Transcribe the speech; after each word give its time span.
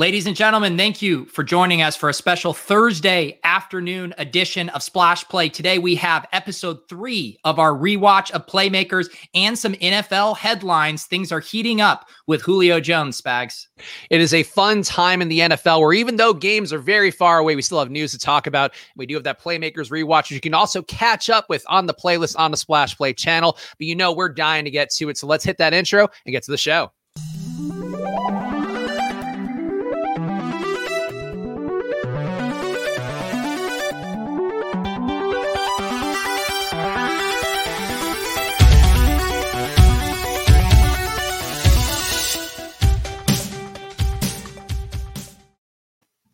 Ladies 0.00 0.26
and 0.26 0.34
gentlemen, 0.34 0.78
thank 0.78 1.02
you 1.02 1.26
for 1.26 1.44
joining 1.44 1.82
us 1.82 1.94
for 1.94 2.08
a 2.08 2.14
special 2.14 2.54
Thursday 2.54 3.38
afternoon 3.44 4.14
edition 4.16 4.70
of 4.70 4.82
Splash 4.82 5.28
Play. 5.28 5.50
Today 5.50 5.78
we 5.78 5.94
have 5.96 6.26
episode 6.32 6.78
three 6.88 7.38
of 7.44 7.58
our 7.58 7.74
rewatch 7.74 8.30
of 8.30 8.46
Playmakers 8.46 9.14
and 9.34 9.58
some 9.58 9.74
NFL 9.74 10.38
headlines. 10.38 11.04
Things 11.04 11.30
are 11.30 11.40
heating 11.40 11.82
up 11.82 12.08
with 12.26 12.40
Julio 12.40 12.80
Jones, 12.80 13.20
Spags. 13.20 13.66
It 14.08 14.22
is 14.22 14.32
a 14.32 14.42
fun 14.42 14.80
time 14.80 15.20
in 15.20 15.28
the 15.28 15.40
NFL 15.40 15.80
where 15.80 15.92
even 15.92 16.16
though 16.16 16.32
games 16.32 16.72
are 16.72 16.78
very 16.78 17.10
far 17.10 17.38
away, 17.38 17.54
we 17.54 17.60
still 17.60 17.78
have 17.78 17.90
news 17.90 18.12
to 18.12 18.18
talk 18.18 18.46
about. 18.46 18.72
We 18.96 19.04
do 19.04 19.16
have 19.16 19.24
that 19.24 19.42
Playmakers 19.42 19.90
rewatch, 19.90 20.30
you 20.30 20.40
can 20.40 20.54
also 20.54 20.80
catch 20.80 21.28
up 21.28 21.44
with 21.50 21.62
on 21.68 21.84
the 21.84 21.92
playlist 21.92 22.36
on 22.38 22.52
the 22.52 22.56
Splash 22.56 22.96
Play 22.96 23.12
channel. 23.12 23.58
But 23.76 23.86
you 23.86 23.94
know, 23.94 24.12
we're 24.12 24.30
dying 24.30 24.64
to 24.64 24.70
get 24.70 24.88
to 24.92 25.10
it. 25.10 25.18
So 25.18 25.26
let's 25.26 25.44
hit 25.44 25.58
that 25.58 25.74
intro 25.74 26.08
and 26.24 26.32
get 26.32 26.42
to 26.44 26.52
the 26.52 26.56
show. 26.56 26.90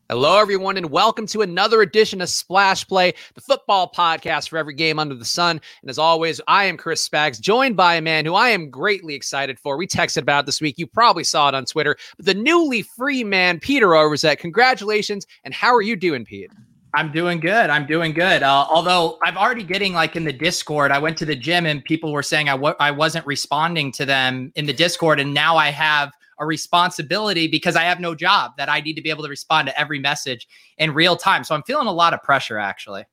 Hello, 0.09 0.38
everyone, 0.38 0.77
and 0.77 0.92
welcome 0.92 1.27
to 1.27 1.42
another 1.42 1.83
edition 1.83 2.20
of 2.20 2.28
Splash 2.28 2.87
Play, 2.87 3.12
the 3.34 3.41
football 3.41 3.91
podcast 3.91 4.48
for 4.48 4.56
every 4.56 4.74
game 4.74 5.01
under 5.01 5.16
the 5.16 5.24
sun. 5.24 5.60
And 5.82 5.91
as 5.91 5.98
always, 5.98 6.41
I 6.46 6.66
am 6.66 6.77
Chris 6.77 7.09
Spags, 7.09 7.41
joined 7.41 7.77
by 7.77 7.96
a 7.96 8.01
man 8.01 8.24
who 8.24 8.34
I 8.34 8.51
am 8.51 8.70
greatly 8.70 9.16
excited 9.16 9.59
for. 9.59 9.77
We 9.77 9.88
texted 9.88 10.23
about 10.23 10.46
this 10.46 10.60
week. 10.60 10.79
You 10.79 10.87
probably 10.87 11.24
saw 11.24 11.48
it 11.48 11.56
on 11.56 11.65
Twitter. 11.65 11.96
But 12.16 12.27
the 12.27 12.34
newly 12.34 12.82
free 12.82 13.24
man, 13.24 13.59
Peter 13.59 13.88
Overzet. 13.88 14.38
Congratulations. 14.38 15.27
And 15.42 15.52
how 15.52 15.74
are 15.74 15.82
you 15.82 15.96
doing, 15.96 16.24
Pete? 16.24 16.52
I'm 16.95 17.10
doing 17.10 17.40
good. 17.40 17.68
I'm 17.68 17.84
doing 17.84 18.12
good. 18.12 18.45
Uh, 18.45 18.65
although 18.71 19.18
I've 19.24 19.37
already 19.37 19.65
getting 19.65 19.93
like 19.93 20.15
in 20.15 20.23
the 20.23 20.32
Discord, 20.32 20.93
I 20.93 21.01
went 21.01 21.18
to 21.18 21.24
the 21.24 21.34
gym 21.34 21.66
and 21.66 21.82
people 21.82 22.12
were 22.12 22.23
saying 22.23 22.49
I 22.49 22.52
w- 22.52 22.77
I 22.79 22.93
wasn't 22.93 23.27
responding 23.27 23.90
to 23.95 24.07
them 24.07 24.52
in 24.54 24.66
the 24.66 24.73
Discord. 24.73 25.18
And 25.18 25.34
now 25.34 25.57
I 25.57 25.71
have– 25.71 26.12
a 26.38 26.46
responsibility 26.46 27.46
because 27.48 27.76
I 27.76 27.82
have 27.82 28.01
no 28.01 28.15
job 28.15 28.52
that 28.59 28.68
I 28.68 28.80
need 28.80 28.95
to 28.95 29.02
be 29.02 29.10
able 29.10 29.24
to 29.24 29.30
respond 29.30 29.68
to 29.68 29.79
every 29.79 29.98
message 29.98 30.48
in 30.78 30.95
real 30.95 31.16
time. 31.16 31.45
So 31.45 31.54
I'm 31.54 31.62
feeling 31.62 31.87
a 31.87 31.93
lot 31.93 32.15
of 32.15 32.23
pressure 32.23 32.59
actually. 32.59 33.04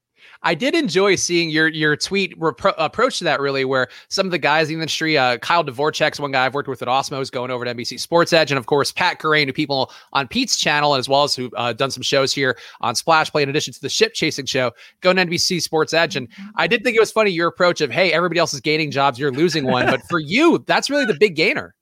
I 0.41 0.55
did 0.55 0.75
enjoy 0.75 1.15
seeing 1.15 1.49
your 1.49 1.67
your 1.67 1.95
tweet 1.95 2.37
repro- 2.39 2.73
approach 2.77 3.19
to 3.19 3.23
that 3.25 3.39
really, 3.39 3.65
where 3.65 3.87
some 4.09 4.25
of 4.25 4.31
the 4.31 4.37
guys 4.37 4.69
in 4.69 4.75
the 4.75 4.81
industry, 4.81 5.17
uh, 5.17 5.37
Kyle 5.37 5.63
Dvorchak's 5.63 6.19
one 6.19 6.31
guy 6.31 6.45
I've 6.45 6.53
worked 6.53 6.69
with 6.69 6.81
at 6.81 6.87
Awesemo, 6.87 7.21
is 7.21 7.29
going 7.29 7.51
over 7.51 7.65
to 7.65 7.73
NBC 7.73 7.99
Sports 7.99 8.33
Edge, 8.33 8.51
and 8.51 8.57
of 8.57 8.65
course 8.65 8.91
Pat 8.91 9.19
Kerrane, 9.19 9.47
who 9.47 9.53
people 9.53 9.91
on 10.13 10.27
Pete's 10.27 10.57
channel, 10.57 10.95
as 10.95 11.07
well 11.07 11.23
as 11.23 11.35
who 11.35 11.49
uh, 11.55 11.73
done 11.73 11.91
some 11.91 12.03
shows 12.03 12.33
here 12.33 12.57
on 12.81 12.95
Splash 12.95 13.31
Play, 13.31 13.43
in 13.43 13.49
addition 13.49 13.73
to 13.73 13.81
the 13.81 13.89
ship 13.89 14.13
chasing 14.13 14.45
show, 14.45 14.71
going 15.01 15.15
to 15.17 15.25
NBC 15.25 15.61
Sports 15.61 15.93
Edge. 15.93 16.15
And 16.15 16.27
I 16.55 16.67
did 16.67 16.83
think 16.83 16.95
it 16.95 16.99
was 16.99 17.11
funny 17.11 17.31
your 17.31 17.47
approach 17.47 17.81
of, 17.81 17.91
hey, 17.91 18.11
everybody 18.11 18.39
else 18.39 18.53
is 18.53 18.61
gaining 18.61 18.91
jobs, 18.91 19.19
you're 19.19 19.31
losing 19.31 19.65
one, 19.65 19.85
but 19.89 20.01
for 20.09 20.19
you, 20.19 20.63
that's 20.67 20.89
really 20.89 21.05
the 21.05 21.17
big 21.19 21.35
gainer. 21.35 21.75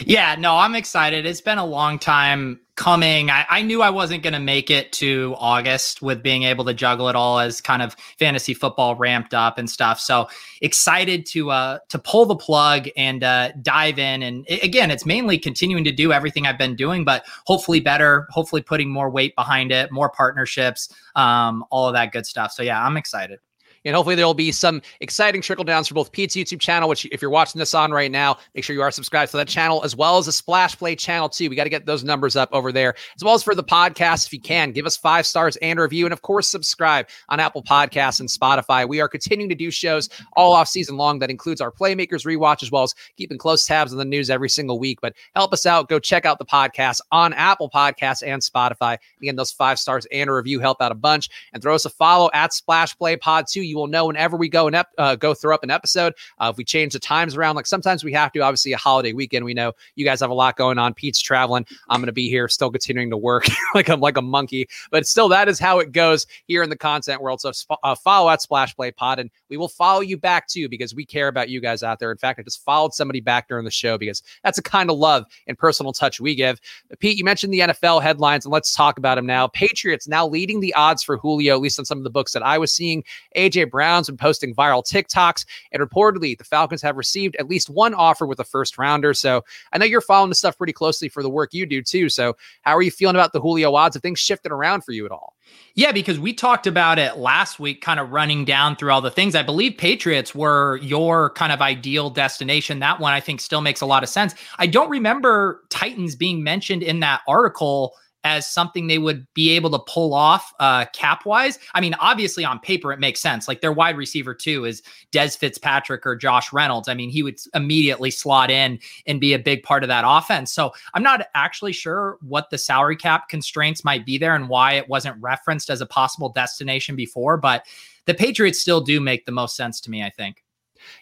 Yeah, 0.00 0.36
no, 0.38 0.56
I'm 0.56 0.74
excited. 0.74 1.26
It's 1.26 1.40
been 1.40 1.58
a 1.58 1.66
long 1.66 1.98
time 1.98 2.60
coming. 2.76 3.30
I, 3.30 3.46
I 3.48 3.62
knew 3.62 3.82
I 3.82 3.90
wasn't 3.90 4.22
going 4.22 4.34
to 4.34 4.40
make 4.40 4.70
it 4.70 4.92
to 4.94 5.34
August 5.38 6.02
with 6.02 6.22
being 6.22 6.42
able 6.42 6.64
to 6.66 6.74
juggle 6.74 7.08
it 7.08 7.16
all 7.16 7.38
as 7.38 7.60
kind 7.60 7.82
of 7.82 7.94
fantasy 8.18 8.54
football 8.54 8.94
ramped 8.94 9.34
up 9.34 9.58
and 9.58 9.68
stuff. 9.68 9.98
So 9.98 10.28
excited 10.60 11.26
to 11.26 11.50
uh, 11.50 11.78
to 11.88 11.98
pull 11.98 12.26
the 12.26 12.36
plug 12.36 12.88
and 12.96 13.24
uh, 13.24 13.52
dive 13.62 13.98
in. 13.98 14.22
And 14.22 14.46
again, 14.62 14.90
it's 14.90 15.06
mainly 15.06 15.38
continuing 15.38 15.84
to 15.84 15.92
do 15.92 16.12
everything 16.12 16.46
I've 16.46 16.58
been 16.58 16.76
doing, 16.76 17.04
but 17.04 17.24
hopefully 17.46 17.80
better. 17.80 18.26
Hopefully 18.30 18.62
putting 18.62 18.90
more 18.90 19.10
weight 19.10 19.34
behind 19.36 19.72
it, 19.72 19.90
more 19.90 20.10
partnerships, 20.10 20.88
um, 21.14 21.64
all 21.70 21.88
of 21.88 21.94
that 21.94 22.12
good 22.12 22.26
stuff. 22.26 22.52
So 22.52 22.62
yeah, 22.62 22.84
I'm 22.84 22.96
excited. 22.96 23.40
And 23.86 23.94
hopefully 23.94 24.16
there 24.16 24.26
will 24.26 24.34
be 24.34 24.52
some 24.52 24.82
exciting 25.00 25.40
trickle 25.40 25.64
downs 25.64 25.88
for 25.88 25.94
both 25.94 26.12
Pete's 26.12 26.36
YouTube 26.36 26.60
channel, 26.60 26.88
which 26.88 27.06
if 27.06 27.22
you're 27.22 27.30
watching 27.30 27.58
this 27.58 27.74
on 27.74 27.92
right 27.92 28.10
now, 28.10 28.36
make 28.54 28.64
sure 28.64 28.74
you 28.74 28.82
are 28.82 28.90
subscribed 28.90 29.30
to 29.30 29.36
that 29.38 29.48
channel, 29.48 29.82
as 29.84 29.94
well 29.94 30.18
as 30.18 30.26
the 30.26 30.32
Splash 30.32 30.76
Play 30.76 30.96
channel 30.96 31.28
too. 31.28 31.48
We 31.48 31.56
got 31.56 31.64
to 31.64 31.70
get 31.70 31.86
those 31.86 32.04
numbers 32.04 32.36
up 32.36 32.48
over 32.52 32.72
there, 32.72 32.94
as 33.14 33.24
well 33.24 33.34
as 33.34 33.42
for 33.42 33.54
the 33.54 33.64
podcast. 33.64 34.26
If 34.26 34.32
you 34.32 34.40
can, 34.40 34.72
give 34.72 34.86
us 34.86 34.96
five 34.96 35.26
stars 35.26 35.56
and 35.56 35.78
review, 35.78 36.04
and 36.04 36.12
of 36.12 36.22
course 36.22 36.48
subscribe 36.48 37.06
on 37.28 37.40
Apple 37.40 37.62
Podcasts 37.62 38.20
and 38.20 38.28
Spotify. 38.28 38.88
We 38.88 39.00
are 39.00 39.08
continuing 39.08 39.48
to 39.48 39.54
do 39.54 39.70
shows 39.70 40.08
all 40.34 40.52
off 40.52 40.68
season 40.68 40.96
long. 40.96 41.20
That 41.20 41.30
includes 41.30 41.60
our 41.60 41.70
Playmakers 41.70 42.26
rewatch, 42.26 42.62
as 42.62 42.70
well 42.72 42.82
as 42.82 42.94
keeping 43.16 43.38
close 43.38 43.64
tabs 43.64 43.92
on 43.92 43.98
the 43.98 44.04
news 44.04 44.30
every 44.30 44.48
single 44.48 44.78
week. 44.78 45.00
But 45.00 45.14
help 45.34 45.52
us 45.52 45.64
out. 45.64 45.88
Go 45.88 45.98
check 45.98 46.26
out 46.26 46.38
the 46.38 46.44
podcast 46.44 47.00
on 47.12 47.32
Apple 47.32 47.70
Podcasts 47.70 48.26
and 48.26 48.42
Spotify. 48.42 48.98
Again, 49.22 49.36
those 49.36 49.52
five 49.52 49.78
stars 49.78 50.06
and 50.10 50.28
a 50.28 50.32
review 50.32 50.58
help 50.58 50.82
out 50.82 50.92
a 50.92 50.96
bunch. 50.96 51.28
And 51.52 51.62
throw 51.62 51.74
us 51.74 51.84
a 51.84 51.90
follow 51.90 52.30
at 52.34 52.52
Splash 52.52 52.96
Play 52.98 53.16
Pod 53.16 53.46
too. 53.48 53.62
You 53.62 53.75
will 53.76 53.86
know 53.86 54.06
whenever 54.06 54.36
we 54.36 54.48
go 54.48 54.66
and 54.66 54.76
ep- 54.76 54.92
uh, 54.98 55.16
go 55.16 55.34
throw 55.34 55.54
up 55.54 55.62
an 55.62 55.70
episode. 55.70 56.14
Uh, 56.38 56.48
if 56.52 56.56
we 56.56 56.64
change 56.64 56.92
the 56.92 56.98
times 56.98 57.36
around, 57.36 57.56
like 57.56 57.66
sometimes 57.66 58.04
we 58.04 58.12
have 58.12 58.32
to. 58.32 58.40
Obviously, 58.40 58.72
a 58.72 58.76
holiday 58.76 59.12
weekend. 59.12 59.44
We 59.44 59.54
know 59.54 59.72
you 59.94 60.04
guys 60.04 60.20
have 60.20 60.30
a 60.30 60.34
lot 60.34 60.56
going 60.56 60.78
on. 60.78 60.94
Pete's 60.94 61.20
traveling. 61.20 61.66
I'm 61.88 62.00
going 62.00 62.06
to 62.06 62.12
be 62.12 62.28
here, 62.28 62.48
still 62.48 62.70
continuing 62.70 63.10
to 63.10 63.16
work 63.16 63.46
like 63.74 63.88
I'm 63.88 64.00
like 64.00 64.16
a 64.16 64.22
monkey. 64.22 64.68
But 64.90 65.06
still, 65.06 65.28
that 65.28 65.48
is 65.48 65.58
how 65.58 65.78
it 65.78 65.92
goes 65.92 66.26
here 66.46 66.62
in 66.62 66.70
the 66.70 66.76
content 66.76 67.22
world. 67.22 67.40
So 67.40 67.52
uh, 67.82 67.94
follow 67.94 68.30
at 68.30 68.42
Splash 68.42 68.74
Play 68.74 68.90
Pod, 68.90 69.18
and 69.18 69.30
we 69.48 69.56
will 69.56 69.68
follow 69.68 70.00
you 70.00 70.16
back 70.16 70.48
too 70.48 70.68
because 70.68 70.94
we 70.94 71.04
care 71.04 71.28
about 71.28 71.48
you 71.48 71.60
guys 71.60 71.82
out 71.82 71.98
there. 71.98 72.10
In 72.10 72.18
fact, 72.18 72.38
I 72.38 72.42
just 72.42 72.64
followed 72.64 72.94
somebody 72.94 73.20
back 73.20 73.48
during 73.48 73.64
the 73.64 73.70
show 73.70 73.98
because 73.98 74.22
that's 74.42 74.58
a 74.58 74.62
kind 74.62 74.90
of 74.90 74.98
love 74.98 75.24
and 75.46 75.58
personal 75.58 75.92
touch 75.92 76.20
we 76.20 76.34
give. 76.34 76.60
Pete, 76.98 77.16
you 77.16 77.24
mentioned 77.24 77.52
the 77.52 77.60
NFL 77.60 78.02
headlines, 78.02 78.44
and 78.44 78.52
let's 78.52 78.74
talk 78.74 78.98
about 78.98 79.16
them 79.16 79.26
now. 79.26 79.46
Patriots 79.48 80.08
now 80.08 80.26
leading 80.26 80.60
the 80.60 80.74
odds 80.74 81.02
for 81.02 81.16
Julio, 81.16 81.54
at 81.54 81.60
least 81.60 81.78
on 81.78 81.84
some 81.84 81.98
of 81.98 82.04
the 82.04 82.10
books 82.10 82.32
that 82.32 82.42
I 82.42 82.58
was 82.58 82.72
seeing. 82.72 83.04
AJ 83.36 83.65
Brown's 83.70 84.06
been 84.06 84.16
posting 84.16 84.54
viral 84.54 84.84
TikToks, 84.84 85.44
and 85.72 85.82
reportedly 85.82 86.36
the 86.36 86.44
Falcons 86.44 86.82
have 86.82 86.96
received 86.96 87.36
at 87.36 87.48
least 87.48 87.70
one 87.70 87.94
offer 87.94 88.26
with 88.26 88.40
a 88.40 88.44
first 88.44 88.78
rounder. 88.78 89.14
So 89.14 89.44
I 89.72 89.78
know 89.78 89.86
you're 89.86 90.00
following 90.00 90.28
the 90.28 90.34
stuff 90.34 90.56
pretty 90.56 90.72
closely 90.72 91.08
for 91.08 91.22
the 91.22 91.30
work 91.30 91.52
you 91.52 91.66
do 91.66 91.82
too. 91.82 92.08
So 92.08 92.36
how 92.62 92.76
are 92.76 92.82
you 92.82 92.90
feeling 92.90 93.16
about 93.16 93.32
the 93.32 93.40
Julio 93.40 93.74
odds? 93.74 93.96
Have 93.96 94.02
things 94.02 94.18
shifted 94.18 94.52
around 94.52 94.84
for 94.84 94.92
you 94.92 95.04
at 95.04 95.12
all? 95.12 95.34
Yeah, 95.74 95.92
because 95.92 96.18
we 96.18 96.32
talked 96.32 96.66
about 96.66 96.98
it 96.98 97.18
last 97.18 97.60
week, 97.60 97.80
kind 97.80 98.00
of 98.00 98.10
running 98.10 98.44
down 98.44 98.76
through 98.76 98.90
all 98.90 99.00
the 99.00 99.10
things. 99.10 99.34
I 99.34 99.42
believe 99.42 99.76
Patriots 99.76 100.34
were 100.34 100.78
your 100.78 101.30
kind 101.30 101.52
of 101.52 101.60
ideal 101.60 102.10
destination. 102.10 102.80
That 102.80 102.98
one 102.98 103.12
I 103.12 103.20
think 103.20 103.40
still 103.40 103.60
makes 103.60 103.80
a 103.80 103.86
lot 103.86 104.02
of 104.02 104.08
sense. 104.08 104.34
I 104.58 104.66
don't 104.66 104.90
remember 104.90 105.62
Titans 105.70 106.16
being 106.16 106.42
mentioned 106.42 106.82
in 106.82 107.00
that 107.00 107.20
article 107.28 107.94
as 108.26 108.44
something 108.44 108.88
they 108.88 108.98
would 108.98 109.24
be 109.34 109.50
able 109.50 109.70
to 109.70 109.78
pull 109.78 110.12
off 110.12 110.52
uh, 110.58 110.84
cap 110.86 111.24
wise. 111.24 111.60
I 111.74 111.80
mean, 111.80 111.94
obviously 112.00 112.44
on 112.44 112.58
paper 112.58 112.92
it 112.92 112.98
makes 112.98 113.20
sense. 113.20 113.46
Like 113.46 113.60
their 113.60 113.72
wide 113.72 113.96
receiver 113.96 114.34
too 114.34 114.64
is 114.64 114.82
Dez 115.12 115.38
Fitzpatrick 115.38 116.04
or 116.04 116.16
Josh 116.16 116.52
Reynolds. 116.52 116.88
I 116.88 116.94
mean, 116.94 117.08
he 117.08 117.22
would 117.22 117.38
immediately 117.54 118.10
slot 118.10 118.50
in 118.50 118.80
and 119.06 119.20
be 119.20 119.32
a 119.32 119.38
big 119.38 119.62
part 119.62 119.84
of 119.84 119.88
that 119.88 120.02
offense. 120.04 120.52
So 120.52 120.72
I'm 120.92 121.04
not 121.04 121.28
actually 121.36 121.72
sure 121.72 122.18
what 122.20 122.50
the 122.50 122.58
salary 122.58 122.96
cap 122.96 123.28
constraints 123.28 123.84
might 123.84 124.04
be 124.04 124.18
there 124.18 124.34
and 124.34 124.48
why 124.48 124.72
it 124.72 124.88
wasn't 124.88 125.22
referenced 125.22 125.70
as 125.70 125.80
a 125.80 125.86
possible 125.86 126.30
destination 126.30 126.96
before, 126.96 127.36
but 127.36 127.64
the 128.06 128.14
Patriots 128.14 128.60
still 128.60 128.80
do 128.80 129.00
make 129.00 129.24
the 129.24 129.32
most 129.32 129.54
sense 129.54 129.80
to 129.82 129.90
me, 129.90 130.02
I 130.02 130.10
think. 130.10 130.42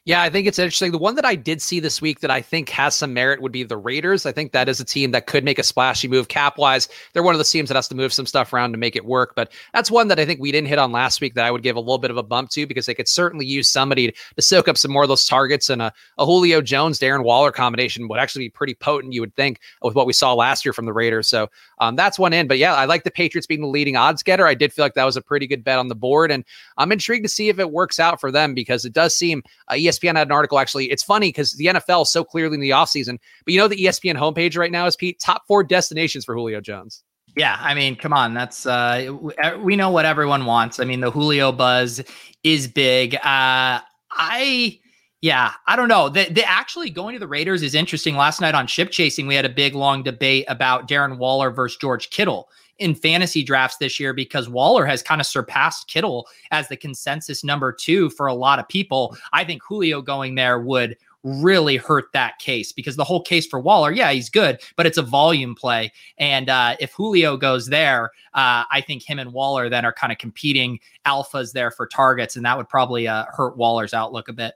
Yeah, 0.05 0.23
I 0.23 0.31
think 0.31 0.47
it's 0.47 0.59
interesting. 0.59 0.93
The 0.93 0.99
one 0.99 1.15
that 1.15 1.25
I 1.25 1.35
did 1.35 1.63
see 1.63 1.81
this 1.81 2.03
week 2.03 2.21
that 2.21 2.31
I 2.31 2.41
think 2.41 2.69
has 2.71 2.95
some 2.95 3.15
merit 3.15 3.41
would 3.41 3.53
be 3.53 3.63
the 3.63 3.77
Raiders. 3.77 4.27
I 4.27 4.33
think 4.33 4.53
that 4.53 4.69
is 4.69 4.81
a 4.81 4.85
team 4.85 5.11
that 5.13 5.27
could 5.27 5.45
make 5.45 5.59
a 5.59 5.63
splashy 5.63 6.09
move 6.09 6.29
cap 6.29 6.59
wise. 6.59 6.89
They're 7.13 7.23
one 7.23 7.35
of 7.35 7.39
the 7.39 7.45
teams 7.45 7.69
that 7.69 7.77
has 7.77 7.89
to 7.89 7.95
move 7.95 8.13
some 8.13 8.27
stuff 8.27 8.53
around 8.53 8.73
to 8.73 8.79
make 8.79 8.97
it 8.97 9.05
work. 9.05 9.35
But 9.35 9.53
that's 9.73 9.91
one 9.91 10.09
that 10.09 10.19
I 10.19 10.27
think 10.27 10.41
we 10.41 10.53
didn't 10.53 10.69
hit 10.69 10.79
on 10.79 10.93
last 10.93 11.21
week 11.21 11.35
that 11.35 11.45
I 11.45 11.51
would 11.51 11.63
give 11.63 11.77
a 11.77 11.81
little 11.81 11.99
bit 11.99 12.11
of 12.11 12.17
a 12.17 12.23
bump 12.23 12.51
to 12.51 12.67
because 12.67 12.87
they 12.87 12.95
could 12.95 13.09
certainly 13.09 13.47
use 13.47 13.69
somebody 13.69 14.13
to 14.13 14.43
soak 14.43 14.69
up 14.69 14.77
some 14.77 14.91
more 14.91 15.03
of 15.05 15.09
those 15.09 15.27
targets. 15.27 15.71
And 15.71 15.83
a, 15.83 15.93
a 16.19 16.27
Julio 16.27 16.61
Jones, 16.61 16.99
Darren 16.99 17.25
Waller 17.25 17.53
combination 17.53 18.09
would 18.09 18.19
actually 18.19 18.47
be 18.47 18.51
pretty 18.51 18.75
potent, 18.75 19.13
you 19.13 19.21
would 19.21 19.35
think, 19.37 19.61
with 19.83 19.95
what 19.95 20.07
we 20.07 20.13
saw 20.13 20.35
last 20.35 20.65
year 20.65 20.73
from 20.73 20.87
the 20.87 20.93
Raiders. 20.93 21.29
So 21.29 21.51
um, 21.79 21.97
that's 21.97 22.19
one 22.19 22.33
in. 22.33 22.47
But 22.47 22.59
yeah, 22.59 22.75
I 22.75 22.85
like 22.85 23.05
the 23.05 23.11
Patriots 23.11 23.47
being 23.47 23.61
the 23.61 23.67
leading 23.67 23.97
odds 23.97 24.23
getter. 24.23 24.47
I 24.47 24.55
did 24.55 24.73
feel 24.73 24.85
like 24.85 24.95
that 24.95 25.05
was 25.05 25.17
a 25.17 25.23
pretty 25.23 25.47
good 25.47 25.65
bet 25.65 25.79
on 25.79 25.89
the 25.89 25.95
board. 25.95 26.31
And 26.31 26.45
I'm 26.77 26.93
intrigued 26.93 27.25
to 27.25 27.29
see 27.29 27.49
if 27.49 27.59
it 27.59 27.71
works 27.71 27.99
out 27.99 28.21
for 28.21 28.31
them 28.31 28.55
because 28.55 28.85
it 28.85 28.93
does 28.93 29.15
seem 29.15 29.43
ESPN 29.77 30.17
had 30.17 30.29
an 30.29 30.33
article 30.33 30.59
actually. 30.59 30.91
It's 30.91 31.03
funny 31.03 31.29
because 31.29 31.53
the 31.53 31.67
NFL 31.67 32.03
is 32.03 32.11
so 32.11 32.25
clearly 32.25 32.55
in 32.55 32.61
the 32.61 32.71
offseason, 32.71 33.19
but 33.45 33.55
you 33.55 33.59
know, 33.59 33.69
the 33.69 33.77
ESPN 33.77 34.17
homepage 34.17 34.57
right 34.57 34.73
now 34.73 34.87
is 34.87 34.97
Pete 34.97 35.21
top 35.21 35.43
four 35.47 35.63
destinations 35.63 36.25
for 36.25 36.35
Julio 36.35 36.61
Jones. 36.61 37.03
Yeah, 37.37 37.57
I 37.61 37.75
mean, 37.75 37.97
come 37.97 38.13
on, 38.13 38.35
that's 38.35 38.67
uh 38.67 39.17
we 39.61 39.77
know 39.77 39.91
what 39.91 40.05
everyone 40.05 40.47
wants. 40.47 40.81
I 40.81 40.85
mean, 40.85 41.01
the 41.01 41.11
Julio 41.11 41.53
buzz 41.53 42.03
is 42.43 42.69
big. 42.69 43.15
Uh 43.17 43.81
I 44.11 44.81
yeah, 45.25 45.53
I 45.67 45.75
don't 45.75 45.89
know. 45.89 46.11
The, 46.11 46.29
the 46.31 46.45
actually 46.45 46.91
going 46.91 47.15
to 47.15 47.19
the 47.19 47.27
Raiders 47.27 47.63
is 47.63 47.75
interesting. 47.75 48.15
Last 48.15 48.43
night 48.43 48.55
on 48.55 48.67
Ship 48.67 48.91
Chasing, 48.91 49.27
we 49.27 49.35
had 49.35 49.47
a 49.47 49.49
big 49.49 49.75
long 49.75 50.03
debate 50.03 50.45
about 50.49 50.87
Darren 50.87 51.17
Waller 51.17 51.51
versus 51.51 51.79
George 51.79 52.11
Kittle 52.11 52.51
in 52.79 52.95
fantasy 52.95 53.43
drafts 53.43 53.77
this 53.77 54.01
year 54.01 54.13
because 54.13 54.49
Waller 54.49 54.85
has 54.85 55.03
kind 55.03 55.21
of 55.21 55.27
surpassed 55.27 55.89
Kittle 55.89 56.27
as 56.51 56.69
the 56.69 56.77
consensus 56.77 57.45
number 57.45 57.73
two 57.73 58.11
for 58.11 58.27
a 58.27 58.35
lot 58.35 58.59
of 58.59 58.69
people. 58.69 59.17
I 59.33 59.45
think 59.45 59.63
Julio 59.63 60.03
going 60.03 60.35
there 60.35 60.61
would 60.61 60.97
really 61.25 61.77
hurt 61.77 62.13
that 62.13 62.39
case 62.39 62.71
because 62.71 62.97
the 62.97 63.05
whole 63.05 63.23
case 63.23 63.47
for 63.47 63.59
Waller, 63.59 63.91
yeah, 63.91 64.13
he's 64.13 64.29
good, 64.29 64.61
but 64.77 64.87
it's 64.87 64.99
a 64.99 65.03
volume 65.03 65.55
play. 65.55 65.91
And 66.19 66.51
uh, 66.51 66.77
if 66.81 66.93
Julio 66.93 67.37
goes 67.37 67.67
there, 67.67 68.11
uh, 68.35 68.65
I 68.71 68.83
think 68.87 69.03
him 69.03 69.19
and 69.19 69.33
Waller 69.33 69.69
then 69.69 69.85
are 69.85 69.93
kind 69.93 70.13
of 70.13 70.19
competing 70.19 70.79
alphas 71.07 71.53
there 71.53 71.71
for 71.71 71.87
targets, 71.87 72.37
and 72.37 72.45
that 72.45 72.57
would 72.57 72.69
probably 72.69 73.09
uh, 73.09 73.25
hurt 73.31 73.57
Waller's 73.57 73.95
outlook 73.95 74.29
a 74.29 74.33
bit. 74.33 74.55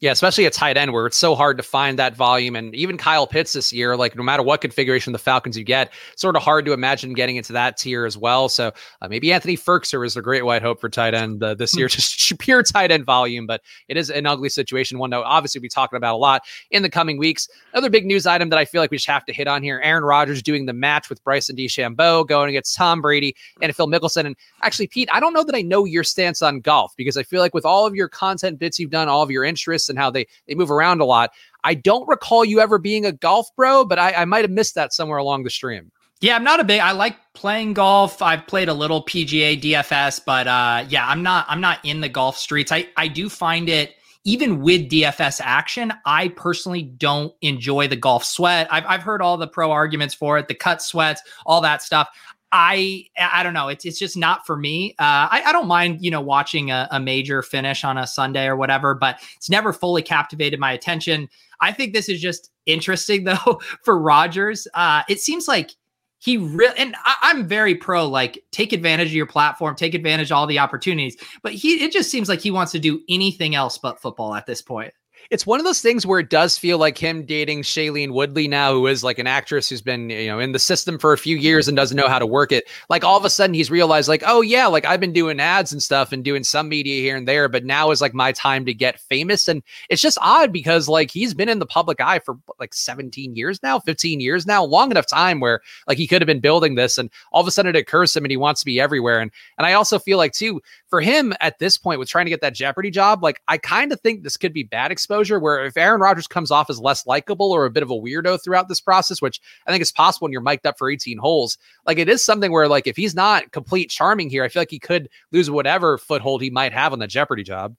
Yeah, 0.00 0.12
especially 0.12 0.44
a 0.44 0.50
tight 0.50 0.76
end 0.76 0.92
where 0.92 1.06
it's 1.06 1.16
so 1.16 1.34
hard 1.34 1.56
to 1.56 1.62
find 1.64 1.98
that 1.98 2.14
volume. 2.14 2.54
And 2.54 2.72
even 2.72 2.96
Kyle 2.96 3.26
Pitts 3.26 3.52
this 3.52 3.72
year, 3.72 3.96
like 3.96 4.14
no 4.14 4.22
matter 4.22 4.44
what 4.44 4.60
configuration 4.60 5.12
the 5.12 5.18
Falcons 5.18 5.58
you 5.58 5.64
get, 5.64 5.92
sort 6.14 6.36
of 6.36 6.42
hard 6.42 6.64
to 6.66 6.72
imagine 6.72 7.14
getting 7.14 7.34
into 7.34 7.52
that 7.54 7.76
tier 7.76 8.06
as 8.06 8.16
well. 8.16 8.48
So 8.48 8.70
uh, 9.02 9.08
maybe 9.08 9.32
Anthony 9.32 9.56
Firkser 9.56 10.06
is 10.06 10.16
a 10.16 10.22
great 10.22 10.44
white 10.44 10.62
hope 10.62 10.80
for 10.80 10.88
tight 10.88 11.14
end 11.14 11.42
uh, 11.42 11.54
this 11.54 11.76
year, 11.76 11.88
just 11.88 12.38
pure 12.38 12.62
tight 12.62 12.92
end 12.92 13.06
volume. 13.06 13.44
But 13.44 13.62
it 13.88 13.96
is 13.96 14.08
an 14.08 14.24
ugly 14.24 14.50
situation, 14.50 15.00
one 15.00 15.10
that 15.10 15.18
obviously 15.24 15.58
we'll 15.58 15.64
be 15.64 15.70
talking 15.70 15.96
about 15.96 16.14
a 16.14 16.18
lot 16.18 16.42
in 16.70 16.84
the 16.84 16.90
coming 16.90 17.18
weeks. 17.18 17.48
Another 17.72 17.90
big 17.90 18.06
news 18.06 18.24
item 18.24 18.50
that 18.50 18.58
I 18.58 18.64
feel 18.64 18.80
like 18.80 18.92
we 18.92 18.98
just 18.98 19.08
have 19.08 19.24
to 19.24 19.32
hit 19.32 19.48
on 19.48 19.64
here 19.64 19.80
Aaron 19.82 20.04
Rodgers 20.04 20.44
doing 20.44 20.66
the 20.66 20.72
match 20.72 21.08
with 21.08 21.24
Bryson 21.24 21.56
DeChambeau 21.56 22.24
going 22.24 22.50
against 22.50 22.76
Tom 22.76 23.00
Brady 23.00 23.34
and 23.60 23.74
Phil 23.74 23.88
Mickelson. 23.88 24.26
And 24.26 24.36
actually, 24.62 24.86
Pete, 24.86 25.08
I 25.12 25.18
don't 25.18 25.32
know 25.32 25.42
that 25.42 25.56
I 25.56 25.62
know 25.62 25.84
your 25.84 26.04
stance 26.04 26.40
on 26.40 26.60
golf 26.60 26.94
because 26.96 27.16
I 27.16 27.24
feel 27.24 27.40
like 27.40 27.52
with 27.52 27.64
all 27.64 27.84
of 27.84 27.96
your 27.96 28.08
content 28.08 28.60
bits 28.60 28.78
you've 28.78 28.90
done, 28.90 29.08
all 29.08 29.24
of 29.24 29.30
your 29.32 29.42
interests 29.42 29.87
and 29.88 29.98
how 29.98 30.10
they, 30.10 30.26
they 30.46 30.54
move 30.54 30.70
around 30.70 31.00
a 31.00 31.04
lot. 31.04 31.30
I 31.64 31.74
don't 31.74 32.08
recall 32.08 32.44
you 32.44 32.60
ever 32.60 32.78
being 32.78 33.04
a 33.04 33.12
golf 33.12 33.48
bro, 33.56 33.84
but 33.84 33.98
I, 33.98 34.12
I 34.12 34.24
might 34.24 34.42
have 34.42 34.50
missed 34.50 34.74
that 34.74 34.92
somewhere 34.92 35.18
along 35.18 35.44
the 35.44 35.50
stream. 35.50 35.90
Yeah, 36.20 36.34
I'm 36.34 36.44
not 36.44 36.58
a 36.58 36.64
big. 36.64 36.80
I 36.80 36.92
like 36.92 37.16
playing 37.34 37.74
golf. 37.74 38.20
I've 38.22 38.46
played 38.46 38.68
a 38.68 38.74
little 38.74 39.04
PGA 39.04 39.60
DFS, 39.60 40.20
but 40.24 40.48
uh, 40.48 40.84
yeah, 40.88 41.06
I'm 41.06 41.22
not. 41.22 41.46
I'm 41.48 41.60
not 41.60 41.78
in 41.84 42.00
the 42.00 42.08
golf 42.08 42.36
streets. 42.36 42.72
I 42.72 42.88
I 42.96 43.06
do 43.06 43.28
find 43.28 43.68
it 43.68 43.94
even 44.24 44.60
with 44.60 44.90
DFS 44.90 45.40
action. 45.42 45.92
I 46.04 46.28
personally 46.28 46.82
don't 46.82 47.32
enjoy 47.40 47.86
the 47.86 47.96
golf 47.96 48.24
sweat. 48.24 48.66
I've 48.70 48.84
I've 48.86 49.02
heard 49.02 49.22
all 49.22 49.36
the 49.36 49.46
pro 49.46 49.70
arguments 49.70 50.12
for 50.12 50.38
it, 50.38 50.48
the 50.48 50.54
cut 50.54 50.82
sweats, 50.82 51.22
all 51.46 51.60
that 51.60 51.82
stuff. 51.82 52.08
I 52.52 53.04
I 53.18 53.42
don't 53.42 53.54
know. 53.54 53.68
It's 53.68 53.84
it's 53.84 53.98
just 53.98 54.16
not 54.16 54.46
for 54.46 54.56
me. 54.56 54.92
Uh, 54.98 55.28
I, 55.30 55.42
I 55.46 55.52
don't 55.52 55.66
mind 55.66 56.02
you 56.02 56.10
know 56.10 56.20
watching 56.20 56.70
a, 56.70 56.88
a 56.90 57.00
major 57.00 57.42
finish 57.42 57.84
on 57.84 57.98
a 57.98 58.06
Sunday 58.06 58.46
or 58.46 58.56
whatever, 58.56 58.94
but 58.94 59.20
it's 59.36 59.50
never 59.50 59.72
fully 59.72 60.02
captivated 60.02 60.58
my 60.58 60.72
attention. 60.72 61.28
I 61.60 61.72
think 61.72 61.92
this 61.92 62.08
is 62.08 62.20
just 62.20 62.50
interesting 62.66 63.24
though 63.24 63.60
for 63.82 63.98
Rodgers. 63.98 64.66
Uh, 64.74 65.02
it 65.08 65.20
seems 65.20 65.48
like 65.48 65.72
he 66.20 66.36
really 66.36 66.76
and 66.78 66.96
I, 67.04 67.30
am 67.30 67.46
very 67.46 67.74
pro 67.74 68.06
like 68.08 68.42
take 68.50 68.72
advantage 68.72 69.08
of 69.08 69.14
your 69.14 69.26
platform, 69.26 69.76
take 69.76 69.94
advantage 69.94 70.30
of 70.30 70.36
all 70.36 70.46
the 70.46 70.58
opportunities. 70.58 71.16
But 71.42 71.52
he 71.52 71.84
it 71.84 71.92
just 71.92 72.10
seems 72.10 72.28
like 72.28 72.40
he 72.40 72.50
wants 72.50 72.72
to 72.72 72.78
do 72.78 73.00
anything 73.08 73.54
else 73.54 73.78
but 73.78 74.00
football 74.00 74.34
at 74.34 74.46
this 74.46 74.62
point 74.62 74.92
it's 75.30 75.46
one 75.46 75.60
of 75.60 75.66
those 75.66 75.82
things 75.82 76.06
where 76.06 76.20
it 76.20 76.30
does 76.30 76.56
feel 76.56 76.78
like 76.78 76.96
him 76.96 77.26
dating 77.26 77.60
Shailene 77.60 78.12
Woodley 78.12 78.48
now, 78.48 78.72
who 78.72 78.86
is 78.86 79.04
like 79.04 79.18
an 79.18 79.26
actress 79.26 79.68
who's 79.68 79.82
been, 79.82 80.08
you 80.08 80.28
know, 80.28 80.38
in 80.38 80.52
the 80.52 80.58
system 80.58 80.98
for 80.98 81.12
a 81.12 81.18
few 81.18 81.36
years 81.36 81.68
and 81.68 81.76
doesn't 81.76 81.98
know 81.98 82.08
how 82.08 82.18
to 82.18 82.24
work 82.24 82.50
it. 82.50 82.66
Like 82.88 83.04
all 83.04 83.18
of 83.18 83.26
a 83.26 83.30
sudden 83.30 83.52
he's 83.52 83.70
realized, 83.70 84.08
like, 84.08 84.22
oh 84.26 84.40
yeah, 84.40 84.66
like 84.66 84.86
I've 84.86 85.00
been 85.00 85.12
doing 85.12 85.38
ads 85.38 85.70
and 85.70 85.82
stuff 85.82 86.12
and 86.12 86.24
doing 86.24 86.44
some 86.44 86.70
media 86.70 87.02
here 87.02 87.14
and 87.14 87.28
there, 87.28 87.46
but 87.46 87.66
now 87.66 87.90
is 87.90 88.00
like 88.00 88.14
my 88.14 88.32
time 88.32 88.64
to 88.64 88.72
get 88.72 89.00
famous. 89.00 89.48
And 89.48 89.62
it's 89.90 90.00
just 90.00 90.16
odd 90.22 90.50
because 90.50 90.88
like 90.88 91.10
he's 91.10 91.34
been 91.34 91.50
in 91.50 91.58
the 91.58 91.66
public 91.66 92.00
eye 92.00 92.20
for 92.20 92.38
like 92.58 92.72
17 92.72 93.36
years 93.36 93.62
now, 93.62 93.78
15 93.80 94.20
years 94.20 94.46
now, 94.46 94.64
long 94.64 94.90
enough 94.90 95.06
time 95.06 95.40
where 95.40 95.60
like 95.86 95.98
he 95.98 96.06
could 96.06 96.22
have 96.22 96.26
been 96.26 96.40
building 96.40 96.74
this 96.74 96.96
and 96.96 97.10
all 97.32 97.42
of 97.42 97.46
a 97.46 97.50
sudden 97.50 97.76
it 97.76 97.78
occurs 97.78 98.12
to 98.12 98.20
him 98.20 98.24
and 98.24 98.30
he 98.30 98.38
wants 98.38 98.62
to 98.62 98.66
be 98.66 98.80
everywhere. 98.80 99.20
And 99.20 99.30
and 99.58 99.66
I 99.66 99.74
also 99.74 99.98
feel 99.98 100.16
like 100.16 100.32
too, 100.32 100.62
for 100.86 101.02
him 101.02 101.34
at 101.42 101.58
this 101.58 101.76
point 101.76 101.98
with 101.98 102.08
trying 102.08 102.24
to 102.24 102.30
get 102.30 102.40
that 102.40 102.54
Jeopardy 102.54 102.90
job, 102.90 103.22
like 103.22 103.42
I 103.46 103.58
kind 103.58 103.92
of 103.92 104.00
think 104.00 104.22
this 104.22 104.38
could 104.38 104.54
be 104.54 104.62
bad 104.62 104.90
exposure 104.90 105.17
where 105.40 105.64
if 105.64 105.76
Aaron 105.76 106.00
Rodgers 106.00 106.26
comes 106.26 106.50
off 106.50 106.70
as 106.70 106.78
less 106.78 107.06
likable 107.06 107.52
or 107.52 107.64
a 107.64 107.70
bit 107.70 107.82
of 107.82 107.90
a 107.90 107.94
weirdo 107.94 108.42
throughout 108.42 108.68
this 108.68 108.80
process, 108.80 109.20
which 109.20 109.40
I 109.66 109.70
think 109.70 109.82
is 109.82 109.92
possible 109.92 110.26
when 110.26 110.32
you're 110.32 110.40
mic'd 110.40 110.66
up 110.66 110.78
for 110.78 110.90
18 110.90 111.18
holes, 111.18 111.58
like 111.86 111.98
it 111.98 112.08
is 112.08 112.24
something 112.24 112.52
where 112.52 112.68
like 112.68 112.86
if 112.86 112.96
he's 112.96 113.14
not 113.14 113.52
complete 113.52 113.90
charming 113.90 114.30
here, 114.30 114.44
I 114.44 114.48
feel 114.48 114.62
like 114.62 114.70
he 114.70 114.78
could 114.78 115.08
lose 115.32 115.50
whatever 115.50 115.98
foothold 115.98 116.42
he 116.42 116.50
might 116.50 116.72
have 116.72 116.92
on 116.92 116.98
the 116.98 117.06
Jeopardy 117.06 117.42
job. 117.42 117.74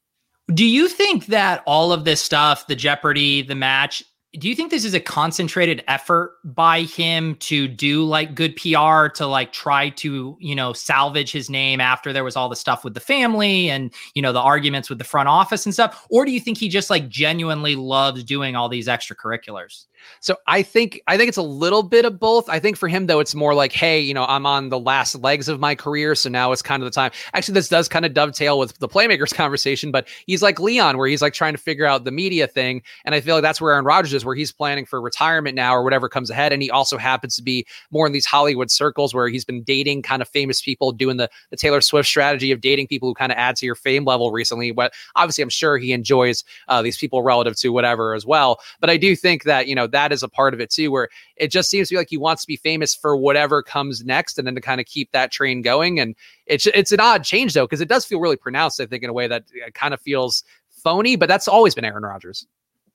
Do 0.53 0.65
you 0.65 0.87
think 0.87 1.27
that 1.27 1.61
all 1.67 1.91
of 1.91 2.05
this 2.05 2.21
stuff, 2.21 2.65
the 2.67 2.75
Jeopardy, 2.75 3.43
the 3.43 3.55
match, 3.55 4.03
do 4.37 4.47
you 4.47 4.55
think 4.55 4.69
this 4.69 4.85
is 4.85 4.93
a 4.93 4.99
concentrated 4.99 5.83
effort 5.87 6.35
by 6.43 6.81
him 6.81 7.35
to 7.35 7.67
do 7.67 8.03
like 8.03 8.35
good 8.35 8.55
PR 8.55 9.07
to 9.15 9.25
like 9.25 9.51
try 9.51 9.89
to, 9.89 10.37
you 10.39 10.53
know, 10.53 10.71
salvage 10.71 11.31
his 11.31 11.49
name 11.49 11.81
after 11.81 12.13
there 12.13 12.23
was 12.23 12.35
all 12.35 12.47
the 12.47 12.55
stuff 12.55 12.83
with 12.83 12.93
the 12.93 12.99
family 12.99 13.71
and, 13.71 13.91
you 14.13 14.21
know, 14.21 14.31
the 14.31 14.39
arguments 14.39 14.87
with 14.87 14.99
the 14.99 15.03
front 15.03 15.29
office 15.29 15.65
and 15.65 15.73
stuff? 15.73 16.05
Or 16.11 16.25
do 16.25 16.31
you 16.31 16.39
think 16.39 16.59
he 16.59 16.69
just 16.69 16.91
like 16.91 17.09
genuinely 17.09 17.75
loves 17.75 18.23
doing 18.23 18.55
all 18.55 18.69
these 18.69 18.87
extracurriculars? 18.87 19.85
So 20.21 20.35
I 20.47 20.63
think 20.63 21.01
I 21.07 21.17
think 21.17 21.29
it's 21.29 21.37
a 21.37 21.41
little 21.41 21.83
bit 21.83 22.05
of 22.05 22.19
both. 22.19 22.49
I 22.49 22.59
think 22.59 22.77
for 22.77 22.87
him 22.87 23.07
though, 23.07 23.19
it's 23.19 23.35
more 23.35 23.53
like, 23.53 23.71
hey, 23.71 23.99
you 23.99 24.13
know, 24.13 24.25
I'm 24.25 24.45
on 24.45 24.69
the 24.69 24.79
last 24.79 25.15
legs 25.15 25.47
of 25.47 25.59
my 25.59 25.75
career, 25.75 26.15
so 26.15 26.29
now 26.29 26.51
it's 26.51 26.61
kind 26.61 26.83
of 26.83 26.85
the 26.85 26.91
time. 26.91 27.11
Actually, 27.33 27.53
this 27.53 27.69
does 27.69 27.87
kind 27.87 28.05
of 28.05 28.13
dovetail 28.13 28.59
with 28.59 28.77
the 28.79 28.87
playmakers 28.87 29.33
conversation, 29.33 29.91
but 29.91 30.07
he's 30.25 30.41
like 30.41 30.59
Leon, 30.59 30.97
where 30.97 31.07
he's 31.07 31.21
like 31.21 31.33
trying 31.33 31.53
to 31.53 31.59
figure 31.59 31.85
out 31.85 32.03
the 32.03 32.11
media 32.11 32.47
thing, 32.47 32.81
and 33.05 33.15
I 33.15 33.21
feel 33.21 33.35
like 33.35 33.43
that's 33.43 33.61
where 33.61 33.73
Aaron 33.73 33.85
Rodgers 33.85 34.13
is, 34.13 34.25
where 34.25 34.35
he's 34.35 34.51
planning 34.51 34.85
for 34.85 35.01
retirement 35.01 35.55
now 35.55 35.75
or 35.75 35.83
whatever 35.83 36.09
comes 36.09 36.29
ahead, 36.29 36.51
and 36.51 36.61
he 36.61 36.69
also 36.69 36.97
happens 36.97 37.35
to 37.35 37.43
be 37.43 37.65
more 37.91 38.05
in 38.05 38.13
these 38.13 38.25
Hollywood 38.25 38.71
circles 38.71 39.13
where 39.13 39.27
he's 39.27 39.45
been 39.45 39.63
dating 39.63 40.01
kind 40.01 40.21
of 40.21 40.27
famous 40.27 40.61
people, 40.61 40.91
doing 40.91 41.17
the 41.17 41.29
the 41.49 41.57
Taylor 41.57 41.81
Swift 41.81 42.07
strategy 42.07 42.51
of 42.51 42.61
dating 42.61 42.87
people 42.87 43.09
who 43.09 43.13
kind 43.13 43.31
of 43.31 43.37
add 43.37 43.55
to 43.57 43.65
your 43.65 43.75
fame 43.75 44.05
level 44.05 44.31
recently. 44.31 44.71
But 44.71 44.93
obviously, 45.15 45.41
I'm 45.41 45.49
sure 45.49 45.77
he 45.77 45.93
enjoys 45.93 46.43
uh, 46.67 46.81
these 46.81 46.97
people 46.97 47.21
relative 47.23 47.55
to 47.57 47.69
whatever 47.69 48.13
as 48.13 48.25
well. 48.25 48.59
But 48.79 48.89
I 48.89 48.97
do 48.97 49.15
think 49.15 49.43
that 49.43 49.67
you 49.67 49.75
know 49.75 49.87
that 49.91 50.11
is 50.11 50.23
a 50.23 50.29
part 50.29 50.53
of 50.53 50.59
it 50.59 50.69
too, 50.69 50.91
where 50.91 51.09
it 51.35 51.49
just 51.49 51.69
seems 51.69 51.89
to 51.89 51.93
be 51.93 51.97
like 51.97 52.09
he 52.09 52.17
wants 52.17 52.43
to 52.43 52.47
be 52.47 52.57
famous 52.57 52.95
for 52.95 53.15
whatever 53.15 53.61
comes 53.61 54.03
next, 54.03 54.37
and 54.37 54.47
then 54.47 54.55
to 54.55 54.61
kind 54.61 54.79
of 54.79 54.87
keep 54.87 55.11
that 55.11 55.31
train 55.31 55.61
going. 55.61 55.99
And 55.99 56.15
it's 56.45 56.67
it's 56.67 56.91
an 56.91 56.99
odd 56.99 57.23
change 57.23 57.53
though, 57.53 57.65
because 57.65 57.81
it 57.81 57.89
does 57.89 58.05
feel 58.05 58.19
really 58.19 58.37
pronounced. 58.37 58.81
I 58.81 58.85
think 58.85 59.03
in 59.03 59.09
a 59.09 59.13
way 59.13 59.27
that 59.27 59.43
uh, 59.65 59.69
kind 59.71 59.93
of 59.93 60.01
feels 60.01 60.43
phony, 60.69 61.15
but 61.15 61.27
that's 61.27 61.47
always 61.47 61.75
been 61.75 61.85
Aaron 61.85 62.03
Rodgers. 62.03 62.45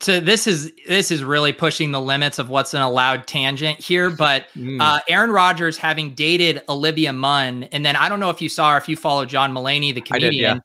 So 0.01 0.21
this 0.21 0.47
is 0.47 0.73
this 0.87 1.11
is 1.11 1.23
really 1.23 1.53
pushing 1.53 1.93
the 1.93 2.01
limits 2.01 2.39
of 2.39 2.49
what's 2.51 2.75
an 2.75 2.83
allowed 2.83 3.27
tangent 3.27 3.79
here. 3.79 4.11
But 4.11 4.47
mm. 4.57 4.81
uh, 4.81 5.01
Aaron 5.09 5.31
Rodgers 5.31 5.79
having 5.79 6.15
dated 6.15 6.63
Olivia 6.69 7.13
Munn, 7.13 7.65
and 7.65 7.87
then 7.87 7.97
I 7.97 8.09
don't 8.09 8.21
know 8.21 8.31
if 8.31 8.43
you 8.43 8.49
saw 8.49 8.75
or 8.75 8.77
if 8.77 8.89
you 8.89 8.97
follow 8.97 9.25
John 9.25 9.53
Mulaney, 9.53 9.95
the 9.95 10.01
comedian, 10.01 10.33
did, 10.33 10.41
yeah. 10.41 10.59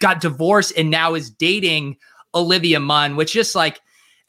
got 0.00 0.20
divorced 0.20 0.72
and 0.76 0.90
now 0.90 1.14
is 1.14 1.30
dating 1.30 1.96
Olivia 2.34 2.80
Munn, 2.80 3.14
which 3.16 3.32
just 3.32 3.54
like 3.54 3.80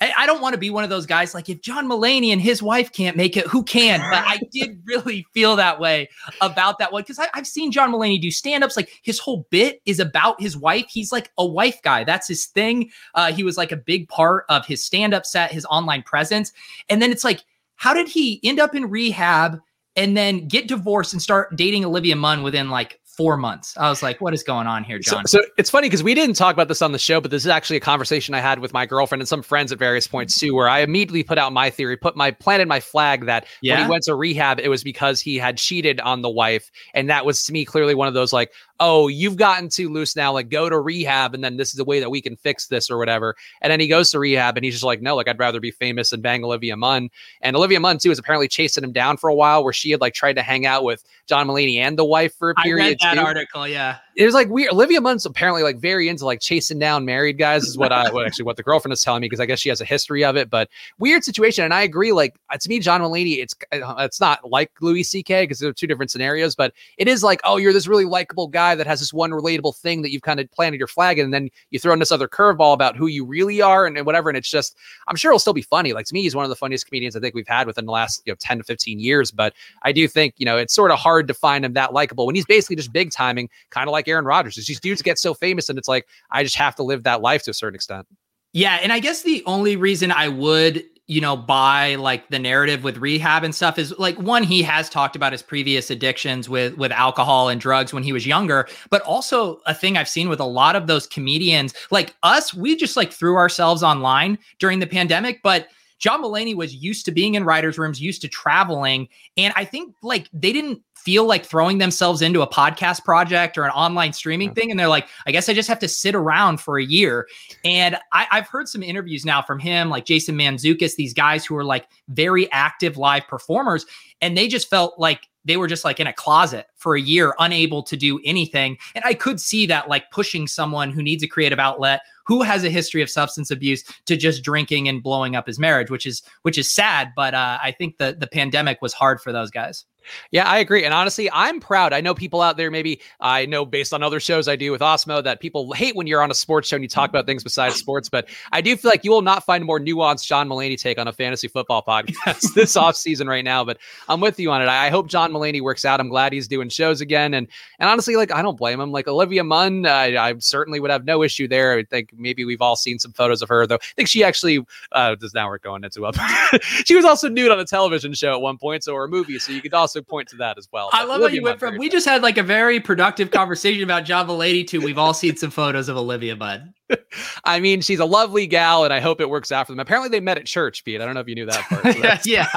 I 0.02 0.26
don't 0.26 0.42
want 0.42 0.54
to 0.54 0.60
be 0.60 0.70
one 0.70 0.84
of 0.84 0.90
those 0.90 1.06
guys 1.06 1.34
like 1.34 1.50
if 1.50 1.62
John 1.62 1.88
Mulaney 1.88 2.32
and 2.34 2.42
his 2.42 2.62
wife 2.62 2.92
can't 2.92 3.16
make 3.16 3.38
it, 3.38 3.48
who 3.48 3.64
can? 3.64 4.00
But 4.00 4.24
I 4.26 4.40
did 4.52 4.82
really 4.86 5.26
feel 5.34 5.56
that 5.56 5.80
way 5.80 6.10
about 6.42 6.78
that 6.80 6.92
one 6.92 7.04
because 7.04 7.20
I've 7.34 7.48
seen 7.48 7.72
John 7.72 7.92
Mulaney 7.92 8.22
do 8.22 8.32
stand 8.32 8.64
ups. 8.64 8.76
Like 8.76 9.00
his 9.04 9.20
whole 9.20 9.48
bit 9.50 9.82
is 9.86 10.00
about 10.00 10.42
his 10.42 10.58
wife. 10.58 10.88
He's 10.90 11.12
like 11.12 11.32
a 11.38 11.46
wife 11.46 11.82
guy. 11.84 12.04
That's 12.04 12.28
his 12.28 12.46
thing. 12.46 12.92
Uh, 13.16 13.32
he 13.32 13.44
was 13.44 13.58
like 13.58 13.72
a 13.72 13.78
big 13.78 14.10
part 14.10 14.46
of 14.50 14.66
his 14.66 14.84
stand 14.84 15.14
up 15.14 15.26
set, 15.26 15.52
his 15.52 15.66
online 15.66 16.04
presence. 16.04 16.52
And 16.90 17.02
then 17.02 17.12
it's 17.12 17.24
like, 17.24 17.42
how 17.76 17.94
did 17.94 18.08
he 18.08 18.40
end 18.44 18.60
up 18.60 18.76
in 18.76 18.90
rehab 18.90 19.60
and 19.96 20.18
then 20.18 20.48
get 20.48 20.68
divorced 20.68 21.14
and 21.14 21.22
start 21.22 21.56
dating 21.56 21.86
Olivia 21.86 22.16
Munn 22.16 22.44
within 22.44 22.70
like 22.70 23.00
four 23.16 23.38
months. 23.38 23.76
I 23.78 23.90
was 23.90 24.02
like, 24.02 24.22
what 24.22 24.34
is 24.34 24.44
going 24.44 24.68
on 24.68 24.84
here, 24.84 25.00
John? 25.00 25.26
So, 25.28 25.42
so 25.42 25.48
it's 25.58 25.70
funny 25.70 25.88
because 25.88 26.04
we 26.04 26.14
didn't 26.14 26.36
talk 26.36 26.54
about 26.54 26.68
this 26.68 26.82
on 26.82 26.92
the 26.92 27.00
show, 27.00 27.22
but 27.22 27.32
this 27.32 27.44
is 27.44 27.48
actually 27.48 27.78
a 27.78 27.82
conversation 27.82 28.34
I 28.34 28.40
had 28.40 28.60
with 28.60 28.74
my 28.74 28.86
girlfriend 28.86 29.22
and 29.22 29.28
some 29.28 29.42
friends 29.42 29.72
at 29.72 29.80
various 29.80 30.08
points 30.08 30.38
mm-hmm. 30.38 30.48
too, 30.48 30.56
where 30.56 30.68
I 30.68 30.80
immediately 30.80 31.24
put 31.24 31.38
out 31.38 31.54
my 31.54 31.70
theory, 31.70 31.98
put 31.98 32.16
my 32.16 32.32
planted 32.32 32.68
my 32.68 32.80
flag 32.80 33.26
that 33.26 33.46
yeah? 33.62 33.76
when 33.76 33.86
he 33.86 33.90
went 33.92 34.04
to 34.04 34.16
rehab, 34.16 34.60
it 34.60 34.70
was 34.70 34.84
because 34.84 35.22
he 35.22 35.38
had 35.38 35.58
cheated 35.58 36.00
on 36.00 36.22
the 36.22 36.30
wife. 36.30 36.72
And 36.94 37.10
that 37.10 37.26
was 37.26 37.46
to 37.46 37.54
me 37.54 37.66
clearly 37.66 37.96
one 37.96 38.08
of 38.08 38.14
those 38.14 38.34
like, 38.34 38.52
oh, 38.84 39.08
you've 39.08 39.38
gotten 39.38 39.70
too 39.70 39.88
loose 39.88 40.14
now, 40.14 40.34
like 40.34 40.50
go 40.50 40.68
to 40.68 40.78
rehab, 40.78 41.34
and 41.34 41.42
then 41.42 41.56
this 41.56 41.70
is 41.70 41.76
the 41.76 41.86
way 41.86 42.02
that 42.02 42.10
we 42.10 42.22
can 42.22 42.36
fix 42.36 42.68
this 42.68 42.92
or 42.92 42.98
whatever. 42.98 43.34
And 43.62 43.72
then 43.72 43.80
he 43.80 43.88
goes 43.88 44.12
to 44.12 44.20
rehab 44.20 44.58
and 44.58 44.66
he's 44.66 44.74
just 44.74 44.84
like, 44.84 45.02
no, 45.02 45.16
like 45.16 45.30
I'd 45.30 45.40
rather 45.40 45.62
be 45.62 45.72
famous 45.72 46.12
and 46.12 46.22
bang 46.22 46.44
Olivia 46.44 46.76
Munn. 46.76 47.10
And 47.42 47.56
Olivia 47.56 47.80
Munn 47.80 47.98
too 47.98 48.12
is 48.12 48.20
apparently 48.20 48.50
chasing 48.50 48.84
him 48.84 48.92
down 48.92 49.16
for 49.16 49.30
a 49.30 49.34
while, 49.34 49.64
where 49.64 49.72
she 49.72 49.92
had 49.92 50.02
like 50.02 50.14
tried 50.14 50.34
to 50.34 50.44
hang 50.44 50.66
out 50.66 50.84
with 50.84 51.04
John 51.28 51.48
Mulaney 51.48 51.78
and 51.78 51.98
the 51.98 52.04
wife 52.04 52.36
for 52.36 52.50
a 52.50 52.56
period. 52.56 52.84
I 52.84 52.88
read 52.88 52.98
that 53.00 53.14
too. 53.14 53.26
article, 53.26 53.68
yeah 53.68 54.00
it 54.16 54.26
was 54.26 54.34
like 54.34 54.50
weird. 54.50 54.72
Olivia 54.72 55.02
Munn's 55.02 55.26
apparently 55.26 55.64
like 55.64 55.78
very 55.78 56.08
into 56.08 56.26
like 56.26 56.40
chasing 56.40 56.78
down 56.78 57.06
married 57.06 57.38
guys, 57.38 57.64
is 57.64 57.78
what 57.78 57.92
I 57.92 58.12
what 58.12 58.26
actually 58.28 58.46
what 58.46 58.58
the 58.58 58.64
girlfriend 58.64 58.94
is 58.94 59.02
telling 59.02 59.22
me 59.22 59.26
because 59.26 59.40
I 59.40 59.46
guess 59.46 59.60
she 59.60 59.70
has 59.70 59.82
a 59.82 59.86
history 59.86 60.24
of 60.24 60.36
it. 60.36 60.50
But 60.50 60.70
weird 61.00 61.24
situation, 61.24 61.64
and 61.64 61.74
I 61.74 61.82
agree. 61.82 62.12
Like 62.12 62.36
uh, 62.52 62.58
to 62.58 62.70
me, 62.70 62.80
John 62.80 63.02
Mulaney, 63.02 63.38
it's 63.38 63.56
uh, 63.72 63.96
it's 64.00 64.20
not 64.20 64.50
like 64.50 64.72
Louis 64.82 65.04
C.K. 65.04 65.44
because 65.44 65.60
they're 65.60 65.74
two 65.74 65.88
different 65.88 66.12
scenarios, 66.12 66.56
but 66.56 66.74
it 66.98 67.08
is 67.08 67.24
like 67.24 67.42
oh, 67.44 67.58
you're 67.58 67.74
this 67.74 67.88
really 67.88 68.06
likable 68.06 68.48
guy 68.48 68.76
that 68.76 68.86
has 68.86 69.00
this 69.00 69.14
one 69.14 69.32
relatable 69.32 69.76
thing 69.76 70.04
that 70.04 70.12
you've 70.12 70.22
kind 70.22 70.40
of 70.40 70.50
planted 70.52 70.78
your 70.78 70.88
flag, 70.88 71.18
in, 71.18 71.26
and 71.26 71.34
then 71.34 71.50
you 71.72 71.80
throw 71.80 71.94
in 71.94 72.00
this 72.00 72.12
other 72.12 72.28
curveball 72.28 72.74
about 72.74 72.96
who 72.96 73.08
you 73.08 73.26
really 73.26 73.62
are 73.62 73.86
and, 73.86 73.98
and 73.98 74.06
whatever, 74.06 74.30
and 74.30 74.38
it's 74.38 74.50
just 74.50 74.78
I'm 75.08 75.16
sure 75.16 75.32
it'll 75.32 75.40
still 75.40 75.54
be 75.54 75.64
funny. 75.64 75.94
Like 75.94 76.06
to 76.08 76.14
me, 76.14 76.22
he's 76.22 76.36
one 76.36 76.46
of 76.46 76.50
the 76.50 76.56
funniest 76.56 76.86
comedians 76.86 77.16
I 77.16 77.20
think 77.20 77.34
we've 77.34 77.48
had 77.48 77.68
within 77.68 77.86
the 77.86 77.92
last 77.92 78.22
you 78.26 78.32
know 78.32 78.38
10 78.40 78.60
to 78.60 78.64
15 78.64 79.00
years. 79.00 79.32
But 79.32 79.54
I 79.82 79.92
do 79.92 80.08
think 80.08 80.36
you 80.38 80.46
know 80.46 80.58
it's 80.58 80.74
sort 80.74 80.92
of 80.92 81.00
hard 81.00 81.28
to 81.30 81.34
find 81.34 81.66
him 81.66 81.74
that 81.74 81.94
likable 81.94 82.28
when 82.28 82.36
he's 82.36 82.46
basically 82.46 82.76
just 82.76 82.94
big 82.94 83.12
timing, 83.12 83.50
kind 83.72 83.88
of 83.88 83.92
like 83.92 84.03
Aaron 84.08 84.26
Rodgers. 84.26 84.56
Just 84.56 84.82
dudes 84.82 85.02
get 85.02 85.18
so 85.18 85.34
famous 85.34 85.70
and 85.70 85.78
it's 85.78 85.88
like 85.88 86.08
I 86.32 86.44
just 86.44 86.56
have 86.56 86.76
to 86.76 86.84
live 86.84 87.04
that 87.04 87.22
life 87.22 87.44
to 87.44 87.52
a 87.52 87.54
certain 87.54 87.76
extent. 87.76 88.08
Yeah, 88.54 88.80
and 88.84 88.94
I 88.94 89.00
guess 89.00 89.24
the 89.24 89.42
only 89.46 89.76
reason 89.76 90.12
I 90.12 90.28
would 90.28 90.84
you 91.08 91.20
know, 91.20 91.36
buy 91.36 91.96
like 91.96 92.30
the 92.30 92.40
narrative 92.40 92.84
with 92.84 92.98
rehab 92.98 93.44
and 93.44 93.54
stuff 93.54 93.78
is 93.78 93.94
like 94.00 94.18
one 94.18 94.42
he 94.42 94.64
has 94.64 94.90
talked 94.90 95.18
about 95.18 95.34
his 95.34 95.42
previous 95.42 95.90
addictions 95.92 96.48
with 96.48 96.78
with 96.78 96.94
alcohol 96.94 97.50
and 97.50 97.60
drugs 97.60 97.94
when 97.94 98.04
he 98.04 98.14
was 98.14 98.26
younger, 98.26 98.68
but 98.90 99.02
also 99.02 99.60
a 99.66 99.74
thing 99.74 99.98
I've 99.98 100.08
seen 100.08 100.30
with 100.30 100.40
a 100.40 100.46
lot 100.46 100.78
of 100.78 100.88
those 100.88 101.06
comedians 101.06 101.74
like 101.92 102.16
us, 102.24 102.54
we 102.54 102.78
just 102.78 102.96
like 102.96 103.12
threw 103.12 103.36
ourselves 103.36 103.84
online 103.84 104.40
during 104.60 104.80
the 104.80 104.88
pandemic, 104.88 105.42
but 105.44 105.68
John 106.04 106.22
Mulaney 106.22 106.54
was 106.54 106.76
used 106.76 107.06
to 107.06 107.14
being 107.14 107.36
in 107.36 107.46
writers' 107.46 107.78
rooms, 107.78 108.02
used 108.02 108.22
to 108.24 108.28
traveling. 108.28 109.08
And 109.38 109.54
I 109.56 109.64
think 109.64 109.96
like 110.04 110.28
they 110.34 110.52
didn't 110.52 110.82
feel 110.98 111.26
like 111.26 111.46
throwing 111.46 111.78
themselves 111.78 112.22
into 112.22 112.42
a 112.42 112.48
podcast 112.48 113.06
project 113.06 113.58
or 113.58 113.64
an 113.64 113.72
online 113.72 114.12
streaming 114.12 114.50
yeah. 114.50 114.54
thing. 114.54 114.70
And 114.70 114.78
they're 114.78 114.90
like, 114.90 115.08
I 115.26 115.32
guess 115.32 115.48
I 115.48 115.54
just 115.54 115.70
have 115.70 115.80
to 115.80 115.88
sit 115.88 116.14
around 116.14 116.60
for 116.60 116.78
a 116.78 116.84
year. 116.84 117.26
And 117.64 117.96
I, 118.12 118.28
have 118.32 118.50
heard 118.50 118.68
some 118.68 118.84
interviews 118.84 119.24
now 119.24 119.42
from 119.42 119.60
him, 119.60 119.90
like 119.90 120.04
Jason 120.04 120.36
Mantzoukas, 120.36 120.98
these 120.98 121.14
guys 121.14 121.46
who 121.46 121.56
are 121.56 121.64
like 121.64 121.88
very 122.10 122.52
active 122.52 122.98
live 122.98 123.26
performers. 123.30 123.86
And 124.20 124.38
they 124.38 124.50
just 124.50 124.70
felt 124.70 125.00
like 125.00 125.30
they 125.46 125.56
were 125.56 125.68
just 125.68 125.86
like 125.86 126.02
in 126.02 126.08
a 126.08 126.14
closet 126.14 126.68
for 126.76 126.96
a 126.98 127.02
year, 127.02 127.34
unable 127.40 127.82
to 127.84 127.96
do 127.96 128.20
anything. 128.26 128.78
And 128.94 129.06
I 129.06 129.14
could 129.14 129.40
see 129.40 129.66
that 129.68 129.88
like 129.88 130.12
pushing 130.12 130.48
someone 130.48 130.92
who 130.92 131.02
needs 131.02 131.24
a 131.24 131.28
creative 131.28 131.60
outlet, 131.60 132.02
who 132.26 132.42
has 132.42 132.64
a 132.64 132.70
history 132.70 133.02
of 133.02 133.10
substance 133.10 133.52
abuse, 133.52 133.84
to 134.06 134.16
just 134.16 134.44
drinking 134.44 134.88
and 134.88 135.04
blowing 135.04 135.36
up 135.36 135.48
his 135.48 135.60
marriage, 135.60 135.90
which 135.90 136.06
is 136.06 136.22
which 136.44 136.58
is 136.58 136.74
sad. 136.74 137.12
But 137.16 137.34
uh, 137.34 137.60
I 137.62 137.72
think 137.72 137.98
the 137.98 138.16
the 138.18 138.28
pandemic 138.28 138.82
was 138.82 138.94
hard 138.94 139.22
for 139.22 139.32
those 139.32 139.52
guys. 139.52 139.86
Yeah, 140.32 140.48
I 140.48 140.60
agree. 140.60 140.84
And 140.84 140.94
honestly, 140.94 141.30
I'm 141.32 141.60
proud. 141.60 141.94
I 141.94 142.02
know 142.02 142.14
people 142.14 142.42
out 142.42 142.58
there, 142.58 142.72
maybe 142.72 143.02
I 143.20 143.46
know 143.46 143.66
based 143.66 143.94
on 143.94 144.04
other 144.04 144.20
shows 144.20 144.48
I 144.48 144.56
do 144.56 144.72
with 144.72 144.82
Awesemo 144.82 145.24
that 145.24 145.40
people 145.40 145.72
hate 145.74 145.96
when 145.96 146.08
you're 146.08 146.22
on 146.22 146.32
a 146.32 146.36
sports 146.36 146.68
show 146.68 146.76
and 146.76 146.84
you 146.84 146.90
talk 146.90 147.10
about 147.10 147.26
things 147.26 147.44
besides 147.44 147.76
sports. 147.76 148.10
But 148.10 148.28
I 148.52 148.62
do 148.62 148.76
feel 148.76 148.90
like 148.92 149.04
you 149.04 149.12
will 149.12 149.22
not 149.22 149.46
find 149.46 149.64
a 149.64 149.66
more 149.66 149.80
nuanced 149.80 150.26
John 150.26 150.50
Mulaney 150.50 150.80
take 150.80 150.98
on 150.98 151.08
a 151.08 151.14
fantasy 151.14 151.48
football 151.48 151.84
podcast 151.84 152.54
this 152.56 152.76
off 152.76 152.96
season 152.96 153.28
right 153.28 153.44
now. 153.44 153.64
But 153.64 153.78
I'm 154.10 154.20
with 154.20 154.40
you 154.40 154.52
on 154.52 154.62
it. 154.62 154.68
I 154.68 154.90
hope 154.90 155.08
John 155.08 155.32
Mulaney 155.32 155.62
works 155.62 155.86
out. 155.86 156.00
I'm 156.00 156.10
glad 156.10 156.34
he's 156.34 156.48
doing 156.48 156.70
shows 156.70 157.02
again. 157.02 157.34
And 157.34 157.48
and 157.80 157.90
honestly, 157.90 158.16
like 158.16 158.32
I 158.32 158.42
don't 158.42 158.58
blame 158.58 158.80
him. 158.80 158.92
Like 158.92 159.08
Olivia 159.08 159.44
Munn, 159.44 159.86
I, 159.86 160.16
I 160.18 160.34
certainly 160.40 160.80
would 160.80 160.92
have 160.92 161.06
no 161.06 161.24
issue 161.24 161.48
there. 161.48 161.78
I 161.78 161.84
think 161.84 162.12
maybe 162.16 162.46
we've 162.46 162.62
all 162.62 162.76
seen 162.76 163.00
some 163.00 163.12
photos 163.12 163.42
of 163.42 163.50
her, 163.50 163.66
though. 163.68 163.76
I 163.76 163.94
think 163.96 164.10
she 164.10 164.24
actually 164.24 164.66
uh 164.92 165.16
does 165.16 165.34
now 165.34 165.48
we're 165.48 165.58
going 165.60 165.84
into 165.84 166.06
up. 166.06 166.16
she 166.62 166.96
was 166.96 167.06
also 167.06 167.30
nude 167.30 167.52
on 167.52 167.60
a 167.60 167.66
television 167.66 168.14
show 168.14 168.34
at 168.34 168.42
one 168.42 168.58
point, 168.58 168.84
so 168.84 168.94
or 168.94 169.06
a 169.06 169.10
movie. 169.10 169.40
So 169.40 169.52
you 169.52 169.62
could 169.62 169.74
also 169.74 169.93
point 170.02 170.30
to 170.30 170.38
that 170.38 170.58
as 170.58 170.68
well. 170.72 170.90
I 170.94 171.04
love 171.04 171.22
Olivia 171.22 171.28
how 171.28 171.34
you 171.36 171.44
went 171.44 171.60
from 171.60 171.78
we 171.78 171.90
just 171.90 172.08
had 172.08 172.22
like 172.22 172.38
a 172.38 172.44
very 172.44 172.80
productive 172.80 173.32
conversation 173.32 173.84
about 173.84 174.06
John 174.06 174.28
Mulaney 174.28 174.66
to 174.68 174.80
we've 174.80 174.98
all 174.98 175.14
seen 175.14 175.36
some 175.36 175.52
photos 175.52 175.90
of 175.90 175.98
Olivia 175.98 176.36
Munn. 176.36 176.74
I 177.46 177.60
mean, 177.60 177.82
she's 177.82 178.00
a 178.00 178.06
lovely 178.06 178.48
gal, 178.48 178.84
and 178.84 178.94
I 178.94 179.00
hope 179.00 179.22
it 179.22 179.30
works 179.30 179.52
out 179.52 179.68
for 179.68 179.74
them. 179.74 179.80
Apparently, 179.80 180.10
they 180.10 180.20
met 180.20 180.38
at 180.38 180.46
church, 180.46 180.84
Pete. 180.84 181.02
I 181.02 181.06
don't 181.06 181.14
know 181.14 181.20
if 181.20 181.28
you 181.28 181.36
knew 181.36 181.46
that 181.46 181.62
part. 181.64 181.84
Yeah. 182.26 182.48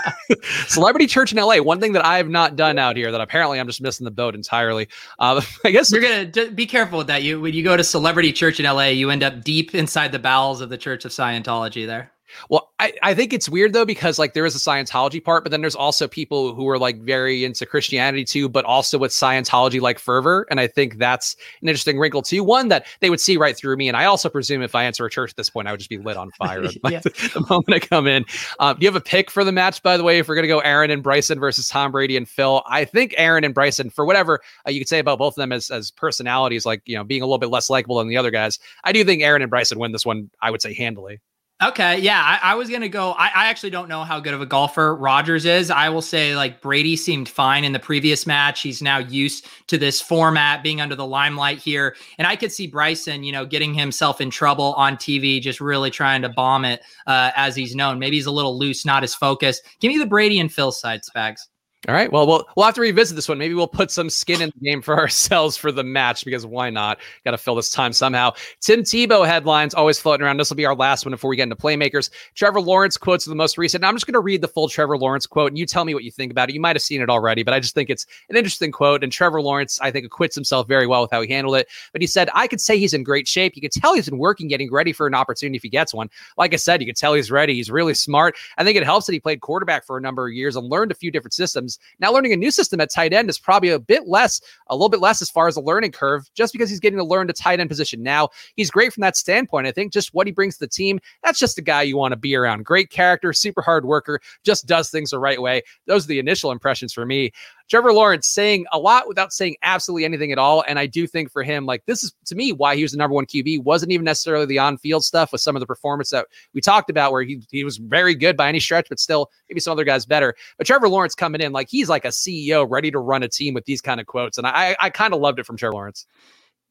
Celebrity 0.67 1.07
church 1.07 1.33
in 1.33 1.39
LA. 1.39 1.59
One 1.59 1.81
thing 1.81 1.93
that 1.93 2.05
I 2.05 2.17
have 2.19 2.29
not 2.29 2.57
done 2.57 2.79
out 2.79 2.97
here 2.97 3.11
that 3.11 3.21
apparently 3.21 3.59
I'm 3.59 3.67
just 3.67 3.81
missing 3.81 4.05
the 4.05 4.11
boat 4.11 4.35
entirely. 4.35 4.89
Uh, 5.19 5.41
I 5.65 5.71
guess 5.71 5.91
you're 5.91 6.03
gonna 6.03 6.51
be 6.51 6.67
careful 6.67 6.99
with 6.99 7.07
that. 7.09 7.23
You 7.23 7.41
when 7.41 7.55
you 7.55 7.63
go 7.63 7.77
to 7.77 7.85
celebrity 7.85 8.33
church 8.33 8.61
in 8.61 8.67
LA, 8.67 8.87
you 8.87 9.11
end 9.11 9.23
up 9.23 9.43
deep 9.43 9.75
inside 9.75 10.13
the 10.13 10.19
bowels 10.19 10.61
of 10.61 10.69
the 10.69 10.79
Church 10.79 11.05
of 11.05 11.11
Scientology 11.13 11.87
there. 11.87 12.13
Well, 12.51 12.73
I, 12.79 12.93
I 13.03 13.15
think 13.15 13.33
it's 13.33 13.49
weird 13.49 13.73
though, 13.73 13.85
because 13.85 14.19
like 14.19 14.35
there 14.35 14.47
is 14.47 14.55
a 14.55 14.59
Scientology 14.59 15.23
part, 15.23 15.45
but 15.45 15.51
then 15.51 15.61
there's 15.61 15.75
also 15.75 16.09
people 16.09 16.55
who 16.55 16.69
are 16.69 16.79
like 16.79 17.01
very 17.01 17.45
into 17.45 17.67
Christianity 17.67 18.25
too, 18.25 18.49
but 18.49 18.65
also 18.65 18.99
with 18.99 19.13
Scientology 19.13 19.81
like 19.81 19.99
fervor. 19.99 20.47
And 20.51 20.61
I 20.61 20.67
think 20.67 20.99
that's 20.99 21.37
an 21.63 21.69
interesting 21.69 21.99
wrinkle 21.99 22.23
too. 22.23 22.45
One 22.45 22.69
that 22.69 22.87
they 23.01 23.11
would 23.11 23.21
see 23.21 23.37
right 23.37 23.57
through 23.57 23.77
me. 23.77 23.89
And 23.89 23.97
I 23.97 24.05
also 24.05 24.29
presume 24.29 24.63
if 24.63 24.75
I 24.75 24.85
answer 24.85 25.05
a 25.07 25.11
church 25.11 25.31
at 25.31 25.37
this 25.37 25.51
point, 25.51 25.69
I 25.69 25.71
would 25.71 25.81
just 25.81 25.91
be 25.91 25.99
lit 25.99 26.17
on 26.17 26.31
fire 26.33 26.65
yeah. 26.89 27.01
the 27.01 27.47
moment 27.49 27.75
I 27.75 27.79
come 27.79 28.07
in. 28.07 28.25
Um, 28.59 28.77
do 28.77 28.85
you 28.85 28.89
have 28.89 28.97
a 28.97 29.01
pick 29.01 29.31
for 29.31 29.45
the 29.45 29.53
match, 29.53 29.83
by 29.83 29.97
the 29.97 30.05
way? 30.05 30.19
If 30.19 30.29
we're 30.29 30.35
going 30.35 30.45
to 30.45 30.49
go 30.49 30.61
Aaron 30.61 30.91
and 30.91 31.03
Bryson 31.03 31.41
versus 31.41 31.69
Tom 31.69 31.93
Brady 31.93 32.17
and 32.17 32.29
Phil, 32.29 32.63
I 32.67 32.85
think 32.85 33.15
Aaron 33.17 33.45
and 33.45 33.55
Bryson, 33.55 33.91
for 33.91 34.05
whatever 34.05 34.41
uh, 34.67 34.71
you 34.71 34.81
could 34.81 34.89
say 34.89 34.99
about 34.99 35.19
both 35.19 35.35
of 35.35 35.37
them 35.37 35.53
as, 35.53 35.71
as 35.71 35.91
personalities, 35.91 36.67
like, 36.67 36.83
you 36.85 36.97
know, 36.97 37.05
being 37.05 37.23
a 37.23 37.27
little 37.27 37.39
bit 37.39 37.51
less 37.51 37.71
likable 37.71 37.99
than 37.99 38.09
the 38.09 38.17
other 38.17 38.31
guys, 38.31 38.59
I 38.85 38.93
do 38.93 39.05
think 39.05 39.23
Aaron 39.23 39.43
and 39.43 39.51
Bryson 39.51 39.79
win 39.79 39.93
this 39.93 40.07
one, 40.07 40.31
I 40.43 40.51
would 40.51 40.63
say 40.63 40.75
handily. 40.75 41.21
Okay, 41.63 42.01
yeah, 42.01 42.21
I, 42.21 42.53
I 42.53 42.55
was 42.55 42.69
gonna 42.69 42.87
go. 42.87 43.13
I, 43.13 43.29
I, 43.35 43.47
actually 43.47 43.71
don't 43.71 43.89
know 43.89 44.05
how 44.05 44.21
good 44.21 44.35
of 44.35 44.43
a 44.43 44.47
golfer 44.47 44.95
Rodgers 44.95 45.47
is. 45.47 45.71
I 45.71 45.89
will 45.89 46.03
say, 46.03 46.37
like 46.37 46.61
Brady 46.61 46.97
seemed 46.97 47.31
fine 47.31 47.65
in 47.65 47.73
the 47.73 47.79
previous 47.79 48.27
match. 48.27 48.61
He's 48.61 48.83
now 48.83 48.99
used 48.99 49.47
to 49.69 49.79
this 49.79 49.99
format, 49.99 50.63
being 50.63 50.83
under 50.83 50.95
the 50.95 51.07
limelight 51.07 51.57
here, 51.57 51.97
and 52.19 52.27
I 52.27 52.37
could 52.37 52.53
see 52.53 52.67
Bryson, 52.67 53.25
you 53.25 53.33
know, 53.33 53.47
getting 53.47 53.73
himself 53.73 54.21
in 54.21 54.29
trouble 54.29 54.75
on 54.75 54.97
TV, 54.97 55.41
just 55.41 55.59
really 55.59 55.91
trying 55.91 56.21
to 56.21 56.29
bomb 56.29 56.67
it 56.67 56.83
uh, 57.07 57.31
as 57.35 57.57
he's 57.57 57.75
known. 57.75 57.99
Maybe 57.99 58.17
he's 58.17 58.27
a 58.27 58.31
little 58.31 58.59
loose, 58.59 58.85
not 58.85 59.03
as 59.03 59.15
focused. 59.15 59.63
Give 59.81 59.89
me 59.91 59.97
the 59.97 60.05
Brady 60.05 60.39
and 60.39 60.53
Phil 60.53 60.73
side, 60.73 61.01
Spags. 61.05 61.41
All 61.89 61.95
right. 61.95 62.11
Well, 62.11 62.27
we'll 62.27 62.49
we'll 62.57 62.67
have 62.67 62.75
to 62.75 62.81
revisit 62.81 63.15
this 63.15 63.29
one. 63.29 63.39
Maybe 63.39 63.55
we'll 63.55 63.69
put 63.69 63.93
some 63.93 64.11
skin 64.11 64.43
in 64.43 64.51
the 64.59 64.71
game 64.71 64.83
for 64.83 64.97
ourselves 64.99 65.57
for 65.57 65.71
the 65.71 65.85
match 65.85 66.25
because 66.25 66.45
why 66.45 66.69
not? 66.69 66.99
Got 67.25 67.31
to 67.31 67.39
fill 67.39 67.55
this 67.55 67.71
time 67.71 67.93
somehow. 67.93 68.33
Tim 68.61 68.81
Tebow 68.81 69.25
headlines 69.25 69.73
always 69.73 69.97
floating 69.97 70.27
around. 70.27 70.39
This 70.39 70.51
will 70.51 70.57
be 70.57 70.67
our 70.67 70.75
last 70.75 71.05
one 71.05 71.13
before 71.13 71.31
we 71.31 71.37
get 71.37 71.45
into 71.45 71.55
playmakers. 71.55 72.11
Trevor 72.35 72.61
Lawrence 72.61 72.97
quotes 72.97 73.25
the 73.25 73.37
most 73.37 73.57
recent. 73.57 73.85
I'm 73.85 73.95
just 73.95 74.05
going 74.05 74.15
to 74.15 74.21
read 74.21 74.41
the 74.41 74.49
full 74.49 74.69
Trevor 74.69 74.99
Lawrence 74.99 75.27
quote, 75.27 75.53
and 75.53 75.59
you 75.59 75.65
tell 75.65 75.85
me 75.85 75.95
what 75.95 76.03
you 76.03 76.11
think 76.11 76.33
about 76.33 76.51
it. 76.51 76.55
You 76.55 76.61
might 76.61 76.75
have 76.75 76.83
seen 76.83 77.01
it 77.01 77.09
already, 77.09 77.45
but 77.45 77.55
I 77.55 77.61
just 77.61 77.75
think 77.75 77.89
it's 77.89 78.05
an 78.31 78.37
interesting 78.37 78.73
quote. 78.73 79.05
And 79.05 79.13
Trevor 79.13 79.41
Lawrence, 79.41 79.79
I 79.81 79.93
think, 79.93 80.07
acquits 80.07 80.35
himself 80.35 80.67
very 80.67 80.89
well 80.89 81.03
with 81.03 81.13
how 81.13 81.21
he 81.21 81.33
handled 81.33 81.57
it. 81.57 81.69
But 81.93 82.01
he 82.01 82.09
said, 82.09 82.29
"I 82.35 82.49
could 82.49 82.61
say 82.61 82.79
he's 82.79 82.95
in 82.95 83.05
great 83.05 83.29
shape. 83.29 83.55
You 83.55 83.63
could 83.63 83.71
tell 83.71 83.95
he's 83.95 84.09
been 84.09 84.19
working, 84.19 84.49
getting 84.49 84.73
ready 84.73 84.93
for 84.93 85.07
an 85.07 85.15
opportunity 85.15 85.57
if 85.57 85.63
he 85.63 85.69
gets 85.69 85.95
one. 85.95 86.11
Like 86.37 86.53
I 86.53 86.57
said, 86.57 86.81
you 86.81 86.87
could 86.87 86.97
tell 86.97 87.15
he's 87.15 87.31
ready. 87.31 87.55
He's 87.55 87.71
really 87.71 87.95
smart. 87.95 88.35
I 88.59 88.65
think 88.65 88.77
it 88.77 88.83
helps 88.83 89.07
that 89.07 89.13
he 89.13 89.21
played 89.21 89.41
quarterback 89.41 89.87
for 89.87 89.97
a 89.97 90.01
number 90.01 90.27
of 90.27 90.35
years 90.35 90.57
and 90.57 90.69
learned 90.69 90.91
a 90.91 90.97
few 90.97 91.13
different 91.13 91.35
systems. 91.35 91.76
Now, 92.01 92.13
learning 92.13 92.33
a 92.33 92.37
new 92.37 92.51
system 92.51 92.81
at 92.81 92.93
tight 92.93 93.13
end 93.13 93.29
is 93.29 93.39
probably 93.39 93.71
a 93.71 93.79
bit 93.79 94.07
less, 94.07 94.41
a 94.69 94.75
little 94.75 94.89
bit 94.89 95.01
less 95.01 95.23
as 95.23 95.31
far 95.31 95.49
as 95.49 95.55
the 95.55 95.61
learning 95.61 95.93
curve, 95.93 96.29
just 96.35 96.53
because 96.53 96.71
he's 96.71 96.81
getting 96.81 96.99
to 96.99 97.05
learn 97.05 97.27
the 97.27 97.33
tight 97.33 97.61
end 97.61 97.71
position 97.71 98.03
now. 98.03 98.29
He's 98.55 98.71
great 98.71 98.93
from 98.93 99.03
that 99.03 99.17
standpoint. 99.17 99.67
I 99.67 99.73
think 99.73 99.93
just 99.93 100.15
what 100.15 100.27
he 100.27 100.33
brings 100.33 100.55
to 100.55 100.61
the 100.61 100.69
team, 100.69 101.01
that's 101.23 101.39
just 101.39 101.59
a 101.59 101.63
guy 101.63 101.83
you 101.83 101.97
want 101.97 102.13
to 102.13 102.17
be 102.17 102.35
around. 102.37 102.65
Great 102.65 102.91
character, 102.91 103.33
super 103.33 103.63
hard 103.63 103.85
worker, 103.85 104.21
just 104.45 104.67
does 104.67 104.91
things 104.91 105.11
the 105.11 105.19
right 105.19 105.41
way. 105.41 105.63
Those 105.87 106.05
are 106.05 106.09
the 106.09 106.19
initial 106.19 106.51
impressions 106.51 106.93
for 106.93 107.07
me. 107.07 107.33
Trevor 107.69 107.93
Lawrence 107.93 108.29
saying 108.29 108.65
a 108.73 108.79
lot 108.79 109.09
without 109.09 109.33
saying 109.33 109.57
absolutely 109.63 110.05
anything 110.05 110.33
at 110.33 110.39
all. 110.39 110.65
And 110.69 110.79
I 110.79 110.87
do 110.87 111.07
think 111.07 111.31
for 111.31 111.43
him, 111.43 111.67
like 111.67 111.85
this 111.87 112.05
is 112.05 112.15
to 112.27 112.35
me 112.35 112.53
why 112.53 112.77
he 112.77 112.83
was 112.83 112.93
the 112.93 112.99
number 112.99 113.15
one 113.15 113.27
QB. 113.27 113.65
Wasn't 113.65 113.91
even 113.93 114.05
necessarily 114.05 114.47
the 114.47 114.59
on-field 114.59 115.05
stuff 115.05 115.33
with 115.33 115.41
some 115.41 115.57
of 115.57 115.61
the 115.61 115.67
performance 115.67 116.11
that 116.11 116.27
we 116.55 116.61
talked 116.61 116.91
about, 116.91 117.13
where 117.13 117.23
he 117.23 117.41
he 117.51 117.65
was 117.65 117.79
very 117.79 118.15
good 118.15 118.37
by 118.37 118.49
any 118.49 118.61
stretch, 118.61 118.89
but 118.89 119.01
still 119.01 119.31
maybe 119.49 119.61
some 119.61 119.73
other 119.73 119.85
guys 119.85 120.07
better. 120.07 120.35
But 120.59 120.67
Trevor 120.67 120.89
Lawrence 120.89 121.15
coming 121.15 121.41
in 121.41 121.53
like 121.53 121.69
he's 121.69 121.89
like 121.89 122.05
a 122.05 122.09
CEO 122.09 122.67
ready 122.69 122.91
to 122.91 122.99
run 122.99 123.23
a 123.23 123.29
team 123.29 123.55
with 123.55 123.65
these 123.65 123.81
kind 123.81 124.01
of 124.01 124.07
quotes, 124.07 124.39
and 124.39 124.47
I 124.47 124.77
I 124.81 124.91
kind 124.91 125.15
of 125.15 125.21
loved 125.21 125.39
it 125.39 125.47
from 125.47 125.57
Trevor 125.57 125.75
Lawrence. 125.75 126.07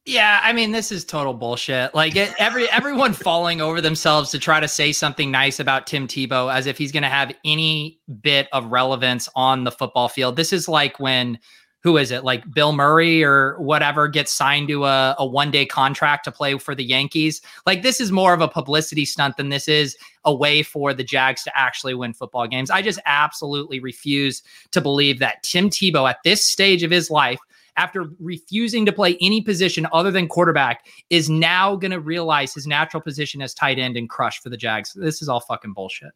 Yeah, 0.05 0.39
I 0.43 0.53
mean, 0.53 0.71
this 0.71 0.91
is 0.91 1.03
total 1.03 1.33
bullshit. 1.33 1.95
Like 1.95 2.15
it, 2.15 2.31
every 2.37 2.69
everyone 2.69 3.13
falling 3.13 3.59
over 3.59 3.81
themselves 3.81 4.29
to 4.31 4.39
try 4.39 4.59
to 4.59 4.67
say 4.67 4.91
something 4.91 5.31
nice 5.31 5.59
about 5.59 5.87
Tim 5.87 6.07
Tebow 6.07 6.53
as 6.53 6.67
if 6.67 6.77
he's 6.77 6.91
going 6.91 7.03
to 7.03 7.09
have 7.09 7.33
any 7.43 7.99
bit 8.21 8.47
of 8.51 8.71
relevance 8.71 9.27
on 9.35 9.63
the 9.63 9.71
football 9.71 10.07
field. 10.07 10.35
This 10.35 10.53
is 10.53 10.67
like 10.67 10.99
when 10.99 11.39
who 11.85 11.97
is 11.97 12.09
it? 12.09 12.23
Like 12.23 12.51
Bill 12.51 12.71
Murray 12.71 13.23
or 13.23 13.59
whatever 13.59 14.07
gets 14.07 14.33
signed 14.33 14.69
to 14.69 14.85
a, 14.85 15.15
a 15.19 15.25
one 15.25 15.51
day 15.51 15.67
contract 15.67 16.23
to 16.25 16.31
play 16.31 16.57
for 16.57 16.73
the 16.73 16.83
Yankees. 16.83 17.41
Like 17.67 17.83
this 17.83 17.99
is 17.99 18.11
more 18.11 18.33
of 18.33 18.41
a 18.41 18.47
publicity 18.47 19.05
stunt 19.05 19.37
than 19.37 19.49
this 19.49 19.67
is 19.67 19.95
a 20.23 20.33
way 20.33 20.63
for 20.63 20.95
the 20.95 21.03
Jags 21.03 21.43
to 21.43 21.55
actually 21.55 21.93
win 21.93 22.13
football 22.13 22.47
games. 22.47 22.71
I 22.71 22.81
just 22.81 22.99
absolutely 23.05 23.79
refuse 23.79 24.41
to 24.71 24.81
believe 24.81 25.19
that 25.19 25.43
Tim 25.43 25.69
Tebow 25.69 26.09
at 26.09 26.23
this 26.23 26.43
stage 26.43 26.81
of 26.81 26.89
his 26.89 27.11
life 27.11 27.39
after 27.77 28.09
refusing 28.19 28.85
to 28.85 28.91
play 28.91 29.17
any 29.21 29.41
position 29.41 29.87
other 29.91 30.11
than 30.11 30.27
quarterback, 30.27 30.85
is 31.09 31.29
now 31.29 31.75
going 31.75 31.91
to 31.91 31.99
realize 31.99 32.53
his 32.53 32.67
natural 32.67 33.01
position 33.01 33.41
as 33.41 33.53
tight 33.53 33.79
end 33.79 33.97
and 33.97 34.09
crush 34.09 34.39
for 34.41 34.49
the 34.49 34.57
Jags. 34.57 34.93
This 34.93 35.21
is 35.21 35.29
all 35.29 35.41
fucking 35.41 35.73
bullshit. 35.73 36.11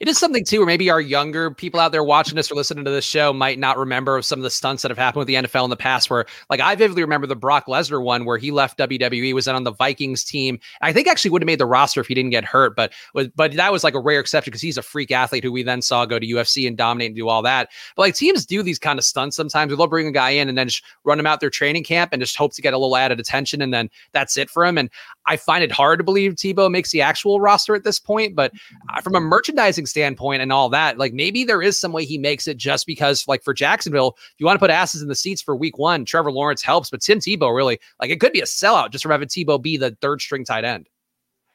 It 0.00 0.08
is 0.08 0.18
something 0.18 0.44
too, 0.44 0.58
where 0.58 0.66
maybe 0.66 0.90
our 0.90 1.00
younger 1.00 1.50
people 1.50 1.80
out 1.80 1.92
there 1.92 2.04
watching 2.04 2.36
this 2.36 2.50
or 2.50 2.54
listening 2.54 2.84
to 2.84 2.90
this 2.90 3.04
show 3.04 3.32
might 3.32 3.58
not 3.58 3.78
remember 3.78 4.20
some 4.22 4.38
of 4.38 4.42
the 4.42 4.50
stunts 4.50 4.82
that 4.82 4.90
have 4.90 4.98
happened 4.98 5.20
with 5.20 5.28
the 5.28 5.34
NFL 5.34 5.64
in 5.64 5.70
the 5.70 5.76
past. 5.76 6.10
Where, 6.10 6.26
like, 6.50 6.60
I 6.60 6.74
vividly 6.74 7.02
remember 7.02 7.26
the 7.26 7.36
Brock 7.36 7.66
Lesnar 7.66 8.02
one 8.02 8.24
where 8.24 8.38
he 8.38 8.50
left 8.50 8.78
WWE, 8.78 9.34
was 9.34 9.46
then 9.46 9.54
on 9.54 9.64
the 9.64 9.72
Vikings 9.72 10.24
team. 10.24 10.58
I 10.80 10.92
think 10.92 11.08
actually 11.08 11.30
would 11.30 11.42
have 11.42 11.46
made 11.46 11.60
the 11.60 11.66
roster 11.66 12.00
if 12.00 12.08
he 12.08 12.14
didn't 12.14 12.30
get 12.30 12.44
hurt, 12.44 12.76
but 12.76 12.92
but 13.12 13.52
that 13.52 13.72
was 13.72 13.84
like 13.84 13.94
a 13.94 14.00
rare 14.00 14.20
exception 14.20 14.50
because 14.50 14.62
he's 14.62 14.78
a 14.78 14.82
freak 14.82 15.10
athlete 15.10 15.44
who 15.44 15.52
we 15.52 15.62
then 15.62 15.82
saw 15.82 16.04
go 16.06 16.18
to 16.18 16.26
UFC 16.26 16.66
and 16.66 16.76
dominate 16.76 17.08
and 17.08 17.16
do 17.16 17.28
all 17.28 17.42
that. 17.42 17.70
But 17.96 18.02
like 18.02 18.14
teams 18.14 18.46
do 18.46 18.62
these 18.62 18.78
kind 18.78 18.98
of 18.98 19.04
stunts 19.04 19.36
sometimes. 19.36 19.72
Love 19.72 19.90
bring 19.90 20.06
a 20.06 20.12
guy 20.12 20.30
in 20.30 20.48
and 20.48 20.58
then 20.58 20.68
just 20.68 20.84
run 21.04 21.18
him 21.18 21.26
out 21.26 21.40
their 21.40 21.50
training 21.50 21.84
camp 21.84 22.12
and 22.12 22.20
just 22.20 22.36
hope 22.36 22.52
to 22.54 22.62
get 22.62 22.74
a 22.74 22.78
little 22.78 22.96
added 22.96 23.20
attention, 23.20 23.62
and 23.62 23.72
then 23.72 23.90
that's 24.12 24.36
it 24.36 24.50
for 24.50 24.64
him. 24.64 24.78
And 24.78 24.90
I 25.28 25.36
find 25.36 25.62
it 25.62 25.70
hard 25.70 25.98
to 25.98 26.04
believe 26.04 26.34
Tebow 26.34 26.70
makes 26.70 26.90
the 26.90 27.02
actual 27.02 27.40
roster 27.40 27.74
at 27.74 27.84
this 27.84 28.00
point, 28.00 28.34
but 28.34 28.52
uh, 28.94 29.00
from 29.02 29.14
a 29.14 29.20
merchandising 29.20 29.86
standpoint 29.86 30.40
and 30.40 30.52
all 30.52 30.68
that, 30.70 30.98
like 30.98 31.12
maybe 31.12 31.44
there 31.44 31.60
is 31.60 31.78
some 31.78 31.92
way 31.92 32.04
he 32.04 32.16
makes 32.16 32.48
it 32.48 32.56
just 32.56 32.86
because, 32.86 33.28
like 33.28 33.42
for 33.42 33.52
Jacksonville, 33.52 34.16
if 34.16 34.34
you 34.38 34.46
want 34.46 34.56
to 34.56 34.60
put 34.60 34.70
asses 34.70 35.02
in 35.02 35.08
the 35.08 35.14
seats 35.14 35.42
for 35.42 35.54
week 35.54 35.78
one, 35.78 36.04
Trevor 36.04 36.32
Lawrence 36.32 36.62
helps, 36.62 36.90
but 36.90 37.02
Tim 37.02 37.18
Tebow 37.18 37.54
really, 37.54 37.78
like 38.00 38.10
it 38.10 38.20
could 38.20 38.32
be 38.32 38.40
a 38.40 38.44
sellout 38.44 38.90
just 38.90 39.02
from 39.02 39.12
having 39.12 39.28
Tebow 39.28 39.60
be 39.60 39.76
the 39.76 39.96
third 40.00 40.20
string 40.20 40.44
tight 40.44 40.64
end. 40.64 40.88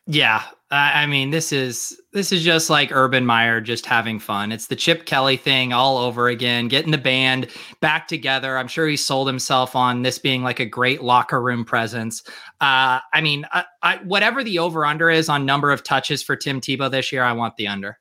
Yeah, 0.06 0.44
I 0.70 1.06
mean, 1.06 1.30
this 1.30 1.52
is 1.52 2.02
this 2.14 2.32
is 2.32 2.44
just 2.44 2.70
like 2.70 2.92
Urban 2.92 3.26
Meyer 3.26 3.62
just 3.62 3.86
having 3.86 4.20
fun. 4.20 4.52
It's 4.52 4.68
the 4.68 4.76
Chip 4.76 5.06
Kelly 5.06 5.38
thing 5.38 5.72
all 5.72 5.98
over 5.98 6.28
again, 6.30 6.68
getting 6.68 6.92
the 6.92 6.98
band 6.98 7.48
back 7.80 8.08
together. 8.08 8.58
I'm 8.58 8.68
sure 8.68 8.88
he 8.88 8.98
sold 8.98 9.28
himself 9.28 9.76
on 9.76 10.02
this 10.02 10.18
being 10.18 10.42
like 10.42 10.60
a 10.60 10.66
great 10.66 11.04
locker 11.04 11.42
room 11.42 11.64
presence. 11.64 12.24
Uh, 12.60 13.00
I 13.14 13.22
mean, 13.22 13.46
I, 13.52 13.66
I, 13.84 13.98
whatever 13.98 14.44
the 14.44 14.60
over 14.60 14.84
under 14.86 15.12
is 15.12 15.30
on 15.30 15.46
number 15.46 15.72
of 15.72 15.84
touches 15.84 16.24
for 16.24 16.36
Tim 16.36 16.60
Tebow 16.60 16.90
this 16.90 17.12
year, 17.12 17.24
I 17.24 17.34
want 17.34 17.56
the 17.56 17.68
under. 17.68 18.00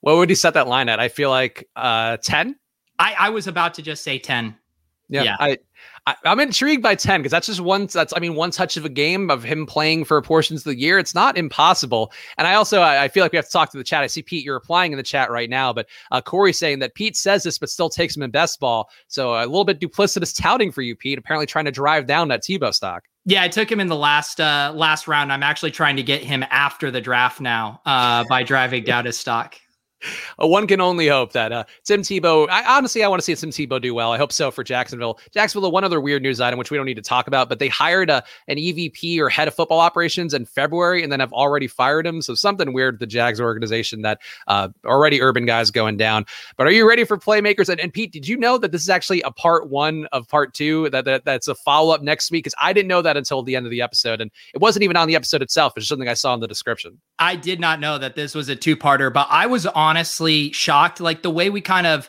What 0.00 0.16
would 0.16 0.30
you 0.30 0.36
set 0.36 0.54
that 0.54 0.68
line 0.68 0.88
at? 0.88 1.00
I 1.00 1.08
feel 1.08 1.28
like 1.28 1.68
uh, 1.76 2.16
10. 2.24 2.56
I, 2.98 3.14
I 3.18 3.28
was 3.28 3.46
about 3.46 3.74
to 3.74 3.82
just 3.82 4.02
say 4.02 4.18
10. 4.18 4.56
Yeah, 5.10 5.22
yeah. 5.24 5.36
I 5.38 5.58
I, 6.06 6.16
am 6.24 6.40
intrigued 6.40 6.82
by 6.82 6.94
10 6.94 7.20
because 7.20 7.30
that's 7.30 7.46
just 7.46 7.60
one 7.60 7.86
that's 7.86 8.12
I 8.16 8.20
mean 8.20 8.34
one 8.34 8.50
touch 8.50 8.76
of 8.76 8.84
a 8.84 8.88
game 8.88 9.30
of 9.30 9.42
him 9.42 9.66
playing 9.66 10.04
for 10.04 10.20
portions 10.22 10.60
of 10.60 10.64
the 10.64 10.78
year. 10.78 10.98
It's 10.98 11.14
not 11.14 11.36
impossible. 11.36 12.12
And 12.38 12.46
I 12.46 12.54
also 12.54 12.80
I, 12.80 13.04
I 13.04 13.08
feel 13.08 13.24
like 13.24 13.32
we 13.32 13.36
have 13.36 13.46
to 13.46 13.50
talk 13.50 13.70
to 13.72 13.78
the 13.78 13.84
chat. 13.84 14.02
I 14.02 14.06
see 14.06 14.22
Pete, 14.22 14.44
you're 14.44 14.54
replying 14.54 14.92
in 14.92 14.96
the 14.96 15.02
chat 15.02 15.30
right 15.30 15.50
now, 15.50 15.72
but 15.72 15.86
uh, 16.10 16.20
Corey 16.20 16.52
saying 16.52 16.78
that 16.80 16.94
Pete 16.94 17.16
says 17.16 17.42
this 17.42 17.58
but 17.58 17.70
still 17.70 17.90
takes 17.90 18.16
him 18.16 18.22
in 18.22 18.30
best 18.30 18.60
ball. 18.60 18.90
So 19.08 19.34
a 19.34 19.46
little 19.46 19.64
bit 19.64 19.80
duplicitous 19.80 20.36
touting 20.36 20.72
for 20.72 20.82
you, 20.82 20.96
Pete. 20.96 21.18
Apparently 21.18 21.46
trying 21.46 21.66
to 21.66 21.70
drive 21.70 22.06
down 22.06 22.28
that 22.28 22.42
Tebow 22.42 22.72
stock. 22.72 23.04
Yeah, 23.26 23.42
I 23.42 23.48
took 23.48 23.70
him 23.70 23.80
in 23.80 23.88
the 23.88 23.96
last 23.96 24.40
uh 24.40 24.72
last 24.74 25.06
round. 25.06 25.32
I'm 25.32 25.42
actually 25.42 25.70
trying 25.70 25.96
to 25.96 26.02
get 26.02 26.22
him 26.22 26.44
after 26.50 26.90
the 26.90 27.00
draft 27.00 27.40
now 27.40 27.80
uh 27.86 28.24
by 28.28 28.42
driving 28.42 28.84
down 28.84 29.04
his 29.04 29.18
stock. 29.18 29.56
Uh, 30.42 30.46
one 30.46 30.66
can 30.66 30.80
only 30.80 31.08
hope 31.08 31.32
that 31.32 31.52
uh, 31.52 31.64
Tim 31.84 32.02
Tebow. 32.02 32.48
I, 32.48 32.76
honestly, 32.76 33.02
I 33.02 33.08
want 33.08 33.20
to 33.20 33.24
see 33.24 33.34
Tim 33.34 33.50
Tebow 33.50 33.80
do 33.80 33.94
well. 33.94 34.12
I 34.12 34.18
hope 34.18 34.32
so 34.32 34.50
for 34.50 34.64
Jacksonville. 34.64 35.18
Jacksonville, 35.32 35.72
one 35.72 35.84
other 35.84 36.00
weird 36.00 36.22
news 36.22 36.40
item, 36.40 36.58
which 36.58 36.70
we 36.70 36.76
don't 36.76 36.86
need 36.86 36.94
to 36.94 37.02
talk 37.02 37.26
about, 37.26 37.48
but 37.48 37.58
they 37.58 37.68
hired 37.68 38.10
a, 38.10 38.22
an 38.48 38.56
EVP 38.56 39.18
or 39.18 39.28
head 39.28 39.48
of 39.48 39.54
football 39.54 39.80
operations 39.80 40.34
in 40.34 40.44
February 40.44 41.02
and 41.02 41.12
then 41.12 41.20
have 41.20 41.32
already 41.32 41.66
fired 41.66 42.06
him. 42.06 42.22
So 42.22 42.34
something 42.34 42.72
weird 42.72 42.94
with 42.94 43.00
the 43.00 43.06
Jags 43.06 43.40
organization 43.40 44.02
that 44.02 44.20
uh, 44.46 44.68
already 44.84 45.20
urban 45.20 45.46
guys 45.46 45.70
going 45.70 45.96
down. 45.96 46.24
But 46.56 46.66
are 46.66 46.72
you 46.72 46.88
ready 46.88 47.04
for 47.04 47.18
playmakers? 47.18 47.68
And, 47.68 47.80
and 47.80 47.92
Pete, 47.92 48.12
did 48.12 48.26
you 48.26 48.36
know 48.36 48.58
that 48.58 48.72
this 48.72 48.82
is 48.82 48.88
actually 48.88 49.22
a 49.22 49.30
part 49.30 49.68
one 49.68 50.06
of 50.12 50.28
part 50.28 50.54
two? 50.54 50.90
That, 50.90 51.04
that 51.04 51.24
that's 51.24 51.48
a 51.48 51.54
follow 51.54 51.94
up 51.94 52.02
next 52.02 52.30
week? 52.30 52.44
Because 52.44 52.54
I 52.60 52.72
didn't 52.72 52.88
know 52.88 53.02
that 53.02 53.16
until 53.16 53.42
the 53.42 53.56
end 53.56 53.66
of 53.66 53.70
the 53.70 53.82
episode, 53.82 54.20
and 54.20 54.30
it 54.54 54.60
wasn't 54.60 54.82
even 54.82 54.96
on 54.96 55.08
the 55.08 55.16
episode 55.16 55.42
itself. 55.42 55.74
It's 55.76 55.88
something 55.88 56.08
I 56.08 56.14
saw 56.14 56.34
in 56.34 56.40
the 56.40 56.48
description. 56.48 57.00
I 57.18 57.36
did 57.36 57.60
not 57.60 57.80
know 57.80 57.98
that 57.98 58.16
this 58.16 58.34
was 58.34 58.48
a 58.48 58.56
two 58.56 58.76
parter, 58.76 59.12
but 59.12 59.26
I 59.30 59.46
was 59.46 59.66
honestly 59.90 60.52
shocked. 60.52 61.00
Like 61.00 61.22
the 61.22 61.30
way 61.30 61.50
we 61.50 61.60
kind 61.60 61.86
of, 61.86 62.08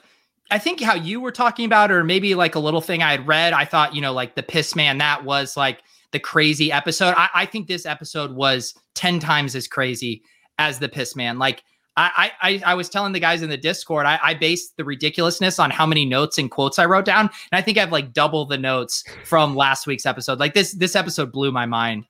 I 0.51 0.59
think 0.59 0.81
how 0.81 0.93
you 0.93 1.19
were 1.19 1.31
talking 1.31 1.65
about, 1.65 1.91
or 1.91 2.03
maybe 2.03 2.35
like 2.35 2.53
a 2.53 2.59
little 2.59 2.81
thing 2.81 3.01
I 3.01 3.09
had 3.09 3.27
read, 3.27 3.53
I 3.53 3.65
thought, 3.65 3.95
you 3.95 4.01
know, 4.01 4.13
like 4.13 4.35
the 4.35 4.43
piss 4.43 4.75
man, 4.75 4.99
that 4.99 5.23
was 5.23 5.57
like 5.57 5.81
the 6.11 6.19
crazy 6.19 6.71
episode. 6.71 7.15
I, 7.17 7.29
I 7.33 7.45
think 7.47 7.67
this 7.67 7.87
episode 7.87 8.33
was 8.33 8.75
10 8.93 9.19
times 9.19 9.55
as 9.55 9.67
crazy 9.67 10.21
as 10.59 10.77
the 10.77 10.89
piss 10.89 11.15
man. 11.15 11.39
Like, 11.39 11.63
I, 11.97 12.31
I 12.41 12.61
I 12.67 12.73
was 12.75 12.87
telling 12.87 13.11
the 13.11 13.19
guys 13.19 13.41
in 13.41 13.49
the 13.49 13.57
Discord, 13.57 14.05
I, 14.05 14.17
I 14.23 14.33
based 14.33 14.77
the 14.77 14.85
ridiculousness 14.85 15.59
on 15.59 15.71
how 15.71 15.85
many 15.85 16.05
notes 16.05 16.37
and 16.37 16.49
quotes 16.49 16.79
I 16.79 16.85
wrote 16.85 17.03
down, 17.03 17.25
and 17.25 17.59
I 17.59 17.61
think 17.61 17.77
I 17.77 17.81
have 17.81 17.91
like 17.91 18.13
double 18.13 18.45
the 18.45 18.57
notes 18.57 19.03
from 19.25 19.57
last 19.57 19.85
week's 19.85 20.05
episode. 20.05 20.39
Like 20.39 20.53
this 20.53 20.71
this 20.73 20.95
episode 20.95 21.33
blew 21.33 21.51
my 21.51 21.65
mind. 21.65 22.05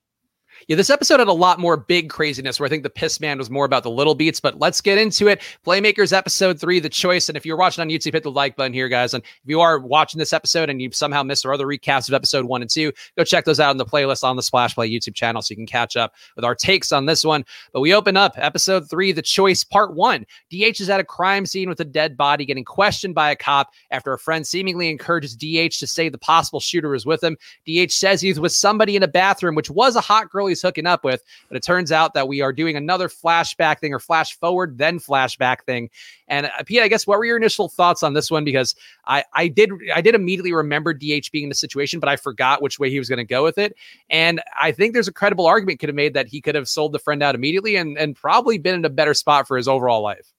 Yeah, 0.67 0.75
this 0.75 0.89
episode 0.89 1.19
had 1.19 1.27
a 1.27 1.33
lot 1.33 1.59
more 1.59 1.75
big 1.75 2.09
craziness 2.09 2.59
where 2.59 2.67
I 2.67 2.69
think 2.69 2.83
the 2.83 2.89
piss 2.89 3.19
man 3.19 3.37
was 3.37 3.49
more 3.49 3.65
about 3.65 3.83
the 3.83 3.89
little 3.89 4.15
beats, 4.15 4.39
but 4.39 4.59
let's 4.59 4.79
get 4.81 4.97
into 4.97 5.27
it. 5.27 5.41
Playmakers 5.65 6.13
episode 6.13 6.59
three, 6.59 6.79
the 6.79 6.89
choice. 6.89 7.29
And 7.29 7.37
if 7.37 7.45
you're 7.45 7.57
watching 7.57 7.81
on 7.81 7.89
YouTube, 7.89 8.13
hit 8.13 8.23
the 8.23 8.31
like 8.31 8.55
button 8.55 8.73
here, 8.73 8.87
guys. 8.87 9.13
And 9.13 9.23
if 9.23 9.49
you 9.49 9.59
are 9.61 9.79
watching 9.79 10.19
this 10.19 10.33
episode 10.33 10.69
and 10.69 10.81
you've 10.81 10.95
somehow 10.95 11.23
missed 11.23 11.45
our 11.45 11.53
other 11.53 11.65
recaps 11.65 12.07
of 12.07 12.13
episode 12.13 12.45
one 12.45 12.61
and 12.61 12.69
two, 12.69 12.91
go 13.17 13.23
check 13.23 13.45
those 13.45 13.59
out 13.59 13.71
in 13.71 13.77
the 13.77 13.85
playlist 13.85 14.23
on 14.23 14.35
the 14.35 14.43
Splash 14.43 14.75
Play 14.75 14.89
YouTube 14.89 15.15
channel 15.15 15.41
so 15.41 15.51
you 15.51 15.55
can 15.55 15.65
catch 15.65 15.97
up 15.97 16.13
with 16.35 16.45
our 16.45 16.55
takes 16.55 16.91
on 16.91 17.05
this 17.05 17.25
one. 17.25 17.43
But 17.73 17.81
we 17.81 17.93
open 17.93 18.15
up 18.15 18.33
episode 18.35 18.89
three, 18.89 19.11
the 19.11 19.21
choice, 19.21 19.63
part 19.63 19.95
one. 19.95 20.25
DH 20.51 20.79
is 20.79 20.89
at 20.89 20.99
a 20.99 21.05
crime 21.05 21.45
scene 21.45 21.69
with 21.69 21.79
a 21.79 21.85
dead 21.85 22.15
body 22.15 22.45
getting 22.45 22.65
questioned 22.65 23.15
by 23.15 23.31
a 23.31 23.35
cop 23.35 23.71
after 23.89 24.13
a 24.13 24.19
friend 24.19 24.45
seemingly 24.45 24.89
encourages 24.89 25.35
DH 25.35 25.79
to 25.79 25.87
say 25.87 26.09
the 26.09 26.17
possible 26.17 26.59
shooter 26.59 26.93
is 26.93 27.05
with 27.05 27.23
him. 27.23 27.35
DH 27.65 27.91
says 27.91 28.21
he's 28.21 28.39
with 28.39 28.51
somebody 28.51 28.95
in 28.95 29.03
a 29.03 29.07
bathroom, 29.07 29.55
which 29.55 29.69
was 29.69 29.95
a 29.95 30.01
hot 30.01 30.29
girl 30.29 30.50
hooking 30.59 30.87
up 30.87 31.03
with. 31.03 31.21
But 31.47 31.57
it 31.57 31.63
turns 31.63 31.91
out 31.91 32.15
that 32.15 32.27
we 32.27 32.41
are 32.41 32.51
doing 32.51 32.75
another 32.75 33.07
flashback 33.07 33.77
thing 33.77 33.93
or 33.93 33.99
flash 33.99 34.35
forward, 34.39 34.79
then 34.79 34.97
flashback 34.97 35.63
thing. 35.65 35.91
And 36.27 36.47
uh, 36.47 36.63
Pete, 36.65 36.81
I 36.81 36.87
guess 36.87 37.05
what 37.05 37.19
were 37.19 37.25
your 37.25 37.37
initial 37.37 37.69
thoughts 37.69 38.01
on 38.01 38.13
this 38.13 38.31
one? 38.31 38.43
Because 38.43 38.73
I, 39.05 39.23
I 39.35 39.47
did 39.47 39.69
I 39.93 40.01
did 40.01 40.15
immediately 40.15 40.53
remember 40.53 40.93
DH 40.95 41.29
being 41.31 41.43
in 41.43 41.49
the 41.49 41.55
situation, 41.55 41.99
but 41.99 42.09
I 42.09 42.15
forgot 42.15 42.63
which 42.63 42.79
way 42.79 42.89
he 42.89 42.97
was 42.97 43.07
going 43.09 43.17
to 43.17 43.23
go 43.23 43.43
with 43.43 43.59
it. 43.59 43.75
And 44.09 44.41
I 44.59 44.71
think 44.71 44.93
there's 44.93 45.07
a 45.07 45.13
credible 45.13 45.45
argument 45.45 45.79
could 45.79 45.89
have 45.89 45.95
made 45.95 46.15
that 46.15 46.27
he 46.27 46.41
could 46.41 46.55
have 46.55 46.67
sold 46.67 46.93
the 46.93 46.99
friend 46.99 47.21
out 47.21 47.35
immediately 47.35 47.75
and, 47.75 47.97
and 47.97 48.15
probably 48.15 48.57
been 48.57 48.75
in 48.75 48.85
a 48.85 48.89
better 48.89 49.13
spot 49.13 49.47
for 49.47 49.57
his 49.57 49.67
overall 49.67 50.01
life. 50.01 50.33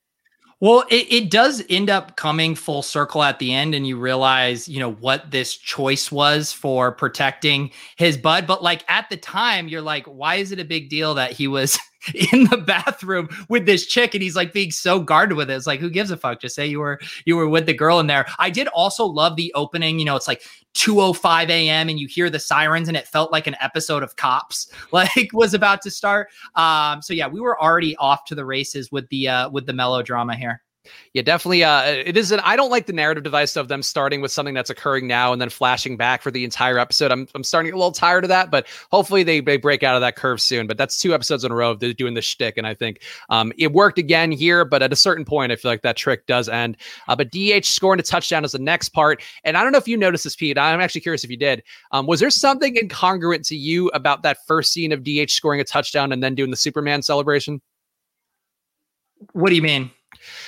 Well, 0.62 0.84
it, 0.90 1.12
it 1.12 1.28
does 1.28 1.60
end 1.68 1.90
up 1.90 2.14
coming 2.16 2.54
full 2.54 2.82
circle 2.82 3.24
at 3.24 3.40
the 3.40 3.52
end, 3.52 3.74
and 3.74 3.84
you 3.84 3.98
realize, 3.98 4.68
you 4.68 4.78
know, 4.78 4.92
what 4.92 5.32
this 5.32 5.56
choice 5.56 6.12
was 6.12 6.52
for 6.52 6.92
protecting 6.92 7.72
his 7.96 8.16
bud. 8.16 8.46
But 8.46 8.62
like 8.62 8.84
at 8.88 9.10
the 9.10 9.16
time, 9.16 9.66
you're 9.66 9.82
like, 9.82 10.06
why 10.06 10.36
is 10.36 10.52
it 10.52 10.60
a 10.60 10.64
big 10.64 10.88
deal 10.88 11.14
that 11.14 11.32
he 11.32 11.48
was 11.48 11.80
in 12.32 12.44
the 12.44 12.56
bathroom 12.56 13.28
with 13.48 13.66
this 13.66 13.86
chick 13.86 14.14
and 14.14 14.22
he's 14.22 14.36
like 14.36 14.52
being 14.52 14.70
so 14.70 15.00
guarded 15.00 15.36
with 15.36 15.50
it. 15.50 15.54
It's 15.54 15.66
like, 15.66 15.80
who 15.80 15.90
gives 15.90 16.10
a 16.10 16.16
fuck? 16.16 16.40
Just 16.40 16.54
say 16.54 16.66
you 16.66 16.80
were 16.80 17.00
you 17.24 17.36
were 17.36 17.48
with 17.48 17.66
the 17.66 17.74
girl 17.74 18.00
in 18.00 18.06
there. 18.06 18.26
I 18.38 18.50
did 18.50 18.68
also 18.68 19.04
love 19.04 19.36
the 19.36 19.52
opening. 19.54 19.98
You 19.98 20.04
know, 20.04 20.16
it's 20.16 20.28
like 20.28 20.42
2:05 20.74 21.48
a.m. 21.48 21.88
and 21.88 21.98
you 21.98 22.06
hear 22.06 22.30
the 22.30 22.40
sirens 22.40 22.88
and 22.88 22.96
it 22.96 23.06
felt 23.06 23.32
like 23.32 23.46
an 23.46 23.56
episode 23.60 24.02
of 24.02 24.16
Cops 24.16 24.70
like 24.92 25.30
was 25.32 25.54
about 25.54 25.82
to 25.82 25.90
start. 25.90 26.28
Um, 26.54 27.02
so 27.02 27.14
yeah, 27.14 27.28
we 27.28 27.40
were 27.40 27.60
already 27.62 27.96
off 27.96 28.24
to 28.26 28.34
the 28.34 28.44
races 28.44 28.90
with 28.90 29.08
the 29.08 29.28
uh 29.28 29.50
with 29.50 29.66
the 29.66 29.72
melodrama 29.72 30.36
here. 30.36 30.62
Yeah, 31.14 31.22
definitely. 31.22 31.62
Uh, 31.62 31.82
it 31.84 32.16
is. 32.16 32.32
An, 32.32 32.40
I 32.40 32.56
don't 32.56 32.70
like 32.70 32.86
the 32.86 32.92
narrative 32.92 33.22
device 33.22 33.54
of 33.56 33.68
them 33.68 33.82
starting 33.82 34.20
with 34.20 34.32
something 34.32 34.54
that's 34.54 34.70
occurring 34.70 35.06
now 35.06 35.32
and 35.32 35.40
then 35.40 35.48
flashing 35.48 35.96
back 35.96 36.22
for 36.22 36.30
the 36.32 36.42
entire 36.42 36.78
episode. 36.78 37.12
I'm, 37.12 37.28
I'm 37.34 37.44
starting 37.44 37.72
a 37.72 37.76
little 37.76 37.92
tired 37.92 38.24
of 38.24 38.28
that, 38.28 38.50
but 38.50 38.66
hopefully 38.90 39.22
they, 39.22 39.40
they 39.40 39.58
break 39.58 39.84
out 39.84 39.94
of 39.94 40.00
that 40.00 40.16
curve 40.16 40.40
soon. 40.40 40.66
But 40.66 40.78
that's 40.78 41.00
two 41.00 41.14
episodes 41.14 41.44
in 41.44 41.52
a 41.52 41.54
row 41.54 41.70
of 41.70 41.78
doing 41.96 42.14
the 42.14 42.22
shtick, 42.22 42.56
and 42.56 42.66
I 42.66 42.74
think 42.74 43.02
um, 43.30 43.52
it 43.58 43.72
worked 43.72 43.98
again 43.98 44.32
here. 44.32 44.64
But 44.64 44.82
at 44.82 44.92
a 44.92 44.96
certain 44.96 45.24
point, 45.24 45.52
I 45.52 45.56
feel 45.56 45.70
like 45.70 45.82
that 45.82 45.96
trick 45.96 46.26
does 46.26 46.48
end. 46.48 46.76
Uh, 47.06 47.14
but 47.14 47.30
DH 47.30 47.64
scoring 47.64 48.00
a 48.00 48.02
touchdown 48.02 48.44
is 48.44 48.52
the 48.52 48.58
next 48.58 48.88
part, 48.88 49.22
and 49.44 49.56
I 49.56 49.62
don't 49.62 49.70
know 49.70 49.78
if 49.78 49.86
you 49.86 49.96
noticed 49.96 50.24
this, 50.24 50.34
Pete. 50.34 50.58
I'm 50.58 50.80
actually 50.80 51.02
curious 51.02 51.22
if 51.22 51.30
you 51.30 51.36
did. 51.36 51.62
Um, 51.92 52.06
was 52.06 52.18
there 52.18 52.30
something 52.30 52.74
incongruent 52.74 53.46
to 53.48 53.56
you 53.56 53.88
about 53.88 54.22
that 54.22 54.38
first 54.46 54.72
scene 54.72 54.90
of 54.90 55.04
DH 55.04 55.30
scoring 55.30 55.60
a 55.60 55.64
touchdown 55.64 56.10
and 56.10 56.22
then 56.22 56.34
doing 56.34 56.50
the 56.50 56.56
Superman 56.56 57.02
celebration? 57.02 57.60
What 59.32 59.50
do 59.50 59.54
you 59.54 59.62
mean? 59.62 59.92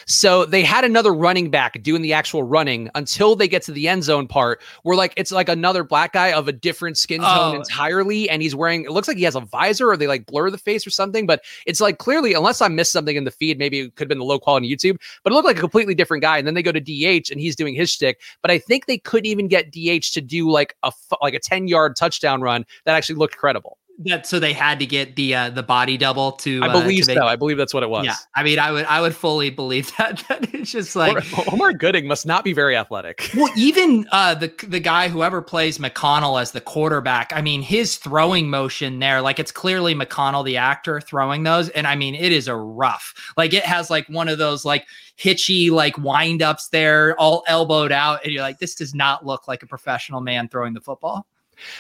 So 0.07 0.45
they 0.45 0.63
had 0.63 0.85
another 0.85 1.13
running 1.15 1.51
back 1.51 1.83
doing 1.83 2.03
the 2.03 2.13
actual 2.13 2.43
running 2.43 2.91
until 2.95 3.37
they 3.37 3.49
get 3.49 3.63
to 3.63 3.73
the 3.73 3.89
end 3.89 4.05
zone 4.05 4.27
part 4.27 4.63
where 4.83 4.97
like 4.97 5.15
it's 5.17 5.33
like 5.33 5.49
another 5.49 5.85
black 5.85 6.13
guy 6.13 6.33
of 6.33 6.49
a 6.49 6.53
different 6.53 6.99
skin 6.99 7.21
tone 7.21 7.55
oh. 7.55 7.59
entirely. 7.59 8.29
And 8.29 8.43
he's 8.43 8.55
wearing 8.55 8.85
it 8.85 8.91
looks 8.91 9.09
like 9.09 9.17
he 9.17 9.25
has 9.25 9.35
a 9.35 9.41
visor 9.41 9.91
or 9.91 9.97
they 9.97 10.07
like 10.07 10.27
blur 10.27 10.51
the 10.51 10.59
face 10.59 10.87
or 10.87 10.91
something. 10.91 11.27
But 11.27 11.43
it's 11.67 11.81
like 11.81 11.99
clearly, 11.99 12.35
unless 12.35 12.61
I 12.61 12.69
missed 12.69 12.93
something 12.93 13.17
in 13.17 13.25
the 13.25 13.31
feed, 13.31 13.59
maybe 13.59 13.81
it 13.81 13.97
could 13.97 14.05
have 14.05 14.09
been 14.09 14.19
the 14.19 14.25
low 14.25 14.39
quality 14.39 14.75
YouTube, 14.75 14.97
but 15.23 15.33
it 15.33 15.37
looked 15.37 15.47
like 15.47 15.57
a 15.57 15.61
completely 15.61 15.95
different 15.95 16.23
guy. 16.23 16.39
And 16.39 16.47
then 16.47 16.55
they 16.55 16.63
go 16.63 16.73
to 16.73 16.81
DH 16.81 17.31
and 17.31 17.41
he's 17.41 17.57
doing 17.57 17.75
his 17.75 17.91
shtick. 17.91 18.21
But 18.43 18.51
I 18.51 18.59
think 18.59 18.87
they 18.87 18.99
couldn't 18.99 19.27
even 19.27 19.49
get 19.49 19.71
DH 19.71 20.13
to 20.15 20.21
do 20.21 20.51
like 20.51 20.77
a 20.83 20.93
like 21.21 21.35
a 21.35 21.41
10 21.41 21.69
yard 21.69 21.97
touchdown 21.97 22.41
run 22.41 22.65
that 22.85 22.95
actually 22.95 23.17
looked 23.17 23.37
credible 23.37 23.79
that 23.99 24.27
so 24.27 24.41
they 24.41 24.53
had 24.53 24.79
to 24.81 24.87
get 24.87 25.15
the 25.17 25.35
uh 25.35 25.51
the 25.51 25.63
body 25.63 25.97
double 25.97 26.33
to 26.33 26.63
I 26.63 26.73
believe 26.73 27.09
uh, 27.09 27.15
so. 27.15 27.27
I 27.27 27.37
believe 27.37 27.57
that's 27.57 27.73
what 27.73 27.83
it 27.83 27.91
was. 27.91 28.07
Yeah. 28.07 28.17
I 28.35 28.43
mean 28.43 28.59
I 28.59 28.73
would 28.73 28.85
I 28.87 29.01
would 29.01 29.15
fully 29.15 29.51
believe 29.51 29.93
that 29.99 30.25
that 30.29 30.53
it's 30.53 30.73
just 30.73 30.97
like 30.97 31.25
Omar 31.53 31.73
Gooding 31.73 32.07
must 32.07 32.27
not 32.27 32.45
be 32.45 32.53
very 32.53 32.77
athletic. 32.77 33.31
Well, 33.45 33.53
even 33.57 34.07
uh 34.13 34.35
the 34.35 34.53
the 34.67 34.81
guy 34.81 35.09
whoever 35.09 35.43
plays 35.43 35.79
McConnell 35.79 36.41
as 36.41 36.53
the 36.53 36.61
quarterback, 36.61 37.33
I 37.35 37.43
mean 37.43 37.63
his 37.63 37.97
throwing 37.97 38.49
motion 38.49 39.01
there, 39.01 39.21
like 39.21 39.39
it's 39.39 39.53
clearly 39.53 39.95
McConnell 39.95 40.45
the 40.45 40.57
actor 40.57 41.01
throwing 41.01 41.43
those 41.43 41.69
and 41.71 41.87
I 41.87 41.95
mean 41.95 42.15
it 42.15 42.33
is 42.33 42.49
a 42.49 42.57
rough. 42.57 43.15
Like 43.37 43.53
it 43.53 43.65
has 43.65 43.91
like 43.91 44.09
one 44.09 44.29
of 44.29 44.39
those 44.39 44.65
like 44.65 44.87
hitchy 45.17 45.71
like 45.71 45.97
wind 45.99 46.43
ups 46.43 46.69
there 46.69 47.19
all 47.21 47.45
elbowed 47.47 47.93
out 47.93 48.25
and 48.25 48.33
you're 48.33 48.43
like 48.43 48.59
this 48.59 48.75
does 48.75 48.95
not 48.95 49.27
look 49.27 49.47
like 49.47 49.63
a 49.63 49.67
professional 49.67 50.21
man 50.21 50.49
throwing 50.49 50.75
the 50.75 50.81
football. 50.81 51.27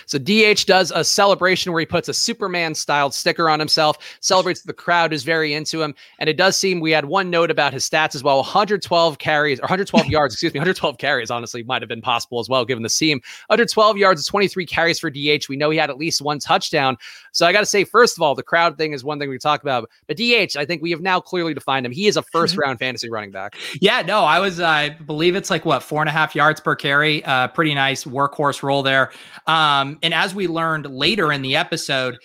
So 0.06 0.18
DH 0.18 0.66
does 0.66 0.92
a 0.94 1.04
celebration 1.04 1.72
where 1.72 1.80
he 1.80 1.86
puts 1.86 2.08
a 2.08 2.14
Superman 2.14 2.74
styled 2.74 3.14
sticker 3.14 3.48
on 3.48 3.58
himself, 3.58 3.98
celebrates 4.20 4.62
the 4.62 4.72
crowd 4.72 5.12
is 5.12 5.22
very 5.22 5.54
into 5.54 5.82
him. 5.82 5.94
And 6.18 6.28
it 6.28 6.36
does 6.36 6.56
seem 6.56 6.80
we 6.80 6.90
had 6.90 7.06
one 7.06 7.30
note 7.30 7.50
about 7.50 7.72
his 7.72 7.88
stats 7.88 8.14
as 8.14 8.22
well 8.22 8.36
112 8.36 9.18
carries 9.18 9.58
or 9.58 9.62
112 9.62 10.06
yards, 10.06 10.34
excuse 10.34 10.52
me, 10.52 10.58
112 10.58 10.98
carries, 10.98 11.30
honestly, 11.30 11.62
might 11.62 11.82
have 11.82 11.88
been 11.88 12.02
possible 12.02 12.40
as 12.40 12.48
well, 12.48 12.64
given 12.64 12.82
the 12.82 12.88
seam. 12.88 13.18
112 13.48 13.96
yards, 13.96 14.26
23 14.26 14.66
carries 14.66 14.98
for 14.98 15.10
DH. 15.10 15.48
We 15.48 15.56
know 15.56 15.70
he 15.70 15.78
had 15.78 15.90
at 15.90 15.98
least 15.98 16.22
one 16.22 16.38
touchdown. 16.38 16.96
So 17.32 17.46
I 17.46 17.52
got 17.52 17.60
to 17.60 17.66
say, 17.66 17.84
first 17.84 18.16
of 18.16 18.22
all, 18.22 18.34
the 18.34 18.42
crowd 18.42 18.78
thing 18.78 18.92
is 18.92 19.02
one 19.02 19.18
thing 19.18 19.28
we 19.28 19.38
talk 19.38 19.62
about. 19.62 19.90
But 20.06 20.16
DH, 20.16 20.56
I 20.56 20.64
think 20.64 20.82
we 20.82 20.90
have 20.90 21.00
now 21.00 21.20
clearly 21.20 21.54
defined 21.54 21.86
him. 21.86 21.92
He 21.92 22.06
is 22.06 22.16
a 22.16 22.22
first 22.22 22.56
round 22.56 22.78
fantasy 22.78 23.10
running 23.10 23.30
back. 23.30 23.56
Yeah, 23.80 24.02
no, 24.02 24.20
I 24.20 24.40
was, 24.40 24.60
I 24.60 24.90
believe 24.90 25.34
it's 25.36 25.50
like 25.50 25.64
what, 25.64 25.82
four 25.82 26.00
and 26.00 26.08
a 26.08 26.12
half 26.12 26.34
yards 26.34 26.60
per 26.60 26.76
carry. 26.76 27.24
Uh, 27.24 27.48
pretty 27.48 27.74
nice 27.74 28.04
workhorse 28.04 28.62
role 28.62 28.82
there. 28.82 29.10
Um, 29.46 29.63
um, 29.64 29.98
and 30.02 30.12
as 30.12 30.34
we 30.34 30.46
learned 30.46 30.84
later 30.86 31.32
in 31.32 31.40
the 31.40 31.56
episode, 31.56 32.18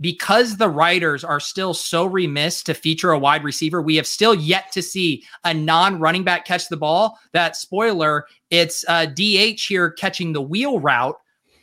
because 0.00 0.56
the 0.56 0.70
writers 0.70 1.22
are 1.22 1.40
still 1.40 1.74
so 1.74 2.06
remiss 2.06 2.62
to 2.62 2.72
feature 2.72 3.10
a 3.10 3.18
wide 3.18 3.44
receiver, 3.44 3.82
we 3.82 3.96
have 3.96 4.06
still 4.06 4.34
yet 4.34 4.72
to 4.72 4.80
see 4.80 5.22
a 5.44 5.52
non 5.52 6.00
running 6.00 6.24
back 6.24 6.46
catch 6.46 6.68
the 6.68 6.78
ball. 6.78 7.18
That 7.32 7.56
spoiler, 7.56 8.26
it's 8.50 8.86
uh, 8.88 9.04
DH 9.06 9.60
here 9.68 9.90
catching 9.90 10.32
the 10.32 10.40
wheel 10.40 10.80
route 10.80 11.16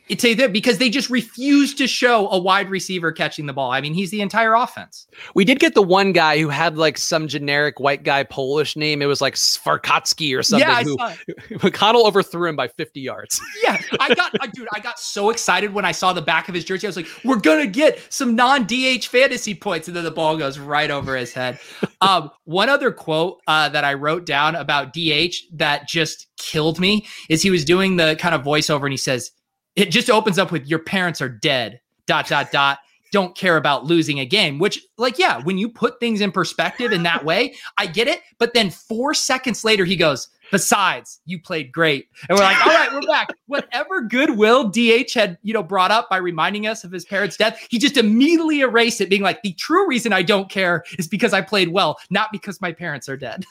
it's 0.08 0.22
that 0.22 0.52
because 0.52 0.78
they 0.78 0.88
just 0.88 1.10
refuse 1.10 1.74
to 1.74 1.86
show 1.86 2.28
a 2.30 2.38
wide 2.38 2.70
receiver 2.70 3.10
catching 3.10 3.46
the 3.46 3.52
ball. 3.52 3.72
I 3.72 3.80
mean, 3.80 3.92
he's 3.92 4.10
the 4.10 4.20
entire 4.20 4.54
offense. 4.54 5.06
We 5.34 5.44
did 5.44 5.58
get 5.58 5.74
the 5.74 5.82
one 5.82 6.12
guy 6.12 6.38
who 6.38 6.48
had 6.48 6.76
like 6.76 6.96
some 6.96 7.26
generic 7.26 7.80
white 7.80 8.04
guy 8.04 8.22
Polish 8.22 8.76
name. 8.76 9.02
It 9.02 9.06
was 9.06 9.20
like 9.20 9.34
Svarkatsky 9.34 10.38
or 10.38 10.44
something. 10.44 10.68
Yeah, 10.68 10.82
who 10.82 10.96
McConnell 11.58 12.04
overthrew 12.06 12.48
him 12.48 12.56
by 12.56 12.68
50 12.68 13.00
yards. 13.00 13.40
Yeah, 13.62 13.80
I 13.98 14.14
got, 14.14 14.32
I, 14.40 14.46
dude, 14.48 14.68
I 14.74 14.80
got 14.80 14.98
so 14.98 15.30
excited 15.30 15.72
when 15.72 15.84
I 15.84 15.90
saw 15.90 16.12
the 16.12 16.20
back 16.20 16.48
of 16.48 16.54
his 16.54 16.62
jersey. 16.62 16.86
I 16.86 16.90
was 16.90 16.96
like, 16.96 17.08
we're 17.24 17.40
gonna 17.40 17.66
get 17.66 18.00
some 18.12 18.36
non-DH 18.36 19.06
fantasy 19.06 19.54
points, 19.54 19.88
and 19.88 19.96
then 19.96 20.04
the 20.04 20.10
ball 20.10 20.36
goes 20.36 20.58
right 20.58 20.90
over 20.90 21.16
his 21.16 21.32
head. 21.32 21.58
Um, 22.00 22.30
one 22.44 22.68
other 22.68 22.92
quote 22.92 23.40
uh, 23.46 23.70
that 23.70 23.82
I 23.82 23.94
wrote 23.94 24.26
down 24.26 24.54
about 24.54 24.92
DH 24.92 25.34
that 25.54 25.88
just 25.88 26.26
killed 26.36 26.78
me 26.78 27.06
is 27.28 27.42
he 27.42 27.50
was 27.50 27.64
doing 27.64 27.96
the 27.96 28.14
kind 28.16 28.34
of 28.34 28.42
voiceover, 28.42 28.82
and 28.82 28.92
he 28.92 28.98
says 28.98 29.30
it 29.76 29.90
just 29.90 30.10
opens 30.10 30.38
up 30.38 30.50
with 30.50 30.66
your 30.66 30.78
parents 30.78 31.20
are 31.20 31.28
dead, 31.28 31.80
dot, 32.06 32.26
dot, 32.28 32.50
dot. 32.50 32.78
Don't 33.12 33.36
care 33.36 33.56
about 33.56 33.84
losing 33.84 34.18
a 34.18 34.26
game, 34.26 34.58
which, 34.58 34.84
like, 34.98 35.18
yeah, 35.18 35.40
when 35.42 35.58
you 35.58 35.68
put 35.68 36.00
things 36.00 36.20
in 36.20 36.32
perspective 36.32 36.92
in 36.92 37.04
that 37.04 37.24
way, 37.24 37.54
I 37.78 37.86
get 37.86 38.08
it. 38.08 38.20
But 38.38 38.52
then 38.52 38.70
four 38.70 39.14
seconds 39.14 39.64
later, 39.64 39.84
he 39.84 39.94
goes, 39.94 40.28
Besides, 40.50 41.20
you 41.26 41.40
played 41.40 41.72
great. 41.72 42.08
And 42.28 42.38
we're 42.38 42.44
like, 42.44 42.64
all 42.64 42.72
right, 42.72 42.92
we're 42.92 43.00
back. 43.02 43.28
Whatever 43.46 44.02
goodwill 44.02 44.68
DH 44.68 45.12
had, 45.14 45.38
you 45.42 45.52
know, 45.52 45.62
brought 45.62 45.90
up 45.90 46.08
by 46.08 46.18
reminding 46.18 46.66
us 46.66 46.84
of 46.84 46.92
his 46.92 47.04
parents' 47.04 47.36
death, 47.36 47.66
he 47.68 47.78
just 47.78 47.96
immediately 47.96 48.60
erased 48.60 49.00
it, 49.00 49.10
being 49.10 49.22
like, 49.22 49.42
the 49.42 49.52
true 49.54 49.88
reason 49.88 50.12
I 50.12 50.22
don't 50.22 50.48
care 50.48 50.84
is 50.98 51.08
because 51.08 51.32
I 51.32 51.40
played 51.40 51.70
well, 51.70 51.98
not 52.10 52.30
because 52.32 52.60
my 52.60 52.72
parents 52.72 53.08
are 53.08 53.16
dead. 53.16 53.44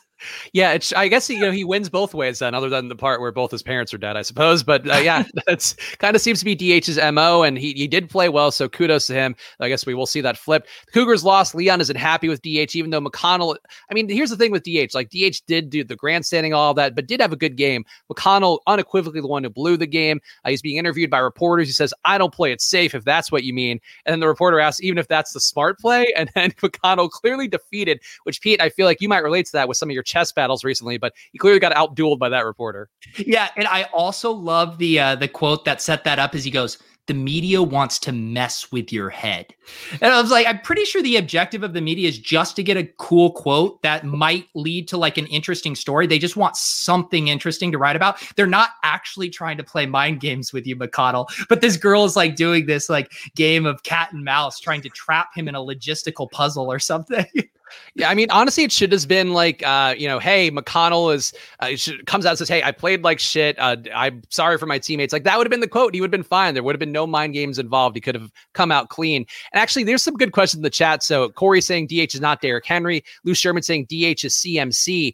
Yeah, 0.54 0.72
it's. 0.74 0.94
I 0.94 1.08
guess 1.08 1.30
you 1.30 1.40
know 1.40 1.52
he 1.52 1.64
wins 1.64 1.90
both 1.90 2.14
ways 2.14 2.40
then, 2.40 2.54
other 2.56 2.70
than 2.70 2.88
the 2.88 2.96
part 2.96 3.20
where 3.20 3.32
both 3.32 3.52
his 3.52 3.62
parents 3.62 3.94
are 3.94 3.98
dead, 3.98 4.16
I 4.16 4.22
suppose. 4.22 4.64
But 4.64 4.90
uh, 4.90 4.98
yeah, 4.98 5.24
that's 5.48 5.74
kind 5.98 6.16
of 6.16 6.22
seems 6.22 6.40
to 6.40 6.46
be 6.46 6.56
DH's 6.56 6.98
mo, 7.14 7.44
and 7.44 7.58
he 7.58 7.74
he 7.74 7.88
did 7.88 8.10
play 8.10 8.30
well, 8.30 8.52
so 8.52 8.70
kudos 8.70 9.08
to 9.08 9.14
him. 9.14 9.36
I 9.60 9.68
guess 9.70 9.86
we 9.86 9.94
will 9.94 10.06
see 10.06 10.22
that 10.22 10.38
flip. 10.38 10.68
The 10.86 10.92
Cougars 10.92 11.24
lost. 11.24 11.56
Leon 11.56 11.82
isn't 11.82 11.96
happy 11.96 12.30
with 12.30 12.42
DH, 12.42 12.76
even 12.76 12.92
though 12.92 13.02
McConnell. 13.02 13.58
I 13.90 13.94
mean, 13.94 14.08
here's 14.08 14.30
the 14.30 14.38
thing 14.38 14.52
with 14.52 14.64
DH. 14.64 14.94
Like 14.94 15.10
DH 15.10 15.42
did 15.48 15.70
do 15.70 15.84
the 15.84 15.96
grandstanding, 15.96 16.54
all 16.54 16.74
that, 16.76 16.96
but 16.96 17.08
did 17.08 17.22
have 17.22 17.34
a 17.34 17.38
good 17.38 17.58
game. 17.58 17.84
McConnell 18.12 18.60
unequivocally 18.68 19.22
the 19.22 19.28
one 19.28 19.44
who 19.44 19.50
blew 19.50 19.78
the 19.78 19.88
game. 19.88 20.22
Uh, 20.46 20.50
he's 20.50 20.62
being 20.62 20.78
interviewed 20.78 21.10
by 21.10 21.20
reporters. 21.20 21.68
He 21.68 21.74
says, 21.74 21.94
"I 22.06 22.18
don't 22.18 22.34
play 22.34 22.52
it 22.52 22.62
safe, 22.62 22.96
if 22.96 23.04
that's 23.04 23.32
what 23.32 23.44
you 23.44 23.54
mean." 23.54 23.80
And 24.06 24.14
then 24.14 24.20
the 24.22 24.28
reporter 24.28 24.60
asks, 24.60 24.82
"Even 24.82 24.98
if 24.98 25.08
that's 25.08 25.34
the 25.34 25.42
smart 25.42 25.80
play?" 25.80 26.08
And 26.16 26.30
then 26.36 26.52
McConnell 26.62 27.10
clearly 27.10 27.48
defeated. 27.48 28.00
Which 28.24 28.42
Pete, 28.42 28.62
I 28.62 28.70
feel 28.70 28.86
like 28.86 29.02
you 29.02 29.10
might 29.10 29.24
relate 29.24 29.46
to 29.48 29.52
that 29.54 29.68
with 29.68 29.78
some 29.78 29.90
of 29.90 29.94
your 29.94 30.05
chess 30.06 30.32
battles 30.32 30.64
recently, 30.64 30.98
but 30.98 31.14
he 31.32 31.38
clearly 31.38 31.60
got 31.60 31.74
outdueled 31.74 32.20
by 32.20 32.30
that 32.30 32.46
reporter. 32.46 32.90
Yeah, 33.18 33.50
and 33.58 33.68
I 33.68 33.84
also 33.94 34.32
love 34.32 34.78
the 34.78 35.00
uh, 35.00 35.16
the 35.16 35.28
quote 35.28 35.66
that 35.66 35.82
set 35.82 36.04
that 36.06 36.20
up 36.20 36.36
as 36.36 36.44
he 36.44 36.52
goes, 36.52 36.78
the 37.08 37.14
media 37.14 37.62
wants 37.62 38.00
to 38.00 38.12
mess 38.12 38.72
with 38.72 38.92
your 38.92 39.10
head. 39.10 39.54
And 40.02 40.12
I 40.12 40.22
was 40.22 40.32
like, 40.32 40.48
I'm 40.48 40.60
pretty 40.60 40.86
sure 40.86 41.04
the 41.04 41.18
objective 41.18 41.62
of 41.62 41.74
the 41.74 41.82
media 41.82 42.10
is 42.10 42.18
just 42.18 42.56
to 42.56 42.64
get 42.64 42.78
a 42.78 42.90
cool 42.98 43.32
quote 43.32 43.82
that 43.84 44.06
might 44.06 44.48
lead 44.56 44.88
to 44.88 44.98
like 44.98 45.18
an 45.18 45.28
interesting 45.28 45.76
story. 45.76 46.08
They 46.08 46.18
just 46.18 46.36
want 46.36 46.56
something 46.56 47.28
interesting 47.28 47.72
to 47.72 47.78
write 47.78 47.96
about. 47.96 48.22
They're 48.36 48.48
not 48.48 48.72
actually 48.84 49.30
trying 49.30 49.58
to 49.58 49.64
play 49.64 49.86
mind 49.86 50.20
games 50.20 50.52
with 50.52 50.66
you, 50.66 50.76
McConnell. 50.76 51.28
But 51.48 51.62
this 51.62 51.78
girl 51.78 52.06
is 52.06 52.16
like 52.16 52.36
doing 52.36 52.66
this 52.66 52.90
like 52.90 53.12
game 53.36 53.66
of 53.66 53.84
cat 53.84 54.12
and 54.12 54.24
mouse, 54.24 54.60
trying 54.60 54.82
to 54.82 54.90
trap 54.90 55.30
him 55.36 55.48
in 55.48 55.56
a 55.56 55.60
logistical 55.60 56.30
puzzle 56.32 56.72
or 56.72 56.80
something. 56.80 57.26
Yeah, 57.96 58.10
I 58.10 58.16
mean, 58.16 58.30
honestly, 58.32 58.64
it 58.64 58.72
should 58.72 58.92
have 58.92 59.08
been 59.08 59.34
like, 59.34 59.64
uh, 59.66 59.96
you 59.98 60.08
know, 60.08 60.20
hey, 60.20 60.52
McConnell 60.52 61.14
is 61.14 61.34
uh, 61.60 61.76
should, 61.76 62.06
comes 62.06 62.26
out 62.26 62.32
and 62.32 62.38
says, 62.38 62.50
"Hey, 62.50 62.62
I 62.62 62.72
played 62.72 63.04
like 63.04 63.20
shit. 63.20 63.58
Uh, 63.58 63.78
I'm 63.94 64.22
sorry 64.30 64.58
for 64.58 64.66
my 64.66 64.80
teammates." 64.80 65.14
Like 65.14 65.24
that 65.24 65.38
would 65.38 65.48
have 65.48 65.52
been 65.52 65.62
the 65.62 65.68
quote. 65.68 65.94
He 65.94 66.02
would 66.02 66.08
have 66.08 66.12
been 66.12 66.24
fine. 66.24 66.54
There 66.54 66.64
would 66.64 66.76
have 66.76 66.80
been 66.80 66.92
no 66.92 67.08
mind 67.08 67.34
games 67.34 67.58
involved. 67.58 67.96
He 67.96 68.02
could 68.02 68.16
have 68.16 68.32
come 68.54 68.72
out 68.72 68.90
clean. 68.90 69.26
And 69.54 69.62
actually, 69.62 69.84
there's 69.84 70.04
some 70.04 70.16
good 70.16 70.32
questions 70.32 70.60
in 70.60 70.64
the 70.64 70.70
chat. 70.70 71.04
So 71.04 71.30
Corey 71.30 71.62
saying 71.62 71.88
DH 71.88 72.14
is 72.14 72.22
not 72.22 72.42
Derrick 72.42 72.66
Henry. 72.66 73.04
Lou 73.24 73.34
Sherman 73.34 73.64
saying 73.64 73.86
DH 73.86 74.26
is 74.26 74.34
CMC. 74.34 75.14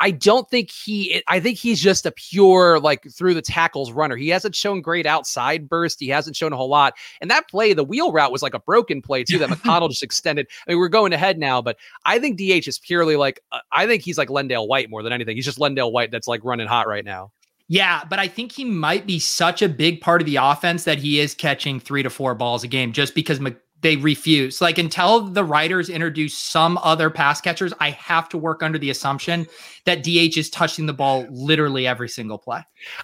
I 0.00 0.10
don't 0.10 0.48
think 0.50 0.70
he, 0.70 1.22
I 1.26 1.40
think 1.40 1.58
he's 1.58 1.80
just 1.80 2.06
a 2.06 2.12
pure, 2.12 2.78
like 2.80 3.06
through 3.10 3.34
the 3.34 3.42
tackles 3.42 3.92
runner. 3.92 4.16
He 4.16 4.28
hasn't 4.28 4.54
shown 4.54 4.80
great 4.80 5.06
outside 5.06 5.68
burst. 5.68 6.00
He 6.00 6.08
hasn't 6.08 6.36
shown 6.36 6.52
a 6.52 6.56
whole 6.56 6.68
lot. 6.68 6.94
And 7.20 7.30
that 7.30 7.48
play, 7.48 7.72
the 7.72 7.84
wheel 7.84 8.12
route 8.12 8.32
was 8.32 8.42
like 8.42 8.54
a 8.54 8.60
broken 8.60 9.00
play 9.00 9.24
too, 9.24 9.38
that 9.38 9.48
McConnell 9.50 9.88
just 9.88 10.02
extended. 10.02 10.46
I 10.66 10.72
mean, 10.72 10.78
we're 10.78 10.88
going 10.88 11.12
ahead 11.12 11.38
now, 11.38 11.62
but 11.62 11.76
I 12.04 12.18
think 12.18 12.38
DH 12.38 12.68
is 12.68 12.78
purely 12.78 13.16
like, 13.16 13.40
uh, 13.52 13.60
I 13.72 13.86
think 13.86 14.02
he's 14.02 14.18
like 14.18 14.28
LenDale 14.28 14.68
White 14.68 14.90
more 14.90 15.02
than 15.02 15.12
anything. 15.12 15.36
He's 15.36 15.46
just 15.46 15.58
LenDale 15.58 15.92
White 15.92 16.10
that's 16.10 16.28
like 16.28 16.44
running 16.44 16.66
hot 16.66 16.86
right 16.86 17.04
now. 17.04 17.32
Yeah, 17.68 18.04
but 18.08 18.18
I 18.18 18.28
think 18.28 18.52
he 18.52 18.64
might 18.64 19.06
be 19.06 19.18
such 19.18 19.60
a 19.60 19.68
big 19.68 20.00
part 20.00 20.20
of 20.20 20.26
the 20.26 20.36
offense 20.36 20.84
that 20.84 20.98
he 20.98 21.18
is 21.18 21.34
catching 21.34 21.80
three 21.80 22.02
to 22.02 22.10
four 22.10 22.34
balls 22.34 22.62
a 22.62 22.68
game 22.68 22.92
just 22.92 23.14
because 23.14 23.40
they 23.80 23.96
refuse. 23.96 24.60
Like 24.60 24.78
until 24.78 25.20
the 25.20 25.44
writers 25.44 25.88
introduce 25.88 26.34
some 26.34 26.78
other 26.78 27.10
pass 27.10 27.40
catchers, 27.40 27.72
I 27.80 27.90
have 27.90 28.28
to 28.30 28.38
work 28.38 28.62
under 28.62 28.78
the 28.78 28.90
assumption 28.90 29.46
that 29.86 30.02
DH 30.02 30.36
is 30.36 30.50
touching 30.50 30.86
the 30.86 30.92
ball 30.92 31.26
literally 31.30 31.86
every 31.86 32.08
single 32.08 32.38
play. 32.38 32.60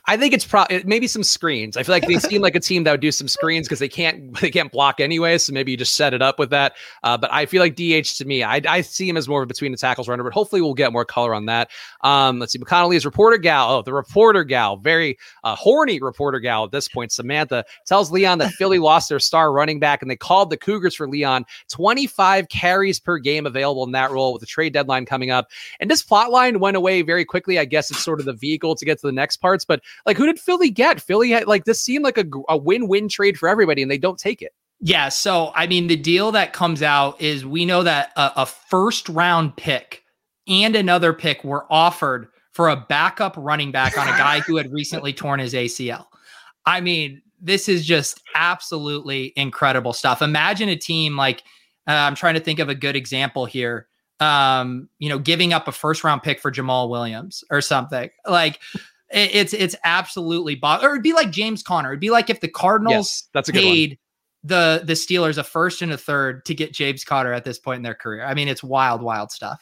I 0.06 0.16
think 0.16 0.34
it's 0.34 0.44
probably 0.44 0.82
maybe 0.84 1.06
some 1.06 1.22
screens. 1.22 1.76
I 1.76 1.82
feel 1.82 1.94
like 1.94 2.06
they 2.06 2.18
seem 2.18 2.42
like 2.42 2.54
a 2.54 2.60
team 2.60 2.84
that 2.84 2.90
would 2.90 3.00
do 3.00 3.12
some 3.12 3.28
screens 3.28 3.66
because 3.66 3.78
they 3.78 3.88
can't 3.88 4.34
they 4.40 4.50
can't 4.50 4.70
block 4.70 5.00
anyway. 5.00 5.38
So 5.38 5.52
maybe 5.52 5.70
you 5.70 5.76
just 5.76 5.94
set 5.94 6.12
it 6.12 6.20
up 6.20 6.38
with 6.38 6.50
that. 6.50 6.74
Uh, 7.02 7.16
but 7.16 7.32
I 7.32 7.46
feel 7.46 7.60
like 7.60 7.76
DH 7.76 8.18
to 8.18 8.24
me, 8.24 8.42
I, 8.42 8.60
I 8.68 8.80
see 8.82 9.08
him 9.08 9.16
as 9.16 9.28
more 9.28 9.42
of 9.42 9.48
a 9.48 9.52
between 9.52 9.72
the 9.72 9.78
tackles 9.78 10.08
runner. 10.08 10.24
But 10.24 10.32
hopefully 10.32 10.60
we'll 10.60 10.74
get 10.74 10.92
more 10.92 11.04
color 11.04 11.34
on 11.34 11.46
that. 11.46 11.70
Um, 12.02 12.38
let's 12.38 12.52
see, 12.52 12.58
McConnell 12.58 12.94
is 12.94 13.04
reporter 13.04 13.38
gal. 13.38 13.70
Oh, 13.70 13.82
the 13.82 13.92
reporter 13.92 14.44
gal, 14.44 14.76
very 14.76 15.18
uh, 15.44 15.54
horny 15.54 16.00
reporter 16.00 16.40
gal 16.40 16.64
at 16.64 16.72
this 16.72 16.88
point. 16.88 17.12
Samantha 17.12 17.64
tells 17.86 18.10
Leon 18.10 18.38
that 18.38 18.50
Philly 18.52 18.78
lost 18.80 19.08
their 19.08 19.20
star 19.20 19.52
running 19.52 19.78
back 19.78 20.02
and 20.02 20.10
they 20.10 20.16
called 20.16 20.50
the 20.50 20.56
Cougars 20.56 20.94
for 20.94 21.08
Leon. 21.08 21.44
25 21.70 22.48
carries 22.48 22.98
per 22.98 23.18
game 23.18 23.46
available 23.46 23.84
in 23.84 23.92
that 23.92 24.10
role 24.10 24.32
with 24.32 24.40
the 24.40 24.46
trade 24.46 24.72
deadline 24.72 25.06
coming 25.06 25.30
up. 25.30 25.48
And 25.78 25.90
this 25.90 26.02
plot 26.02 26.30
line 26.30 26.58
went 26.58 26.71
away 26.76 27.02
very 27.02 27.24
quickly. 27.24 27.58
I 27.58 27.64
guess 27.64 27.90
it's 27.90 28.02
sort 28.02 28.20
of 28.20 28.26
the 28.26 28.32
vehicle 28.32 28.74
to 28.74 28.84
get 28.84 29.00
to 29.00 29.06
the 29.06 29.12
next 29.12 29.38
parts. 29.38 29.64
But 29.64 29.80
like, 30.06 30.16
who 30.16 30.26
did 30.26 30.38
Philly 30.38 30.70
get? 30.70 31.00
Philly 31.00 31.30
had 31.30 31.46
like 31.46 31.64
this 31.64 31.82
seemed 31.82 32.04
like 32.04 32.18
a, 32.18 32.24
a 32.48 32.56
win 32.56 32.88
win 32.88 33.08
trade 33.08 33.38
for 33.38 33.48
everybody, 33.48 33.82
and 33.82 33.90
they 33.90 33.98
don't 33.98 34.18
take 34.18 34.42
it. 34.42 34.52
Yeah. 34.80 35.10
So, 35.10 35.52
I 35.54 35.68
mean, 35.68 35.86
the 35.86 35.96
deal 35.96 36.32
that 36.32 36.52
comes 36.52 36.82
out 36.82 37.20
is 37.20 37.46
we 37.46 37.64
know 37.64 37.84
that 37.84 38.10
a, 38.16 38.32
a 38.36 38.46
first 38.46 39.08
round 39.08 39.56
pick 39.56 40.02
and 40.48 40.74
another 40.74 41.12
pick 41.12 41.44
were 41.44 41.66
offered 41.70 42.26
for 42.50 42.68
a 42.68 42.76
backup 42.76 43.34
running 43.36 43.70
back 43.70 43.96
on 43.96 44.08
a 44.08 44.18
guy 44.18 44.40
who 44.40 44.56
had 44.56 44.72
recently 44.72 45.12
torn 45.12 45.38
his 45.38 45.54
ACL. 45.54 46.06
I 46.66 46.80
mean, 46.80 47.22
this 47.40 47.68
is 47.68 47.86
just 47.86 48.20
absolutely 48.34 49.32
incredible 49.36 49.92
stuff. 49.92 50.20
Imagine 50.20 50.68
a 50.68 50.76
team 50.76 51.16
like 51.16 51.42
uh, 51.88 51.92
I'm 51.92 52.14
trying 52.14 52.34
to 52.34 52.40
think 52.40 52.58
of 52.58 52.68
a 52.68 52.74
good 52.74 52.94
example 52.94 53.46
here 53.46 53.88
um, 54.22 54.88
you 54.98 55.08
know, 55.08 55.18
giving 55.18 55.52
up 55.52 55.66
a 55.66 55.72
first 55.72 56.04
round 56.04 56.22
pick 56.22 56.40
for 56.40 56.52
Jamaal 56.52 56.88
Williams 56.88 57.42
or 57.50 57.60
something. 57.60 58.08
Like 58.26 58.60
it, 59.10 59.34
it's 59.34 59.52
it's 59.52 59.74
absolutely 59.84 60.54
bo- 60.54 60.78
or 60.80 60.92
it'd 60.92 61.02
be 61.02 61.12
like 61.12 61.30
James 61.30 61.62
Conner. 61.62 61.90
It'd 61.90 62.00
be 62.00 62.10
like 62.10 62.30
if 62.30 62.40
the 62.40 62.48
Cardinals 62.48 62.94
yes, 62.94 63.28
that's 63.34 63.48
a 63.48 63.52
paid 63.52 63.98
the 64.44 64.82
the 64.84 64.92
Steelers 64.92 65.38
a 65.38 65.44
first 65.44 65.82
and 65.82 65.92
a 65.92 65.98
third 65.98 66.44
to 66.46 66.54
get 66.54 66.72
James 66.72 67.04
Conner 67.04 67.32
at 67.32 67.44
this 67.44 67.58
point 67.58 67.78
in 67.78 67.82
their 67.82 67.94
career. 67.94 68.24
I 68.24 68.34
mean, 68.34 68.48
it's 68.48 68.62
wild, 68.62 69.02
wild 69.02 69.32
stuff. 69.32 69.60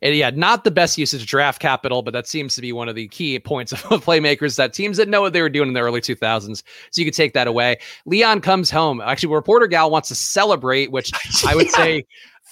And 0.00 0.14
yeah, 0.14 0.30
not 0.30 0.64
the 0.64 0.70
best 0.70 0.96
usage 0.96 1.22
of 1.22 1.26
draft 1.26 1.60
capital, 1.60 2.00
but 2.00 2.12
that 2.12 2.26
seems 2.26 2.54
to 2.54 2.62
be 2.62 2.72
one 2.72 2.88
of 2.88 2.94
the 2.94 3.08
key 3.08 3.38
points 3.38 3.72
of 3.72 3.80
playmakers 4.04 4.56
that 4.56 4.72
teams 4.72 4.96
that 4.96 5.08
know 5.08 5.20
what 5.20 5.34
they 5.34 5.42
were 5.42 5.50
doing 5.50 5.68
in 5.68 5.74
the 5.74 5.80
early 5.80 6.00
2000s. 6.00 6.62
So 6.90 7.00
you 7.00 7.04
could 7.04 7.14
take 7.14 7.34
that 7.34 7.46
away. 7.46 7.76
Leon 8.06 8.40
comes 8.40 8.70
home. 8.70 9.02
Actually, 9.02 9.34
reporter 9.34 9.66
gal 9.66 9.90
wants 9.90 10.08
to 10.08 10.14
celebrate, 10.14 10.90
which 10.90 11.12
I 11.46 11.54
would 11.54 11.66
yeah. 11.66 11.72
say 11.72 12.06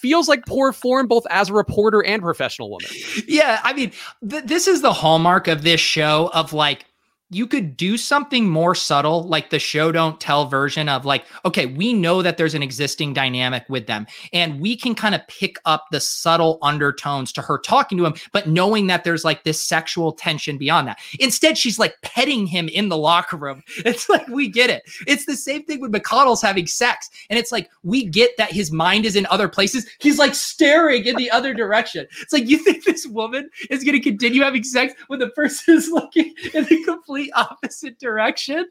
feels 0.04 0.28
like 0.28 0.44
poor 0.44 0.70
form 0.70 1.06
both 1.06 1.26
as 1.30 1.48
a 1.48 1.54
reporter 1.54 2.04
and 2.04 2.20
professional 2.20 2.68
woman. 2.68 2.90
Yeah, 3.26 3.58
I 3.64 3.72
mean, 3.72 3.90
th- 4.28 4.44
this 4.44 4.68
is 4.68 4.82
the 4.82 4.92
hallmark 4.92 5.48
of 5.48 5.62
this 5.62 5.80
show 5.80 6.30
of 6.34 6.52
like 6.52 6.84
you 7.30 7.46
could 7.46 7.76
do 7.76 7.96
something 7.96 8.48
more 8.48 8.74
subtle 8.74 9.22
like 9.24 9.48
the 9.50 9.58
show 9.58 9.90
don't 9.90 10.20
tell 10.20 10.46
version 10.46 10.88
of 10.88 11.04
like 11.04 11.24
okay 11.44 11.66
we 11.66 11.92
know 11.92 12.20
that 12.20 12.36
there's 12.36 12.54
an 12.54 12.62
existing 12.62 13.14
dynamic 13.14 13.64
with 13.68 13.86
them 13.86 14.06
and 14.32 14.60
we 14.60 14.76
can 14.76 14.94
kind 14.94 15.14
of 15.14 15.26
pick 15.26 15.56
up 15.64 15.86
the 15.90 16.00
subtle 16.00 16.58
undertones 16.60 17.32
to 17.32 17.40
her 17.40 17.58
talking 17.58 17.96
to 17.96 18.04
him 18.04 18.14
but 18.32 18.46
knowing 18.46 18.88
that 18.88 19.04
there's 19.04 19.24
like 19.24 19.42
this 19.44 19.62
sexual 19.62 20.12
tension 20.12 20.58
beyond 20.58 20.86
that. 20.86 20.98
Instead 21.18 21.56
she's 21.56 21.78
like 21.78 21.96
petting 22.02 22.46
him 22.46 22.68
in 22.68 22.88
the 22.88 22.98
locker 22.98 23.36
room. 23.36 23.62
It's 23.84 24.08
like 24.08 24.26
we 24.28 24.48
get 24.48 24.70
it. 24.70 24.82
It's 25.06 25.26
the 25.26 25.36
same 25.36 25.64
thing 25.64 25.80
with 25.80 25.92
mcconnell's 25.92 26.42
having 26.42 26.66
sex 26.66 27.10
and 27.30 27.38
it's 27.38 27.52
like 27.52 27.70
we 27.82 28.04
get 28.04 28.36
that 28.38 28.50
his 28.50 28.72
mind 28.72 29.04
is 29.04 29.14
in 29.14 29.26
other 29.26 29.48
places. 29.48 29.86
He's 29.98 30.18
like 30.18 30.34
staring 30.34 31.04
in 31.04 31.16
the 31.16 31.30
other 31.30 31.54
direction. 31.54 32.06
It's 32.20 32.32
like 32.32 32.48
you 32.48 32.58
think 32.58 32.84
this 32.84 33.06
woman 33.06 33.50
is 33.70 33.84
going 33.84 33.94
to 33.94 34.00
continue 34.00 34.42
having 34.42 34.64
sex 34.64 34.94
when 35.08 35.20
the 35.20 35.28
person 35.30 35.74
is 35.74 35.88
looking 35.88 36.34
in 36.52 36.64
the 36.64 36.82
complete 36.84 37.13
opposite 37.34 37.98
direction. 37.98 38.66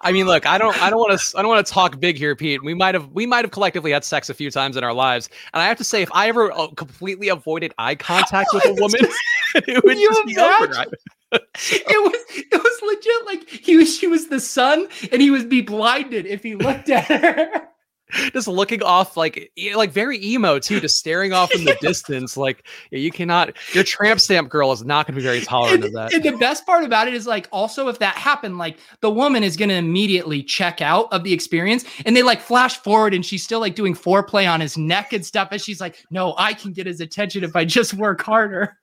I 0.00 0.12
mean, 0.12 0.26
look, 0.26 0.46
I 0.46 0.58
don't, 0.58 0.80
I 0.82 0.90
don't 0.90 0.98
want 0.98 1.18
to, 1.18 1.38
I 1.38 1.42
don't 1.42 1.50
want 1.50 1.66
to 1.66 1.72
talk 1.72 1.98
big 1.98 2.16
here, 2.16 2.36
Pete. 2.36 2.62
We 2.62 2.74
might 2.74 2.94
have, 2.94 3.08
we 3.12 3.24
might 3.24 3.44
have 3.44 3.50
collectively 3.50 3.92
had 3.92 4.04
sex 4.04 4.28
a 4.28 4.34
few 4.34 4.50
times 4.50 4.76
in 4.76 4.84
our 4.84 4.92
lives, 4.92 5.30
and 5.52 5.62
I 5.62 5.66
have 5.66 5.78
to 5.78 5.84
say, 5.84 6.02
if 6.02 6.10
I 6.12 6.28
ever 6.28 6.52
uh, 6.52 6.68
completely 6.68 7.28
avoided 7.28 7.72
eye 7.78 7.94
contact 7.94 8.50
with 8.52 8.66
a 8.66 8.74
woman, 8.78 9.00
it 9.54 9.84
would 9.84 9.98
just 9.98 10.26
be 10.26 10.38
over. 10.38 10.66
right? 10.72 10.88
it 11.32 12.02
was 12.02 12.20
it 12.28 12.62
was 12.62 12.82
legit 12.82 13.26
like 13.26 13.48
he 13.48 13.76
was 13.76 13.96
she 13.96 14.06
was 14.06 14.28
the 14.28 14.38
sun 14.38 14.86
and 15.10 15.20
he 15.20 15.32
would 15.32 15.48
be 15.48 15.60
blinded 15.60 16.26
if 16.26 16.44
he 16.44 16.54
looked 16.54 16.88
at 16.88 17.06
her 17.06 17.68
just 18.32 18.48
looking 18.48 18.82
off 18.82 19.16
like 19.16 19.52
like 19.74 19.90
very 19.90 20.24
emo 20.24 20.58
too 20.58 20.80
just 20.80 20.98
staring 20.98 21.32
off 21.32 21.54
in 21.54 21.64
the 21.64 21.76
distance 21.80 22.36
like 22.36 22.66
you 22.90 23.10
cannot 23.10 23.52
your 23.72 23.84
tramp 23.84 24.20
stamp 24.20 24.48
girl 24.48 24.72
is 24.72 24.84
not 24.84 25.06
going 25.06 25.14
to 25.14 25.20
be 25.20 25.24
very 25.24 25.40
tolerant 25.40 25.76
and, 25.76 25.84
of 25.84 25.92
that. 25.92 26.12
and 26.12 26.22
the 26.22 26.36
best 26.38 26.66
part 26.66 26.84
about 26.84 27.08
it 27.08 27.14
is 27.14 27.26
like 27.26 27.48
also 27.52 27.88
if 27.88 27.98
that 27.98 28.16
happened 28.16 28.58
like 28.58 28.78
the 29.00 29.10
woman 29.10 29.42
is 29.42 29.56
going 29.56 29.68
to 29.68 29.74
immediately 29.74 30.42
check 30.42 30.80
out 30.80 31.12
of 31.12 31.24
the 31.24 31.32
experience 31.32 31.84
and 32.06 32.16
they 32.16 32.22
like 32.22 32.40
flash 32.40 32.76
forward 32.78 33.14
and 33.14 33.24
she's 33.24 33.42
still 33.42 33.60
like 33.60 33.74
doing 33.74 33.94
foreplay 33.94 34.50
on 34.50 34.60
his 34.60 34.76
neck 34.76 35.12
and 35.12 35.24
stuff 35.24 35.48
and 35.50 35.60
she's 35.60 35.80
like 35.80 36.04
no 36.10 36.34
i 36.38 36.52
can 36.52 36.72
get 36.72 36.86
his 36.86 37.00
attention 37.00 37.44
if 37.44 37.56
i 37.56 37.64
just 37.64 37.94
work 37.94 38.22
harder. 38.22 38.78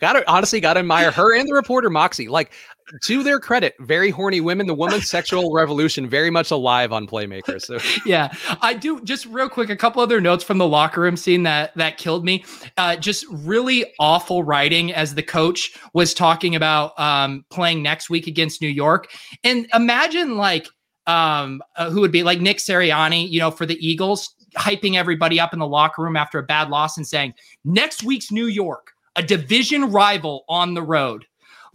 Gotta 0.00 0.22
honestly 0.30 0.60
gotta 0.60 0.80
admire 0.80 1.10
her 1.10 1.34
and 1.36 1.48
the 1.48 1.54
reporter 1.54 1.90
moxie. 1.90 2.28
Like 2.28 2.52
to 3.02 3.22
their 3.22 3.40
credit 3.40 3.74
very 3.80 4.10
horny 4.10 4.40
women 4.40 4.66
the 4.66 4.74
woman's 4.74 5.08
sexual 5.08 5.52
revolution 5.54 6.08
very 6.08 6.30
much 6.30 6.50
alive 6.50 6.92
on 6.92 7.06
playmakers 7.06 7.62
so 7.62 7.78
yeah 8.04 8.32
i 8.62 8.72
do 8.72 9.00
just 9.02 9.26
real 9.26 9.48
quick 9.48 9.70
a 9.70 9.76
couple 9.76 10.00
other 10.02 10.20
notes 10.20 10.44
from 10.44 10.58
the 10.58 10.66
locker 10.66 11.00
room 11.00 11.16
scene 11.16 11.42
that 11.42 11.74
that 11.76 11.98
killed 11.98 12.24
me 12.24 12.44
uh, 12.76 12.96
just 12.96 13.26
really 13.30 13.84
awful 13.98 14.44
writing 14.44 14.92
as 14.92 15.14
the 15.14 15.22
coach 15.22 15.76
was 15.92 16.14
talking 16.14 16.54
about 16.54 16.98
um, 16.98 17.44
playing 17.50 17.82
next 17.82 18.10
week 18.10 18.26
against 18.26 18.62
new 18.62 18.68
york 18.68 19.08
and 19.44 19.66
imagine 19.74 20.36
like 20.36 20.68
um, 21.06 21.62
uh, 21.76 21.88
who 21.90 22.00
would 22.00 22.12
be 22.12 22.22
like 22.22 22.40
nick 22.40 22.58
sirianni 22.58 23.28
you 23.28 23.40
know 23.40 23.50
for 23.50 23.66
the 23.66 23.76
eagles 23.86 24.34
hyping 24.56 24.96
everybody 24.96 25.38
up 25.38 25.52
in 25.52 25.58
the 25.58 25.66
locker 25.66 26.02
room 26.02 26.16
after 26.16 26.38
a 26.38 26.42
bad 26.42 26.70
loss 26.70 26.96
and 26.96 27.06
saying 27.06 27.34
next 27.64 28.02
week's 28.02 28.30
new 28.30 28.46
york 28.46 28.92
a 29.16 29.22
division 29.22 29.90
rival 29.90 30.44
on 30.48 30.74
the 30.74 30.82
road. 30.82 31.24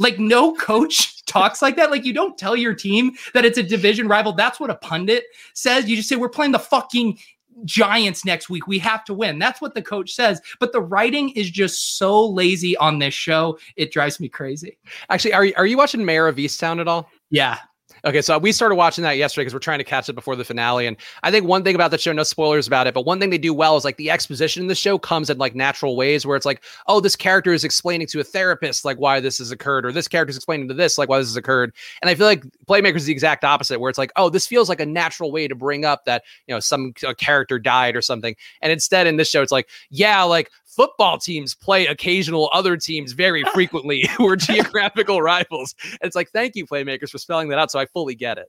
Like 0.02 0.20
no 0.20 0.54
coach 0.56 1.24
talks 1.26 1.62
like 1.62 1.76
that. 1.78 1.92
Like 1.92 2.04
you 2.04 2.14
don't 2.14 2.38
tell 2.38 2.56
your 2.56 2.74
team 2.74 3.12
that 3.34 3.46
it's 3.46 3.58
a 3.58 3.64
division 3.64 4.08
rival. 4.08 4.34
That's 4.34 4.60
what 4.60 4.70
a 4.70 4.76
pundit 4.76 5.26
says. 5.54 5.88
You 5.88 5.96
just 5.96 6.10
say 6.10 6.16
we're 6.16 6.30
playing 6.30 6.52
the 6.52 6.60
fucking 6.60 7.20
Giants 7.66 8.26
next 8.26 8.50
week. 8.50 8.66
We 8.66 8.80
have 8.80 9.04
to 9.06 9.14
win. 9.14 9.38
That's 9.38 9.62
what 9.62 9.76
the 9.76 9.82
coach 9.82 10.14
says. 10.14 10.42
But 10.60 10.72
the 10.72 10.82
writing 10.82 11.30
is 11.32 11.52
just 11.52 11.98
so 11.98 12.28
lazy 12.28 12.76
on 12.78 13.00
this 13.00 13.14
show. 13.14 13.60
It 13.76 13.92
drives 13.92 14.20
me 14.20 14.30
crazy. 14.30 14.78
Actually, 15.10 15.34
are 15.34 15.46
you, 15.46 15.54
are 15.58 15.68
you 15.68 15.78
watching 15.78 16.04
Mare 16.04 16.28
of 16.28 16.38
Easttown 16.38 16.80
at 16.80 16.88
all? 16.88 17.10
Yeah. 17.30 17.60
Okay, 18.04 18.22
so 18.24 18.36
we 18.40 18.52
started 18.52 18.76
watching 18.76 19.04
that 19.04 19.18
yesterday 19.18 19.44
because 19.44 19.54
we're 19.54 19.60
trying 19.60 19.78
to 19.78 19.84
catch 19.84 20.10
it 20.10 20.14
before 20.14 20.36
the 20.36 20.44
finale. 20.44 20.88
And 20.88 20.98
I 21.22 21.30
think 21.30 21.46
one 21.46 21.64
thing 21.64 21.76
about 21.76 21.92
the 21.92 22.00
show, 22.00 22.12
no 22.12 22.24
spoilers 22.24 22.66
about 22.66 22.88
it, 22.88 22.96
but 22.96 23.06
one 23.06 23.20
thing 23.20 23.30
they 23.30 23.38
do 23.38 23.54
well 23.54 23.78
is 23.78 23.86
like 23.86 23.98
the 23.98 24.10
exposition 24.10 24.64
in 24.64 24.68
the 24.68 24.76
show 24.76 24.98
comes 24.98 25.30
in 25.30 25.38
like 25.38 25.54
natural 25.54 25.96
ways 25.96 26.26
where 26.26 26.36
it's 26.36 26.46
like, 26.46 26.64
oh, 26.88 27.00
this 27.00 27.16
character 27.16 27.54
is 27.54 27.64
explaining 27.64 28.08
to 28.08 28.20
a 28.20 28.24
therapist 28.24 28.86
like 28.86 28.98
why 28.98 29.20
this 29.20 29.38
has 29.38 29.52
occurred, 29.52 29.86
or 29.86 29.92
this 29.92 30.08
character 30.08 30.32
is 30.32 30.36
explaining 30.36 30.68
to 30.68 30.74
this 30.74 30.98
like 30.98 31.10
why 31.10 31.20
this 31.20 31.28
has 31.28 31.36
occurred. 31.36 31.74
And 32.02 32.10
I 32.10 32.16
feel 32.16 32.26
like 32.26 32.44
Playmakers 32.66 32.98
is 32.98 33.06
the 33.06 33.12
exact 33.12 33.44
opposite, 33.44 33.80
where 33.80 33.90
it's 33.90 34.00
like, 34.00 34.12
oh, 34.16 34.30
this 34.30 34.48
feels 34.48 34.68
like 34.68 34.80
a 34.80 34.86
natural 34.86 35.32
way 35.32 35.48
to 35.48 35.54
bring 35.54 35.86
up 35.86 36.06
that 36.06 36.24
you 36.48 36.56
know 36.56 36.60
some 36.60 36.94
character 36.94 37.60
died 37.60 37.96
or 37.96 38.02
something. 38.02 38.36
And 38.64 38.72
instead 38.72 39.06
in 39.06 39.18
this 39.18 39.30
show, 39.30 39.44
it's 39.44 39.52
like, 39.52 39.70
yeah, 39.92 40.24
like 40.24 40.50
football 40.76 41.18
teams 41.18 41.54
play 41.54 41.88
occasional 41.88 42.50
other 42.54 42.78
teams 42.78 43.12
very 43.12 43.44
frequently 43.54 44.08
who 44.18 44.28
are 44.28 44.36
geographical 44.36 45.22
rivals. 45.22 45.76
And 45.84 46.00
it's 46.04 46.16
like, 46.16 46.30
thank 46.32 46.56
you, 46.56 46.66
playmakers, 46.66 47.10
for 47.10 47.18
spelling 47.18 47.50
that 47.50 47.60
out. 47.60 47.72
So 47.72 47.80
I 47.80 47.86
fully 47.88 48.16
get 48.16 48.38
it. 48.38 48.48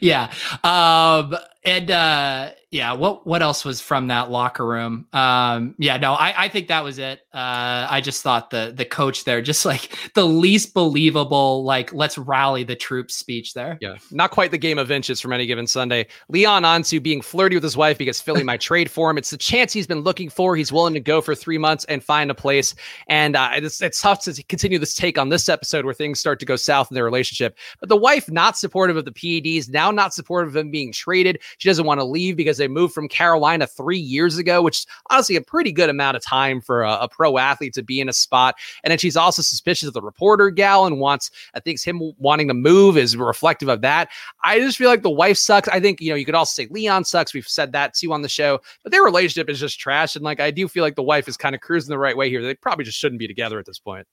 Yeah. 0.00 0.32
Um, 0.62 1.36
and 1.64 1.90
uh, 1.90 2.50
yeah, 2.74 2.92
what 2.92 3.24
what 3.24 3.40
else 3.40 3.64
was 3.64 3.80
from 3.80 4.08
that 4.08 4.32
locker 4.32 4.66
room? 4.66 5.06
Um, 5.12 5.76
yeah, 5.78 5.96
no, 5.96 6.14
I, 6.14 6.46
I 6.46 6.48
think 6.48 6.66
that 6.66 6.82
was 6.82 6.98
it. 6.98 7.20
Uh, 7.32 7.86
I 7.88 8.00
just 8.00 8.20
thought 8.20 8.50
the 8.50 8.74
the 8.76 8.84
coach 8.84 9.22
there, 9.22 9.40
just 9.40 9.64
like 9.64 9.96
the 10.14 10.26
least 10.26 10.74
believable, 10.74 11.62
like 11.62 11.92
let's 11.92 12.18
rally 12.18 12.64
the 12.64 12.74
troops 12.74 13.14
speech 13.14 13.54
there. 13.54 13.78
Yeah, 13.80 13.98
not 14.10 14.32
quite 14.32 14.50
the 14.50 14.58
game 14.58 14.80
of 14.80 14.90
inches 14.90 15.20
from 15.20 15.32
any 15.32 15.46
given 15.46 15.68
Sunday. 15.68 16.08
Leon 16.28 16.64
Onsu 16.64 17.00
being 17.00 17.20
flirty 17.20 17.54
with 17.54 17.62
his 17.62 17.76
wife 17.76 17.96
because 17.96 18.20
Philly 18.20 18.42
might 18.42 18.60
trade 18.60 18.90
for 18.90 19.08
him. 19.08 19.18
It's 19.18 19.30
the 19.30 19.36
chance 19.36 19.72
he's 19.72 19.86
been 19.86 20.00
looking 20.00 20.28
for. 20.28 20.56
He's 20.56 20.72
willing 20.72 20.94
to 20.94 21.00
go 21.00 21.20
for 21.20 21.36
three 21.36 21.58
months 21.58 21.84
and 21.84 22.02
find 22.02 22.28
a 22.28 22.34
place. 22.34 22.74
And 23.06 23.36
uh, 23.36 23.50
it's 23.52 23.80
it's 23.82 24.02
tough 24.02 24.24
to 24.24 24.42
continue 24.48 24.80
this 24.80 24.96
take 24.96 25.16
on 25.16 25.28
this 25.28 25.48
episode 25.48 25.84
where 25.84 25.94
things 25.94 26.18
start 26.18 26.40
to 26.40 26.46
go 26.46 26.56
south 26.56 26.90
in 26.90 26.96
their 26.96 27.04
relationship. 27.04 27.56
But 27.78 27.88
the 27.88 27.96
wife 27.96 28.28
not 28.28 28.58
supportive 28.58 28.96
of 28.96 29.04
the 29.04 29.12
PEDs, 29.12 29.70
now 29.70 29.92
not 29.92 30.12
supportive 30.12 30.48
of 30.48 30.56
him 30.56 30.72
being 30.72 30.90
traded. 30.90 31.40
She 31.58 31.68
doesn't 31.68 31.86
want 31.86 32.00
to 32.00 32.04
leave 32.04 32.36
because 32.36 32.63
they 32.64 32.68
moved 32.68 32.94
from 32.94 33.08
Carolina 33.08 33.66
three 33.66 33.98
years 33.98 34.38
ago, 34.38 34.62
which 34.62 34.78
is 34.78 34.86
honestly 35.10 35.36
a 35.36 35.40
pretty 35.42 35.70
good 35.70 35.90
amount 35.90 36.16
of 36.16 36.22
time 36.22 36.60
for 36.60 36.82
a, 36.82 36.92
a 37.02 37.08
pro 37.08 37.36
athlete 37.36 37.74
to 37.74 37.82
be 37.82 38.00
in 38.00 38.08
a 38.08 38.12
spot. 38.12 38.56
And 38.82 38.90
then 38.90 38.98
she's 38.98 39.16
also 39.16 39.42
suspicious 39.42 39.86
of 39.86 39.94
the 39.94 40.00
reporter 40.00 40.50
gal 40.50 40.86
and 40.86 40.98
wants, 40.98 41.30
I 41.54 41.60
think 41.60 41.82
him 41.82 42.12
wanting 42.18 42.48
to 42.48 42.54
move 42.54 42.96
is 42.96 43.16
reflective 43.16 43.68
of 43.68 43.82
that. 43.82 44.08
I 44.42 44.58
just 44.58 44.78
feel 44.78 44.88
like 44.88 45.02
the 45.02 45.10
wife 45.10 45.36
sucks. 45.36 45.68
I 45.68 45.80
think, 45.80 46.00
you 46.00 46.10
know, 46.10 46.16
you 46.16 46.24
could 46.24 46.34
also 46.34 46.62
say 46.62 46.68
Leon 46.70 47.04
sucks. 47.04 47.34
We've 47.34 47.46
said 47.46 47.72
that 47.72 47.94
too 47.94 48.12
on 48.12 48.22
the 48.22 48.28
show, 48.28 48.60
but 48.82 48.92
their 48.92 49.02
relationship 49.02 49.50
is 49.50 49.60
just 49.60 49.78
trash. 49.78 50.16
And 50.16 50.24
like, 50.24 50.40
I 50.40 50.50
do 50.50 50.68
feel 50.68 50.82
like 50.82 50.96
the 50.96 51.02
wife 51.02 51.28
is 51.28 51.36
kind 51.36 51.54
of 51.54 51.60
cruising 51.60 51.90
the 51.90 51.98
right 51.98 52.16
way 52.16 52.30
here. 52.30 52.42
They 52.42 52.54
probably 52.54 52.84
just 52.84 52.98
shouldn't 52.98 53.18
be 53.18 53.28
together 53.28 53.58
at 53.58 53.66
this 53.66 53.78
point. 53.78 54.06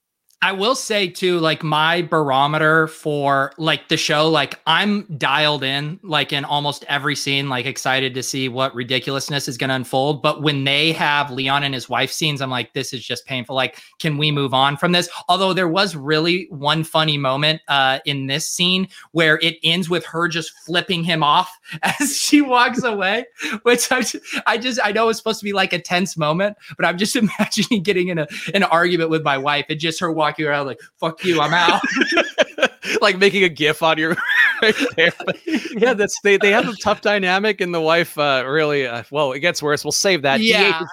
I 0.44 0.50
will 0.50 0.74
say 0.74 1.06
too, 1.06 1.38
like 1.38 1.62
my 1.62 2.02
barometer 2.02 2.88
for 2.88 3.52
like 3.58 3.86
the 3.86 3.96
show, 3.96 4.28
like 4.28 4.58
I'm 4.66 5.02
dialed 5.16 5.62
in, 5.62 6.00
like 6.02 6.32
in 6.32 6.44
almost 6.44 6.84
every 6.88 7.14
scene, 7.14 7.48
like 7.48 7.64
excited 7.64 8.12
to 8.14 8.24
see 8.24 8.48
what 8.48 8.74
ridiculousness 8.74 9.46
is 9.46 9.56
going 9.56 9.68
to 9.68 9.76
unfold. 9.76 10.20
But 10.20 10.42
when 10.42 10.64
they 10.64 10.90
have 10.94 11.30
Leon 11.30 11.62
and 11.62 11.72
his 11.72 11.88
wife 11.88 12.10
scenes, 12.10 12.42
I'm 12.42 12.50
like, 12.50 12.72
this 12.72 12.92
is 12.92 13.04
just 13.04 13.24
painful. 13.24 13.54
Like, 13.54 13.78
can 14.00 14.18
we 14.18 14.32
move 14.32 14.52
on 14.52 14.76
from 14.76 14.90
this? 14.90 15.08
Although 15.28 15.52
there 15.52 15.68
was 15.68 15.94
really 15.94 16.48
one 16.50 16.82
funny 16.82 17.16
moment 17.16 17.62
uh, 17.68 18.00
in 18.04 18.26
this 18.26 18.44
scene 18.48 18.88
where 19.12 19.38
it 19.38 19.58
ends 19.62 19.88
with 19.88 20.04
her 20.06 20.26
just 20.26 20.50
flipping 20.66 21.04
him 21.04 21.22
off 21.22 21.56
as 21.84 22.18
she 22.18 22.40
walks 22.40 22.82
away, 22.82 23.26
which 23.62 23.92
I 23.92 24.00
just, 24.00 24.16
I 24.44 24.58
just, 24.58 24.80
I 24.82 24.90
know 24.90 25.08
it's 25.08 25.18
supposed 25.18 25.38
to 25.38 25.44
be 25.44 25.52
like 25.52 25.72
a 25.72 25.78
tense 25.78 26.16
moment, 26.16 26.56
but 26.76 26.84
I'm 26.84 26.98
just 26.98 27.14
imagining 27.16 27.84
getting 27.84 28.08
in 28.08 28.18
a, 28.18 28.26
an 28.54 28.64
argument 28.64 29.08
with 29.08 29.22
my 29.22 29.38
wife 29.38 29.66
and 29.68 29.78
just 29.78 30.00
her 30.00 30.10
walking 30.10 30.31
walking 30.32 30.46
around 30.46 30.66
like 30.66 30.80
"fuck 30.98 31.24
you, 31.24 31.40
I'm 31.40 31.52
out," 31.52 31.82
like 33.00 33.18
making 33.18 33.44
a 33.44 33.48
gif 33.48 33.82
on 33.82 33.98
your 33.98 34.16
right 34.62 34.74
there. 34.96 35.12
But 35.24 35.36
yeah, 35.80 35.94
that's 35.94 36.20
they 36.22 36.36
they 36.36 36.50
have 36.50 36.68
a 36.68 36.74
tough 36.76 37.00
dynamic, 37.00 37.60
and 37.60 37.74
the 37.74 37.80
wife 37.80 38.18
uh, 38.18 38.44
really 38.46 38.86
uh, 38.86 39.02
well, 39.10 39.32
it 39.32 39.40
gets 39.40 39.62
worse. 39.62 39.84
We'll 39.84 39.92
save 39.92 40.22
that. 40.22 40.40
Yeah, 40.40 40.84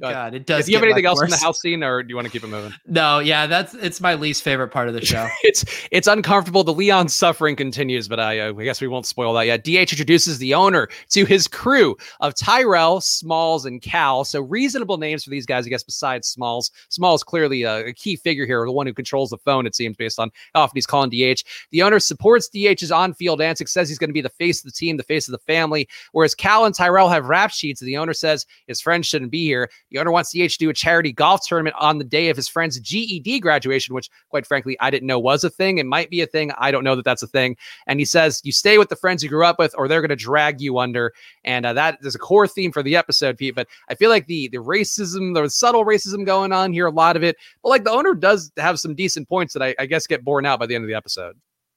God, 0.00 0.34
it 0.34 0.46
does. 0.46 0.66
Do 0.66 0.72
you 0.72 0.78
have 0.78 0.84
anything 0.84 1.06
else 1.06 1.18
worse. 1.20 1.26
in 1.26 1.30
the 1.30 1.36
house 1.36 1.60
scene, 1.60 1.82
or 1.82 2.02
do 2.02 2.08
you 2.10 2.16
want 2.16 2.26
to 2.26 2.32
keep 2.32 2.44
it 2.44 2.48
moving? 2.48 2.72
No, 2.86 3.18
yeah, 3.18 3.46
that's 3.46 3.74
it's 3.74 4.00
my 4.00 4.14
least 4.14 4.42
favorite 4.42 4.68
part 4.68 4.88
of 4.88 4.94
the 4.94 5.04
show. 5.04 5.26
it's 5.42 5.64
it's 5.90 6.06
uncomfortable. 6.06 6.64
The 6.64 6.72
Leon 6.72 7.08
suffering 7.08 7.56
continues, 7.56 8.08
but 8.08 8.20
I, 8.20 8.38
uh, 8.38 8.54
I 8.54 8.64
guess 8.64 8.80
we 8.80 8.88
won't 8.88 9.06
spoil 9.06 9.32
that 9.34 9.46
yet. 9.46 9.64
DH 9.64 9.90
introduces 9.90 10.38
the 10.38 10.54
owner 10.54 10.88
to 11.10 11.24
his 11.24 11.48
crew 11.48 11.96
of 12.20 12.34
Tyrell, 12.34 13.00
Smalls, 13.00 13.64
and 13.64 13.80
Cal. 13.80 14.24
So 14.24 14.40
reasonable 14.40 14.98
names 14.98 15.24
for 15.24 15.30
these 15.30 15.46
guys, 15.46 15.66
I 15.66 15.70
guess. 15.70 15.82
Besides 15.82 16.28
Smalls, 16.28 16.70
Smalls 16.88 17.24
clearly 17.24 17.62
a, 17.62 17.86
a 17.86 17.92
key 17.92 18.16
figure 18.16 18.46
here, 18.46 18.64
the 18.64 18.72
one 18.72 18.86
who 18.86 18.94
controls 18.94 19.30
the 19.30 19.38
phone. 19.38 19.66
It 19.66 19.74
seems 19.74 19.96
based 19.96 20.18
on 20.18 20.30
how 20.54 20.62
often 20.62 20.76
he's 20.76 20.86
calling 20.86 21.10
DH. 21.10 21.37
The 21.70 21.82
owner 21.82 21.98
supports 21.98 22.48
DH's 22.48 22.92
on-field 22.92 23.40
antics, 23.40 23.72
says 23.72 23.88
he's 23.88 23.98
going 23.98 24.10
to 24.10 24.14
be 24.14 24.20
the 24.20 24.28
face 24.28 24.60
of 24.60 24.64
the 24.64 24.72
team, 24.72 24.96
the 24.96 25.02
face 25.02 25.28
of 25.28 25.32
the 25.32 25.38
family. 25.38 25.88
Whereas 26.12 26.34
Cal 26.34 26.64
and 26.64 26.74
Tyrell 26.74 27.08
have 27.08 27.26
rap 27.26 27.50
sheets, 27.50 27.80
the 27.80 27.96
owner 27.96 28.14
says 28.14 28.46
his 28.66 28.80
friends 28.80 29.06
shouldn't 29.06 29.30
be 29.30 29.44
here. 29.44 29.70
The 29.90 29.98
owner 29.98 30.10
wants 30.10 30.32
DH 30.32 30.52
to 30.52 30.58
do 30.58 30.70
a 30.70 30.74
charity 30.74 31.12
golf 31.12 31.40
tournament 31.46 31.76
on 31.78 31.98
the 31.98 32.04
day 32.04 32.28
of 32.28 32.36
his 32.36 32.48
friend's 32.48 32.78
GED 32.80 33.40
graduation, 33.40 33.94
which, 33.94 34.10
quite 34.30 34.46
frankly, 34.46 34.76
I 34.80 34.90
didn't 34.90 35.06
know 35.06 35.18
was 35.18 35.44
a 35.44 35.50
thing. 35.50 35.78
It 35.78 35.86
might 35.86 36.10
be 36.10 36.20
a 36.20 36.26
thing. 36.26 36.50
I 36.58 36.70
don't 36.70 36.84
know 36.84 36.96
that 36.96 37.04
that's 37.04 37.22
a 37.22 37.26
thing. 37.26 37.56
And 37.86 37.98
he 38.00 38.04
says 38.04 38.40
you 38.44 38.52
stay 38.52 38.78
with 38.78 38.88
the 38.88 38.96
friends 38.96 39.22
you 39.22 39.28
grew 39.28 39.44
up 39.44 39.58
with, 39.58 39.74
or 39.76 39.88
they're 39.88 40.00
going 40.00 40.08
to 40.10 40.16
drag 40.16 40.60
you 40.60 40.78
under. 40.78 41.12
And 41.44 41.66
uh, 41.66 41.72
that 41.74 41.98
is 42.02 42.14
a 42.14 42.18
core 42.18 42.48
theme 42.48 42.72
for 42.72 42.82
the 42.82 42.96
episode, 42.96 43.38
Pete. 43.38 43.54
But 43.54 43.68
I 43.88 43.94
feel 43.94 44.10
like 44.10 44.26
the 44.26 44.48
the 44.48 44.58
racism, 44.58 45.34
the 45.34 45.48
subtle 45.48 45.84
racism 45.84 46.24
going 46.24 46.52
on 46.52 46.72
here, 46.72 46.86
a 46.86 46.90
lot 46.90 47.16
of 47.16 47.22
it. 47.22 47.36
But 47.62 47.70
like 47.70 47.84
the 47.84 47.90
owner 47.90 48.14
does 48.14 48.52
have 48.56 48.80
some 48.80 48.94
decent 48.94 49.28
points 49.28 49.54
that 49.54 49.62
I, 49.62 49.74
I 49.78 49.86
guess 49.86 50.06
get 50.06 50.24
borne 50.24 50.46
out 50.46 50.58
by 50.58 50.66
the 50.66 50.74
end 50.74 50.84
of 50.84 50.88
the 50.88 50.94
episode 50.94 51.27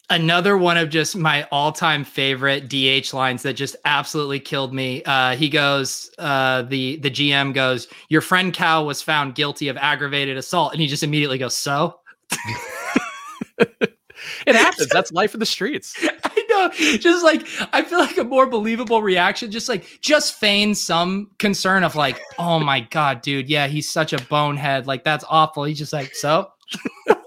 another 0.10 0.58
one 0.58 0.78
of 0.78 0.90
just 0.90 1.16
my 1.16 1.44
all-time 1.52 2.04
favorite 2.04 2.68
DH 2.68 3.14
lines 3.14 3.44
that 3.44 3.54
just 3.54 3.76
absolutely 3.86 4.40
killed 4.40 4.74
me. 4.74 5.04
Uh, 5.04 5.36
he 5.36 5.50
goes, 5.50 6.10
uh, 6.18 6.64
the 6.64 6.98
the 6.98 7.10
GM 7.10 7.54
goes, 7.54 7.88
"Your 8.10 8.22
friend 8.22 8.54
Cal 8.54 8.86
was 8.86 9.02
found 9.02 9.36
guilty 9.36 9.68
of 9.68 9.78
aggravated 9.78 10.38
assault," 10.38 10.74
and 10.74 10.82
he 10.82 10.88
just 10.88 11.04
immediately 11.04 11.38
goes, 11.38 11.56
"So." 11.56 12.00
it 14.48 14.56
happens. 14.56 14.88
That's 14.90 15.12
life 15.12 15.34
in 15.34 15.40
the 15.40 15.46
streets. 15.46 15.96
I 16.24 16.46
know. 16.50 16.98
Just 16.98 17.24
like 17.24 17.46
I 17.74 17.82
feel 17.82 18.00
like 18.00 18.18
a 18.18 18.24
more 18.24 18.48
believable 18.48 19.02
reaction. 19.02 19.52
Just 19.52 19.70
like 19.70 19.86
just 20.02 20.36
feign 20.36 20.76
some 20.76 21.32
concern 21.40 21.84
of 21.84 21.96
like, 21.96 22.20
oh 22.38 22.60
my 22.60 22.82
god, 22.82 23.22
dude, 23.22 23.50
yeah, 23.50 23.68
he's 23.68 23.90
such 23.90 24.14
a 24.14 24.22
bonehead. 24.24 24.88
Like 24.88 25.04
that's 25.04 25.26
awful. 25.30 25.64
He's 25.64 25.78
just 25.78 25.94
like, 25.94 26.14
so. 26.16 26.52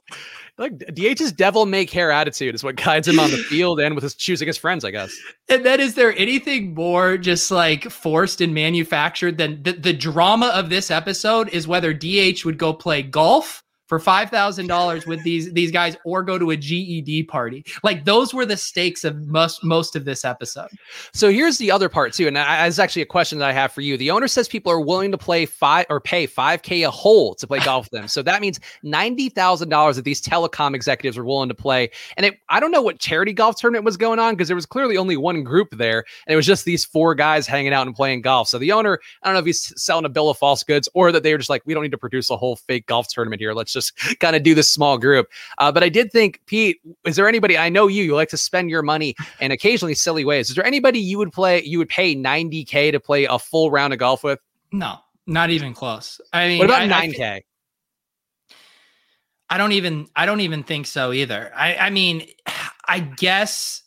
like 0.56 0.78
DH's 0.94 1.32
devil 1.32 1.66
may 1.66 1.84
care 1.84 2.12
attitude 2.12 2.54
is 2.54 2.62
what 2.62 2.76
guides 2.76 3.08
him 3.08 3.18
on 3.18 3.30
the 3.30 3.36
field 3.48 3.80
and 3.80 3.94
with 3.94 4.04
his 4.04 4.14
choosing 4.14 4.46
his 4.46 4.56
friends, 4.56 4.84
I 4.84 4.92
guess. 4.92 5.12
And 5.48 5.66
then 5.66 5.80
is 5.80 5.94
there 5.94 6.16
anything 6.16 6.74
more 6.74 7.16
just 7.16 7.50
like 7.50 7.90
forced 7.90 8.40
and 8.40 8.54
manufactured 8.54 9.38
than 9.38 9.62
the, 9.62 9.72
the 9.72 9.92
drama 9.92 10.46
of 10.54 10.70
this 10.70 10.90
episode 10.90 11.48
is 11.48 11.66
whether 11.66 11.92
DH 11.92 12.44
would 12.44 12.58
go 12.58 12.72
play 12.72 13.02
golf 13.02 13.63
for 13.86 13.98
five 13.98 14.30
thousand 14.30 14.66
dollars 14.66 15.06
with 15.06 15.22
these 15.24 15.52
these 15.52 15.70
guys 15.70 15.96
or 16.04 16.22
go 16.22 16.38
to 16.38 16.50
a 16.50 16.56
GED 16.56 17.24
party. 17.24 17.64
Like 17.82 18.04
those 18.04 18.32
were 18.32 18.46
the 18.46 18.56
stakes 18.56 19.04
of 19.04 19.26
most 19.26 19.62
most 19.62 19.96
of 19.96 20.04
this 20.04 20.24
episode. 20.24 20.68
So 21.12 21.30
here's 21.30 21.58
the 21.58 21.70
other 21.70 21.88
part 21.88 22.12
too, 22.12 22.26
and 22.26 22.36
that's 22.36 22.78
actually 22.78 23.02
a 23.02 23.06
question 23.06 23.38
that 23.38 23.48
I 23.48 23.52
have 23.52 23.72
for 23.72 23.80
you. 23.80 23.96
The 23.96 24.10
owner 24.10 24.28
says 24.28 24.48
people 24.48 24.72
are 24.72 24.80
willing 24.80 25.10
to 25.10 25.18
play 25.18 25.46
five 25.46 25.86
or 25.90 26.00
pay 26.00 26.26
five 26.26 26.62
k 26.62 26.82
a 26.82 26.90
hole 26.90 27.34
to 27.34 27.46
play 27.46 27.60
golf 27.60 27.86
with 27.86 28.00
them. 28.00 28.08
So 28.08 28.22
that 28.22 28.40
means 28.40 28.58
ninety 28.82 29.28
thousand 29.28 29.68
dollars 29.68 29.96
that 29.96 30.04
these 30.04 30.22
telecom 30.22 30.74
executives 30.74 31.18
are 31.18 31.24
willing 31.24 31.48
to 31.48 31.54
play. 31.54 31.90
And 32.16 32.26
it, 32.26 32.38
I 32.48 32.60
don't 32.60 32.70
know 32.70 32.82
what 32.82 32.98
charity 32.98 33.32
golf 33.32 33.56
tournament 33.56 33.84
was 33.84 33.96
going 33.96 34.18
on 34.18 34.34
because 34.34 34.48
there 34.48 34.56
was 34.56 34.66
clearly 34.66 34.96
only 34.96 35.16
one 35.16 35.42
group 35.42 35.68
there, 35.72 36.04
and 36.26 36.32
it 36.32 36.36
was 36.36 36.46
just 36.46 36.64
these 36.64 36.84
four 36.84 37.14
guys 37.14 37.46
hanging 37.46 37.72
out 37.74 37.86
and 37.86 37.94
playing 37.94 38.22
golf. 38.22 38.48
So 38.48 38.58
the 38.58 38.72
owner, 38.72 38.98
I 39.22 39.26
don't 39.26 39.34
know 39.34 39.40
if 39.40 39.46
he's 39.46 39.72
selling 39.80 40.06
a 40.06 40.08
bill 40.08 40.30
of 40.30 40.38
false 40.38 40.62
goods 40.62 40.88
or 40.94 41.12
that 41.12 41.22
they 41.22 41.32
were 41.32 41.38
just 41.38 41.50
like, 41.50 41.62
we 41.66 41.74
don't 41.74 41.82
need 41.82 41.90
to 41.90 41.98
produce 41.98 42.30
a 42.30 42.36
whole 42.36 42.56
fake 42.56 42.86
golf 42.86 43.08
tournament 43.08 43.40
here. 43.40 43.52
Let's 43.52 43.73
just 43.74 43.92
kind 44.20 44.34
of 44.34 44.42
do 44.42 44.54
this 44.54 44.68
small 44.68 44.96
group. 44.96 45.28
Uh, 45.58 45.70
but 45.70 45.82
I 45.82 45.90
did 45.90 46.10
think, 46.10 46.40
Pete, 46.46 46.80
is 47.04 47.16
there 47.16 47.28
anybody 47.28 47.58
I 47.58 47.68
know 47.68 47.86
you, 47.86 48.02
you 48.02 48.14
like 48.14 48.30
to 48.30 48.38
spend 48.38 48.70
your 48.70 48.82
money 48.82 49.14
in 49.40 49.50
occasionally 49.50 49.94
silly 49.94 50.24
ways? 50.24 50.48
Is 50.48 50.56
there 50.56 50.64
anybody 50.64 50.98
you 50.98 51.18
would 51.18 51.32
play, 51.32 51.62
you 51.62 51.78
would 51.78 51.88
pay 51.88 52.16
90K 52.16 52.92
to 52.92 53.00
play 53.00 53.24
a 53.24 53.38
full 53.38 53.70
round 53.70 53.92
of 53.92 53.98
golf 53.98 54.24
with? 54.24 54.38
No, 54.72 54.96
not 55.26 55.50
even 55.50 55.74
close. 55.74 56.20
I 56.32 56.48
mean, 56.48 56.58
what 56.58 56.70
about 56.70 56.88
9K? 56.88 57.20
I, 57.20 57.42
I 59.50 59.58
don't 59.58 59.72
even, 59.72 60.08
I 60.16 60.24
don't 60.24 60.40
even 60.40 60.62
think 60.62 60.86
so 60.86 61.12
either. 61.12 61.52
I, 61.54 61.76
I 61.76 61.90
mean, 61.90 62.26
I 62.86 63.00
guess 63.00 63.84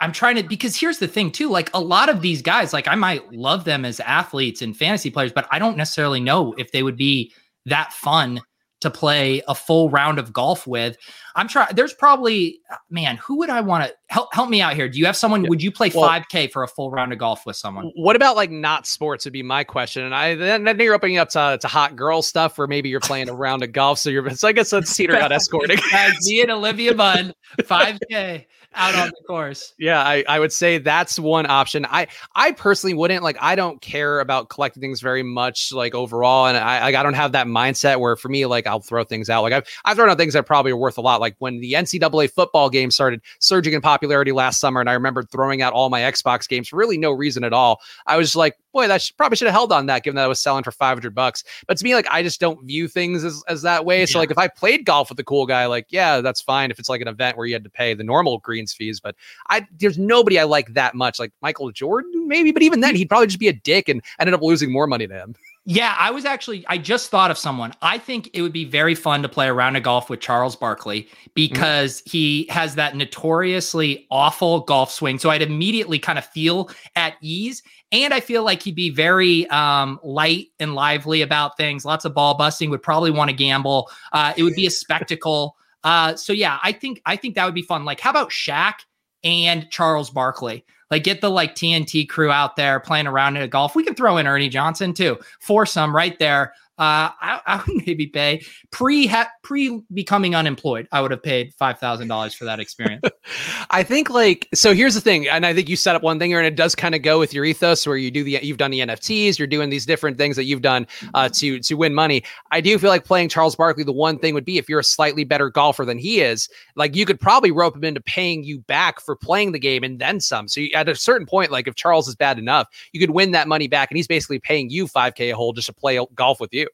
I'm 0.00 0.12
trying 0.12 0.36
to 0.36 0.42
because 0.42 0.76
here's 0.76 0.98
the 0.98 1.08
thing 1.08 1.30
too 1.30 1.48
like 1.48 1.70
a 1.74 1.80
lot 1.80 2.08
of 2.08 2.20
these 2.20 2.42
guys 2.42 2.72
like 2.72 2.88
I 2.88 2.94
might 2.94 3.32
love 3.32 3.64
them 3.64 3.84
as 3.84 4.00
athletes 4.00 4.62
and 4.62 4.76
fantasy 4.76 5.10
players 5.10 5.32
but 5.32 5.46
I 5.50 5.58
don't 5.58 5.76
necessarily 5.76 6.20
know 6.20 6.54
if 6.58 6.72
they 6.72 6.82
would 6.82 6.96
be 6.96 7.32
that 7.66 7.92
fun 7.92 8.42
to 8.80 8.90
play 8.90 9.42
a 9.48 9.54
full 9.54 9.88
round 9.90 10.18
of 10.18 10.32
golf 10.32 10.66
with. 10.66 10.96
I'm 11.34 11.48
trying. 11.48 11.74
There's 11.74 11.94
probably, 11.94 12.60
man, 12.90 13.16
who 13.16 13.38
would 13.38 13.50
I 13.50 13.60
want 13.60 13.84
to 13.84 13.94
help? 14.08 14.34
Help 14.34 14.50
me 14.50 14.60
out 14.60 14.74
here. 14.74 14.88
Do 14.88 14.98
you 14.98 15.06
have 15.06 15.16
someone? 15.16 15.44
Yeah. 15.44 15.50
Would 15.50 15.62
you 15.62 15.72
play 15.72 15.90
well, 15.94 16.08
5K 16.08 16.50
for 16.50 16.62
a 16.62 16.68
full 16.68 16.90
round 16.90 17.12
of 17.12 17.18
golf 17.18 17.46
with 17.46 17.56
someone? 17.56 17.90
What 17.96 18.16
about 18.16 18.36
like 18.36 18.50
not 18.50 18.86
sports? 18.86 19.24
Would 19.24 19.32
be 19.32 19.42
my 19.42 19.64
question. 19.64 20.04
And 20.04 20.14
I 20.14 20.34
then, 20.34 20.64
you're 20.84 20.94
opening 20.94 21.18
up 21.18 21.30
to, 21.30 21.58
to 21.60 21.68
hot 21.68 21.96
girl 21.96 22.22
stuff, 22.22 22.58
where 22.58 22.66
maybe 22.66 22.88
you're 22.88 23.00
playing 23.00 23.28
a 23.28 23.34
round 23.34 23.62
of 23.62 23.72
golf. 23.72 23.98
So 23.98 24.10
you're. 24.10 24.28
So 24.30 24.48
I 24.48 24.52
guess 24.52 24.72
let's 24.72 24.98
out 25.16 25.32
escorting. 25.32 25.78
me 26.24 26.42
and 26.42 26.50
Olivia 26.50 26.94
Munn, 26.94 27.32
5K 27.58 28.46
out 28.76 28.94
on 28.94 29.08
the 29.08 29.26
course. 29.26 29.74
Yeah, 29.78 30.00
I, 30.00 30.24
I 30.28 30.38
would 30.38 30.52
say 30.52 30.78
that's 30.78 31.18
one 31.18 31.46
option. 31.46 31.86
I 31.86 32.06
I 32.34 32.52
personally 32.52 32.94
wouldn't 32.94 33.22
like. 33.22 33.36
I 33.40 33.56
don't 33.56 33.80
care 33.80 34.20
about 34.20 34.48
collecting 34.50 34.80
things 34.80 35.00
very 35.00 35.22
much, 35.22 35.72
like 35.72 35.94
overall, 35.94 36.46
and 36.46 36.56
I 36.56 36.80
like 36.82 36.94
I 36.94 37.02
don't 37.02 37.14
have 37.14 37.32
that 37.32 37.46
mindset 37.46 37.98
where 37.98 38.16
for 38.16 38.28
me, 38.28 38.46
like 38.46 38.66
I'll 38.66 38.80
throw 38.80 39.04
things 39.04 39.30
out. 39.30 39.42
Like 39.42 39.52
I've 39.52 39.66
I've 39.84 39.96
thrown 39.96 40.10
out 40.10 40.18
things 40.18 40.34
that 40.34 40.46
probably 40.46 40.72
are 40.72 40.76
worth 40.76 40.98
a 40.98 41.00
lot. 41.00 41.20
Like 41.20 41.34
when 41.38 41.60
the 41.60 41.72
NCAA 41.72 42.30
football 42.30 42.70
game 42.70 42.90
started 42.90 43.20
surging 43.40 43.72
in 43.72 43.80
popularity 43.80 44.32
last 44.32 44.60
summer, 44.60 44.80
and 44.80 44.90
I 44.90 44.92
remember 44.92 45.22
throwing 45.22 45.62
out 45.62 45.72
all 45.72 45.90
my 45.90 46.00
Xbox 46.00 46.48
games 46.48 46.68
for 46.68 46.76
really 46.76 46.98
no 46.98 47.10
reason 47.10 47.44
at 47.44 47.52
all. 47.52 47.80
I 48.06 48.16
was 48.16 48.36
like, 48.36 48.56
boy, 48.72 48.86
that 48.88 49.00
should, 49.00 49.16
probably 49.16 49.36
should 49.36 49.46
have 49.46 49.54
held 49.54 49.72
on 49.72 49.86
that, 49.86 50.02
given 50.02 50.16
that 50.16 50.24
I 50.24 50.28
was 50.28 50.40
selling 50.40 50.62
for 50.62 50.72
five 50.72 50.96
hundred 50.96 51.14
bucks. 51.14 51.42
But 51.66 51.78
to 51.78 51.84
me, 51.84 51.94
like 51.94 52.06
I 52.10 52.22
just 52.22 52.40
don't 52.40 52.64
view 52.66 52.88
things 52.88 53.24
as 53.24 53.42
as 53.48 53.62
that 53.62 53.84
way. 53.84 54.00
Yeah. 54.00 54.06
So 54.06 54.18
like 54.18 54.30
if 54.30 54.38
I 54.38 54.48
played 54.48 54.84
golf 54.84 55.08
with 55.08 55.18
a 55.18 55.24
cool 55.24 55.46
guy, 55.46 55.66
like 55.66 55.86
yeah, 55.88 56.20
that's 56.20 56.42
fine. 56.42 56.70
If 56.70 56.78
it's 56.78 56.88
like 56.88 57.00
an 57.00 57.08
event 57.08 57.36
where 57.36 57.46
you 57.46 57.54
had 57.54 57.64
to 57.64 57.70
pay 57.70 57.94
the 57.94 58.04
normal 58.04 58.38
fees, 58.72 59.00
but 59.00 59.14
I 59.48 59.66
there's 59.78 59.98
nobody 59.98 60.38
I 60.38 60.44
like 60.44 60.74
that 60.74 60.94
much. 60.94 61.18
Like 61.18 61.32
Michael 61.42 61.70
Jordan, 61.72 62.28
maybe, 62.28 62.52
but 62.52 62.62
even 62.62 62.80
then, 62.80 62.94
he'd 62.94 63.08
probably 63.08 63.26
just 63.26 63.40
be 63.40 63.48
a 63.48 63.52
dick 63.52 63.88
and 63.88 64.02
ended 64.18 64.34
up 64.34 64.42
losing 64.42 64.72
more 64.72 64.86
money 64.86 65.06
to 65.06 65.14
him. 65.14 65.34
Yeah, 65.68 65.96
I 65.98 66.12
was 66.12 66.24
actually, 66.24 66.64
I 66.68 66.78
just 66.78 67.10
thought 67.10 67.32
of 67.32 67.36
someone. 67.36 67.72
I 67.82 67.98
think 67.98 68.30
it 68.32 68.40
would 68.40 68.52
be 68.52 68.64
very 68.64 68.94
fun 68.94 69.20
to 69.22 69.28
play 69.28 69.48
around 69.48 69.56
a 69.56 69.58
round 69.58 69.76
of 69.76 69.82
golf 69.82 70.08
with 70.08 70.20
Charles 70.20 70.54
Barkley 70.54 71.02
mm-hmm. 71.02 71.30
because 71.34 72.02
mm-hmm. 72.02 72.10
he 72.10 72.46
has 72.50 72.76
that 72.76 72.94
notoriously 72.94 74.06
awful 74.08 74.60
golf 74.60 74.92
swing. 74.92 75.18
So 75.18 75.28
I'd 75.30 75.42
immediately 75.42 75.98
kind 75.98 76.18
of 76.18 76.24
feel 76.24 76.70
at 76.94 77.14
ease. 77.20 77.64
And 77.90 78.14
I 78.14 78.20
feel 78.20 78.44
like 78.44 78.62
he'd 78.62 78.76
be 78.76 78.90
very 78.90 79.48
um, 79.48 79.98
light 80.04 80.48
and 80.60 80.76
lively 80.76 81.22
about 81.22 81.56
things, 81.56 81.84
lots 81.84 82.04
of 82.04 82.14
ball 82.14 82.36
busting, 82.36 82.70
would 82.70 82.82
probably 82.82 83.10
want 83.10 83.30
to 83.30 83.36
gamble. 83.36 83.90
Uh, 84.12 84.34
it 84.36 84.44
would 84.44 84.54
be 84.54 84.66
a 84.66 84.70
spectacle. 84.82 85.56
Uh, 85.86 86.16
so 86.16 86.32
yeah, 86.32 86.58
I 86.64 86.72
think 86.72 87.00
I 87.06 87.14
think 87.14 87.36
that 87.36 87.44
would 87.44 87.54
be 87.54 87.62
fun. 87.62 87.84
Like, 87.84 88.00
how 88.00 88.10
about 88.10 88.30
Shaq 88.30 88.74
and 89.22 89.70
Charles 89.70 90.10
Barkley? 90.10 90.64
Like 90.90 91.04
get 91.04 91.20
the 91.20 91.30
like 91.30 91.54
TNT 91.54 92.08
crew 92.08 92.30
out 92.30 92.56
there 92.56 92.80
playing 92.80 93.06
around 93.06 93.36
in 93.36 93.42
a 93.42 93.48
golf. 93.48 93.76
We 93.76 93.84
can 93.84 93.94
throw 93.94 94.16
in 94.16 94.26
Ernie 94.26 94.48
Johnson 94.48 94.92
too. 94.92 95.16
Foursome 95.40 95.94
right 95.94 96.18
there. 96.18 96.54
Uh, 96.78 97.08
I, 97.20 97.40
I 97.46 97.62
would 97.66 97.86
maybe 97.86 98.06
pay 98.06 98.44
pre 98.70 99.10
pre 99.42 99.80
becoming 99.92 100.34
unemployed. 100.34 100.88
I 100.92 101.00
would 101.00 101.10
have 101.10 101.22
paid 101.22 101.54
five 101.54 101.78
thousand 101.78 102.08
dollars 102.08 102.34
for 102.34 102.44
that 102.44 102.60
experience. 102.60 103.02
I 103.70 103.82
think 103.82 104.10
like 104.10 104.48
so. 104.54 104.74
Here's 104.74 104.94
the 104.94 105.00
thing, 105.00 105.28
and 105.28 105.46
I 105.46 105.54
think 105.54 105.68
you 105.68 105.76
set 105.76 105.96
up 105.96 106.02
one 106.02 106.18
thing 106.18 106.30
here, 106.30 106.38
and 106.38 106.46
it 106.46 106.56
does 106.56 106.74
kind 106.74 106.94
of 106.94 107.02
go 107.02 107.18
with 107.18 107.32
your 107.32 107.44
ethos, 107.44 107.86
where 107.86 107.96
you 107.96 108.10
do 108.10 108.22
the 108.22 108.38
you've 108.42 108.58
done 108.58 108.70
the 108.70 108.80
NFTs, 108.80 109.38
you're 109.38 109.46
doing 109.46 109.70
these 109.70 109.86
different 109.86 110.18
things 110.18 110.36
that 110.36 110.44
you've 110.44 110.62
done 110.62 110.86
uh, 111.14 111.28
to 111.30 111.58
to 111.60 111.74
win 111.74 111.94
money. 111.94 112.22
I 112.50 112.60
do 112.60 112.78
feel 112.78 112.90
like 112.90 113.04
playing 113.04 113.28
Charles 113.30 113.56
Barkley. 113.56 113.84
The 113.84 113.92
one 113.92 114.18
thing 114.18 114.34
would 114.34 114.44
be 114.44 114.58
if 114.58 114.68
you're 114.68 114.80
a 114.80 114.84
slightly 114.84 115.24
better 115.24 115.50
golfer 115.50 115.84
than 115.84 115.98
he 115.98 116.20
is, 116.20 116.48
like 116.74 116.94
you 116.94 117.06
could 117.06 117.20
probably 117.20 117.50
rope 117.50 117.76
him 117.76 117.84
into 117.84 118.00
paying 118.00 118.44
you 118.44 118.58
back 118.60 119.00
for 119.00 119.16
playing 119.16 119.52
the 119.52 119.58
game 119.58 119.82
and 119.82 119.98
then 119.98 120.20
some. 120.20 120.48
So 120.48 120.60
you, 120.60 120.70
at 120.74 120.88
a 120.88 120.94
certain 120.94 121.26
point, 121.26 121.50
like 121.50 121.66
if 121.66 121.74
Charles 121.74 122.08
is 122.08 122.14
bad 122.14 122.38
enough, 122.38 122.68
you 122.92 123.00
could 123.00 123.10
win 123.10 123.32
that 123.32 123.48
money 123.48 123.68
back, 123.68 123.90
and 123.90 123.96
he's 123.96 124.06
basically 124.08 124.38
paying 124.38 124.70
you 124.70 124.86
five 124.86 125.14
k 125.14 125.30
a 125.30 125.36
hole 125.36 125.52
just 125.52 125.66
to 125.66 125.72
play 125.72 125.98
golf 126.14 126.40
with 126.40 126.52
you. 126.52 126.65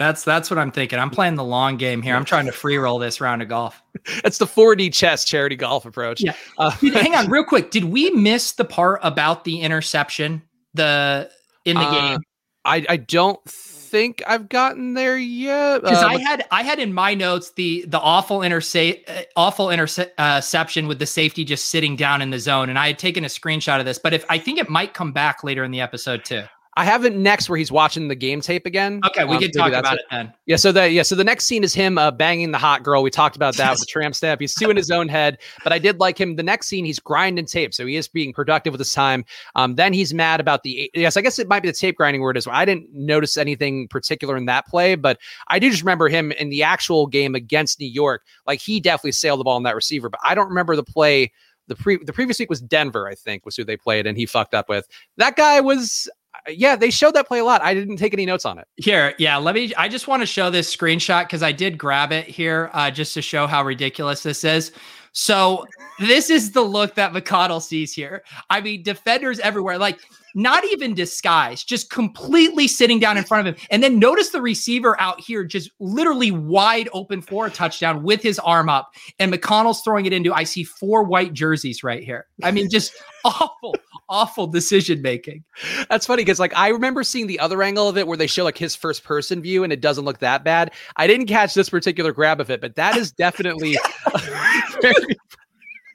That's 0.00 0.24
that's 0.24 0.48
what 0.48 0.58
I'm 0.58 0.70
thinking. 0.70 0.98
I'm 0.98 1.10
playing 1.10 1.34
the 1.34 1.44
long 1.44 1.76
game 1.76 2.00
here. 2.00 2.16
I'm 2.16 2.24
trying 2.24 2.46
to 2.46 2.52
free 2.52 2.78
roll 2.78 2.98
this 2.98 3.20
round 3.20 3.42
of 3.42 3.48
golf. 3.48 3.82
That's 4.22 4.38
the 4.38 4.46
4D 4.46 4.94
chess 4.94 5.26
charity 5.26 5.56
golf 5.56 5.84
approach. 5.84 6.22
Yeah. 6.22 6.32
Uh, 6.56 6.70
hang 6.80 7.14
on, 7.14 7.26
real 7.30 7.44
quick. 7.44 7.70
Did 7.70 7.84
we 7.84 8.08
miss 8.12 8.52
the 8.52 8.64
part 8.64 9.00
about 9.02 9.44
the 9.44 9.60
interception? 9.60 10.40
The 10.72 11.30
in 11.66 11.76
the 11.76 11.82
uh, 11.82 11.90
game. 11.90 12.20
I 12.64 12.86
I 12.88 12.96
don't 12.96 13.44
think 13.44 14.22
I've 14.26 14.48
gotten 14.48 14.94
there 14.94 15.18
yet. 15.18 15.82
Because 15.82 16.02
uh, 16.02 16.06
I 16.06 16.18
had 16.18 16.46
I 16.50 16.62
had 16.62 16.78
in 16.78 16.94
my 16.94 17.12
notes 17.12 17.52
the 17.56 17.84
the 17.86 18.00
awful 18.00 18.42
intercept 18.42 19.06
uh, 19.06 19.24
awful 19.36 19.68
interception 19.68 20.88
with 20.88 20.98
the 20.98 21.04
safety 21.04 21.44
just 21.44 21.68
sitting 21.68 21.94
down 21.94 22.22
in 22.22 22.30
the 22.30 22.38
zone, 22.38 22.70
and 22.70 22.78
I 22.78 22.86
had 22.86 22.98
taken 22.98 23.22
a 23.22 23.28
screenshot 23.28 23.78
of 23.78 23.84
this. 23.84 23.98
But 23.98 24.14
if 24.14 24.24
I 24.30 24.38
think 24.38 24.58
it 24.58 24.70
might 24.70 24.94
come 24.94 25.12
back 25.12 25.44
later 25.44 25.62
in 25.62 25.72
the 25.72 25.82
episode 25.82 26.24
too. 26.24 26.44
I 26.76 26.84
have 26.84 27.04
it 27.04 27.16
next 27.16 27.48
where 27.48 27.58
he's 27.58 27.72
watching 27.72 28.06
the 28.08 28.14
game 28.14 28.40
tape 28.40 28.64
again. 28.64 29.00
Okay, 29.04 29.24
we 29.24 29.36
um, 29.36 29.42
can 29.42 29.50
talk 29.50 29.72
about 29.72 29.94
it. 29.94 30.00
it 30.00 30.06
then. 30.10 30.32
Yeah, 30.46 30.56
so 30.56 30.70
the 30.70 30.88
yeah, 30.88 31.02
so 31.02 31.16
the 31.16 31.24
next 31.24 31.46
scene 31.46 31.64
is 31.64 31.74
him 31.74 31.98
uh, 31.98 32.12
banging 32.12 32.52
the 32.52 32.58
hot 32.58 32.84
girl. 32.84 33.02
We 33.02 33.10
talked 33.10 33.34
about 33.34 33.56
that 33.56 33.70
with 33.72 33.80
the 33.80 33.86
tramp 33.88 34.14
stamp. 34.14 34.40
He's 34.40 34.54
two 34.54 34.70
in 34.70 34.76
his 34.76 34.90
own 34.90 35.08
head, 35.08 35.38
but 35.64 35.72
I 35.72 35.80
did 35.80 35.98
like 35.98 36.18
him. 36.18 36.36
The 36.36 36.44
next 36.44 36.68
scene, 36.68 36.84
he's 36.84 37.00
grinding 37.00 37.46
tape, 37.46 37.74
so 37.74 37.86
he 37.86 37.96
is 37.96 38.06
being 38.06 38.32
productive 38.32 38.72
with 38.72 38.78
his 38.78 38.94
time. 38.94 39.24
Um, 39.56 39.74
then 39.74 39.92
he's 39.92 40.14
mad 40.14 40.38
about 40.38 40.62
the 40.62 40.90
yes, 40.94 41.16
I 41.16 41.22
guess 41.22 41.40
it 41.40 41.48
might 41.48 41.60
be 41.60 41.68
the 41.68 41.74
tape 41.74 41.96
grinding 41.96 42.22
word 42.22 42.36
as 42.36 42.46
well. 42.46 42.54
I 42.54 42.64
didn't 42.64 42.88
notice 42.92 43.36
anything 43.36 43.88
particular 43.88 44.36
in 44.36 44.46
that 44.46 44.66
play, 44.68 44.94
but 44.94 45.18
I 45.48 45.58
do 45.58 45.70
just 45.70 45.82
remember 45.82 46.08
him 46.08 46.30
in 46.32 46.50
the 46.50 46.62
actual 46.62 47.08
game 47.08 47.34
against 47.34 47.80
New 47.80 47.88
York. 47.88 48.22
Like 48.46 48.60
he 48.60 48.78
definitely 48.78 49.12
sailed 49.12 49.40
the 49.40 49.44
ball 49.44 49.56
in 49.56 49.64
that 49.64 49.74
receiver, 49.74 50.08
but 50.08 50.20
I 50.24 50.36
don't 50.36 50.48
remember 50.48 50.76
the 50.76 50.84
play 50.84 51.32
the 51.70 51.76
pre 51.76 51.96
the 51.98 52.12
previous 52.12 52.38
week 52.38 52.50
was 52.50 52.60
Denver, 52.60 53.08
I 53.08 53.14
think, 53.14 53.46
was 53.46 53.56
who 53.56 53.64
they 53.64 53.76
played, 53.76 54.06
and 54.06 54.18
he 54.18 54.26
fucked 54.26 54.54
up 54.54 54.68
with. 54.68 54.86
That 55.16 55.36
guy 55.36 55.60
was 55.60 56.10
yeah, 56.48 56.76
they 56.76 56.90
showed 56.90 57.14
that 57.14 57.26
play 57.26 57.38
a 57.38 57.44
lot. 57.44 57.62
I 57.62 57.74
didn't 57.74 57.96
take 57.96 58.12
any 58.12 58.26
notes 58.26 58.44
on 58.44 58.58
it. 58.58 58.66
Here, 58.76 59.14
yeah, 59.18 59.36
let 59.36 59.54
me. 59.54 59.74
I 59.76 59.88
just 59.88 60.08
want 60.08 60.22
to 60.22 60.26
show 60.26 60.50
this 60.50 60.74
screenshot 60.74 61.24
because 61.24 61.42
I 61.42 61.52
did 61.52 61.78
grab 61.78 62.12
it 62.12 62.26
here 62.26 62.70
uh, 62.72 62.90
just 62.90 63.14
to 63.14 63.22
show 63.22 63.46
how 63.46 63.64
ridiculous 63.64 64.22
this 64.22 64.44
is. 64.44 64.72
So 65.12 65.66
this 65.98 66.30
is 66.30 66.52
the 66.52 66.62
look 66.62 66.94
that 66.94 67.12
McConnell 67.12 67.60
sees 67.60 67.92
here. 67.92 68.22
I 68.48 68.60
mean, 68.60 68.82
defenders 68.82 69.40
everywhere, 69.40 69.76
like 69.78 69.98
not 70.34 70.64
even 70.66 70.94
disguised, 70.94 71.68
just 71.68 71.90
completely 71.90 72.68
sitting 72.68 73.00
down 73.00 73.16
in 73.16 73.24
front 73.24 73.46
of 73.46 73.54
him. 73.54 73.66
And 73.70 73.82
then 73.82 73.98
notice 73.98 74.30
the 74.30 74.40
receiver 74.40 75.00
out 75.00 75.20
here, 75.20 75.44
just 75.44 75.70
literally 75.80 76.30
wide 76.30 76.88
open 76.92 77.22
for 77.22 77.46
a 77.46 77.50
touchdown 77.50 78.02
with 78.02 78.22
his 78.22 78.38
arm 78.38 78.68
up. 78.68 78.94
And 79.18 79.32
McConnell's 79.32 79.82
throwing 79.82 80.06
it 80.06 80.12
into, 80.12 80.32
I 80.32 80.44
see 80.44 80.64
four 80.64 81.02
white 81.02 81.32
jerseys 81.32 81.82
right 81.82 82.02
here. 82.02 82.26
I 82.42 82.52
mean, 82.52 82.70
just 82.70 82.92
awful, 83.24 83.74
awful 84.10 84.46
decision 84.46 85.00
making. 85.00 85.44
That's 85.88 86.04
funny 86.04 86.22
because 86.22 86.40
like 86.40 86.54
I 86.54 86.68
remember 86.68 87.02
seeing 87.02 87.26
the 87.26 87.40
other 87.40 87.62
angle 87.62 87.88
of 87.88 87.96
it 87.96 88.06
where 88.06 88.18
they 88.18 88.26
show 88.26 88.44
like 88.44 88.58
his 88.58 88.76
first 88.76 89.04
person 89.04 89.40
view 89.40 89.64
and 89.64 89.72
it 89.72 89.80
doesn't 89.80 90.04
look 90.04 90.18
that 90.18 90.44
bad. 90.44 90.72
I 90.96 91.06
didn't 91.06 91.26
catch 91.26 91.54
this 91.54 91.70
particular 91.70 92.12
grab 92.12 92.40
of 92.40 92.50
it, 92.50 92.60
but 92.60 92.76
that 92.76 92.96
is 92.96 93.12
definitely 93.12 93.78
very, 94.82 95.16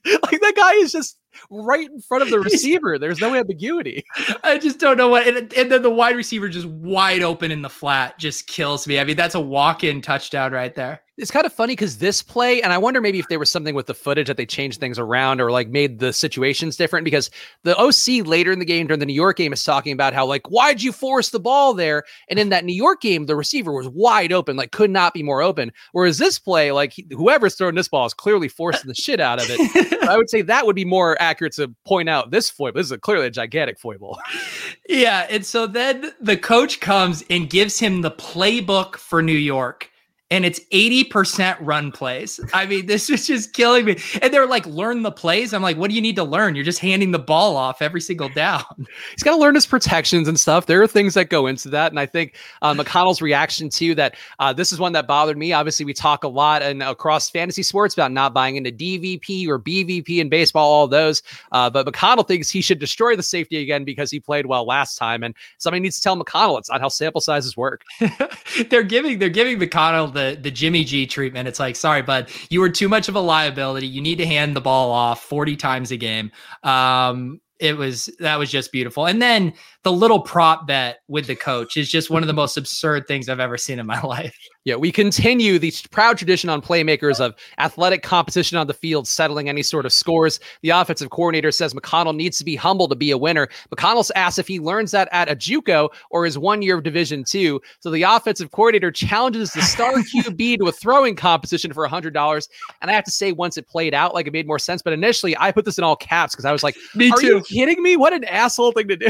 like 0.23 0.41
that 0.41 0.53
guy 0.55 0.73
is 0.75 0.91
just 0.91 1.17
right 1.49 1.89
in 1.89 2.01
front 2.01 2.23
of 2.23 2.29
the 2.29 2.39
receiver. 2.39 2.97
There's 2.97 3.19
no 3.19 3.35
ambiguity. 3.35 4.05
I 4.43 4.57
just 4.57 4.79
don't 4.79 4.97
know 4.97 5.09
what. 5.09 5.27
And, 5.27 5.51
and, 5.53 5.71
then 5.71 5.81
the 5.81 5.89
wide 5.89 6.15
receiver 6.15 6.47
just 6.47 6.67
wide 6.67 7.21
open 7.21 7.51
in 7.51 7.61
the 7.61 7.69
flat 7.69 8.17
just 8.19 8.47
kills 8.47 8.87
me. 8.87 8.99
I 8.99 9.03
mean, 9.03 9.17
that's 9.17 9.35
a 9.35 9.41
walk 9.41 9.83
in 9.83 10.01
touchdown 10.01 10.51
right 10.51 10.73
there. 10.73 11.01
It's 11.17 11.31
kind 11.31 11.45
of 11.45 11.53
funny 11.53 11.73
because 11.73 11.99
this 11.99 12.21
play, 12.21 12.61
and 12.61 12.73
I 12.73 12.77
wonder 12.77 12.99
maybe 12.99 13.19
if 13.19 13.29
there 13.29 13.39
was 13.39 13.49
something 13.49 13.73
with 13.73 13.85
the 13.85 13.93
footage 13.93 14.27
that 14.27 14.35
they 14.35 14.45
changed 14.45 14.81
things 14.81 14.99
around 14.99 15.39
or 15.39 15.49
like 15.49 15.69
made 15.69 15.99
the 15.99 16.11
situations 16.11 16.75
different 16.75 17.05
because 17.05 17.31
the 17.63 17.77
OC 17.77 18.27
later 18.27 18.51
in 18.51 18.59
the 18.59 18.65
game 18.65 18.87
during 18.87 18.99
the 18.99 19.05
New 19.05 19.13
York 19.13 19.37
game 19.37 19.53
is 19.53 19.63
talking 19.63 19.93
about 19.93 20.13
how 20.13 20.25
like 20.25 20.49
why'd 20.49 20.81
you 20.81 20.91
force 20.91 21.29
the 21.29 21.39
ball 21.39 21.73
there? 21.73 22.03
And 22.29 22.37
in 22.37 22.49
that 22.49 22.65
New 22.65 22.75
York 22.75 23.01
game, 23.01 23.27
the 23.27 23.35
receiver 23.35 23.71
was 23.71 23.87
wide 23.87 24.33
open, 24.33 24.57
like 24.57 24.71
could 24.71 24.91
not 24.91 25.13
be 25.13 25.23
more 25.23 25.41
open. 25.41 25.71
Whereas 25.93 26.17
this 26.17 26.37
play, 26.37 26.73
like 26.73 26.93
whoever's 27.11 27.55
throwing 27.55 27.75
this 27.75 27.87
ball 27.87 28.05
is 28.05 28.13
clearly 28.13 28.49
forcing 28.49 28.89
the 28.89 28.95
shit 28.95 29.21
out 29.21 29.41
of 29.41 29.47
it. 29.49 30.03
I 30.09 30.17
would 30.17 30.29
say 30.29 30.41
that 30.41 30.65
would 30.65 30.75
be 30.75 30.85
more 30.85 31.15
accurate 31.21 31.53
to 31.53 31.73
point 31.85 32.09
out 32.09 32.31
this 32.31 32.49
foible. 32.49 32.77
This 32.77 32.87
is 32.87 32.91
a, 32.91 32.97
clearly 32.97 33.27
a 33.27 33.31
gigantic 33.31 33.79
foible. 33.79 34.19
yeah, 34.89 35.27
and 35.29 35.45
so 35.45 35.65
then 35.65 36.11
the 36.19 36.35
coach 36.35 36.81
comes 36.81 37.23
and 37.29 37.49
gives 37.49 37.79
him 37.79 38.01
the 38.01 38.11
playbook 38.11 38.97
for 38.97 39.21
New 39.21 39.31
York 39.31 39.89
and 40.31 40.43
it's 40.43 40.59
80% 40.73 41.57
run 41.59 41.91
plays. 41.91 42.39
I 42.51 42.65
mean, 42.65 42.87
this 42.87 43.11
is 43.11 43.27
just 43.27 43.53
killing 43.53 43.85
me. 43.85 43.97
And 44.23 44.33
they're 44.33 44.47
like, 44.47 44.65
learn 44.65 45.03
the 45.03 45.11
plays. 45.11 45.53
I'm 45.53 45.61
like, 45.61 45.77
what 45.77 45.89
do 45.89 45.95
you 45.95 46.01
need 46.01 46.15
to 46.15 46.23
learn? 46.23 46.55
You're 46.55 46.65
just 46.65 46.79
handing 46.79 47.11
the 47.11 47.19
ball 47.19 47.55
off 47.55 47.79
every 47.79 48.01
single 48.01 48.29
down. 48.29 48.63
He's 49.11 49.21
got 49.21 49.35
to 49.35 49.37
learn 49.37 49.53
his 49.53 49.67
protections 49.67 50.27
and 50.27 50.39
stuff. 50.39 50.65
There 50.65 50.81
are 50.81 50.87
things 50.87 51.13
that 51.13 51.29
go 51.29 51.45
into 51.45 51.69
that. 51.69 51.91
And 51.91 51.99
I 51.99 52.07
think 52.07 52.37
uh, 52.63 52.73
McConnell's 52.73 53.21
reaction 53.21 53.69
to 53.69 53.93
that, 53.95 54.15
uh, 54.39 54.51
this 54.51 54.73
is 54.73 54.79
one 54.79 54.93
that 54.93 55.05
bothered 55.05 55.37
me. 55.37 55.53
Obviously, 55.53 55.85
we 55.85 55.93
talk 55.93 56.23
a 56.23 56.27
lot 56.27 56.63
and 56.63 56.81
across 56.81 57.29
fantasy 57.29 57.61
sports 57.61 57.93
about 57.93 58.11
not 58.11 58.33
buying 58.33 58.55
into 58.55 58.71
DVP 58.71 59.47
or 59.47 59.59
BVP 59.59 60.17
in 60.17 60.27
baseball, 60.27 60.71
all 60.71 60.87
those. 60.87 61.21
Uh, 61.51 61.69
but 61.69 61.85
McConnell 61.85 62.27
thinks 62.27 62.49
he 62.49 62.61
should 62.61 62.79
destroy 62.79 63.15
the 63.15 63.23
safety 63.23 63.57
again 63.57 63.83
because 63.83 64.09
he 64.09 64.19
played 64.19 64.47
well 64.47 64.65
last 64.65 64.95
time. 64.95 65.21
And 65.21 65.35
somebody 65.59 65.81
needs 65.81 65.97
to 65.97 66.01
tell 66.01 66.17
McConnell 66.17 66.57
it's 66.57 66.71
not 66.71 66.81
how 66.81 66.87
sample 66.87 67.21
sizes 67.21 67.55
work. 67.55 67.83
they're 68.69 68.81
giving, 68.81 69.19
they're 69.19 69.29
giving 69.29 69.59
McConnell 69.59 70.14
the 70.15 70.37
the 70.41 70.49
Jimmy 70.49 70.83
G 70.83 71.05
treatment. 71.05 71.47
It's 71.47 71.59
like, 71.59 71.75
sorry, 71.75 72.01
bud, 72.01 72.29
you 72.49 72.59
were 72.59 72.69
too 72.69 72.89
much 72.89 73.07
of 73.07 73.15
a 73.15 73.19
liability. 73.19 73.85
You 73.85 74.01
need 74.01 74.17
to 74.17 74.25
hand 74.25 74.55
the 74.55 74.61
ball 74.61 74.91
off 74.91 75.23
40 75.23 75.55
times 75.55 75.91
a 75.91 75.97
game. 75.97 76.31
Um, 76.63 77.39
it 77.59 77.77
was 77.77 78.09
that 78.19 78.39
was 78.39 78.51
just 78.51 78.71
beautiful. 78.71 79.05
And 79.05 79.21
then 79.21 79.53
the 79.83 79.91
little 79.91 80.19
prop 80.19 80.67
bet 80.67 80.99
with 81.07 81.27
the 81.27 81.35
coach 81.35 81.77
is 81.77 81.89
just 81.89 82.09
one 82.09 82.23
of 82.23 82.27
the 82.27 82.33
most 82.33 82.57
absurd 82.57 83.07
things 83.07 83.29
I've 83.29 83.39
ever 83.39 83.57
seen 83.57 83.79
in 83.79 83.85
my 83.85 84.01
life. 84.03 84.37
Yeah, 84.65 84.77
we 84.77 84.91
continue 84.91 85.59
the 85.59 85.71
proud 85.91 86.17
tradition 86.17 86.49
on 86.49 86.59
playmakers 86.59 87.19
of 87.19 87.35
athletic 87.59 88.01
competition 88.01 88.57
on 88.57 88.65
the 88.65 88.73
field, 88.73 89.07
settling 89.07 89.47
any 89.47 89.61
sort 89.61 89.85
of 89.85 89.93
scores. 89.93 90.39
The 90.63 90.71
offensive 90.71 91.11
coordinator 91.11 91.51
says 91.51 91.75
McConnell 91.75 92.15
needs 92.15 92.39
to 92.39 92.43
be 92.43 92.55
humble 92.55 92.87
to 92.87 92.95
be 92.95 93.11
a 93.11 93.17
winner. 93.17 93.47
McConnell's 93.69 94.11
asked 94.15 94.39
if 94.39 94.47
he 94.47 94.59
learns 94.59 94.89
that 94.89 95.07
at 95.11 95.29
a 95.29 95.35
JUCO 95.35 95.89
or 96.09 96.25
his 96.25 96.39
one 96.39 96.63
year 96.63 96.77
of 96.77 96.83
Division 96.83 97.23
two. 97.23 97.61
So 97.79 97.91
the 97.91 98.01
offensive 98.01 98.49
coordinator 98.49 98.91
challenges 98.91 99.53
the 99.53 99.61
star 99.61 99.93
QB 100.15 100.57
to 100.57 100.65
a 100.65 100.71
throwing 100.71 101.15
competition 101.15 101.71
for 101.71 101.85
hundred 101.85 102.15
dollars. 102.15 102.49
And 102.81 102.89
I 102.89 102.95
have 102.95 103.03
to 103.03 103.11
say, 103.11 103.33
once 103.33 103.57
it 103.57 103.67
played 103.67 103.93
out, 103.93 104.15
like 104.15 104.25
it 104.25 104.33
made 104.33 104.47
more 104.47 104.57
sense. 104.57 104.81
But 104.81 104.93
initially, 104.93 105.37
I 105.37 105.51
put 105.51 105.65
this 105.65 105.77
in 105.77 105.83
all 105.83 105.95
caps 105.95 106.33
because 106.33 106.45
I 106.45 106.51
was 106.51 106.63
like, 106.63 106.75
"Me 106.95 107.11
Are 107.11 107.17
too." 107.19 107.27
you 107.27 107.41
kidding 107.41 107.83
me? 107.83 107.97
What 107.97 108.13
an 108.13 108.23
asshole 108.23 108.71
thing 108.71 108.87
to 108.87 108.97
do. 108.97 109.09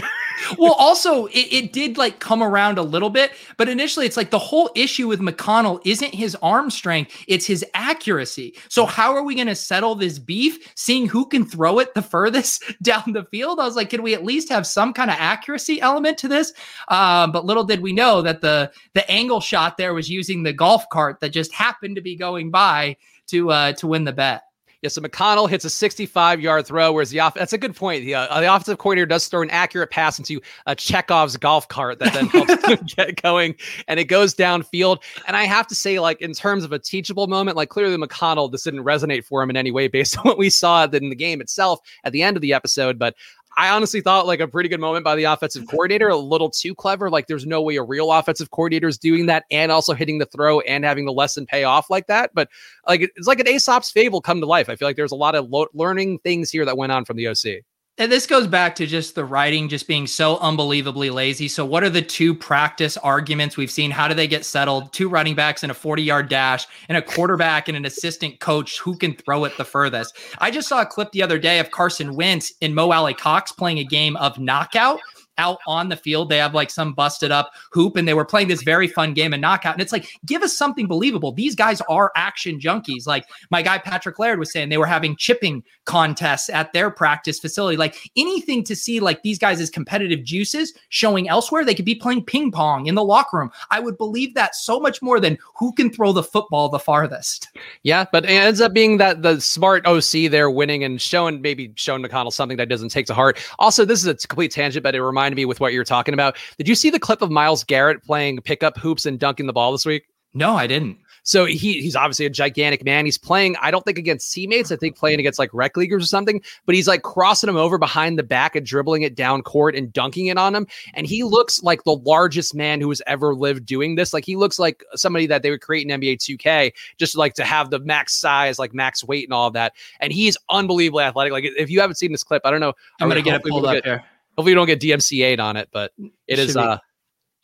well, 0.58 0.74
also 0.74 1.28
it, 1.28 1.47
it 1.53 1.72
did 1.72 1.97
like 1.97 2.20
come 2.20 2.43
around 2.43 2.78
a 2.78 2.84
little 2.84 3.10
bit, 3.10 3.32
but 3.56 3.70
initially 3.70 4.06
it's 4.06 4.18
like 4.18 4.32
the 4.32 4.39
whole 4.39 4.70
issue 4.76 5.08
with 5.08 5.22
McConnell 5.22 5.44
isn't 5.85 6.13
his 6.13 6.35
arm 6.41 6.69
strength, 6.69 7.23
it's 7.27 7.45
his 7.45 7.65
accuracy. 7.73 8.55
So 8.69 8.85
how 8.85 9.13
are 9.13 9.23
we 9.23 9.35
going 9.35 9.47
to 9.47 9.55
settle 9.55 9.95
this 9.95 10.19
beef? 10.19 10.71
Seeing 10.75 11.07
who 11.07 11.27
can 11.27 11.45
throw 11.45 11.79
it 11.79 11.93
the 11.93 12.01
furthest 12.15 12.63
down 12.81 13.13
the 13.13 13.25
field. 13.25 13.59
I 13.59 13.65
was 13.65 13.75
like, 13.75 13.89
can 13.89 14.03
we 14.03 14.13
at 14.13 14.23
least 14.23 14.49
have 14.49 14.67
some 14.67 14.93
kind 14.93 15.09
of 15.09 15.17
accuracy 15.19 15.81
element 15.81 16.17
to 16.19 16.27
this? 16.27 16.53
Um, 16.87 17.31
but 17.31 17.45
little 17.45 17.63
did 17.63 17.81
we 17.81 17.93
know 17.93 18.21
that 18.21 18.41
the 18.41 18.71
the 18.93 19.09
angle 19.09 19.41
shot 19.41 19.77
there 19.77 19.93
was 19.93 20.09
using 20.09 20.43
the 20.43 20.53
golf 20.53 20.87
cart 20.89 21.19
that 21.19 21.29
just 21.29 21.53
happened 21.53 21.95
to 21.95 22.01
be 22.01 22.15
going 22.15 22.51
by 22.51 22.97
to 23.27 23.51
uh, 23.51 23.73
to 23.73 23.87
win 23.87 24.03
the 24.03 24.13
bet. 24.13 24.43
Yeah, 24.86 24.89
so 24.89 25.01
McConnell 25.01 25.49
hits 25.49 25.65
a 25.65 25.69
65 25.71 26.39
yard 26.39 26.67
throw, 26.67 26.93
whereas 26.93 27.09
the 27.09 27.19
off 27.19 27.33
that's 27.33 27.53
a 27.53 27.57
good 27.57 27.75
point. 27.75 28.05
The, 28.05 28.13
uh, 28.13 28.39
the 28.39 28.53
offensive 28.53 28.77
coordinator 28.77 29.07
does 29.07 29.27
throw 29.27 29.41
an 29.41 29.49
accurate 29.49 29.89
pass 29.89 30.19
into 30.19 30.39
uh, 30.67 30.75
Chekhov's 30.75 31.38
golf 31.38 31.67
cart 31.69 31.97
that 31.97 32.13
then 32.13 32.27
helps 32.27 32.83
get 32.95 33.19
going, 33.19 33.55
and 33.88 33.99
it 33.99 34.03
goes 34.03 34.36
downfield. 34.36 35.01
And 35.25 35.36
I 35.36 35.45
have 35.45 35.65
to 35.69 35.75
say, 35.75 35.99
like 35.99 36.21
in 36.21 36.33
terms 36.33 36.63
of 36.63 36.71
a 36.71 36.77
teachable 36.77 37.25
moment, 37.25 37.57
like 37.57 37.69
clearly 37.69 37.97
McConnell 37.97 38.51
this 38.51 38.61
didn't 38.61 38.83
resonate 38.83 39.25
for 39.25 39.41
him 39.41 39.49
in 39.49 39.57
any 39.57 39.71
way 39.71 39.88
based 39.88 40.15
on 40.19 40.23
what 40.25 40.38
we 40.38 40.51
saw 40.51 40.83
in 40.83 41.09
the 41.09 41.15
game 41.15 41.41
itself 41.41 41.79
at 42.03 42.13
the 42.13 42.21
end 42.21 42.38
of 42.38 42.41
the 42.41 42.53
episode. 42.53 42.99
But 42.99 43.15
I 43.58 43.70
honestly 43.70 44.01
thought 44.01 44.28
like 44.28 44.41
a 44.41 44.47
pretty 44.47 44.68
good 44.68 44.80
moment 44.80 45.06
by 45.06 45.16
the 45.16 45.24
offensive 45.26 45.64
mm-hmm. 45.64 45.72
coordinator, 45.72 46.10
a 46.10 46.18
little 46.18 46.49
too 46.49 46.76
clever. 46.76 47.10
Like 47.10 47.28
there's 47.28 47.45
no 47.45 47.62
way 47.62 47.78
a 47.78 47.84
real 47.84 48.12
offensive 48.12 48.51
coordinator 48.51 48.88
is 48.88 48.97
doing 48.97 49.28
that 49.28 49.45
and 49.49 49.72
also 49.72 49.93
hitting 49.93 50.18
the 50.18 50.26
throw 50.26 50.60
and 50.62 50.84
having 50.84 51.06
the 51.06 51.14
lesson 51.14 51.45
pay 51.45 51.64
off 51.64 51.89
like 51.89 52.08
that. 52.08 52.32
But 52.34 52.49
like 52.88 53.01
it's 53.16 53.28
like 53.28 53.39
an 53.39 53.47
Aesop's 53.47 53.91
fable 53.91 54.22
come 54.22 54.41
to 54.41 54.45
life. 54.45 54.70
I 54.70 54.76
feel 54.76 54.88
like 54.88 54.97
there's 54.97 55.12
a 55.12 55.16
lot 55.16 55.36
of 55.36 55.49
lo- 55.49 55.68
learning 55.74 56.20
things 56.20 56.49
here 56.49 56.66
that 56.66 56.78
went 56.78 56.91
on 56.91 57.06
from 57.06 57.18
the 57.18 57.28
OC. 57.28 57.64
And 57.97 58.11
this 58.11 58.27
goes 58.27 58.45
back 58.45 58.75
to 58.75 58.85
just 58.85 59.15
the 59.15 59.23
writing 59.23 59.69
just 59.69 59.87
being 59.87 60.05
so 60.05 60.37
unbelievably 60.39 61.11
lazy. 61.11 61.47
So, 61.47 61.63
what 61.63 61.81
are 61.81 61.89
the 61.89 62.01
two 62.01 62.35
practice 62.35 62.97
arguments 62.97 63.55
we've 63.55 63.71
seen? 63.71 63.89
How 63.89 64.09
do 64.09 64.13
they 64.13 64.27
get 64.27 64.43
settled? 64.43 64.91
Two 64.91 65.07
running 65.07 65.33
backs 65.33 65.63
in 65.63 65.69
a 65.69 65.73
40 65.73 66.03
yard 66.03 66.27
dash, 66.27 66.67
and 66.89 66.97
a 66.97 67.01
quarterback 67.01 67.69
and 67.69 67.77
an 67.77 67.85
assistant 67.85 68.41
coach 68.41 68.79
who 68.79 68.97
can 68.97 69.15
throw 69.15 69.45
it 69.45 69.55
the 69.57 69.63
furthest. 69.63 70.17
I 70.39 70.51
just 70.51 70.67
saw 70.67 70.81
a 70.81 70.85
clip 70.85 71.13
the 71.13 71.23
other 71.23 71.39
day 71.39 71.59
of 71.59 71.71
Carson 71.71 72.15
Wentz 72.15 72.51
and 72.61 72.75
Mo 72.75 72.91
Alie-Cox 72.91 73.53
playing 73.53 73.79
a 73.79 73.85
game 73.85 74.17
of 74.17 74.37
knockout 74.39 74.99
out 75.38 75.59
on 75.67 75.89
the 75.89 75.95
field. 75.95 76.29
They 76.29 76.38
have 76.38 76.53
like 76.53 76.69
some 76.69 76.93
busted 76.93 77.31
up 77.31 77.51
hoop 77.71 77.95
and 77.97 78.07
they 78.07 78.13
were 78.13 78.25
playing 78.25 78.47
this 78.47 78.63
very 78.63 78.88
fun 78.88 79.13
game 79.13 79.33
and 79.33 79.41
knockout. 79.41 79.73
And 79.73 79.81
it's 79.81 79.91
like, 79.91 80.09
give 80.25 80.41
us 80.41 80.57
something 80.57 80.88
believable. 80.88 81.31
These 81.31 81.55
guys 81.55 81.81
are 81.89 82.11
action 82.15 82.59
junkies. 82.59 83.05
Like 83.05 83.27
my 83.51 83.61
guy 83.61 83.77
Patrick 83.77 84.19
Laird 84.19 84.39
was 84.39 84.51
saying, 84.51 84.69
they 84.69 84.77
were 84.77 84.86
having 84.86 85.15
chipping 85.15 85.63
contests 85.86 86.49
at 86.49 86.73
their 86.73 86.89
practice 86.89 87.39
facility. 87.39 87.77
Like 87.77 87.97
anything 88.15 88.63
to 88.63 88.75
see 88.75 88.99
like 88.99 89.21
these 89.23 89.39
guys 89.39 89.59
competitive 89.69 90.23
juices 90.23 90.73
showing 90.89 91.27
elsewhere, 91.29 91.65
they 91.65 91.75
could 91.75 91.86
be 91.86 91.95
playing 91.95 92.25
ping 92.25 92.51
pong 92.51 92.86
in 92.88 92.95
the 92.95 93.03
locker 93.03 93.38
room. 93.38 93.51
I 93.71 93.79
would 93.79 93.97
believe 93.97 94.33
that 94.36 94.55
so 94.55 94.79
much 94.79 95.01
more 95.01 95.19
than 95.19 95.38
who 95.55 95.73
can 95.73 95.91
throw 95.91 96.11
the 96.11 96.23
football 96.23 96.69
the 96.69 96.79
farthest. 96.79 97.49
Yeah, 97.83 98.05
but 98.11 98.25
it 98.25 98.29
ends 98.29 98.61
up 98.61 98.73
being 98.73 98.97
that 98.97 99.21
the 99.21 99.39
smart 99.39 99.86
OC 99.86 100.31
there 100.31 100.49
winning 100.49 100.83
and 100.83 101.01
showing 101.01 101.41
maybe 101.41 101.73
showing 101.75 102.03
McConnell 102.03 102.31
something 102.31 102.57
that 102.57 102.69
doesn't 102.69 102.89
take 102.89 103.05
to 103.07 103.13
heart. 103.13 103.39
Also, 103.59 103.86
this 103.86 103.99
is 103.99 104.07
a 104.07 104.27
complete 104.27 104.51
tangent, 104.51 104.83
but 104.83 104.95
it 104.95 105.03
reminds 105.03 105.24
reminded 105.26 105.41
me 105.41 105.45
with 105.45 105.59
what 105.59 105.73
you're 105.73 105.84
talking 105.84 106.13
about. 106.13 106.38
Did 106.57 106.67
you 106.67 106.76
see 106.76 106.89
the 106.89 106.99
clip 106.99 107.21
of 107.21 107.32
Myles 107.32 107.63
Garrett 107.63 108.03
playing 108.03 108.41
pickup 108.41 108.78
hoops 108.78 109.05
and 109.05 109.19
dunking 109.19 109.47
the 109.47 109.53
ball 109.53 109.71
this 109.71 109.86
week? 109.86 110.03
No, 110.36 110.55
I 110.55 110.67
didn't. 110.67 110.97
So 111.23 111.45
he 111.45 111.82
he's 111.82 111.95
obviously 111.95 112.28
a 112.28 112.30
gigantic 112.30 112.84
man. 112.84 113.05
He's 113.05 113.17
playing, 113.17 113.55
I 113.59 113.71
don't 113.71 113.84
think 113.84 113.97
against 113.97 114.32
teammates, 114.32 114.71
I 114.71 114.76
think 114.76 114.95
playing 114.95 115.19
against 115.19 115.39
like 115.39 115.49
rec 115.53 115.76
leaguers 115.76 116.03
or 116.03 116.05
something, 116.05 116.39
but 116.67 116.76
he's 116.76 116.88
like 116.88 117.01
crossing 117.01 117.49
him 117.49 117.55
over 117.55 117.80
behind 117.80 118.19
the 118.19 118.23
back 118.23 118.55
and 118.55 118.63
dribbling 118.63 119.01
it 119.01 119.15
down 119.15 119.41
court 119.41 119.76
and 119.76 119.91
dunking 119.91 120.28
it 120.28 120.38
on 120.38 120.53
him. 120.53 120.67
And 120.93 121.07
he 121.07 121.23
looks 121.23 121.63
like 121.63 121.84
the 121.84 121.95
largest 121.95 122.53
man 122.53 122.80
who 122.80 122.89
has 122.89 123.01
ever 123.07 123.34
lived 123.34 123.65
doing 123.65 123.95
this. 123.95 124.13
Like 124.13 124.26
he 124.26 124.36
looks 124.36 124.59
like 124.59 124.84
somebody 124.93 125.26
that 125.26 125.41
they 125.41 125.49
would 125.49 125.61
create 125.61 125.89
in 125.89 125.99
NBA 125.99 126.17
2K, 126.17 126.73
just 126.97 127.15
like 127.15 127.34
to 127.36 127.45
have 127.45 127.71
the 127.71 127.80
max 127.80 128.13
size, 128.13 128.59
like 128.59 128.73
max 128.76 129.03
weight 129.03 129.23
and 129.23 129.34
all 129.34 129.47
of 129.47 129.53
that. 129.53 129.73
And 130.01 130.13
he's 130.13 130.38
unbelievably 130.49 131.05
athletic. 131.05 131.32
Like 131.34 131.45
if 131.45 131.71
you 131.71 131.80
haven't 131.80 131.95
seen 131.95 132.11
this 132.11 132.23
clip, 132.23 132.43
I 132.45 132.51
don't 132.51 132.59
know. 132.59 132.73
I'm 132.99 133.07
gonna 133.07 133.21
get 133.21 133.36
it 133.36 133.43
pulled 133.43 133.65
up 133.65 133.84
here. 133.84 134.03
Hopefully, 134.38 134.51
you 134.51 134.55
don't 134.55 134.67
get 134.67 134.81
DMCA'd 134.81 135.39
on 135.39 135.57
it, 135.57 135.69
but 135.71 135.91
it 136.27 136.39
is. 136.39 136.57
uh 136.57 136.77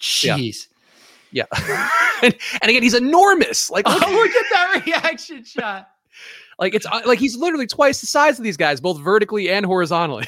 Jeez. 0.02 0.68
Yeah. 1.32 1.46
yeah. 1.68 1.90
and, 2.24 2.36
and, 2.62 2.70
again, 2.70 2.84
he's 2.84 2.96
enormous. 2.96 3.70
Like, 3.70 3.88
look, 3.88 4.02
oh, 4.06 4.12
look 4.12 4.32
at 4.32 4.46
that 4.52 4.84
reaction 4.86 5.44
shot. 5.46 5.90
Like 6.60 6.76
it's 6.76 6.86
uh, 6.86 7.02
like 7.06 7.18
he's 7.18 7.36
literally 7.36 7.66
twice 7.66 8.02
the 8.02 8.08
size 8.08 8.38
of 8.38 8.44
these 8.44 8.58
guys, 8.58 8.80
both 8.80 9.00
vertically 9.00 9.50
and 9.50 9.66
horizontally. 9.66 10.28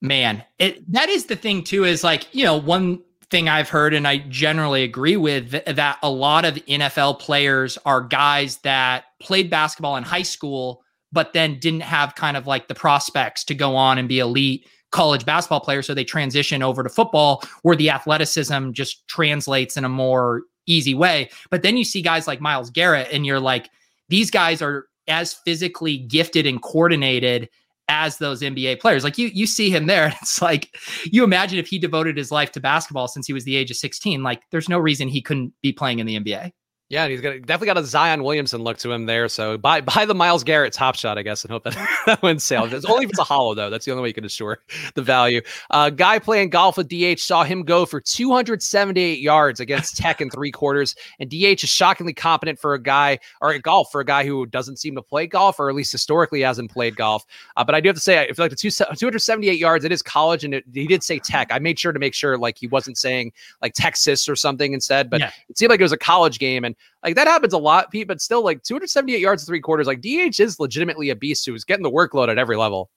Man, 0.00 0.42
it 0.58 0.90
that 0.92 1.10
is 1.10 1.26
the 1.26 1.36
thing 1.36 1.62
too. 1.62 1.84
Is 1.84 2.02
like 2.02 2.34
you 2.34 2.44
know 2.44 2.56
one 2.56 3.02
thing 3.28 3.50
I've 3.50 3.68
heard, 3.68 3.92
and 3.92 4.08
I 4.08 4.18
generally 4.18 4.82
agree 4.82 5.18
with 5.18 5.50
that 5.50 5.98
a 6.02 6.08
lot 6.08 6.46
of 6.46 6.54
NFL 6.54 7.18
players 7.18 7.76
are 7.84 8.00
guys 8.00 8.58
that 8.58 9.04
played 9.20 9.50
basketball 9.50 9.96
in 9.96 10.04
high 10.04 10.22
school 10.22 10.82
but 11.16 11.32
then 11.32 11.58
didn't 11.58 11.80
have 11.80 12.14
kind 12.14 12.36
of 12.36 12.46
like 12.46 12.68
the 12.68 12.74
prospects 12.74 13.42
to 13.42 13.54
go 13.54 13.74
on 13.74 13.96
and 13.96 14.06
be 14.06 14.18
elite 14.18 14.68
college 14.90 15.24
basketball 15.24 15.60
players. 15.60 15.86
So 15.86 15.94
they 15.94 16.04
transition 16.04 16.62
over 16.62 16.82
to 16.82 16.90
football 16.90 17.42
where 17.62 17.74
the 17.74 17.88
athleticism 17.88 18.72
just 18.72 19.08
translates 19.08 19.78
in 19.78 19.84
a 19.86 19.88
more 19.88 20.42
easy 20.66 20.92
way. 20.92 21.30
But 21.48 21.62
then 21.62 21.78
you 21.78 21.84
see 21.84 22.02
guys 22.02 22.26
like 22.26 22.42
Myles 22.42 22.68
Garrett, 22.68 23.08
and 23.10 23.24
you're 23.24 23.40
like, 23.40 23.70
these 24.10 24.30
guys 24.30 24.60
are 24.60 24.88
as 25.08 25.32
physically 25.32 25.96
gifted 25.96 26.46
and 26.46 26.60
coordinated 26.60 27.48
as 27.88 28.18
those 28.18 28.42
NBA 28.42 28.78
players. 28.80 29.02
Like 29.02 29.16
you 29.16 29.28
you 29.28 29.46
see 29.46 29.70
him 29.70 29.86
there. 29.86 30.12
It's 30.20 30.42
like 30.42 30.76
you 31.04 31.24
imagine 31.24 31.58
if 31.58 31.68
he 31.68 31.78
devoted 31.78 32.18
his 32.18 32.30
life 32.30 32.52
to 32.52 32.60
basketball 32.60 33.08
since 33.08 33.26
he 33.26 33.32
was 33.32 33.44
the 33.44 33.56
age 33.56 33.70
of 33.70 33.78
16, 33.78 34.22
like 34.22 34.42
there's 34.50 34.68
no 34.68 34.78
reason 34.78 35.08
he 35.08 35.22
couldn't 35.22 35.54
be 35.62 35.72
playing 35.72 35.98
in 35.98 36.06
the 36.06 36.20
NBA. 36.20 36.52
Yeah, 36.88 37.08
he's 37.08 37.20
got 37.20 37.32
definitely 37.42 37.66
got 37.66 37.78
a 37.78 37.84
Zion 37.84 38.22
Williamson 38.22 38.62
look 38.62 38.78
to 38.78 38.92
him 38.92 39.06
there. 39.06 39.28
So 39.28 39.58
buy 39.58 39.80
buy 39.80 40.04
the 40.04 40.14
Myles 40.14 40.44
Garrett 40.44 40.72
top 40.72 40.94
shot, 40.94 41.18
I 41.18 41.22
guess, 41.22 41.42
and 41.42 41.50
hope 41.50 41.64
that 41.64 41.74
that 42.06 42.22
wins 42.22 42.44
sales. 42.44 42.72
It's 42.72 42.86
only 42.86 43.04
if 43.04 43.10
it's 43.10 43.18
a 43.18 43.24
hollow 43.24 43.54
though. 43.54 43.70
That's 43.70 43.84
the 43.84 43.90
only 43.90 44.02
way 44.02 44.08
you 44.08 44.14
can 44.14 44.24
assure 44.24 44.58
the 44.94 45.02
value. 45.02 45.40
Uh, 45.70 45.90
guy 45.90 46.20
playing 46.20 46.50
golf 46.50 46.76
with 46.76 46.88
DH 46.88 47.18
saw 47.18 47.42
him 47.42 47.64
go 47.64 47.86
for 47.86 48.00
278 48.00 49.18
yards 49.18 49.58
against 49.58 49.96
Tech 49.96 50.20
in 50.20 50.30
three 50.30 50.52
quarters, 50.52 50.94
and 51.18 51.28
DH 51.28 51.64
is 51.64 51.68
shockingly 51.68 52.14
competent 52.14 52.60
for 52.60 52.74
a 52.74 52.80
guy 52.80 53.18
or 53.40 53.50
a 53.50 53.58
golf 53.58 53.88
for 53.90 54.00
a 54.00 54.04
guy 54.04 54.24
who 54.24 54.46
doesn't 54.46 54.76
seem 54.76 54.94
to 54.94 55.02
play 55.02 55.26
golf 55.26 55.58
or 55.58 55.68
at 55.68 55.74
least 55.74 55.90
historically 55.90 56.42
hasn't 56.42 56.70
played 56.70 56.94
golf. 56.94 57.24
Uh, 57.56 57.64
but 57.64 57.74
I 57.74 57.80
do 57.80 57.88
have 57.88 57.96
to 57.96 58.00
say, 58.00 58.20
I 58.20 58.32
feel 58.32 58.44
like 58.44 58.50
the 58.50 58.56
two, 58.56 58.70
278 58.70 59.58
yards, 59.58 59.84
it 59.84 59.90
is 59.90 60.02
college, 60.02 60.44
and 60.44 60.54
it, 60.54 60.64
he 60.72 60.86
did 60.86 61.02
say 61.02 61.18
Tech. 61.18 61.48
I 61.50 61.58
made 61.58 61.80
sure 61.80 61.92
to 61.92 61.98
make 61.98 62.14
sure 62.14 62.38
like 62.38 62.58
he 62.58 62.68
wasn't 62.68 62.96
saying 62.96 63.32
like 63.60 63.72
Texas 63.74 64.28
or 64.28 64.36
something 64.36 64.72
instead, 64.72 65.10
but 65.10 65.18
yeah. 65.18 65.32
it 65.48 65.58
seemed 65.58 65.70
like 65.70 65.80
it 65.80 65.82
was 65.82 65.90
a 65.90 65.98
college 65.98 66.38
game 66.38 66.64
and 66.64 66.75
like 67.02 67.14
that 67.14 67.26
happens 67.26 67.52
a 67.52 67.58
lot, 67.58 67.90
Pete, 67.90 68.08
but 68.08 68.20
still 68.20 68.42
like 68.42 68.62
278 68.62 69.20
yards 69.20 69.44
three 69.44 69.60
quarters. 69.60 69.86
Like 69.86 70.00
DH 70.00 70.40
is 70.40 70.58
legitimately 70.58 71.10
a 71.10 71.16
beast 71.16 71.46
who's 71.46 71.64
getting 71.64 71.82
the 71.82 71.90
workload 71.90 72.28
at 72.28 72.38
every 72.38 72.56
level. 72.56 72.90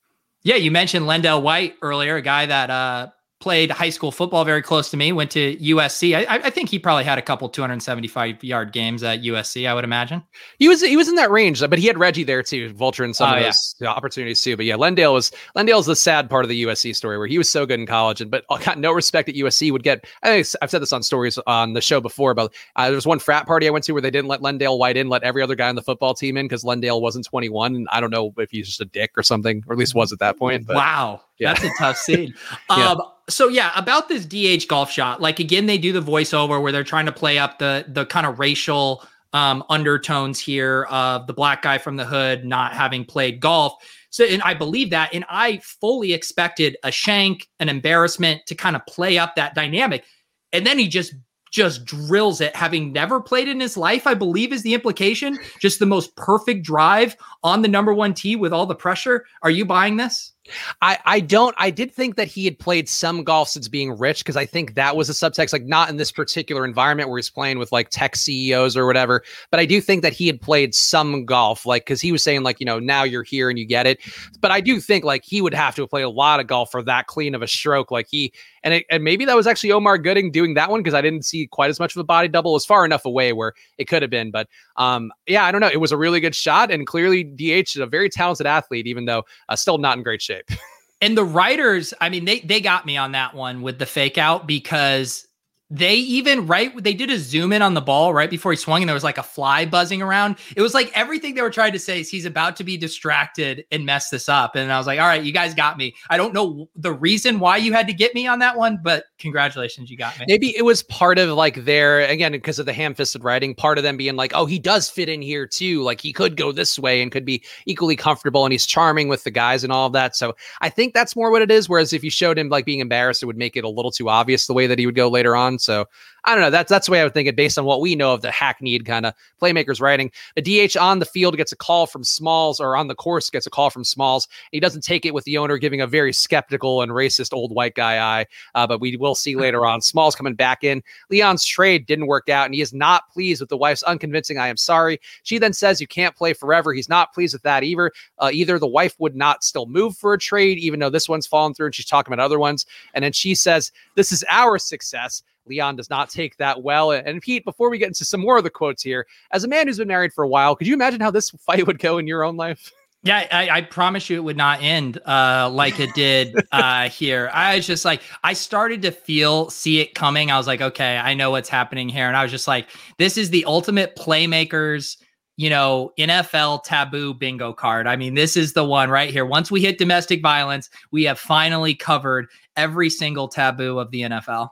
Yeah, 0.43 0.55
you 0.55 0.71
mentioned 0.71 1.05
LenDale 1.05 1.41
White 1.41 1.75
earlier, 1.81 2.15
a 2.15 2.21
guy 2.21 2.45
that 2.45 2.69
uh 2.69 3.07
played 3.39 3.71
high 3.71 3.89
school 3.89 4.11
football 4.11 4.43
very 4.43 4.61
close 4.61 4.89
to 4.91 4.97
me, 4.97 5.11
went 5.11 5.31
to 5.31 5.55
USC. 5.57 6.15
I, 6.15 6.35
I, 6.35 6.49
think 6.49 6.69
he 6.69 6.77
probably 6.77 7.05
had 7.05 7.17
a 7.17 7.21
couple 7.21 7.47
275 7.47 8.43
yard 8.43 8.73
games 8.73 9.01
at 9.01 9.21
USC, 9.21 9.67
I 9.67 9.73
would 9.73 9.85
imagine. 9.85 10.21
He 10.57 10.67
was 10.67 10.81
he 10.81 10.97
was 10.97 11.07
in 11.07 11.15
that 11.15 11.31
range, 11.31 11.61
but 11.61 11.79
he 11.79 11.87
had 11.87 11.97
Reggie 11.97 12.23
there 12.23 12.43
too, 12.43 12.73
Vulture 12.73 13.03
and 13.03 13.15
some 13.15 13.33
oh, 13.33 13.37
of 13.37 13.43
those 13.43 13.75
yeah. 13.79 13.87
opportunities 13.87 14.41
too. 14.41 14.57
But 14.57 14.65
yeah, 14.65 14.75
LenDale 14.75 15.13
was 15.13 15.31
LenDale's 15.55 15.85
the 15.85 15.95
sad 15.95 16.29
part 16.29 16.43
of 16.43 16.49
the 16.49 16.63
USC 16.63 16.95
story 16.95 17.17
where 17.17 17.27
he 17.27 17.37
was 17.37 17.49
so 17.49 17.65
good 17.65 17.79
in 17.79 17.85
college 17.85 18.19
and 18.19 18.29
but 18.29 18.45
got 18.63 18.77
no 18.77 18.91
respect 18.91 19.29
at 19.29 19.35
USC 19.35 19.71
would 19.71 19.83
get 19.83 20.05
I 20.23 20.27
think 20.43 20.47
I've 20.61 20.69
said 20.69 20.81
this 20.81 20.91
on 20.91 21.01
stories 21.01 21.39
on 21.47 21.73
the 21.73 21.81
show 21.81 22.01
before, 22.01 22.33
but 22.33 22.53
uh, 22.75 22.87
there 22.87 22.95
was 22.95 23.07
one 23.07 23.19
frat 23.19 23.47
party 23.47 23.67
I 23.67 23.69
went 23.69 23.85
to 23.85 23.93
where 23.93 24.01
they 24.01 24.11
didn't 24.11 24.27
let 24.27 24.41
LenDale 24.41 24.77
White 24.77 24.97
in, 24.97 25.07
let 25.07 25.23
every 25.23 25.41
other 25.41 25.55
guy 25.55 25.69
on 25.69 25.75
the 25.75 25.81
football 25.81 26.13
team 26.13 26.35
in 26.37 26.45
because 26.45 26.63
LenDale 26.63 27.01
wasn't 27.01 27.25
21. 27.25 27.75
And 27.75 27.87
I 27.91 28.01
don't 28.01 28.11
know 28.11 28.33
if 28.37 28.51
he's 28.51 28.67
just 28.67 28.81
a 28.81 28.85
dick 28.85 29.11
or 29.15 29.23
something, 29.23 29.63
or 29.67 29.73
at 29.73 29.79
least 29.79 29.95
was 29.95 30.11
at 30.11 30.19
that 30.19 30.37
point. 30.37 30.65
But, 30.65 30.75
wow. 30.75 31.21
Yeah. 31.37 31.53
That's 31.53 31.65
a 31.65 31.69
tough 31.77 31.97
scene. 32.05 32.33
yeah. 32.69 32.91
Um, 32.91 33.01
so 33.29 33.47
yeah, 33.47 33.71
about 33.75 34.09
this 34.09 34.25
DH 34.25 34.67
golf 34.67 34.91
shot, 34.91 35.21
like 35.21 35.39
again, 35.39 35.65
they 35.65 35.77
do 35.77 35.93
the 35.93 36.01
voiceover 36.01 36.61
where 36.61 36.71
they're 36.71 36.83
trying 36.83 37.05
to 37.05 37.11
play 37.11 37.37
up 37.37 37.59
the 37.59 37.85
the 37.87 38.05
kind 38.05 38.25
of 38.25 38.39
racial 38.39 39.03
um, 39.33 39.63
undertones 39.69 40.39
here 40.39 40.83
of 40.89 41.27
the 41.27 41.33
black 41.33 41.61
guy 41.61 41.77
from 41.77 41.95
the 41.97 42.05
hood 42.05 42.45
not 42.45 42.73
having 42.73 43.05
played 43.05 43.39
golf. 43.39 43.73
So, 44.09 44.25
and 44.25 44.41
I 44.41 44.55
believe 44.55 44.89
that, 44.89 45.13
and 45.13 45.23
I 45.29 45.59
fully 45.59 46.13
expected 46.13 46.77
a 46.83 46.91
shank, 46.91 47.47
an 47.59 47.69
embarrassment 47.69 48.45
to 48.47 48.55
kind 48.55 48.75
of 48.75 48.85
play 48.87 49.19
up 49.19 49.35
that 49.35 49.53
dynamic, 49.53 50.03
and 50.51 50.65
then 50.65 50.79
he 50.79 50.87
just 50.87 51.13
just 51.51 51.85
drills 51.85 52.41
it, 52.41 52.55
having 52.55 52.93
never 52.93 53.19
played 53.19 53.47
in 53.47 53.59
his 53.59 53.75
life, 53.75 54.05
I 54.05 54.13
believe 54.13 54.53
is 54.53 54.61
the 54.61 54.73
implication. 54.73 55.39
Just 55.59 55.79
the 55.79 55.85
most 55.85 56.15
perfect 56.15 56.63
drive 56.63 57.15
on 57.43 57.61
the 57.61 57.67
number 57.67 57.93
one 57.93 58.13
tee 58.13 58.35
with 58.35 58.53
all 58.53 58.65
the 58.65 58.75
pressure. 58.75 59.25
Are 59.41 59.49
you 59.49 59.65
buying 59.65 59.97
this? 59.97 60.33
I, 60.81 60.97
I 61.05 61.19
don't. 61.19 61.53
I 61.57 61.69
did 61.69 61.93
think 61.93 62.15
that 62.15 62.27
he 62.27 62.45
had 62.45 62.57
played 62.57 62.87
some 62.87 63.23
golf 63.23 63.49
since 63.49 63.67
being 63.67 63.97
rich 63.97 64.19
because 64.19 64.37
I 64.37 64.45
think 64.45 64.75
that 64.75 64.95
was 64.95 65.09
a 65.09 65.13
subtext, 65.13 65.51
like 65.51 65.65
not 65.65 65.89
in 65.89 65.97
this 65.97 66.11
particular 66.11 66.63
environment 66.63 67.09
where 67.09 67.17
he's 67.17 67.29
playing 67.29 67.59
with 67.59 67.71
like 67.71 67.89
tech 67.89 68.15
CEOs 68.15 68.77
or 68.77 68.85
whatever. 68.85 69.23
But 69.51 69.59
I 69.59 69.65
do 69.65 69.81
think 69.81 70.01
that 70.03 70.13
he 70.13 70.27
had 70.27 70.39
played 70.39 70.73
some 70.73 71.25
golf, 71.25 71.65
like 71.65 71.83
because 71.83 71.99
he 71.99 72.11
was 72.11 72.23
saying 72.23 72.43
like 72.43 72.59
you 72.59 72.65
know 72.65 72.79
now 72.79 73.03
you're 73.03 73.23
here 73.23 73.49
and 73.49 73.59
you 73.59 73.65
get 73.65 73.85
it. 73.85 73.99
But 74.39 74.51
I 74.51 74.61
do 74.61 74.79
think 74.79 75.03
like 75.03 75.23
he 75.25 75.41
would 75.41 75.53
have 75.53 75.75
to 75.75 75.89
played 75.89 76.03
a 76.03 76.09
lot 76.09 76.39
of 76.39 76.47
golf 76.47 76.71
for 76.71 76.81
that 76.83 77.07
clean 77.07 77.35
of 77.35 77.41
a 77.41 77.47
stroke. 77.47 77.91
Like 77.91 78.07
he 78.09 78.31
and 78.63 78.75
it, 78.75 78.85
and 78.89 79.03
maybe 79.03 79.25
that 79.25 79.35
was 79.35 79.47
actually 79.47 79.71
Omar 79.71 79.97
Gooding 79.97 80.31
doing 80.31 80.53
that 80.53 80.69
one 80.69 80.81
because 80.81 80.93
I 80.93 81.01
didn't 81.01 81.25
see 81.25 81.47
quite 81.47 81.69
as 81.69 81.79
much 81.79 81.95
of 81.95 81.99
a 81.99 82.03
body 82.03 82.27
double. 82.27 82.51
It 82.51 82.55
was 82.55 82.65
far 82.65 82.85
enough 82.85 83.05
away 83.05 83.33
where 83.33 83.53
it 83.77 83.85
could 83.85 84.01
have 84.01 84.11
been. 84.11 84.31
But 84.31 84.47
um 84.77 85.11
yeah, 85.27 85.45
I 85.45 85.51
don't 85.51 85.61
know. 85.61 85.69
It 85.71 85.77
was 85.81 85.91
a 85.91 85.97
really 85.97 86.19
good 86.19 86.35
shot 86.35 86.71
and 86.71 86.85
clearly 86.85 87.23
DH 87.23 87.75
is 87.75 87.77
a 87.77 87.85
very 87.85 88.09
talented 88.09 88.45
athlete, 88.45 88.87
even 88.87 89.05
though 89.05 89.23
uh, 89.49 89.55
still 89.55 89.77
not 89.77 89.97
in 89.97 90.03
great 90.03 90.21
shape. 90.21 90.38
And 91.01 91.17
the 91.17 91.23
writers, 91.23 91.93
I 92.01 92.09
mean, 92.09 92.25
they 92.25 92.41
they 92.41 92.59
got 92.59 92.85
me 92.85 92.97
on 92.97 93.13
that 93.13 93.33
one 93.33 93.61
with 93.61 93.79
the 93.79 93.85
fake 93.85 94.17
out 94.17 94.45
because 94.45 95.28
they 95.71 95.95
even 95.95 96.47
right 96.47 96.83
they 96.83 96.95
did 96.95 97.11
a 97.11 97.19
zoom 97.19 97.53
in 97.53 97.61
on 97.61 97.75
the 97.75 97.81
ball 97.81 98.11
right 98.11 98.29
before 98.29 98.51
he 98.51 98.55
swung 98.55 98.81
and 98.81 98.89
there 98.89 98.95
was 98.95 99.03
like 99.03 99.19
a 99.19 99.23
fly 99.23 99.65
buzzing 99.65 100.01
around. 100.01 100.37
It 100.55 100.61
was 100.61 100.73
like 100.73 100.91
everything 100.95 101.35
they 101.35 101.43
were 101.43 101.51
trying 101.51 101.73
to 101.73 101.79
say 101.79 101.99
is 101.99 102.09
he's 102.09 102.25
about 102.25 102.55
to 102.55 102.63
be 102.63 102.75
distracted 102.75 103.65
and 103.71 103.85
mess 103.85 104.09
this 104.09 104.27
up. 104.27 104.55
And 104.55 104.71
i 104.71 104.77
was 104.79 104.87
like 104.87 104.99
all 104.99 105.07
right 105.07 105.23
you 105.23 105.31
guys 105.31 105.53
got 105.53 105.77
me. 105.77 105.93
I 106.09 106.17
don't 106.17 106.33
know 106.33 106.69
the 106.75 106.91
reason 106.91 107.39
why 107.39 107.57
you 107.57 107.71
had 107.71 107.85
to 107.87 107.93
get 107.93 108.15
me 108.15 108.25
on 108.25 108.39
that 108.39 108.57
one 108.57 108.79
but 108.83 109.05
congratulations 109.19 109.91
you 109.91 109.97
got 109.97 110.17
me. 110.19 110.25
Maybe 110.27 110.55
it 110.57 110.63
was 110.63 110.81
part 110.83 111.19
of 111.19 111.29
like 111.29 111.63
their 111.65 112.01
again 112.01 112.31
because 112.31 112.57
of 112.57 112.65
the 112.65 112.73
ham-fisted 112.73 113.23
writing 113.23 113.53
part 113.53 113.77
of 113.77 113.83
them 113.83 113.95
being 113.95 114.15
like 114.15 114.31
oh 114.33 114.47
he 114.47 114.57
does 114.57 114.89
fit 114.89 115.07
in 115.07 115.21
here 115.21 115.45
too. 115.45 115.83
Like 115.83 116.01
he 116.01 116.11
could 116.11 116.35
go 116.35 116.51
this 116.51 116.79
way 116.79 117.01
and 117.01 117.11
could 117.11 117.25
be 117.25 117.43
equally 117.67 117.95
comfortable 117.95 118.43
and 118.43 118.51
he's 118.51 118.65
charming 118.65 119.07
with 119.07 119.23
the 119.23 119.31
guys 119.31 119.63
and 119.63 119.71
all 119.71 119.85
of 119.85 119.93
that. 119.93 120.15
So 120.15 120.35
i 120.61 120.69
think 120.69 120.95
that's 120.95 121.15
more 121.15 121.29
what 121.29 121.43
it 121.43 121.51
is 121.51 121.69
whereas 121.69 121.93
if 121.93 122.03
you 122.03 122.09
showed 122.09 122.39
him 122.39 122.49
like 122.49 122.65
being 122.65 122.79
embarrassed 122.79 123.21
it 123.21 123.27
would 123.27 123.37
make 123.37 123.55
it 123.55 123.63
a 123.63 123.69
little 123.69 123.91
too 123.91 124.09
obvious 124.09 124.47
the 124.47 124.53
way 124.53 124.65
that 124.65 124.79
he 124.79 124.87
would 124.87 124.95
go 124.95 125.09
later 125.09 125.35
on 125.35 125.58
so 125.61 125.85
I 126.25 126.33
don't 126.33 126.41
know. 126.41 126.49
That's 126.49 126.69
that's 126.69 126.87
the 126.87 126.91
way 126.91 127.01
I 127.01 127.03
would 127.03 127.13
think 127.13 127.27
it 127.27 127.35
based 127.35 127.57
on 127.57 127.65
what 127.65 127.81
we 127.81 127.95
know 127.95 128.13
of 128.13 128.21
the 128.21 128.31
hackneyed 128.31 128.85
kind 128.85 129.05
of 129.05 129.13
playmakers 129.41 129.81
writing. 129.81 130.11
The 130.35 130.41
DH 130.67 130.77
on 130.77 130.99
the 130.99 131.05
field 131.05 131.37
gets 131.37 131.51
a 131.51 131.55
call 131.55 131.87
from 131.87 132.03
Smalls, 132.03 132.59
or 132.59 132.75
on 132.75 132.87
the 132.87 132.95
course 132.95 133.29
gets 133.29 133.47
a 133.47 133.49
call 133.49 133.69
from 133.69 133.83
Smalls. 133.83 134.27
He 134.51 134.59
doesn't 134.59 134.83
take 134.83 135.05
it 135.05 135.13
with 135.13 135.23
the 135.23 135.37
owner 135.37 135.57
giving 135.57 135.81
a 135.81 135.87
very 135.87 136.13
skeptical 136.13 136.81
and 136.81 136.91
racist 136.91 137.33
old 137.33 137.53
white 137.53 137.75
guy 137.75 137.99
eye. 137.99 138.25
Uh, 138.55 138.67
but 138.67 138.81
we 138.81 138.95
will 138.97 139.15
see 139.15 139.35
later 139.39 139.65
on. 139.65 139.81
Smalls 139.81 140.15
coming 140.15 140.35
back 140.35 140.63
in. 140.63 140.83
Leon's 141.09 141.45
trade 141.45 141.85
didn't 141.85 142.07
work 142.07 142.29
out, 142.29 142.45
and 142.45 142.53
he 142.53 142.61
is 142.61 142.73
not 142.73 143.09
pleased 143.09 143.41
with 143.41 143.49
the 143.49 143.57
wife's 143.57 143.83
unconvincing. 143.83 144.37
I 144.37 144.47
am 144.47 144.57
sorry. 144.57 144.99
She 145.23 145.37
then 145.37 145.53
says 145.53 145.81
you 145.81 145.87
can't 145.87 146.15
play 146.15 146.33
forever. 146.33 146.73
He's 146.73 146.89
not 146.89 147.13
pleased 147.13 147.33
with 147.33 147.43
that 147.43 147.63
either. 147.63 147.91
Uh, 148.17 148.29
either 148.31 148.59
the 148.59 148.67
wife 148.67 148.95
would 148.99 149.15
not 149.15 149.43
still 149.43 149.65
move 149.65 149.95
for 149.97 150.13
a 150.13 150.17
trade, 150.17 150.57
even 150.57 150.79
though 150.79 150.89
this 150.89 151.09
one's 151.09 151.27
fallen 151.27 151.53
through, 151.53 151.67
and 151.67 151.75
she's 151.75 151.85
talking 151.85 152.13
about 152.13 152.23
other 152.23 152.39
ones. 152.39 152.65
And 152.93 153.03
then 153.03 153.13
she 153.13 153.35
says 153.35 153.71
this 153.95 154.11
is 154.11 154.25
our 154.29 154.57
success. 154.57 155.23
Leon 155.49 155.75
does 155.75 155.89
not 155.89 156.08
take 156.09 156.37
that 156.37 156.63
well. 156.63 156.91
And 156.91 157.21
Pete, 157.21 157.45
before 157.45 157.69
we 157.69 157.77
get 157.77 157.87
into 157.87 158.05
some 158.05 158.21
more 158.21 158.37
of 158.37 158.43
the 158.43 158.49
quotes 158.49 158.83
here, 158.83 159.07
as 159.31 159.43
a 159.43 159.47
man 159.47 159.67
who's 159.67 159.77
been 159.77 159.87
married 159.87 160.13
for 160.13 160.23
a 160.23 160.27
while, 160.27 160.55
could 160.55 160.67
you 160.67 160.73
imagine 160.73 161.01
how 161.01 161.11
this 161.11 161.29
fight 161.45 161.65
would 161.65 161.79
go 161.79 161.97
in 161.97 162.07
your 162.07 162.23
own 162.23 162.37
life? 162.37 162.71
Yeah, 163.01 163.27
I, 163.31 163.49
I, 163.49 163.61
promise 163.61 164.09
you 164.09 164.17
it 164.17 164.23
would 164.23 164.35
not 164.35 164.61
end 164.61 164.99
uh, 165.07 165.49
like 165.49 165.79
it 165.79 165.93
did 165.93 166.35
uh, 166.51 166.89
here. 166.89 167.29
I 167.33 167.55
was 167.55 167.65
just 167.65 167.85
like, 167.85 168.01
I 168.25 168.33
started 168.33 168.81
to 168.81 168.91
feel, 168.91 169.49
see 169.49 169.79
it 169.79 169.95
coming. 169.95 170.31
I 170.31 170.37
was 170.37 170.47
like, 170.47 170.59
okay, 170.59 170.97
I 170.97 171.13
know 171.13 171.31
what's 171.31 171.47
happening 171.47 171.87
here. 171.87 172.07
And 172.07 172.17
I 172.17 172.23
was 172.23 172.31
just 172.31 172.47
like, 172.47 172.67
this 172.97 173.17
is 173.17 173.29
the 173.29 173.45
ultimate 173.45 173.95
playmakers, 173.95 174.97
you 175.37 175.49
know, 175.49 175.93
NFL 175.97 176.65
taboo 176.65 177.13
bingo 177.13 177.53
card. 177.53 177.87
I 177.87 177.95
mean, 177.95 178.15
this 178.15 178.35
is 178.35 178.51
the 178.51 178.65
one 178.65 178.89
right 178.89 179.09
here. 179.09 179.25
Once 179.25 179.49
we 179.49 179.61
hit 179.61 179.77
domestic 179.77 180.21
violence, 180.21 180.69
we 180.91 181.05
have 181.05 181.17
finally 181.17 181.75
covered 181.75 182.27
every 182.57 182.89
single 182.89 183.29
taboo 183.29 183.79
of 183.79 183.91
the 183.91 184.01
NFL. 184.01 184.49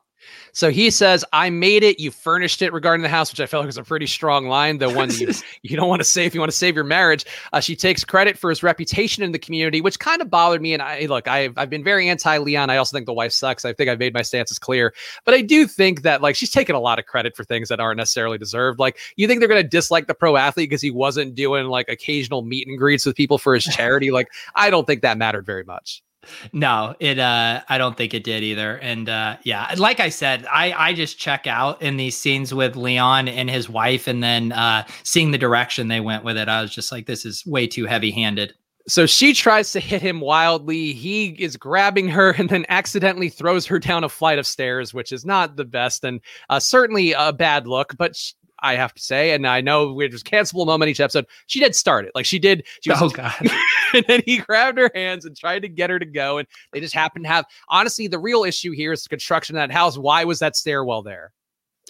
So 0.53 0.71
he 0.71 0.89
says, 0.89 1.23
I 1.33 1.49
made 1.49 1.83
it. 1.83 1.99
You 1.99 2.11
furnished 2.11 2.61
it 2.61 2.73
regarding 2.73 3.03
the 3.03 3.09
house, 3.09 3.31
which 3.31 3.39
I 3.39 3.45
felt 3.45 3.61
like 3.61 3.67
was 3.67 3.77
a 3.77 3.83
pretty 3.83 4.07
strong 4.07 4.47
line. 4.47 4.77
The 4.77 4.89
one 4.89 5.11
you, 5.11 5.31
you 5.61 5.77
don't 5.77 5.87
want 5.87 5.99
to 5.99 6.03
say 6.05 6.25
if 6.25 6.33
you 6.33 6.39
want 6.39 6.51
to 6.51 6.57
save 6.57 6.75
your 6.75 6.83
marriage. 6.83 7.25
Uh, 7.53 7.59
she 7.59 7.75
takes 7.75 8.03
credit 8.03 8.37
for 8.37 8.49
his 8.49 8.63
reputation 8.63 9.23
in 9.23 9.31
the 9.31 9.39
community, 9.39 9.81
which 9.81 9.99
kind 9.99 10.21
of 10.21 10.29
bothered 10.29 10.61
me. 10.61 10.73
And 10.73 10.81
I 10.81 11.05
look, 11.05 11.27
I've, 11.27 11.57
I've 11.57 11.69
been 11.69 11.83
very 11.83 12.09
anti 12.09 12.37
Leon. 12.37 12.69
I 12.69 12.77
also 12.77 12.95
think 12.95 13.05
the 13.05 13.13
wife 13.13 13.31
sucks. 13.31 13.65
I 13.65 13.73
think 13.73 13.89
I've 13.89 13.99
made 13.99 14.13
my 14.13 14.21
stances 14.21 14.59
clear. 14.59 14.93
But 15.25 15.33
I 15.33 15.41
do 15.41 15.67
think 15.67 16.01
that 16.01 16.21
like 16.21 16.35
she's 16.35 16.51
taking 16.51 16.75
a 16.75 16.79
lot 16.79 16.99
of 16.99 17.05
credit 17.05 17.35
for 17.35 17.43
things 17.43 17.69
that 17.69 17.79
aren't 17.79 17.97
necessarily 17.97 18.37
deserved. 18.37 18.79
Like 18.79 18.97
you 19.15 19.27
think 19.27 19.39
they're 19.39 19.49
going 19.49 19.63
to 19.63 19.67
dislike 19.67 20.07
the 20.07 20.15
pro 20.15 20.37
athlete 20.37 20.69
because 20.69 20.81
he 20.81 20.91
wasn't 20.91 21.35
doing 21.35 21.67
like 21.67 21.89
occasional 21.89 22.41
meet 22.41 22.67
and 22.67 22.77
greets 22.77 23.05
with 23.05 23.15
people 23.15 23.37
for 23.37 23.53
his 23.53 23.63
charity. 23.77 24.11
like 24.11 24.27
I 24.55 24.69
don't 24.69 24.87
think 24.87 25.01
that 25.01 25.17
mattered 25.17 25.45
very 25.45 25.63
much 25.63 26.01
no 26.53 26.95
it 26.99 27.19
uh 27.19 27.61
i 27.69 27.77
don't 27.77 27.97
think 27.97 28.13
it 28.13 28.23
did 28.23 28.43
either 28.43 28.77
and 28.77 29.09
uh 29.09 29.37
yeah 29.43 29.73
like 29.77 29.99
i 29.99 30.09
said 30.09 30.45
i 30.51 30.73
i 30.73 30.93
just 30.93 31.17
check 31.17 31.47
out 31.47 31.81
in 31.81 31.97
these 31.97 32.17
scenes 32.17 32.53
with 32.53 32.75
leon 32.75 33.27
and 33.27 33.49
his 33.49 33.69
wife 33.69 34.07
and 34.07 34.23
then 34.23 34.51
uh 34.51 34.85
seeing 35.03 35.31
the 35.31 35.37
direction 35.37 35.87
they 35.87 35.99
went 35.99 36.23
with 36.23 36.37
it 36.37 36.47
i 36.47 36.61
was 36.61 36.71
just 36.71 36.91
like 36.91 37.05
this 37.05 37.25
is 37.25 37.45
way 37.45 37.67
too 37.67 37.85
heavy 37.85 38.11
handed 38.11 38.53
so 38.87 39.05
she 39.05 39.33
tries 39.33 39.73
to 39.73 39.81
hit 39.81 40.01
him 40.01 40.21
wildly. 40.21 40.93
He 40.93 41.27
is 41.27 41.57
grabbing 41.57 42.07
her 42.07 42.31
and 42.37 42.49
then 42.49 42.65
accidentally 42.69 43.29
throws 43.29 43.65
her 43.65 43.79
down 43.79 44.05
a 44.05 44.09
flight 44.09 44.39
of 44.39 44.47
stairs, 44.47 44.93
which 44.93 45.11
is 45.11 45.25
not 45.25 45.57
the 45.57 45.65
best 45.65 46.05
and 46.05 46.21
uh, 46.49 46.59
certainly 46.59 47.11
a 47.11 47.33
bad 47.33 47.67
look. 47.67 47.97
But 47.97 48.17
I 48.59 48.75
have 48.75 48.93
to 48.93 49.01
say, 49.01 49.31
and 49.31 49.45
I 49.45 49.61
know 49.61 49.93
we 49.93 50.07
just 50.07 50.25
cancelable 50.25 50.65
moment 50.65 50.89
each 50.89 50.99
episode. 50.99 51.25
She 51.47 51.59
did 51.59 51.75
start 51.75 52.05
it, 52.05 52.11
like 52.15 52.25
she 52.25 52.39
did. 52.39 52.65
She 52.81 52.89
was, 52.89 53.01
oh 53.01 53.09
god! 53.09 53.35
and 53.93 54.05
then 54.07 54.21
he 54.25 54.37
grabbed 54.37 54.77
her 54.77 54.91
hands 54.93 55.25
and 55.25 55.37
tried 55.37 55.61
to 55.61 55.69
get 55.69 55.89
her 55.89 55.99
to 55.99 56.05
go, 56.05 56.37
and 56.37 56.47
they 56.71 56.79
just 56.79 56.93
happened 56.93 57.25
to 57.25 57.29
have. 57.29 57.45
Honestly, 57.69 58.07
the 58.07 58.19
real 58.19 58.43
issue 58.43 58.71
here 58.71 58.91
is 58.91 59.03
the 59.03 59.09
construction 59.09 59.55
of 59.55 59.61
that 59.61 59.71
house. 59.71 59.97
Why 59.97 60.23
was 60.23 60.39
that 60.39 60.55
stairwell 60.55 61.03
there? 61.03 61.31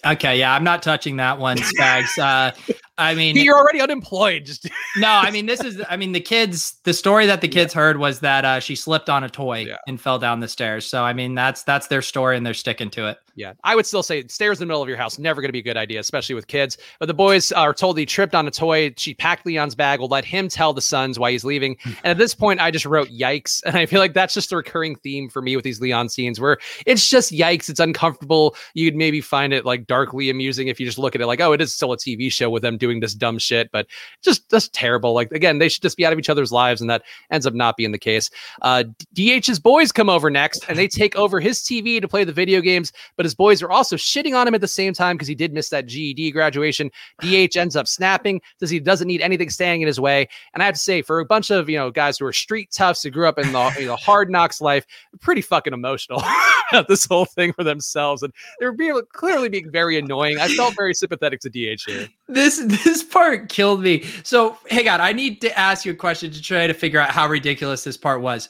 Okay, 0.06 0.38
yeah, 0.38 0.54
I'm 0.54 0.64
not 0.64 0.82
touching 0.82 1.16
that 1.16 1.38
one, 1.38 1.56
Spags. 1.58 2.18
uh, 2.18 2.52
I 2.98 3.14
mean, 3.14 3.36
you're 3.36 3.56
already 3.56 3.80
unemployed. 3.80 4.44
Just 4.44 4.68
no, 4.96 5.08
I 5.08 5.30
mean, 5.30 5.46
this 5.46 5.60
is, 5.60 5.80
I 5.88 5.96
mean, 5.96 6.12
the 6.12 6.20
kids, 6.20 6.78
the 6.82 6.92
story 6.92 7.26
that 7.26 7.40
the 7.40 7.48
kids 7.48 7.74
yeah. 7.74 7.80
heard 7.80 7.98
was 7.98 8.20
that 8.20 8.44
uh, 8.44 8.60
she 8.60 8.74
slipped 8.74 9.08
on 9.08 9.22
a 9.22 9.30
toy 9.30 9.60
yeah. 9.60 9.76
and 9.86 10.00
fell 10.00 10.18
down 10.18 10.40
the 10.40 10.48
stairs. 10.48 10.84
So, 10.84 11.04
I 11.04 11.12
mean, 11.12 11.34
that's 11.34 11.62
that's 11.62 11.86
their 11.86 12.02
story, 12.02 12.36
and 12.36 12.44
they're 12.44 12.54
sticking 12.54 12.90
to 12.90 13.08
it. 13.08 13.18
Yeah, 13.38 13.52
I 13.62 13.76
would 13.76 13.86
still 13.86 14.02
say 14.02 14.26
stairs 14.26 14.58
in 14.58 14.66
the 14.66 14.66
middle 14.66 14.82
of 14.82 14.88
your 14.88 14.98
house 14.98 15.16
never 15.16 15.40
going 15.40 15.48
to 15.48 15.52
be 15.52 15.60
a 15.60 15.62
good 15.62 15.76
idea, 15.76 16.00
especially 16.00 16.34
with 16.34 16.48
kids. 16.48 16.76
But 16.98 17.06
the 17.06 17.14
boys 17.14 17.52
are 17.52 17.72
told 17.72 17.96
he 17.96 18.04
tripped 18.04 18.34
on 18.34 18.48
a 18.48 18.50
toy. 18.50 18.92
She 18.96 19.14
packed 19.14 19.46
Leon's 19.46 19.76
bag. 19.76 20.00
Will 20.00 20.08
let 20.08 20.24
him 20.24 20.48
tell 20.48 20.72
the 20.72 20.80
sons 20.80 21.20
why 21.20 21.30
he's 21.30 21.44
leaving. 21.44 21.76
and 21.84 21.96
at 22.04 22.18
this 22.18 22.34
point, 22.34 22.60
I 22.60 22.72
just 22.72 22.84
wrote 22.84 23.10
"yikes," 23.10 23.62
and 23.66 23.76
I 23.76 23.86
feel 23.86 24.00
like 24.00 24.12
that's 24.12 24.34
just 24.34 24.50
a 24.50 24.56
recurring 24.56 24.96
theme 24.96 25.28
for 25.28 25.40
me 25.40 25.54
with 25.54 25.64
these 25.64 25.80
Leon 25.80 26.08
scenes, 26.08 26.40
where 26.40 26.58
it's 26.84 27.08
just 27.08 27.30
yikes. 27.30 27.68
It's 27.70 27.78
uncomfortable. 27.78 28.56
You'd 28.74 28.96
maybe 28.96 29.20
find 29.20 29.52
it 29.52 29.64
like 29.64 29.86
darkly 29.86 30.30
amusing 30.30 30.66
if 30.66 30.80
you 30.80 30.86
just 30.86 30.98
look 30.98 31.14
at 31.14 31.20
it 31.20 31.26
like, 31.26 31.40
oh, 31.40 31.52
it 31.52 31.60
is 31.60 31.72
still 31.72 31.92
a 31.92 31.96
TV 31.96 32.32
show 32.32 32.50
with 32.50 32.62
them 32.62 32.76
doing 32.76 32.87
this 33.00 33.14
dumb 33.14 33.38
shit, 33.38 33.70
but 33.70 33.86
just 34.22 34.48
just 34.50 34.72
terrible. 34.72 35.14
Like 35.14 35.30
again, 35.32 35.58
they 35.58 35.68
should 35.68 35.82
just 35.82 35.96
be 35.96 36.04
out 36.06 36.12
of 36.12 36.18
each 36.18 36.28
other's 36.28 36.50
lives, 36.50 36.80
and 36.80 36.88
that 36.90 37.02
ends 37.30 37.46
up 37.46 37.54
not 37.54 37.76
being 37.76 37.92
the 37.92 37.98
case. 37.98 38.30
Uh, 38.62 38.84
DH's 39.14 39.58
boys 39.58 39.92
come 39.92 40.08
over 40.08 40.30
next, 40.30 40.64
and 40.68 40.78
they 40.78 40.88
take 40.88 41.14
over 41.16 41.40
his 41.40 41.60
TV 41.60 42.00
to 42.00 42.08
play 42.08 42.24
the 42.24 42.32
video 42.32 42.60
games, 42.60 42.92
but 43.16 43.24
his 43.24 43.34
boys 43.34 43.62
are 43.62 43.70
also 43.70 43.96
shitting 43.96 44.36
on 44.36 44.48
him 44.48 44.54
at 44.54 44.60
the 44.60 44.68
same 44.68 44.92
time 44.92 45.16
because 45.16 45.28
he 45.28 45.34
did 45.34 45.52
miss 45.52 45.68
that 45.68 45.86
GED 45.86 46.32
graduation. 46.32 46.90
DH 47.20 47.56
ends 47.56 47.76
up 47.76 47.86
snapping, 47.86 48.40
says 48.58 48.70
he 48.70 48.80
doesn't 48.80 49.08
need 49.08 49.20
anything 49.20 49.50
standing 49.50 49.82
in 49.82 49.86
his 49.86 50.00
way. 50.00 50.28
And 50.54 50.62
I 50.62 50.66
have 50.66 50.74
to 50.74 50.80
say, 50.80 51.02
for 51.02 51.20
a 51.20 51.24
bunch 51.24 51.50
of 51.50 51.68
you 51.68 51.76
know 51.76 51.90
guys 51.90 52.18
who 52.18 52.26
are 52.26 52.32
street 52.32 52.70
toughs 52.72 53.02
who 53.02 53.10
grew 53.10 53.28
up 53.28 53.38
in 53.38 53.52
the 53.52 53.76
you 53.78 53.86
know, 53.86 53.96
hard 53.96 54.30
knocks 54.30 54.60
life, 54.60 54.86
pretty 55.20 55.42
fucking 55.42 55.72
emotional 55.72 56.22
about 56.70 56.88
this 56.88 57.04
whole 57.04 57.24
thing 57.24 57.52
for 57.52 57.64
themselves, 57.64 58.22
and 58.22 58.32
they're 58.58 58.72
being 58.72 59.00
clearly 59.12 59.48
being 59.48 59.70
very 59.70 59.98
annoying. 59.98 60.38
I 60.38 60.48
felt 60.48 60.74
very 60.76 60.94
sympathetic 60.94 61.40
to 61.40 61.50
DH 61.50 61.82
here. 61.86 62.08
This 62.28 62.58
this 62.84 63.02
part 63.02 63.48
killed 63.48 63.82
me. 63.82 64.04
So 64.22 64.58
hang 64.70 64.88
on, 64.88 65.00
I 65.00 65.12
need 65.12 65.40
to 65.42 65.58
ask 65.58 65.84
you 65.84 65.92
a 65.92 65.96
question 65.96 66.30
to 66.30 66.42
try 66.42 66.66
to 66.66 66.74
figure 66.74 67.00
out 67.00 67.10
how 67.10 67.28
ridiculous 67.28 67.84
this 67.84 67.96
part 67.96 68.20
was. 68.20 68.48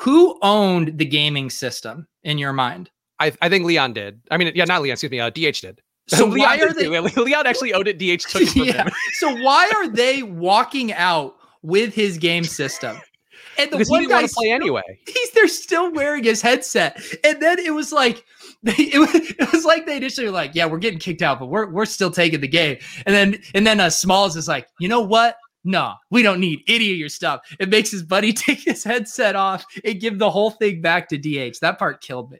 Who 0.00 0.38
owned 0.42 0.98
the 0.98 1.04
gaming 1.04 1.50
system 1.50 2.06
in 2.22 2.38
your 2.38 2.52
mind? 2.52 2.90
I, 3.18 3.32
I 3.40 3.48
think 3.48 3.64
Leon 3.64 3.94
did. 3.94 4.20
I 4.30 4.36
mean, 4.36 4.52
yeah, 4.54 4.64
not 4.64 4.82
Leon. 4.82 4.94
Excuse 4.94 5.10
me. 5.10 5.20
Uh, 5.20 5.30
DH 5.30 5.60
did. 5.60 5.80
So 6.08 6.26
why 6.36 6.58
are 6.60 6.72
they? 6.72 6.88
Leon 7.16 7.46
actually 7.46 7.72
owed 7.72 7.88
it. 7.88 7.98
DH 7.98 8.22
took 8.28 8.42
it 8.42 8.48
from 8.50 8.64
yeah. 8.64 8.84
him. 8.84 8.92
so 9.14 9.34
why 9.42 9.70
are 9.74 9.88
they 9.88 10.22
walking 10.22 10.92
out 10.92 11.36
with 11.62 11.94
his 11.94 12.18
game 12.18 12.44
system? 12.44 13.00
And 13.58 13.70
the 13.70 13.78
because 13.78 13.88
one 13.88 14.06
guy 14.06 14.26
play 14.26 14.50
anyway. 14.50 14.82
He's 15.06 15.30
they're 15.30 15.48
still 15.48 15.90
wearing 15.92 16.24
his 16.24 16.42
headset, 16.42 17.02
and 17.24 17.40
then 17.40 17.58
it 17.58 17.72
was 17.72 17.90
like 17.90 18.22
it 18.66 18.98
was, 18.98 19.14
it 19.38 19.52
was 19.52 19.64
like 19.64 19.86
they 19.86 19.96
initially 19.96 20.26
were 20.26 20.32
like, 20.32 20.54
yeah, 20.54 20.66
we're 20.66 20.78
getting 20.78 20.98
kicked 20.98 21.22
out, 21.22 21.38
but 21.38 21.46
we're 21.46 21.70
we're 21.70 21.86
still 21.86 22.10
taking 22.10 22.40
the 22.40 22.48
game. 22.48 22.78
And 23.06 23.14
then 23.14 23.40
and 23.54 23.66
then 23.66 23.80
uh, 23.80 23.90
Smalls 23.90 24.36
is 24.36 24.48
like, 24.48 24.68
you 24.78 24.88
know 24.88 25.00
what? 25.00 25.36
No, 25.64 25.94
we 26.10 26.22
don't 26.22 26.38
need 26.38 26.60
any 26.68 26.92
of 26.92 26.96
your 26.96 27.08
stuff. 27.08 27.40
It 27.58 27.68
makes 27.68 27.90
his 27.90 28.04
buddy 28.04 28.32
take 28.32 28.60
his 28.60 28.84
headset 28.84 29.34
off 29.34 29.64
and 29.84 30.00
give 30.00 30.18
the 30.18 30.30
whole 30.30 30.52
thing 30.52 30.80
back 30.80 31.08
to 31.08 31.18
DH. 31.18 31.58
That 31.60 31.78
part 31.78 32.00
killed 32.00 32.30
me. 32.30 32.38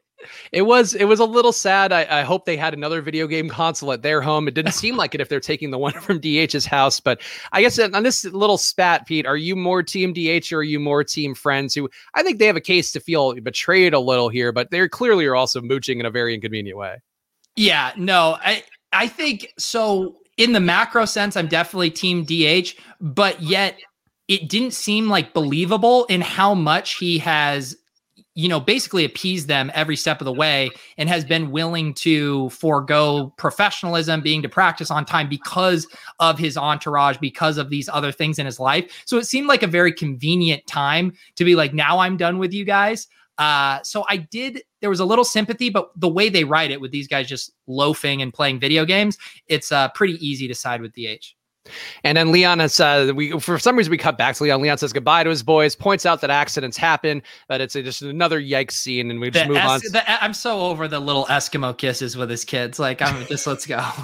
It 0.52 0.62
was 0.62 0.94
it 0.94 1.04
was 1.04 1.20
a 1.20 1.24
little 1.24 1.52
sad. 1.52 1.92
I, 1.92 2.20
I, 2.20 2.22
hope 2.22 2.46
they 2.46 2.56
had 2.56 2.72
another 2.72 3.02
video 3.02 3.26
game 3.26 3.48
console 3.48 3.92
at 3.92 4.02
their 4.02 4.22
home. 4.22 4.48
It 4.48 4.54
didn't 4.54 4.72
seem 4.72 4.96
like 4.98 5.14
it 5.14 5.20
if 5.20 5.28
they're 5.28 5.40
taking 5.40 5.70
the 5.70 5.78
one 5.78 5.92
from 6.00 6.20
DH's 6.20 6.64
house. 6.64 7.00
But 7.00 7.20
I 7.52 7.60
guess 7.60 7.78
on 7.78 8.02
this 8.02 8.24
little 8.24 8.58
spat, 8.58 9.06
Pete, 9.06 9.26
are 9.26 9.36
you 9.36 9.56
more 9.56 9.82
team 9.82 10.12
DH 10.12 10.52
or 10.52 10.58
are 10.58 10.62
you 10.62 10.80
more 10.80 11.04
team 11.04 11.34
friends? 11.34 11.74
Who 11.74 11.88
I 12.14 12.22
think 12.22 12.38
they 12.38 12.46
have 12.46 12.56
a 12.56 12.60
case 12.60 12.92
to 12.92 13.00
feel 13.00 13.34
betrayed 13.34 13.94
a 13.94 14.00
little 14.00 14.28
here, 14.28 14.52
but 14.52 14.70
they 14.70 14.88
clearly 14.88 15.26
are 15.26 15.36
also 15.36 15.60
mooching 15.60 16.00
in 16.00 16.06
a 16.06 16.10
very 16.10 16.34
inconvenient 16.34 16.78
way. 16.78 17.02
Yeah, 17.56 17.92
no, 17.96 18.38
I 18.40 18.64
I 18.92 19.08
think 19.08 19.52
so. 19.58 20.16
In 20.36 20.52
the 20.52 20.60
macro 20.60 21.06
sense, 21.06 21.34
I'm 21.34 21.46
definitely 21.46 21.90
team 21.90 22.22
DH, 22.24 22.78
but 23.00 23.42
yet 23.42 23.78
it 24.28 24.50
didn't 24.50 24.72
seem 24.72 25.08
like 25.08 25.32
believable 25.32 26.04
in 26.06 26.20
how 26.20 26.52
much 26.52 26.96
he 26.96 27.18
has 27.18 27.76
you 28.36 28.48
know, 28.48 28.60
basically 28.60 29.04
appeased 29.04 29.48
them 29.48 29.70
every 29.74 29.96
step 29.96 30.20
of 30.20 30.26
the 30.26 30.32
way 30.32 30.70
and 30.98 31.08
has 31.08 31.24
been 31.24 31.50
willing 31.50 31.94
to 31.94 32.50
forego 32.50 33.32
professionalism, 33.38 34.20
being 34.20 34.42
to 34.42 34.48
practice 34.48 34.90
on 34.90 35.06
time 35.06 35.26
because 35.28 35.86
of 36.20 36.38
his 36.38 36.58
entourage, 36.58 37.16
because 37.16 37.56
of 37.56 37.70
these 37.70 37.88
other 37.88 38.12
things 38.12 38.38
in 38.38 38.44
his 38.44 38.60
life. 38.60 39.02
So 39.06 39.16
it 39.16 39.24
seemed 39.24 39.48
like 39.48 39.62
a 39.62 39.66
very 39.66 39.90
convenient 39.90 40.66
time 40.66 41.14
to 41.36 41.44
be 41.46 41.56
like, 41.56 41.72
now 41.72 41.98
I'm 41.98 42.18
done 42.18 42.38
with 42.38 42.52
you 42.52 42.66
guys. 42.66 43.08
Uh, 43.38 43.82
so 43.82 44.04
I 44.08 44.18
did, 44.18 44.62
there 44.80 44.90
was 44.90 45.00
a 45.00 45.04
little 45.04 45.24
sympathy, 45.24 45.70
but 45.70 45.90
the 45.96 46.08
way 46.08 46.28
they 46.28 46.44
write 46.44 46.70
it 46.70 46.80
with 46.80 46.90
these 46.90 47.08
guys 47.08 47.26
just 47.26 47.52
loafing 47.66 48.20
and 48.20 48.34
playing 48.34 48.60
video 48.60 48.84
games, 48.84 49.16
it's 49.46 49.72
uh, 49.72 49.88
pretty 49.90 50.14
easy 50.26 50.46
to 50.46 50.54
side 50.54 50.82
with 50.82 50.92
DH. 50.92 51.35
And 52.04 52.16
then 52.16 52.32
Leon 52.32 52.58
has 52.60 52.80
uh, 52.80 53.12
we 53.14 53.38
for 53.38 53.58
some 53.58 53.76
reason 53.76 53.90
we 53.90 53.98
cut 53.98 54.18
back 54.18 54.36
to 54.36 54.44
Leon. 54.44 54.62
Leon 54.62 54.78
says 54.78 54.92
goodbye 54.92 55.24
to 55.24 55.30
his 55.30 55.42
boys, 55.42 55.74
points 55.74 56.06
out 56.06 56.20
that 56.20 56.30
accidents 56.30 56.76
happen, 56.76 57.22
but 57.48 57.60
it's 57.60 57.74
a, 57.74 57.82
just 57.82 58.02
another 58.02 58.40
yikes 58.40 58.72
scene, 58.72 59.10
and 59.10 59.20
we 59.20 59.30
just 59.30 59.46
the 59.46 59.54
move 59.54 59.58
es- 59.58 59.70
on. 59.70 59.80
The, 59.92 60.24
I'm 60.24 60.34
so 60.34 60.60
over 60.60 60.88
the 60.88 61.00
little 61.00 61.26
Eskimo 61.26 61.76
kisses 61.76 62.16
with 62.16 62.30
his 62.30 62.44
kids. 62.44 62.78
Like 62.78 63.02
I'm 63.02 63.26
just 63.26 63.46
let's 63.46 63.66
go. 63.66 63.76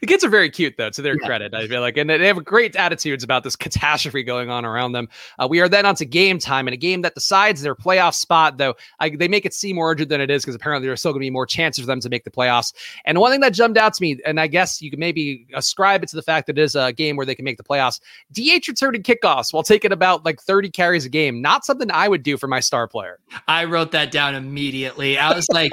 the 0.00 0.06
kids 0.06 0.24
are 0.24 0.28
very 0.28 0.50
cute 0.50 0.76
though, 0.76 0.90
to 0.90 1.02
their 1.02 1.16
yeah. 1.20 1.26
credit. 1.26 1.54
I 1.54 1.66
feel 1.66 1.80
like, 1.80 1.96
and 1.96 2.08
they 2.10 2.26
have 2.26 2.44
great 2.44 2.76
attitudes 2.76 3.24
about 3.24 3.44
this 3.44 3.56
catastrophe 3.56 4.22
going 4.22 4.50
on 4.50 4.64
around 4.64 4.92
them. 4.92 5.08
Uh, 5.38 5.46
we 5.48 5.60
are 5.60 5.68
then 5.68 5.86
on 5.86 5.94
to 5.96 6.04
game 6.04 6.38
time, 6.38 6.66
and 6.66 6.74
a 6.74 6.78
game 6.78 7.02
that 7.02 7.14
decides 7.14 7.62
their 7.62 7.74
playoff 7.74 8.14
spot. 8.14 8.58
Though 8.58 8.74
I, 9.00 9.10
they 9.10 9.28
make 9.28 9.46
it 9.46 9.54
seem 9.54 9.76
more 9.76 9.90
urgent 9.90 10.08
than 10.08 10.20
it 10.20 10.30
is 10.30 10.42
because 10.42 10.54
apparently 10.54 10.86
there's 10.86 11.00
still 11.00 11.12
going 11.12 11.20
to 11.20 11.26
be 11.26 11.30
more 11.30 11.46
chances 11.46 11.82
for 11.82 11.86
them 11.86 12.00
to 12.00 12.08
make 12.08 12.24
the 12.24 12.30
playoffs. 12.30 12.72
And 13.04 13.18
one 13.18 13.30
thing 13.30 13.40
that 13.40 13.52
jumped 13.52 13.78
out 13.78 13.94
to 13.94 14.02
me, 14.02 14.20
and 14.24 14.40
I 14.40 14.46
guess 14.46 14.80
you 14.80 14.90
can 14.90 15.00
maybe 15.00 15.46
ascribe 15.54 16.02
it 16.02 16.08
to 16.10 16.16
the 16.16 16.22
fact 16.22 16.46
that 16.46 16.58
it 16.58 16.62
is 16.62 16.73
a 16.74 16.92
game 16.92 17.16
where 17.16 17.26
they 17.26 17.34
can 17.34 17.44
make 17.44 17.56
the 17.56 17.64
playoffs. 17.64 18.00
DH 18.32 18.68
returning 18.68 19.02
kickoffs 19.02 19.52
while 19.52 19.62
taking 19.62 19.92
about 19.92 20.24
like 20.24 20.40
30 20.40 20.70
carries 20.70 21.04
a 21.04 21.08
game. 21.08 21.40
Not 21.40 21.64
something 21.64 21.90
I 21.90 22.08
would 22.08 22.22
do 22.22 22.36
for 22.36 22.48
my 22.48 22.60
star 22.60 22.88
player. 22.88 23.18
I 23.48 23.64
wrote 23.64 23.92
that 23.92 24.10
down 24.10 24.34
immediately. 24.34 25.18
I 25.18 25.34
was 25.34 25.46
like, 25.50 25.72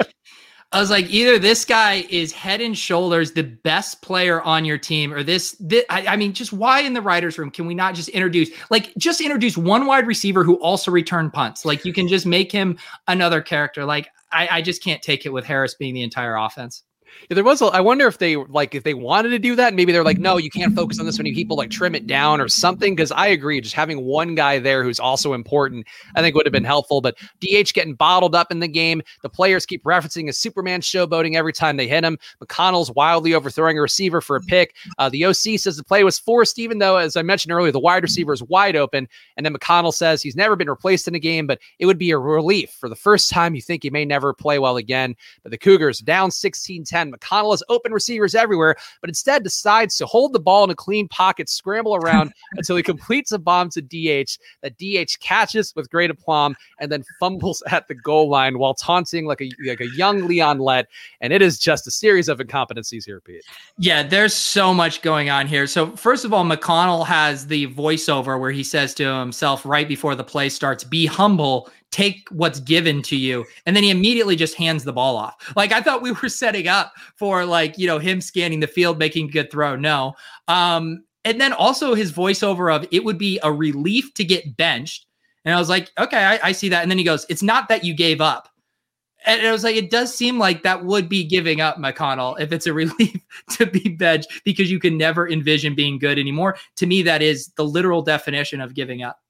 I 0.72 0.80
was 0.80 0.90
like, 0.90 1.10
either 1.10 1.38
this 1.38 1.66
guy 1.66 2.06
is 2.08 2.32
head 2.32 2.62
and 2.62 2.76
shoulders 2.76 3.32
the 3.32 3.42
best 3.42 4.00
player 4.00 4.40
on 4.40 4.64
your 4.64 4.78
team, 4.78 5.12
or 5.12 5.22
this. 5.22 5.54
this 5.60 5.84
I, 5.90 6.06
I, 6.06 6.16
mean, 6.16 6.32
just 6.32 6.50
why 6.52 6.80
in 6.80 6.94
the 6.94 7.02
writers' 7.02 7.38
room 7.38 7.50
can 7.50 7.66
we 7.66 7.74
not 7.74 7.94
just 7.94 8.08
introduce, 8.08 8.48
like, 8.70 8.90
just 8.96 9.20
introduce 9.20 9.58
one 9.58 9.84
wide 9.84 10.06
receiver 10.06 10.44
who 10.44 10.54
also 10.56 10.90
returned 10.90 11.34
punts? 11.34 11.66
Like, 11.66 11.84
you 11.84 11.92
can 11.92 12.08
just 12.08 12.24
make 12.24 12.50
him 12.50 12.78
another 13.06 13.42
character. 13.42 13.84
Like, 13.84 14.08
I, 14.32 14.48
I 14.50 14.62
just 14.62 14.82
can't 14.82 15.02
take 15.02 15.26
it 15.26 15.32
with 15.32 15.44
Harris 15.44 15.74
being 15.74 15.92
the 15.92 16.02
entire 16.02 16.36
offense. 16.36 16.84
Yeah, 17.28 17.34
there 17.34 17.44
was. 17.44 17.62
A, 17.62 17.66
I 17.66 17.80
wonder 17.80 18.06
if 18.06 18.18
they 18.18 18.36
like 18.36 18.74
if 18.74 18.84
they 18.84 18.94
wanted 18.94 19.30
to 19.30 19.38
do 19.38 19.56
that. 19.56 19.74
Maybe 19.74 19.92
they're 19.92 20.04
like, 20.04 20.18
no, 20.18 20.36
you 20.36 20.50
can't 20.50 20.74
focus 20.74 20.98
on 20.98 21.06
this 21.06 21.18
many 21.18 21.34
people. 21.34 21.56
Like 21.56 21.70
trim 21.70 21.94
it 21.94 22.06
down 22.06 22.40
or 22.40 22.48
something. 22.48 22.94
Because 22.94 23.12
I 23.12 23.28
agree, 23.28 23.60
just 23.60 23.74
having 23.74 24.04
one 24.04 24.34
guy 24.34 24.58
there 24.58 24.82
who's 24.84 25.00
also 25.00 25.32
important, 25.32 25.86
I 26.14 26.20
think 26.20 26.34
would 26.34 26.46
have 26.46 26.52
been 26.52 26.64
helpful. 26.64 27.00
But 27.00 27.16
DH 27.40 27.72
getting 27.74 27.94
bottled 27.94 28.34
up 28.34 28.50
in 28.50 28.60
the 28.60 28.68
game. 28.68 29.02
The 29.22 29.28
players 29.28 29.66
keep 29.66 29.82
referencing 29.84 30.28
a 30.28 30.32
Superman 30.32 30.80
showboating 30.80 31.34
every 31.34 31.52
time 31.52 31.76
they 31.76 31.88
hit 31.88 32.04
him. 32.04 32.18
McConnell's 32.42 32.90
wildly 32.92 33.34
overthrowing 33.34 33.78
a 33.78 33.82
receiver 33.82 34.20
for 34.20 34.36
a 34.36 34.40
pick. 34.40 34.74
Uh, 34.98 35.08
the 35.08 35.24
OC 35.26 35.58
says 35.58 35.76
the 35.76 35.84
play 35.84 36.04
was 36.04 36.18
forced, 36.18 36.58
even 36.58 36.78
though, 36.78 36.96
as 36.96 37.16
I 37.16 37.22
mentioned 37.22 37.52
earlier, 37.52 37.72
the 37.72 37.80
wide 37.80 38.02
receiver 38.02 38.32
is 38.32 38.42
wide 38.42 38.76
open. 38.76 39.08
And 39.36 39.46
then 39.46 39.54
McConnell 39.54 39.94
says 39.94 40.22
he's 40.22 40.36
never 40.36 40.56
been 40.56 40.70
replaced 40.70 41.08
in 41.08 41.14
a 41.14 41.18
game, 41.18 41.46
but 41.46 41.58
it 41.78 41.86
would 41.86 41.98
be 41.98 42.10
a 42.10 42.18
relief 42.18 42.70
for 42.70 42.88
the 42.88 42.96
first 42.96 43.30
time. 43.30 43.54
You 43.54 43.62
think 43.62 43.82
he 43.82 43.90
may 43.90 44.04
never 44.04 44.32
play 44.32 44.58
well 44.58 44.76
again. 44.76 45.14
But 45.42 45.50
the 45.50 45.58
Cougars 45.58 46.00
down 46.00 46.30
16-10. 47.02 47.14
McConnell 47.14 47.52
has 47.52 47.62
open 47.68 47.92
receivers 47.92 48.34
everywhere, 48.34 48.76
but 49.00 49.10
instead 49.10 49.42
decides 49.42 49.96
to 49.96 50.06
hold 50.06 50.32
the 50.32 50.40
ball 50.40 50.64
in 50.64 50.70
a 50.70 50.74
clean 50.74 51.08
pocket, 51.08 51.48
scramble 51.48 51.94
around 51.96 52.32
until 52.56 52.76
he 52.76 52.82
completes 52.82 53.32
a 53.32 53.38
bomb 53.38 53.70
to 53.70 53.80
DH 53.80 54.38
that 54.62 54.76
DH 54.78 55.18
catches 55.20 55.74
with 55.74 55.90
great 55.90 56.10
aplomb 56.10 56.56
and 56.78 56.90
then 56.90 57.04
fumbles 57.18 57.62
at 57.70 57.88
the 57.88 57.94
goal 57.94 58.28
line 58.28 58.58
while 58.58 58.74
taunting 58.74 59.26
like 59.26 59.40
a 59.40 59.50
like 59.66 59.80
a 59.80 59.88
young 59.96 60.26
Leon 60.26 60.58
Lett. 60.58 60.88
And 61.20 61.32
it 61.32 61.42
is 61.42 61.58
just 61.58 61.86
a 61.86 61.90
series 61.90 62.28
of 62.28 62.38
incompetencies 62.38 63.04
here, 63.04 63.20
Pete. 63.20 63.44
Yeah, 63.78 64.02
there's 64.02 64.34
so 64.34 64.72
much 64.72 65.02
going 65.02 65.30
on 65.30 65.46
here. 65.46 65.66
So 65.66 65.96
first 65.96 66.24
of 66.24 66.32
all, 66.32 66.44
McConnell 66.44 67.06
has 67.06 67.46
the 67.46 67.68
voiceover 67.68 68.38
where 68.40 68.50
he 68.50 68.64
says 68.64 68.94
to 68.94 69.04
himself 69.04 69.64
right 69.64 69.88
before 69.88 70.14
the 70.14 70.24
play 70.24 70.48
starts, 70.48 70.84
"Be 70.84 71.06
humble." 71.06 71.70
Take 71.92 72.26
what's 72.30 72.58
given 72.58 73.02
to 73.02 73.16
you. 73.16 73.44
And 73.66 73.76
then 73.76 73.84
he 73.84 73.90
immediately 73.90 74.34
just 74.34 74.56
hands 74.56 74.82
the 74.82 74.92
ball 74.92 75.16
off. 75.16 75.52
Like 75.54 75.70
i 75.70 75.80
thought 75.80 76.02
we 76.02 76.10
were 76.10 76.28
setting 76.28 76.66
up 76.66 76.92
for 77.16 77.44
like 77.44 77.78
you 77.78 77.86
know 77.86 77.98
him 77.98 78.20
scanning 78.20 78.60
the 78.60 78.66
field 78.66 78.98
making 78.98 79.28
a 79.28 79.32
good 79.32 79.50
throw. 79.52 79.76
No. 79.76 80.14
Um 80.48 81.04
and 81.24 81.40
then 81.40 81.52
also 81.52 81.94
his 81.94 82.10
voiceover 82.10 82.74
of 82.74 82.86
it 82.90 83.04
would 83.04 83.18
be 83.18 83.38
a 83.44 83.52
relief 83.52 84.12
to 84.14 84.24
get 84.24 84.56
benched. 84.56 85.06
And 85.44 85.54
i 85.54 85.58
was 85.58 85.68
like 85.68 85.92
okay 85.98 86.24
I, 86.24 86.48
I 86.48 86.52
see 86.52 86.68
that. 86.70 86.82
And 86.82 86.90
then 86.90 86.98
he 86.98 87.04
goes 87.04 87.26
it's 87.28 87.42
not 87.42 87.68
that 87.68 87.84
you 87.84 87.94
gave 87.94 88.20
up. 88.20 88.48
And 89.24 89.40
it 89.40 89.52
was 89.52 89.62
like 89.62 89.76
it 89.76 89.90
does 89.90 90.12
seem 90.12 90.38
like 90.38 90.64
that 90.64 90.84
would 90.84 91.08
be 91.08 91.22
giving 91.22 91.60
up 91.60 91.76
mcconnell 91.76 92.40
if 92.40 92.52
it's 92.52 92.66
a 92.66 92.72
relief 92.82 93.20
to 93.50 93.66
be 93.66 93.90
benched 93.90 94.42
because 94.44 94.70
you 94.70 94.80
can 94.80 94.96
never 94.96 95.28
envision 95.28 95.74
being 95.74 95.98
good 95.98 96.18
anymore. 96.18 96.56
To 96.76 96.86
me 96.86 97.02
that 97.02 97.20
is 97.20 97.48
the 97.56 97.64
literal 97.64 98.02
definition 98.02 98.60
of 98.62 98.74
giving 98.74 99.02
up 99.02 99.21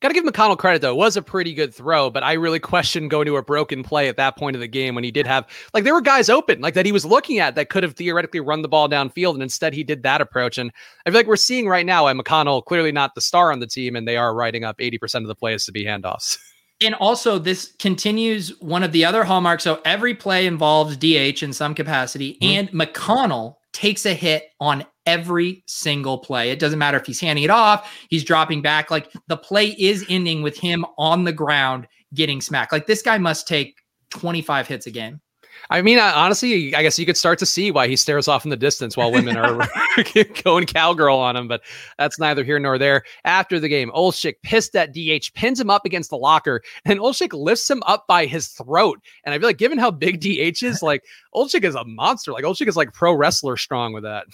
Got 0.00 0.08
to 0.08 0.14
give 0.14 0.24
McConnell 0.24 0.58
credit 0.58 0.82
though. 0.82 0.92
It 0.92 0.96
was 0.96 1.16
a 1.16 1.22
pretty 1.22 1.54
good 1.54 1.74
throw, 1.74 2.10
but 2.10 2.22
I 2.22 2.34
really 2.34 2.58
question 2.58 3.08
going 3.08 3.26
to 3.26 3.36
a 3.36 3.42
broken 3.42 3.82
play 3.82 4.08
at 4.08 4.16
that 4.16 4.36
point 4.36 4.56
of 4.56 4.60
the 4.60 4.68
game 4.68 4.94
when 4.94 5.04
he 5.04 5.10
did 5.10 5.26
have 5.26 5.46
like 5.74 5.84
there 5.84 5.94
were 5.94 6.00
guys 6.00 6.28
open 6.28 6.60
like 6.60 6.74
that 6.74 6.86
he 6.86 6.92
was 6.92 7.04
looking 7.04 7.38
at 7.38 7.54
that 7.54 7.68
could 7.68 7.82
have 7.82 7.94
theoretically 7.94 8.40
run 8.40 8.62
the 8.62 8.68
ball 8.68 8.88
downfield, 8.88 9.34
and 9.34 9.42
instead 9.42 9.74
he 9.74 9.84
did 9.84 10.02
that 10.02 10.20
approach. 10.20 10.58
And 10.58 10.72
I 11.06 11.10
feel 11.10 11.18
like 11.18 11.26
we're 11.26 11.36
seeing 11.36 11.68
right 11.68 11.86
now, 11.86 12.06
and 12.06 12.18
McConnell 12.18 12.64
clearly 12.64 12.92
not 12.92 13.14
the 13.14 13.20
star 13.20 13.52
on 13.52 13.60
the 13.60 13.66
team, 13.66 13.96
and 13.96 14.06
they 14.06 14.16
are 14.16 14.34
writing 14.34 14.64
up 14.64 14.76
eighty 14.78 14.98
percent 14.98 15.24
of 15.24 15.28
the 15.28 15.34
plays 15.34 15.64
to 15.66 15.72
be 15.72 15.84
handoffs. 15.84 16.38
And 16.82 16.94
also, 16.94 17.38
this 17.38 17.74
continues 17.78 18.58
one 18.60 18.82
of 18.82 18.92
the 18.92 19.04
other 19.04 19.22
hallmarks. 19.22 19.64
So 19.64 19.82
every 19.84 20.14
play 20.14 20.46
involves 20.46 20.96
DH 20.96 21.42
in 21.42 21.52
some 21.52 21.74
capacity, 21.74 22.38
mm-hmm. 22.40 22.44
and 22.44 22.70
McConnell 22.70 23.56
takes 23.72 24.06
a 24.06 24.14
hit 24.14 24.50
on 24.60 24.84
every 25.06 25.62
single 25.66 26.18
play. 26.18 26.50
It 26.50 26.58
doesn't 26.58 26.78
matter 26.78 26.98
if 26.98 27.06
he's 27.06 27.20
handing 27.20 27.44
it 27.44 27.50
off, 27.50 27.92
he's 28.08 28.24
dropping 28.24 28.62
back. 28.62 28.90
Like 28.90 29.12
the 29.28 29.36
play 29.36 29.68
is 29.78 30.04
ending 30.08 30.42
with 30.42 30.56
him 30.56 30.84
on 30.98 31.24
the 31.24 31.32
ground 31.32 31.86
getting 32.14 32.40
smacked. 32.40 32.72
Like 32.72 32.86
this 32.86 33.02
guy 33.02 33.18
must 33.18 33.48
take 33.48 33.76
25 34.10 34.66
hits 34.66 34.86
a 34.86 34.90
game. 34.90 35.20
I 35.68 35.82
mean, 35.82 35.98
honestly, 35.98 36.74
I 36.74 36.82
guess 36.82 36.98
you 36.98 37.06
could 37.06 37.16
start 37.16 37.38
to 37.40 37.46
see 37.46 37.70
why 37.70 37.88
he 37.88 37.96
stares 37.96 38.28
off 38.28 38.44
in 38.44 38.50
the 38.50 38.56
distance 38.56 38.96
while 38.96 39.12
women 39.12 39.36
are 39.36 39.68
going 40.44 40.66
cowgirl 40.66 41.16
on 41.16 41.36
him, 41.36 41.48
but 41.48 41.62
that's 41.98 42.18
neither 42.18 42.42
here 42.42 42.58
nor 42.58 42.78
there. 42.78 43.02
After 43.24 43.60
the 43.60 43.68
game, 43.68 43.90
Olczyk 43.90 44.36
pissed 44.42 44.74
at 44.74 44.92
DH, 44.92 45.34
pins 45.34 45.60
him 45.60 45.70
up 45.70 45.84
against 45.84 46.10
the 46.10 46.16
locker, 46.16 46.62
and 46.84 46.98
Olczyk 46.98 47.32
lifts 47.32 47.68
him 47.68 47.82
up 47.86 48.06
by 48.06 48.26
his 48.26 48.48
throat. 48.48 49.00
And 49.24 49.34
I 49.34 49.38
feel 49.38 49.48
like, 49.48 49.58
given 49.58 49.78
how 49.78 49.90
big 49.90 50.20
DH 50.20 50.62
is, 50.62 50.82
like 50.82 51.04
Olczyk 51.34 51.64
is 51.64 51.74
a 51.74 51.84
monster. 51.84 52.32
Like 52.32 52.44
Olczyk 52.44 52.68
is 52.68 52.76
like 52.76 52.92
pro 52.92 53.12
wrestler 53.12 53.56
strong 53.56 53.92
with 53.92 54.04
that. 54.04 54.26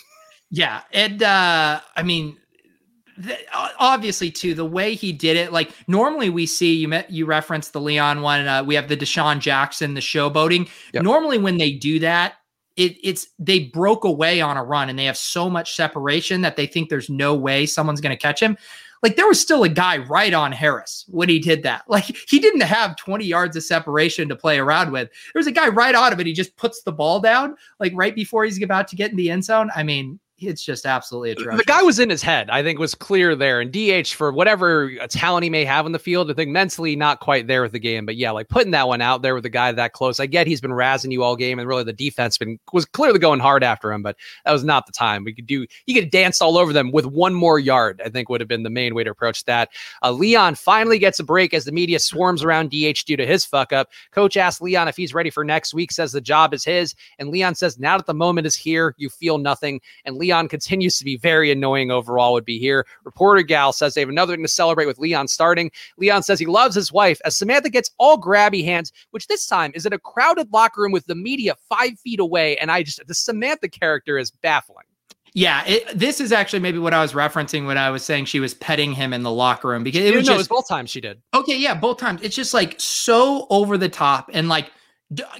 Yeah, 0.51 0.83
and 0.93 1.23
uh, 1.23 1.81
I 1.97 2.03
mean, 2.03 2.39
obviously 3.79 4.31
too 4.31 4.55
the 4.55 4.65
way 4.65 4.95
he 4.95 5.13
did 5.13 5.37
it 5.37 5.53
like 5.53 5.71
normally 5.87 6.29
we 6.29 6.45
see 6.45 6.75
you 6.75 6.87
met 6.87 7.11
you 7.11 7.25
referenced 7.25 7.73
the 7.73 7.81
leon 7.81 8.21
one 8.21 8.47
uh, 8.47 8.63
we 8.63 8.75
have 8.75 8.89
the 8.89 8.97
desean 8.97 9.39
jackson 9.41 9.95
the 9.95 10.01
showboating. 10.01 10.69
Yep. 10.93 11.03
normally 11.03 11.39
when 11.39 11.57
they 11.57 11.73
do 11.73 11.99
that 11.99 12.35
it, 12.77 12.97
it's 13.03 13.29
they 13.39 13.61
broke 13.61 14.05
away 14.05 14.41
on 14.41 14.57
a 14.57 14.65
run 14.65 14.89
and 14.89 14.99
they 14.99 15.07
have 15.07 15.17
so 15.17 15.49
much 15.49 15.75
separation 15.75 16.43
that 16.43 16.57
they 16.57 16.67
think 16.67 16.89
there's 16.89 17.11
no 17.11 17.35
way 17.35 17.67
someone's 17.67 18.01
going 18.01 18.15
to 18.15 18.21
catch 18.21 18.41
him. 18.41 18.57
Like 19.03 19.17
there 19.17 19.27
was 19.27 19.41
still 19.41 19.63
a 19.63 19.69
guy 19.69 19.99
right 19.99 20.33
on 20.33 20.53
harris 20.53 21.05
when 21.09 21.29
he 21.29 21.39
did 21.39 21.63
that. 21.63 21.85
Like 21.89 22.05
he 22.29 22.39
didn't 22.39 22.63
have 22.63 22.97
20 22.97 23.25
yards 23.25 23.57
of 23.57 23.63
separation 23.63 24.29
to 24.29 24.37
play 24.37 24.59
around 24.59 24.93
with. 24.93 25.09
There 25.33 25.41
was 25.41 25.47
a 25.47 25.53
guy 25.53 25.69
right 25.69 25.95
on 25.95 26.13
him 26.13 26.19
and 26.19 26.27
he 26.29 26.35
just 26.35 26.57
puts 26.57 26.83
the 26.83 26.93
ball 26.93 27.21
down 27.21 27.57
like 27.81 27.93
right 27.95 28.15
before 28.15 28.45
he's 28.45 28.63
about 28.63 28.89
to 28.89 28.97
get 28.97 29.11
in 29.11 29.17
the 29.17 29.31
end 29.31 29.45
zone. 29.45 29.71
I 29.75 29.83
mean 29.83 30.21
it's 30.39 30.63
just 30.63 30.85
absolutely 30.85 31.31
atrocious. 31.31 31.59
The 31.59 31.65
guy 31.65 31.83
was 31.83 31.99
in 31.99 32.11
his 32.11 32.23
head, 32.23 32.51
I 32.51 32.63
think, 32.63 32.79
was 32.79 32.95
clear 32.95 33.35
there. 33.35 33.61
And 33.61 33.73
DH, 33.73 34.09
for 34.09 34.33
whatever 34.33 34.95
talent 35.09 35.45
he 35.45 35.51
may 35.51 35.65
have 35.65 35.87
in 35.87 35.93
the 35.93 35.99
field, 35.99 36.31
I 36.31 36.35
think 36.35 36.51
mentally 36.51 36.95
not 36.95 37.21
quite 37.21 37.47
there 37.47 37.63
with 37.63 37.73
the 37.73 37.79
game. 37.79 38.05
But 38.05 38.17
yeah, 38.17 38.33
like 38.33 38.49
putting 38.49 38.73
that 38.73 38.87
one 38.87 39.01
out 39.01 39.23
there 39.23 39.35
with 39.35 39.45
a 39.45 39.47
the 39.47 39.51
guy 39.51 39.71
that 39.71 39.93
close. 39.93 40.19
I 40.19 40.27
get 40.27 40.49
he's 40.49 40.61
been 40.61 40.73
razzing 40.73 41.13
you 41.13 41.23
all 41.23 41.37
game, 41.37 41.59
and 41.59 41.69
really 41.69 41.85
the 41.85 41.93
defense 41.93 42.37
been 42.37 42.59
was 42.73 42.85
clearly 42.85 43.21
going 43.21 43.39
hard 43.39 43.63
after 43.63 43.93
him, 43.93 44.03
but 44.03 44.17
that 44.45 44.53
was 44.53 44.65
not 44.65 44.87
the 44.87 44.93
time. 44.93 45.23
We 45.23 45.33
could 45.33 45.47
do 45.47 45.67
he 45.87 45.95
could 45.95 46.11
dance 46.11 46.43
all 46.43 46.59
over 46.59 46.73
them 46.73 46.91
with 46.91 47.07
one 47.07 47.33
more 47.33 47.61
yard. 47.61 48.03
I 48.05 48.09
think 48.09 48.29
would 48.29 48.41
have 48.41 48.49
been 48.49 48.65
the 48.65 48.71
main 48.71 48.95
way 48.95 49.05
to 49.05 49.11
approach 49.11 49.45
that. 49.45 49.71
Uh, 50.03 50.11
Leon 50.11 50.57
finally 50.57 50.99
gets 50.99 51.21
a 51.21 51.25
break 51.25 51.55
as 51.55 51.65
the 51.65 51.73
media 51.73 52.01
swarms 52.01 52.43
around 52.43 52.71
DH 52.71 53.05
due 53.07 53.17
to 53.17 53.25
his 53.27 53.45
fuck 53.45 53.73
up. 53.73 53.91
Coach 54.11 54.37
asks 54.37 54.61
Leon 54.61 54.89
if 54.89 54.97
he's 54.97 55.15
ready 55.15 55.31
for 55.31 55.45
next 55.45 55.73
week. 55.73 55.93
Says 55.93 56.11
the 56.11 56.21
job 56.21 56.53
is 56.53 56.65
his, 56.65 56.95
and 57.21 57.29
Leon 57.29 57.55
says 57.55 57.79
now 57.79 57.97
that 57.97 58.07
the 58.07 58.15
moment 58.15 58.49
is 58.49 58.57
here, 58.57 58.95
you 58.99 59.09
feel 59.09 59.39
nothing. 59.39 59.81
And 60.05 60.17
Leon 60.17 60.26
Leon 60.27 60.49
continues 60.49 60.99
to 60.99 61.05
be 61.05 61.17
very 61.17 61.53
annoying 61.53 61.93
overall, 61.93 62.33
would 62.33 62.45
be 62.45 62.59
here. 62.59 62.85
Reporter 63.05 63.43
Gal 63.43 63.73
says 63.73 63.95
they 63.95 64.01
have 64.01 64.09
another 64.09 64.35
thing 64.35 64.43
to 64.43 64.49
celebrate 64.49 64.87
with 64.87 64.99
Leon 64.99 65.29
starting. 65.29 65.71
Leon 65.99 66.25
says 66.25 66.41
he 66.41 66.47
loves 66.47 66.75
his 66.75 66.93
wife 66.93 67.21
as 67.25 67.37
Samantha 67.37 67.71
gets 67.71 67.93
all 67.99 68.21
grabby 68.21 68.65
hands, 68.65 68.93
which 69.13 69.29
this 69.29 69.47
time 69.47 69.71
is 69.77 69.87
in 69.87 69.93
a 69.93 70.01
crowded 70.01 70.53
locker 70.53 70.83
room 70.83 70.91
with 70.91 71.07
the 71.07 71.15
media 71.15 71.55
five 71.69 71.97
feet 72.01 72.19
away. 72.19 72.57
And 72.57 72.73
I 72.73 72.83
just, 72.83 73.07
the 73.07 73.15
Samantha 73.15 73.69
character 73.69 74.19
is 74.19 74.33
baffling. 74.33 74.87
Yeah, 75.33 75.65
it, 75.65 75.97
this 75.97 76.21
is 76.21 76.33
actually 76.33 76.61
maybe 76.61 76.79
what 76.79 76.93
I 76.93 77.03
was 77.03 77.13
referencing 77.13 77.67
when 77.67 77.79
I 77.79 77.91
was 77.91 78.03
saying 78.03 78.25
she 78.25 78.41
was 78.41 78.55
petting 78.55 78.95
him 78.95 79.13
in 79.13 79.23
the 79.23 79.31
locker 79.31 79.69
room 79.69 79.85
because 79.85 80.01
it 80.01 80.17
was, 80.17 80.27
no, 80.27 80.33
just, 80.33 80.35
it 80.35 80.39
was 80.39 80.49
both 80.49 80.69
times 80.69 80.91
she 80.91 81.01
did. 81.01 81.23
Okay, 81.35 81.57
yeah, 81.57 81.75
both 81.75 81.99
times. 81.99 82.23
It's 82.23 82.35
just 82.35 82.53
like 82.53 82.75
so 82.81 83.47
over 83.49 83.79
the 83.79 83.89
top 83.89 84.29
and 84.33 84.49
like 84.49 84.73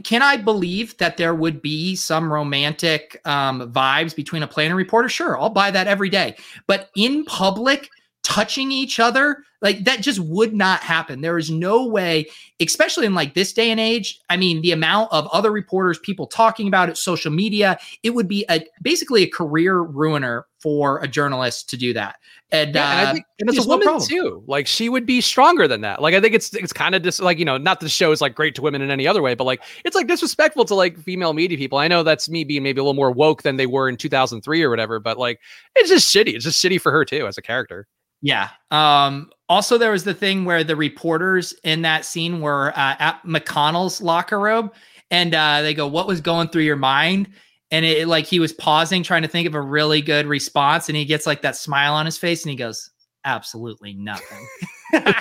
can 0.05 0.23
I 0.23 0.37
believe 0.37 0.97
that 0.99 1.17
there 1.17 1.35
would 1.35 1.61
be 1.61 1.97
some 1.97 2.33
romantic 2.33 3.21
um, 3.25 3.73
vibes 3.73 4.15
between 4.15 4.43
a 4.43 4.47
player 4.47 4.69
and 4.69 4.77
reporter? 4.77 5.09
Sure, 5.09 5.39
I'll 5.41 5.51
buy 5.51 5.71
that 5.71 5.89
every 5.89 6.09
day. 6.09 6.37
But 6.67 6.91
in 6.95 7.25
public, 7.25 7.91
touching 8.23 8.73
each 8.73 8.99
other, 8.99 9.45
like 9.63 9.85
that 9.85 10.01
just 10.01 10.19
would 10.19 10.53
not 10.53 10.81
happen. 10.81 11.21
There 11.21 11.39
is 11.39 11.51
no 11.51 11.87
way, 11.87 12.27
especially 12.61 13.07
in 13.07 13.15
like 13.15 13.35
this 13.35 13.53
day 13.53 13.71
and 13.71 13.81
age. 13.81 14.21
I 14.29 14.37
mean, 14.37 14.63
the 14.63 14.73
amount 14.73 15.13
of 15.13 15.29
other 15.29 15.51
reporters, 15.51 15.99
people 15.99 16.27
talking 16.27 16.69
about 16.69 16.89
it, 16.89 16.97
social 16.97 17.33
media, 17.33 17.79
it 18.03 18.11
would 18.11 18.29
be 18.29 18.45
a 18.51 18.65
basically 18.83 19.23
a 19.23 19.29
career 19.29 19.81
ruiner 19.81 20.47
for 20.67 20.99
a 20.99 21.07
journalist 21.07 21.71
to 21.71 21.77
do 21.77 21.93
that. 21.93 22.17
And, 22.51 22.75
yeah, 22.75 22.89
uh, 22.89 22.93
and 22.93 23.09
I 23.09 23.13
think 23.13 23.25
and 23.39 23.49
as 23.49 23.65
a 23.65 23.69
woman 23.69 24.01
too, 24.05 24.43
like 24.49 24.67
she 24.67 24.89
would 24.89 25.07
be 25.07 25.21
stronger 25.21 25.69
than 25.69 25.81
that. 25.83 26.03
Like 26.03 26.13
I 26.13 26.21
think 26.21 26.35
it's 26.35 26.53
it's 26.55 26.73
kind 26.73 26.97
of 26.97 27.05
just 27.05 27.21
like 27.21 27.39
you 27.39 27.45
know, 27.45 27.57
not 27.57 27.79
the 27.79 27.89
show 27.89 28.11
is 28.11 28.21
like 28.21 28.35
great 28.35 28.57
to 28.57 28.63
women 28.63 28.83
in 28.83 28.91
any 28.91 29.07
other 29.07 29.23
way, 29.23 29.35
but 29.35 29.45
like 29.45 29.63
it's 29.85 29.95
like 29.95 30.09
disrespectful 30.09 30.65
to 30.65 30.75
like 30.75 30.99
female 30.99 31.35
media 31.35 31.57
people. 31.57 31.79
I 31.79 31.87
know 31.87 32.03
that's 32.03 32.29
me 32.29 32.43
being 32.43 32.65
maybe 32.65 32.81
a 32.81 32.83
little 32.83 32.95
more 32.95 33.13
woke 33.13 33.43
than 33.45 33.59
they 33.59 33.67
were 33.67 33.89
in 33.89 33.97
2003 33.97 34.61
or 34.61 34.69
whatever, 34.69 34.99
but 34.99 35.19
like 35.19 35.39
it's 35.77 35.89
just 35.89 36.13
shitty. 36.13 36.35
It's 36.35 36.45
just 36.45 36.61
shitty 36.61 36.81
for 36.81 36.91
her 36.91 37.05
too 37.05 37.29
as 37.29 37.39
a 37.39 37.43
character. 37.43 37.87
Yeah. 38.21 38.49
Um, 38.73 39.31
also, 39.49 39.79
there 39.79 39.93
was 39.93 40.03
the 40.03 40.15
thing 40.15 40.45
where 40.45 40.65
the 40.65 40.75
reporters 40.75 41.55
in 41.63 41.83
that 41.83 42.05
scene 42.05 42.41
were 42.41 42.71
uh, 42.71 42.97
at 42.99 43.23
McConnell's 43.23 44.03
locker 44.03 44.41
room, 44.41 44.73
and 45.13 45.33
uh, 45.33 45.63
they 45.63 45.75
go, 45.75 45.87
"What 45.87 46.09
was 46.09 46.21
going 46.21 46.49
through 46.49 46.63
your 46.63 46.75
mind?" 46.75 47.29
And 47.71 47.85
it 47.85 48.07
like 48.07 48.27
he 48.27 48.39
was 48.39 48.53
pausing, 48.53 49.03
trying 49.03 49.23
to 49.23 49.29
think 49.29 49.49
of 49.49 49.55
a 49.55 49.61
really 49.61 50.01
good 50.01 50.27
response, 50.27 50.89
and 50.89 50.97
he 50.97 51.05
gets 51.05 51.27
like 51.27 51.43
that 51.43 51.57
smile 51.57 51.95
on 51.95 52.07
his 52.07 52.17
face, 52.17 52.45
and 52.45 52.51
he 52.51 52.57
goes, 52.57 52.91
"Absolutely 53.25 53.93
nothing." 53.95 54.47
and 54.93 55.15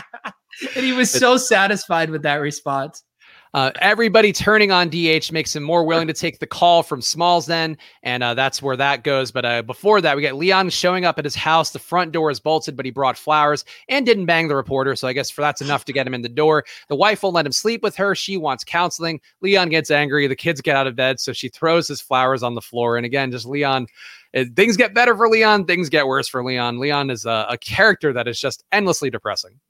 he 0.75 0.93
was 0.93 1.11
so 1.11 1.37
satisfied 1.37 2.09
with 2.09 2.21
that 2.21 2.35
response. 2.35 3.03
Uh, 3.55 3.71
everybody 3.79 4.33
turning 4.33 4.69
on 4.69 4.89
DH 4.89 5.31
makes 5.31 5.55
him 5.55 5.63
more 5.63 5.85
willing 5.85 6.07
to 6.07 6.13
take 6.13 6.39
the 6.39 6.45
call 6.45 6.83
from 6.83 7.01
Smalls 7.01 7.45
then, 7.45 7.77
and 8.03 8.21
uh, 8.21 8.33
that's 8.33 8.61
where 8.61 8.75
that 8.75 9.05
goes. 9.05 9.31
But 9.31 9.45
uh, 9.45 9.61
before 9.61 10.01
that, 10.01 10.13
we 10.13 10.21
get 10.21 10.35
Leon 10.35 10.71
showing 10.71 11.05
up 11.05 11.17
at 11.17 11.23
his 11.23 11.35
house. 11.35 11.71
The 11.71 11.79
front 11.79 12.11
door 12.11 12.29
is 12.29 12.37
bolted, 12.37 12.75
but 12.75 12.83
he 12.83 12.91
brought 12.91 13.17
flowers 13.17 13.63
and 13.87 14.05
didn't 14.05 14.25
bang 14.25 14.49
the 14.49 14.57
reporter. 14.57 14.93
So 14.97 15.07
I 15.07 15.13
guess 15.13 15.29
for 15.29 15.39
that's 15.39 15.61
enough 15.61 15.85
to 15.85 15.93
get 15.93 16.05
him 16.05 16.13
in 16.13 16.21
the 16.21 16.27
door. 16.27 16.65
The 16.89 16.97
wife 16.97 17.23
won't 17.23 17.33
let 17.33 17.45
him 17.45 17.53
sleep 17.53 17.81
with 17.81 17.95
her. 17.95 18.13
She 18.13 18.35
wants 18.35 18.65
counseling. 18.65 19.21
Leon 19.39 19.69
gets 19.69 19.89
angry. 19.89 20.27
The 20.27 20.35
kids 20.35 20.59
get 20.59 20.75
out 20.75 20.85
of 20.85 20.97
bed, 20.97 21.21
so 21.21 21.31
she 21.31 21.47
throws 21.47 21.87
his 21.87 22.01
flowers 22.01 22.43
on 22.43 22.55
the 22.55 22.61
floor. 22.61 22.97
And 22.97 23.05
again, 23.05 23.31
just 23.31 23.45
Leon. 23.45 23.87
things 24.57 24.75
get 24.75 24.93
better 24.93 25.15
for 25.15 25.29
Leon. 25.29 25.63
Things 25.63 25.87
get 25.87 26.07
worse 26.07 26.27
for 26.27 26.43
Leon. 26.43 26.77
Leon 26.77 27.09
is 27.09 27.25
a, 27.25 27.45
a 27.51 27.57
character 27.57 28.11
that 28.11 28.27
is 28.27 28.37
just 28.37 28.65
endlessly 28.73 29.09
depressing. 29.09 29.61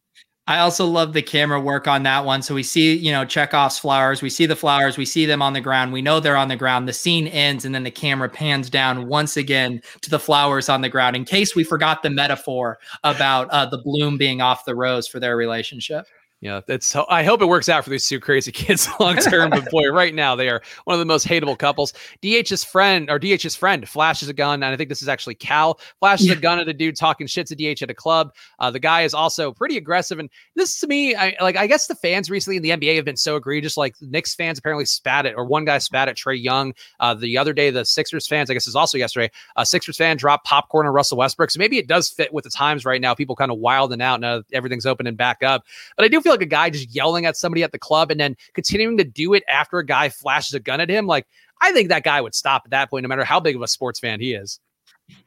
I 0.48 0.60
also 0.60 0.86
love 0.86 1.14
the 1.14 1.24
camera 1.24 1.60
work 1.60 1.88
on 1.88 2.04
that 2.04 2.24
one. 2.24 2.43
So 2.43 2.54
we 2.54 2.62
see, 2.62 2.96
you 2.96 3.12
know, 3.12 3.26
Chekhov's 3.26 3.80
flowers. 3.80 4.22
We 4.22 4.30
see 4.30 4.46
the 4.46 4.56
flowers. 4.56 4.96
We 4.96 5.06
see 5.06 5.26
them 5.26 5.41
on 5.41 5.54
the 5.54 5.62
ground. 5.62 5.91
We 5.91 6.04
know 6.04 6.20
they're 6.20 6.38
on 6.38 6.50
the 6.50 6.56
ground. 6.56 6.88
The 6.88 6.93
scene 6.93 7.28
ends, 7.28 7.66
and 7.66 7.74
then 7.74 7.84
the 7.84 7.89
camera 7.89 8.30
pans 8.30 8.70
down 8.70 9.08
once 9.08 9.38
again 9.38 9.82
to 10.02 10.10
the 10.12 10.20
flowers 10.20 10.70
on 10.70 10.82
the 10.82 10.89
ground. 10.89 11.16
In 11.16 11.26
case 11.26 11.56
we 11.56 11.64
forgot 11.64 12.04
the 12.04 12.12
metaphor 12.12 12.78
about 13.04 13.50
uh, 13.50 13.66
the 13.66 13.80
bloom 13.80 14.18
being 14.18 14.39
off 14.39 14.66
the 14.66 14.76
rose 14.76 15.08
for 15.08 15.20
their 15.20 15.36
relationship. 15.36 16.06
Yeah, 16.41 16.61
that's. 16.67 16.95
I 16.95 17.23
hope 17.23 17.41
it 17.41 17.45
works 17.45 17.69
out 17.69 17.83
for 17.83 17.89
these 17.89 18.07
two 18.07 18.19
crazy 18.19 18.51
kids 18.53 18.88
long 18.99 19.15
term. 19.17 19.49
but 19.49 19.69
boy, 19.71 19.89
right 19.89 20.13
now 20.13 20.36
they 20.36 20.49
are 20.49 20.61
one 20.83 20.93
of 20.93 20.99
the 20.99 21.05
most 21.05 21.27
hateable 21.27 21.57
couples. 21.57 21.93
DH's 22.21 22.63
friend 22.63 23.09
or 23.09 23.19
DH's 23.19 23.55
friend 23.55 23.88
flashes 23.88 24.29
a 24.29 24.33
gun, 24.33 24.61
and 24.61 24.65
I 24.65 24.77
think 24.77 24.89
this 24.89 25.01
is 25.01 25.07
actually 25.07 25.36
Cal 25.36 25.79
flashes 25.99 26.27
yeah. 26.27 26.33
a 26.33 26.36
gun 26.36 26.59
at 26.59 26.67
a 26.67 26.73
dude 26.73 26.97
talking 26.97 27.25
shit 27.25 27.47
to 27.47 27.55
DH 27.55 27.81
at 27.81 27.89
a 27.89 27.93
club. 27.93 28.33
Uh, 28.59 28.69
the 28.69 28.79
guy 28.79 29.03
is 29.03 29.13
also 29.13 29.53
pretty 29.53 29.77
aggressive, 29.77 30.19
and 30.19 30.29
this 30.55 30.79
to 30.81 30.88
me, 30.88 31.15
I 31.15 31.36
like. 31.41 31.55
I 31.55 31.67
guess 31.67 31.88
the 31.88 31.95
fans 31.95 32.29
recently 32.29 32.57
in 32.57 32.63
the 32.63 32.71
NBA 32.71 32.95
have 32.97 33.05
been 33.05 33.17
so 33.17 33.38
egregious. 33.38 33.77
Like 33.77 33.95
Knicks 34.01 34.36
fans 34.36 34.59
apparently 34.59 34.86
spat 34.86 35.25
at, 35.25 35.36
or 35.36 35.45
one 35.45 35.65
guy 35.65 35.77
spat 35.77 36.09
at 36.09 36.17
Trae 36.17 36.41
Young. 36.41 36.73
Uh, 36.99 37.13
the 37.13 37.38
other 37.38 37.53
day, 37.53 37.69
the 37.69 37.86
Sixers 37.86 38.27
fans, 38.27 38.49
I 38.49 38.53
guess, 38.53 38.67
is 38.67 38.75
also 38.75 38.97
yesterday. 38.97 39.31
A 39.55 39.65
Sixers 39.65 39.97
fan 39.97 40.17
dropped 40.17 40.45
popcorn 40.45 40.86
on 40.86 40.93
Russell 40.93 41.17
Westbrook. 41.17 41.49
So 41.49 41.59
maybe 41.59 41.77
it 41.77 41.88
does 41.88 42.09
fit 42.09 42.33
with 42.33 42.43
the 42.43 42.49
times 42.49 42.86
right 42.86 42.99
now. 42.99 43.15
People 43.15 43.36
kind 43.36 43.51
of 43.51 43.57
wilding 43.57 44.01
out 44.01 44.19
now 44.19 44.41
everything's 44.53 44.86
opening 44.86 45.15
back 45.15 45.43
up. 45.43 45.63
But 45.95 46.05
I 46.05 46.07
do 46.07 46.21
feel 46.26 46.34
like 46.34 46.41
a 46.41 46.47
guy 46.47 46.71
just 46.71 46.93
yelling 46.93 47.26
at 47.26 47.38
somebody 47.38 47.61
at 47.61 47.71
the 47.71 47.78
club 47.78 48.09
and 48.09 48.19
then 48.19 48.36
continuing 48.53 48.97
to 48.97 49.03
do 49.03 49.34
it 49.36 49.43
after 49.47 49.78
a 49.78 49.86
guy 49.86 50.09
flashes 50.09 50.55
a 50.55 50.59
gun 50.59 50.82
at 50.82 50.89
him, 50.89 51.05
like 51.05 51.28
I 51.61 51.71
think 51.71 51.89
that 51.89 52.03
guy 52.03 52.19
would 52.19 52.34
stop 52.34 52.63
at 52.65 52.71
that 52.71 52.89
point, 52.89 53.03
no 53.03 53.07
matter 53.09 53.23
how 53.23 53.39
big 53.39 53.55
of 53.55 53.61
a 53.61 53.67
sports 53.67 53.99
fan 53.99 54.19
he 54.19 54.34
is. 54.34 54.59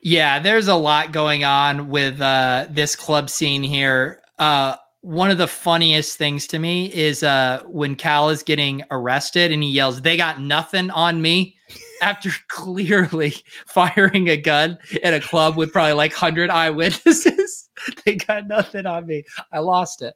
Yeah, 0.01 0.41
there's 0.41 0.67
a 0.67 0.75
lot 0.75 1.13
going 1.13 1.45
on 1.45 1.89
with 1.89 2.21
uh, 2.21 2.67
this 2.69 2.97
club 2.97 3.31
scene 3.31 3.63
here. 3.63 4.21
Uh, 4.41 4.75
one 5.03 5.31
of 5.31 5.39
the 5.39 5.47
funniest 5.47 6.19
things 6.19 6.49
to 6.49 6.59
me 6.59 6.93
is 6.93 7.23
uh, 7.23 7.63
when 7.67 7.95
Cal 7.95 8.29
is 8.31 8.43
getting 8.43 8.83
arrested 8.91 9.53
and 9.53 9.63
he 9.63 9.71
yells, 9.71 10.03
"They 10.03 10.17
got 10.17 10.41
nothing 10.41 10.91
on 10.91 11.23
me." 11.23 11.55
after 12.03 12.31
clearly 12.49 13.35
firing 13.67 14.29
a 14.29 14.37
gun 14.37 14.79
in 15.03 15.15
a 15.15 15.21
club 15.21 15.57
with 15.57 15.73
probably 15.73 15.93
like 15.93 16.13
100 16.13 16.51
eyewitnesses. 16.51 17.69
they 18.05 18.17
got 18.17 18.47
nothing 18.47 18.87
on 18.87 19.07
me. 19.07 19.25
I 19.53 19.59
lost 19.61 20.03
it. 20.03 20.15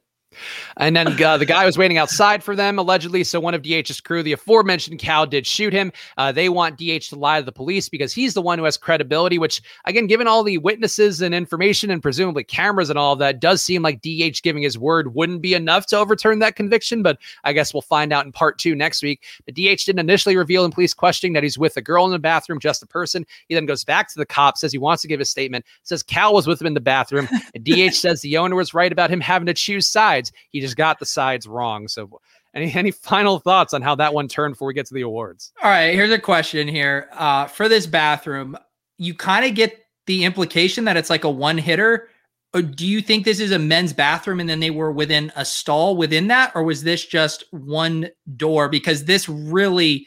And 0.77 0.95
then 0.95 1.21
uh, 1.21 1.37
the 1.37 1.45
guy 1.45 1.65
was 1.65 1.77
waiting 1.77 1.97
outside 1.97 2.43
for 2.43 2.55
them, 2.55 2.79
allegedly. 2.79 3.23
So 3.23 3.39
one 3.39 3.53
of 3.53 3.61
DH's 3.61 4.01
crew, 4.01 4.23
the 4.23 4.33
aforementioned 4.33 4.99
Cal, 4.99 5.25
did 5.25 5.45
shoot 5.45 5.73
him. 5.73 5.91
Uh, 6.17 6.31
they 6.31 6.49
want 6.49 6.77
DH 6.77 7.09
to 7.09 7.15
lie 7.15 7.39
to 7.39 7.45
the 7.45 7.51
police 7.51 7.89
because 7.89 8.13
he's 8.13 8.33
the 8.33 8.41
one 8.41 8.59
who 8.59 8.65
has 8.65 8.77
credibility, 8.77 9.37
which, 9.37 9.61
again, 9.85 10.07
given 10.07 10.27
all 10.27 10.43
the 10.43 10.57
witnesses 10.57 11.21
and 11.21 11.33
information 11.35 11.89
and 11.89 12.01
presumably 12.01 12.43
cameras 12.43 12.89
and 12.89 12.99
all 12.99 13.13
of 13.13 13.19
that, 13.19 13.39
does 13.39 13.61
seem 13.61 13.81
like 13.81 14.01
DH 14.01 14.41
giving 14.41 14.63
his 14.63 14.77
word 14.77 15.13
wouldn't 15.13 15.41
be 15.41 15.53
enough 15.53 15.85
to 15.87 15.97
overturn 15.97 16.39
that 16.39 16.55
conviction. 16.55 17.03
But 17.03 17.19
I 17.43 17.53
guess 17.53 17.73
we'll 17.73 17.81
find 17.81 18.13
out 18.13 18.25
in 18.25 18.31
part 18.31 18.57
two 18.57 18.75
next 18.75 19.03
week. 19.03 19.23
But 19.45 19.55
DH 19.55 19.85
didn't 19.85 19.99
initially 19.99 20.37
reveal 20.37 20.65
in 20.65 20.71
police 20.71 20.93
questioning 20.93 21.33
that 21.33 21.43
he's 21.43 21.57
with 21.57 21.77
a 21.77 21.81
girl 21.81 22.05
in 22.05 22.11
the 22.11 22.19
bathroom, 22.19 22.59
just 22.59 22.83
a 22.83 22.87
person. 22.87 23.25
He 23.47 23.55
then 23.55 23.65
goes 23.65 23.83
back 23.83 24.07
to 24.09 24.19
the 24.19 24.25
cop, 24.25 24.57
says 24.57 24.71
he 24.71 24.77
wants 24.77 25.01
to 25.01 25.07
give 25.07 25.19
a 25.19 25.25
statement, 25.25 25.65
says 25.83 26.03
Cal 26.03 26.33
was 26.33 26.47
with 26.47 26.61
him 26.61 26.67
in 26.67 26.73
the 26.73 26.79
bathroom. 26.79 27.27
And 27.53 27.63
DH 27.63 27.93
says 27.93 28.21
the 28.21 28.37
owner 28.37 28.55
was 28.55 28.73
right 28.73 28.91
about 28.91 29.09
him 29.09 29.19
having 29.19 29.45
to 29.47 29.53
choose 29.53 29.87
sides 29.87 30.22
sides. 30.25 30.37
He 30.49 30.61
just 30.61 30.75
got 30.75 30.99
the 30.99 31.05
sides 31.05 31.47
wrong. 31.47 31.87
So 31.87 32.19
any 32.53 32.73
any 32.73 32.91
final 32.91 33.39
thoughts 33.39 33.73
on 33.73 33.81
how 33.81 33.95
that 33.95 34.13
one 34.13 34.27
turned 34.27 34.53
before 34.53 34.67
we 34.67 34.73
get 34.73 34.85
to 34.87 34.93
the 34.93 35.01
awards? 35.01 35.51
All 35.61 35.69
right, 35.69 35.93
here's 35.93 36.11
a 36.11 36.19
question 36.19 36.67
here. 36.67 37.09
Uh, 37.13 37.47
for 37.47 37.67
this 37.67 37.87
bathroom, 37.87 38.57
you 38.97 39.13
kind 39.13 39.45
of 39.45 39.55
get 39.55 39.85
the 40.05 40.25
implication 40.25 40.85
that 40.85 40.97
it's 40.97 41.09
like 41.09 41.23
a 41.23 41.29
one 41.29 41.57
hitter. 41.57 42.09
Do 42.53 42.85
you 42.85 43.01
think 43.01 43.25
this 43.25 43.39
is 43.39 43.51
a 43.51 43.57
men's 43.57 43.93
bathroom 43.93 44.39
and 44.39 44.47
then 44.47 44.59
they 44.59 44.69
were 44.69 44.91
within 44.91 45.31
a 45.35 45.43
stall 45.43 45.97
within 45.97 46.27
that? 46.27 46.51
Or 46.53 46.63
was 46.63 46.83
this 46.83 47.03
just 47.03 47.45
one 47.51 48.09
door? 48.35 48.69
Because 48.69 49.05
this 49.05 49.27
really 49.27 50.05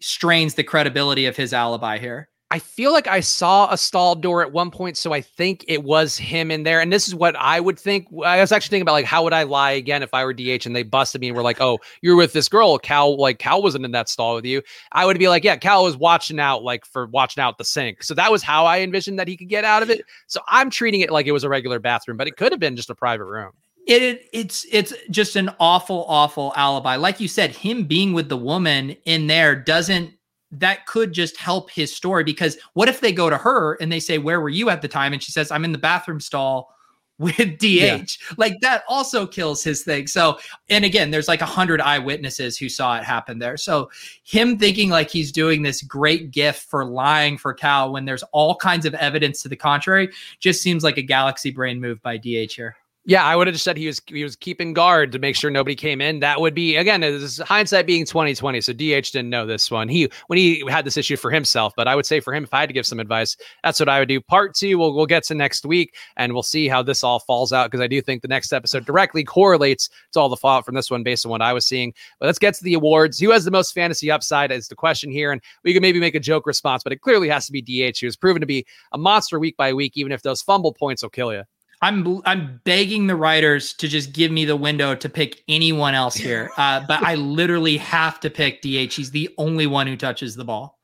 strains 0.00 0.54
the 0.54 0.62
credibility 0.62 1.26
of 1.26 1.36
his 1.36 1.52
alibi 1.52 1.98
here. 1.98 2.28
I 2.50 2.58
feel 2.58 2.92
like 2.92 3.06
I 3.06 3.20
saw 3.20 3.70
a 3.70 3.76
stall 3.76 4.14
door 4.14 4.40
at 4.40 4.52
one 4.52 4.70
point, 4.70 4.96
so 4.96 5.12
I 5.12 5.20
think 5.20 5.66
it 5.68 5.84
was 5.84 6.16
him 6.16 6.50
in 6.50 6.62
there. 6.62 6.80
And 6.80 6.90
this 6.90 7.06
is 7.06 7.14
what 7.14 7.36
I 7.36 7.60
would 7.60 7.78
think. 7.78 8.08
I 8.24 8.40
was 8.40 8.52
actually 8.52 8.70
thinking 8.70 8.82
about 8.82 8.92
like 8.92 9.04
how 9.04 9.22
would 9.24 9.34
I 9.34 9.42
lie 9.42 9.72
again 9.72 10.02
if 10.02 10.14
I 10.14 10.24
were 10.24 10.32
DH 10.32 10.64
and 10.64 10.74
they 10.74 10.82
busted 10.82 11.20
me 11.20 11.28
and 11.28 11.36
were 11.36 11.42
like, 11.42 11.60
"Oh, 11.60 11.78
you're 12.00 12.16
with 12.16 12.32
this 12.32 12.48
girl, 12.48 12.78
Cal." 12.78 13.18
Like 13.18 13.38
Cal 13.38 13.62
wasn't 13.62 13.84
in 13.84 13.90
that 13.90 14.08
stall 14.08 14.34
with 14.34 14.46
you. 14.46 14.62
I 14.92 15.04
would 15.04 15.18
be 15.18 15.28
like, 15.28 15.44
"Yeah, 15.44 15.56
Cal 15.56 15.84
was 15.84 15.98
watching 15.98 16.40
out, 16.40 16.62
like 16.62 16.86
for 16.86 17.06
watching 17.06 17.42
out 17.42 17.58
the 17.58 17.64
sink." 17.64 18.02
So 18.02 18.14
that 18.14 18.32
was 18.32 18.42
how 18.42 18.64
I 18.64 18.80
envisioned 18.80 19.18
that 19.18 19.28
he 19.28 19.36
could 19.36 19.48
get 19.50 19.64
out 19.64 19.82
of 19.82 19.90
it. 19.90 20.00
So 20.26 20.40
I'm 20.48 20.70
treating 20.70 21.02
it 21.02 21.10
like 21.10 21.26
it 21.26 21.32
was 21.32 21.44
a 21.44 21.50
regular 21.50 21.78
bathroom, 21.78 22.16
but 22.16 22.28
it 22.28 22.38
could 22.38 22.52
have 22.52 22.60
been 22.60 22.76
just 22.76 22.88
a 22.88 22.94
private 22.94 23.26
room. 23.26 23.52
It, 23.86 24.02
it, 24.02 24.28
it's 24.32 24.66
it's 24.70 24.94
just 25.10 25.36
an 25.36 25.50
awful 25.60 26.04
awful 26.08 26.52
alibi 26.56 26.96
like 26.96 27.20
you 27.20 27.28
said 27.28 27.52
him 27.52 27.84
being 27.84 28.12
with 28.12 28.28
the 28.28 28.36
woman 28.36 28.94
in 29.06 29.28
there 29.28 29.56
doesn't 29.56 30.12
that 30.50 30.86
could 30.86 31.12
just 31.12 31.36
help 31.36 31.70
his 31.70 31.94
story 31.94 32.24
because 32.24 32.56
what 32.72 32.88
if 32.88 33.00
they 33.00 33.12
go 33.12 33.28
to 33.28 33.36
her 33.36 33.74
and 33.74 33.92
they 33.92 34.00
say, 34.00 34.18
Where 34.18 34.40
were 34.40 34.48
you 34.48 34.70
at 34.70 34.82
the 34.82 34.88
time? 34.88 35.12
And 35.12 35.22
she 35.22 35.32
says, 35.32 35.50
I'm 35.50 35.64
in 35.64 35.72
the 35.72 35.78
bathroom 35.78 36.20
stall 36.20 36.74
with 37.18 37.58
DH. 37.58 37.64
Yeah. 37.64 38.04
Like 38.36 38.60
that 38.60 38.84
also 38.88 39.26
kills 39.26 39.64
his 39.64 39.82
thing. 39.82 40.06
So, 40.06 40.38
and 40.68 40.84
again, 40.84 41.10
there's 41.10 41.26
like 41.26 41.40
a 41.40 41.46
hundred 41.46 41.80
eyewitnesses 41.80 42.56
who 42.56 42.68
saw 42.68 42.96
it 42.96 43.02
happen 43.02 43.40
there. 43.40 43.56
So, 43.56 43.90
him 44.22 44.56
thinking 44.56 44.88
like 44.88 45.10
he's 45.10 45.32
doing 45.32 45.62
this 45.62 45.82
great 45.82 46.30
gift 46.30 46.70
for 46.70 46.84
lying 46.84 47.36
for 47.36 47.52
Cal 47.52 47.92
when 47.92 48.04
there's 48.04 48.22
all 48.32 48.54
kinds 48.54 48.86
of 48.86 48.94
evidence 48.94 49.42
to 49.42 49.48
the 49.48 49.56
contrary 49.56 50.10
just 50.38 50.62
seems 50.62 50.84
like 50.84 50.96
a 50.96 51.02
galaxy 51.02 51.50
brain 51.50 51.80
move 51.80 52.00
by 52.02 52.18
DH 52.18 52.52
here. 52.54 52.76
Yeah, 53.08 53.24
I 53.24 53.36
would 53.36 53.46
have 53.46 53.54
just 53.54 53.64
said 53.64 53.78
he 53.78 53.86
was 53.86 54.02
he 54.04 54.22
was 54.22 54.36
keeping 54.36 54.74
guard 54.74 55.12
to 55.12 55.18
make 55.18 55.34
sure 55.34 55.50
nobody 55.50 55.74
came 55.74 56.02
in. 56.02 56.20
That 56.20 56.42
would 56.42 56.54
be 56.54 56.76
again, 56.76 57.02
is 57.02 57.38
hindsight 57.38 57.86
being 57.86 58.04
twenty 58.04 58.34
twenty. 58.34 58.60
So 58.60 58.74
DH 58.74 59.08
didn't 59.12 59.30
know 59.30 59.46
this 59.46 59.70
one. 59.70 59.88
He 59.88 60.10
when 60.26 60.36
he 60.36 60.62
had 60.68 60.84
this 60.84 60.98
issue 60.98 61.16
for 61.16 61.30
himself, 61.30 61.72
but 61.74 61.88
I 61.88 61.96
would 61.96 62.04
say 62.04 62.20
for 62.20 62.34
him, 62.34 62.44
if 62.44 62.52
I 62.52 62.60
had 62.60 62.68
to 62.68 62.74
give 62.74 62.84
some 62.84 63.00
advice, 63.00 63.34
that's 63.64 63.80
what 63.80 63.88
I 63.88 63.98
would 63.98 64.10
do. 64.10 64.20
Part 64.20 64.54
two, 64.54 64.76
we'll 64.76 64.94
we'll 64.94 65.06
get 65.06 65.22
to 65.24 65.34
next 65.34 65.64
week, 65.64 65.96
and 66.18 66.34
we'll 66.34 66.42
see 66.42 66.68
how 66.68 66.82
this 66.82 67.02
all 67.02 67.18
falls 67.18 67.50
out 67.50 67.70
because 67.70 67.80
I 67.80 67.86
do 67.86 68.02
think 68.02 68.20
the 68.20 68.28
next 68.28 68.52
episode 68.52 68.84
directly 68.84 69.24
correlates 69.24 69.88
to 70.12 70.20
all 70.20 70.28
the 70.28 70.36
fallout 70.36 70.66
from 70.66 70.74
this 70.74 70.90
one 70.90 71.02
based 71.02 71.24
on 71.24 71.30
what 71.30 71.40
I 71.40 71.54
was 71.54 71.66
seeing. 71.66 71.94
But 72.20 72.26
let's 72.26 72.38
get 72.38 72.52
to 72.56 72.64
the 72.64 72.74
awards. 72.74 73.18
Who 73.18 73.30
has 73.30 73.46
the 73.46 73.50
most 73.50 73.72
fantasy 73.72 74.10
upside 74.10 74.52
is 74.52 74.68
the 74.68 74.76
question 74.76 75.10
here, 75.10 75.32
and 75.32 75.40
we 75.64 75.72
can 75.72 75.80
maybe 75.80 75.98
make 75.98 76.14
a 76.14 76.20
joke 76.20 76.46
response, 76.46 76.82
but 76.82 76.92
it 76.92 77.00
clearly 77.00 77.30
has 77.30 77.46
to 77.46 77.52
be 77.52 77.62
DH, 77.62 78.00
who 78.00 78.06
has 78.06 78.18
proven 78.18 78.40
to 78.40 78.46
be 78.46 78.66
a 78.92 78.98
monster 78.98 79.38
week 79.38 79.56
by 79.56 79.72
week, 79.72 79.96
even 79.96 80.12
if 80.12 80.20
those 80.20 80.42
fumble 80.42 80.74
points 80.74 81.02
will 81.02 81.08
kill 81.08 81.32
you. 81.32 81.44
I'm 81.80 82.20
I'm 82.24 82.60
begging 82.64 83.06
the 83.06 83.16
writers 83.16 83.72
to 83.74 83.88
just 83.88 84.12
give 84.12 84.32
me 84.32 84.44
the 84.44 84.56
window 84.56 84.94
to 84.94 85.08
pick 85.08 85.42
anyone 85.48 85.94
else 85.94 86.14
here, 86.14 86.50
uh, 86.56 86.84
but 86.86 87.02
I 87.02 87.14
literally 87.14 87.76
have 87.78 88.20
to 88.20 88.30
pick 88.30 88.62
DH. 88.62 88.94
He's 88.94 89.10
the 89.10 89.30
only 89.38 89.66
one 89.66 89.86
who 89.86 89.96
touches 89.96 90.34
the 90.34 90.44
ball. 90.44 90.78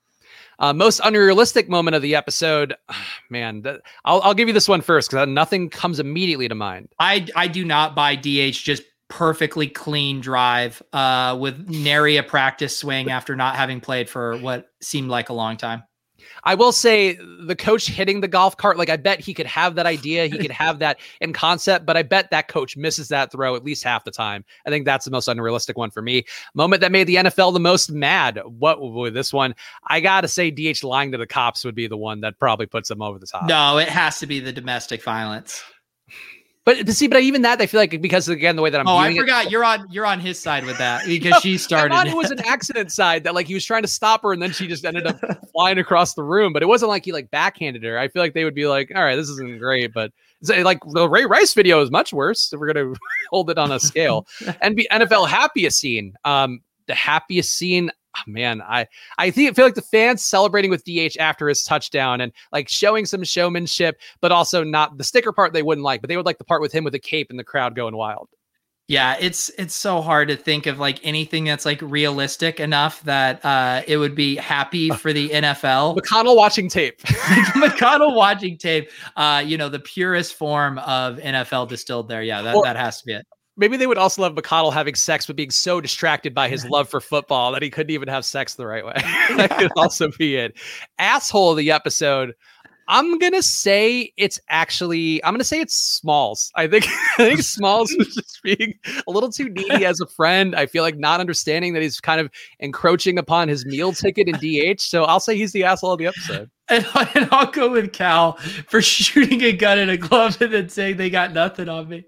Uh, 0.60 0.72
most 0.72 1.00
unrealistic 1.02 1.68
moment 1.68 1.96
of 1.96 2.02
the 2.02 2.14
episode, 2.14 2.74
man. 3.30 3.62
That, 3.62 3.80
I'll 4.04 4.20
I'll 4.22 4.34
give 4.34 4.48
you 4.48 4.54
this 4.54 4.68
one 4.68 4.80
first 4.80 5.10
because 5.10 5.28
nothing 5.28 5.70
comes 5.70 5.98
immediately 5.98 6.48
to 6.48 6.54
mind. 6.54 6.88
I 6.98 7.26
I 7.34 7.48
do 7.48 7.64
not 7.64 7.94
buy 7.94 8.14
DH 8.16 8.52
just 8.52 8.82
perfectly 9.08 9.68
clean 9.68 10.20
drive 10.20 10.82
uh, 10.92 11.36
with 11.38 11.68
nary 11.68 12.16
a 12.16 12.22
practice 12.22 12.76
swing 12.76 13.10
after 13.10 13.36
not 13.36 13.56
having 13.56 13.80
played 13.80 14.08
for 14.08 14.36
what 14.38 14.68
seemed 14.80 15.08
like 15.08 15.28
a 15.28 15.34
long 15.34 15.56
time. 15.56 15.82
I 16.44 16.54
will 16.54 16.72
say 16.72 17.18
the 17.40 17.56
coach 17.56 17.86
hitting 17.86 18.20
the 18.20 18.28
golf 18.28 18.56
cart, 18.56 18.78
like 18.78 18.90
I 18.90 18.96
bet 18.96 19.20
he 19.20 19.34
could 19.34 19.46
have 19.46 19.74
that 19.76 19.86
idea, 19.86 20.26
he 20.26 20.38
could 20.38 20.50
have 20.50 20.78
that 20.80 20.98
in 21.20 21.32
concept, 21.32 21.86
but 21.86 21.96
I 21.96 22.02
bet 22.02 22.30
that 22.30 22.48
coach 22.48 22.76
misses 22.76 23.08
that 23.08 23.32
throw 23.32 23.56
at 23.56 23.64
least 23.64 23.84
half 23.84 24.04
the 24.04 24.10
time. 24.10 24.44
I 24.66 24.70
think 24.70 24.84
that's 24.84 25.04
the 25.04 25.10
most 25.10 25.28
unrealistic 25.28 25.76
one 25.76 25.90
for 25.90 26.02
me. 26.02 26.24
Moment 26.54 26.80
that 26.80 26.92
made 26.92 27.06
the 27.06 27.16
NFL 27.16 27.52
the 27.52 27.60
most 27.60 27.90
mad. 27.90 28.40
What 28.44 28.78
oh 28.80 28.90
would 28.90 29.14
this 29.14 29.32
one? 29.32 29.54
I 29.86 30.00
gotta 30.00 30.28
say, 30.28 30.50
DH 30.50 30.82
lying 30.82 31.12
to 31.12 31.18
the 31.18 31.26
cops 31.26 31.64
would 31.64 31.74
be 31.74 31.86
the 31.86 31.96
one 31.96 32.20
that 32.20 32.38
probably 32.38 32.66
puts 32.66 32.88
them 32.88 33.02
over 33.02 33.18
the 33.18 33.26
top. 33.26 33.46
No, 33.46 33.78
it 33.78 33.88
has 33.88 34.18
to 34.20 34.26
be 34.26 34.40
the 34.40 34.52
domestic 34.52 35.02
violence. 35.02 35.62
But 36.64 36.88
see, 36.88 37.08
but 37.08 37.20
even 37.20 37.42
that, 37.42 37.60
I 37.60 37.66
feel 37.66 37.78
like 37.78 38.00
because 38.00 38.26
again, 38.26 38.56
the 38.56 38.62
way 38.62 38.70
that 38.70 38.80
I'm. 38.80 38.88
Oh, 38.88 38.96
I 38.96 39.14
forgot 39.14 39.46
it, 39.46 39.52
you're 39.52 39.64
on 39.64 39.86
you're 39.90 40.06
on 40.06 40.18
his 40.18 40.40
side 40.40 40.64
with 40.64 40.78
that 40.78 41.04
because 41.06 41.32
no, 41.32 41.40
she 41.40 41.58
started. 41.58 41.94
It 42.08 42.16
was 42.16 42.30
an 42.30 42.40
accident 42.40 42.90
side 42.90 43.24
that 43.24 43.34
like 43.34 43.46
he 43.46 43.52
was 43.52 43.66
trying 43.66 43.82
to 43.82 43.88
stop 43.88 44.22
her 44.22 44.32
and 44.32 44.40
then 44.40 44.50
she 44.50 44.66
just 44.66 44.84
ended 44.86 45.06
up 45.06 45.20
flying 45.52 45.78
across 45.78 46.14
the 46.14 46.22
room. 46.22 46.54
But 46.54 46.62
it 46.62 46.66
wasn't 46.66 46.88
like 46.88 47.04
he 47.04 47.12
like 47.12 47.30
backhanded 47.30 47.84
her. 47.84 47.98
I 47.98 48.08
feel 48.08 48.22
like 48.22 48.32
they 48.32 48.44
would 48.44 48.54
be 48.54 48.66
like, 48.66 48.90
all 48.94 49.04
right, 49.04 49.14
this 49.14 49.28
isn't 49.28 49.58
great, 49.58 49.92
but 49.92 50.10
like 50.48 50.78
the 50.92 51.06
Ray 51.06 51.26
Rice 51.26 51.52
video 51.52 51.82
is 51.82 51.90
much 51.90 52.14
worse. 52.14 52.50
If 52.50 52.58
we're 52.58 52.72
gonna 52.72 52.94
hold 53.30 53.50
it 53.50 53.58
on 53.58 53.70
a 53.70 53.78
scale, 53.78 54.26
and 54.62 54.74
be 54.74 54.88
NFL 54.90 55.28
happiest 55.28 55.78
scene. 55.78 56.14
Um, 56.24 56.60
the 56.86 56.94
happiest 56.94 57.52
scene 57.54 57.90
man, 58.26 58.62
I 58.62 58.86
I 59.18 59.30
think 59.30 59.50
I 59.50 59.54
feel 59.54 59.64
like 59.64 59.74
the 59.74 59.82
fans 59.82 60.22
celebrating 60.22 60.70
with 60.70 60.84
DH 60.84 61.18
after 61.18 61.48
his 61.48 61.64
touchdown 61.64 62.20
and 62.20 62.32
like 62.52 62.68
showing 62.68 63.06
some 63.06 63.24
showmanship, 63.24 64.00
but 64.20 64.32
also 64.32 64.64
not 64.64 64.98
the 64.98 65.04
sticker 65.04 65.32
part 65.32 65.52
they 65.52 65.62
wouldn't 65.62 65.84
like, 65.84 66.00
but 66.00 66.08
they 66.08 66.16
would 66.16 66.26
like 66.26 66.38
the 66.38 66.44
part 66.44 66.60
with 66.62 66.72
him 66.72 66.84
with 66.84 66.94
a 66.94 66.98
cape 66.98 67.30
and 67.30 67.38
the 67.38 67.44
crowd 67.44 67.74
going 67.74 67.96
wild. 67.96 68.28
Yeah, 68.86 69.16
it's 69.18 69.48
it's 69.56 69.74
so 69.74 70.02
hard 70.02 70.28
to 70.28 70.36
think 70.36 70.66
of 70.66 70.78
like 70.78 71.00
anything 71.02 71.44
that's 71.44 71.64
like 71.64 71.80
realistic 71.80 72.60
enough 72.60 73.02
that 73.04 73.42
uh 73.42 73.82
it 73.86 73.96
would 73.96 74.14
be 74.14 74.36
happy 74.36 74.90
for 74.90 75.12
the 75.12 75.30
NFL. 75.30 75.96
McConnell 75.96 76.36
watching 76.36 76.68
tape. 76.68 77.00
McConnell 77.02 78.14
watching 78.14 78.58
tape. 78.58 78.90
Uh, 79.16 79.42
you 79.44 79.56
know, 79.56 79.70
the 79.70 79.80
purest 79.80 80.34
form 80.34 80.78
of 80.80 81.16
NFL 81.16 81.68
distilled 81.68 82.08
there. 82.08 82.22
Yeah, 82.22 82.42
that, 82.42 82.54
or, 82.54 82.64
that 82.64 82.76
has 82.76 82.98
to 83.00 83.06
be 83.06 83.14
it. 83.14 83.26
Maybe 83.56 83.76
they 83.76 83.86
would 83.86 83.98
also 83.98 84.22
love 84.22 84.34
McConnell 84.34 84.72
having 84.72 84.94
sex, 84.94 85.26
but 85.26 85.36
being 85.36 85.50
so 85.50 85.80
distracted 85.80 86.34
by 86.34 86.48
his 86.48 86.64
love 86.66 86.88
for 86.88 87.00
football 87.00 87.52
that 87.52 87.62
he 87.62 87.70
couldn't 87.70 87.92
even 87.92 88.08
have 88.08 88.24
sex 88.24 88.54
the 88.54 88.66
right 88.66 88.84
way. 88.84 88.94
that 89.36 89.56
could 89.58 89.70
also 89.76 90.10
be 90.18 90.36
it. 90.36 90.58
Asshole 90.98 91.52
of 91.52 91.56
the 91.56 91.70
episode. 91.70 92.34
I'm 92.88 93.18
gonna 93.18 93.42
say 93.42 94.12
it's 94.16 94.38
actually 94.48 95.24
I'm 95.24 95.32
gonna 95.32 95.44
say 95.44 95.60
it's 95.60 95.74
Smalls. 95.74 96.50
I 96.54 96.66
think 96.66 96.86
I 97.18 97.28
think 97.28 97.42
Smalls 97.42 97.94
was 97.96 98.08
just 98.08 98.40
being 98.42 98.74
a 99.06 99.10
little 99.10 99.30
too 99.30 99.48
needy 99.48 99.86
as 99.86 100.00
a 100.00 100.06
friend. 100.06 100.54
I 100.54 100.66
feel 100.66 100.82
like 100.82 100.98
not 100.98 101.20
understanding 101.20 101.72
that 101.74 101.82
he's 101.82 102.00
kind 102.00 102.20
of 102.20 102.30
encroaching 102.60 103.18
upon 103.18 103.48
his 103.48 103.64
meal 103.64 103.92
ticket 103.92 104.28
in 104.28 104.34
DH. 104.36 104.80
So 104.80 105.04
I'll 105.04 105.20
say 105.20 105.36
he's 105.36 105.52
the 105.52 105.64
asshole 105.64 105.92
of 105.92 105.98
the 105.98 106.06
episode. 106.08 106.50
And, 106.68 106.86
and 107.14 107.28
I'll 107.30 107.50
go 107.50 107.70
with 107.70 107.92
Cal 107.92 108.32
for 108.68 108.80
shooting 108.80 109.42
a 109.42 109.52
gun 109.52 109.78
in 109.78 109.90
a 109.90 109.96
glove 109.96 110.40
and 110.40 110.52
then 110.52 110.68
saying 110.68 110.96
they 110.96 111.10
got 111.10 111.32
nothing 111.32 111.68
on 111.68 111.88
me. 111.88 112.06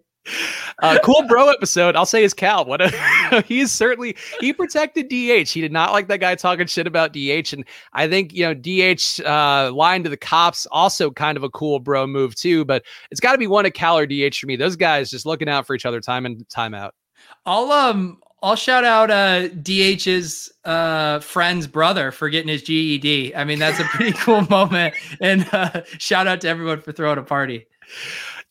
Uh, 0.83 0.99
cool 1.05 1.27
bro 1.29 1.49
episode. 1.49 1.97
I'll 1.97 2.07
say 2.07 2.25
is 2.25 2.35
Cal. 2.35 2.65
What 2.65 2.81
a, 2.81 3.43
he's 3.47 3.73
certainly 3.73 4.17
he 4.41 4.53
protected 4.53 5.09
DH. 5.09 5.51
He 5.51 5.61
did 5.61 5.73
not 5.73 5.93
like 5.93 6.09
that 6.09 6.21
guy 6.21 6.35
talking 6.35 6.67
shit 6.67 6.87
about 6.87 7.13
DH, 7.13 7.53
and 7.53 7.65
I 7.93 8.09
think 8.09 8.33
you 8.33 8.45
know 8.45 8.55
DH 8.55 9.21
uh, 9.25 9.73
lying 9.73 10.03
to 10.05 10.11
the 10.11 10.17
cops 10.17 10.67
also 10.71 11.11
kind 11.11 11.37
of 11.37 11.45
a 11.45 11.51
cool 11.51 11.79
bro 11.79 12.07
move 12.07 12.35
too. 12.35 12.65
But 12.65 12.85
it's 13.11 13.21
got 13.21 13.33
to 13.33 13.39
be 13.39 13.47
one 13.47 13.67
of 13.67 13.73
Cal 13.73 13.99
or 13.99 14.07
DH 14.07 14.37
for 14.37 14.47
me. 14.47 14.57
Those 14.57 14.77
guys 14.77 15.11
just 15.11 15.27
looking 15.27 15.49
out 15.49 15.67
for 15.67 15.75
each 15.75 15.87
other 15.87 16.01
time 16.01 16.27
and 16.27 16.49
time 16.49 16.75
out. 16.75 16.95
I'll 17.45 17.71
um 17.73 18.19
I'll 18.43 18.57
shout 18.57 18.85
out 18.85 19.11
uh 19.11 19.49
DH's 19.49 20.53
uh 20.65 21.21
friend's 21.21 21.67
brother 21.67 22.11
for 22.11 22.29
getting 22.29 22.49
his 22.49 22.63
GED. 22.63 23.35
I 23.35 23.45
mean 23.45 23.59
that's 23.59 23.81
a 23.81 23.85
pretty 23.85 24.13
cool 24.19 24.43
moment, 24.43 24.95
and 25.21 25.49
uh, 25.53 25.83
shout 25.99 26.27
out 26.27 26.41
to 26.43 26.49
everyone 26.49 26.81
for 26.81 26.93
throwing 26.93 27.19
a 27.19 27.23
party. 27.23 27.67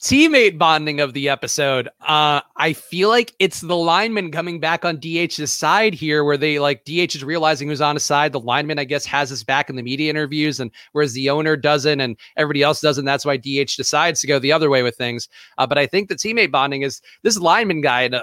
Teammate 0.06 0.60
bonding 0.60 1.00
of 1.00 1.14
the 1.14 1.28
episode. 1.28 1.88
Uh, 2.02 2.40
I 2.58 2.74
feel 2.74 3.10
like 3.10 3.34
it's 3.40 3.62
the 3.62 3.76
lineman 3.76 4.30
coming 4.30 4.60
back 4.60 4.86
on 4.86 5.00
DH's 5.00 5.52
side 5.52 5.96
here, 5.96 6.24
where 6.24 6.38
they 6.38 6.60
like 6.60 6.86
DH 6.86 7.16
is 7.16 7.24
realizing 7.24 7.68
who's 7.68 7.82
on 7.82 7.96
his 7.96 8.06
side. 8.06 8.32
The 8.32 8.40
lineman, 8.40 8.78
I 8.78 8.84
guess, 8.84 9.04
has 9.08 9.32
his 9.32 9.44
back 9.44 9.68
in 9.68 9.76
the 9.76 9.82
media 9.82 10.12
interviews, 10.12 10.60
and 10.60 10.70
whereas 10.92 11.14
the 11.14 11.32
owner 11.32 11.58
doesn't, 11.58 12.00
and 12.02 12.16
everybody 12.38 12.62
else 12.62 12.82
doesn't. 12.82 13.04
That's 13.04 13.26
why 13.26 13.38
DH 13.38 13.76
decides 13.76 14.22
to 14.22 14.28
go 14.28 14.38
the 14.38 14.52
other 14.52 14.70
way 14.70 14.84
with 14.84 14.96
things. 14.96 15.28
Uh, 15.58 15.66
but 15.66 15.80
I 15.80 15.88
think 15.88 16.08
the 16.08 16.16
teammate 16.16 16.52
bonding 16.52 16.84
is 16.84 17.02
this 17.24 17.40
lineman 17.40 17.82
guy, 17.82 18.04
and 18.04 18.16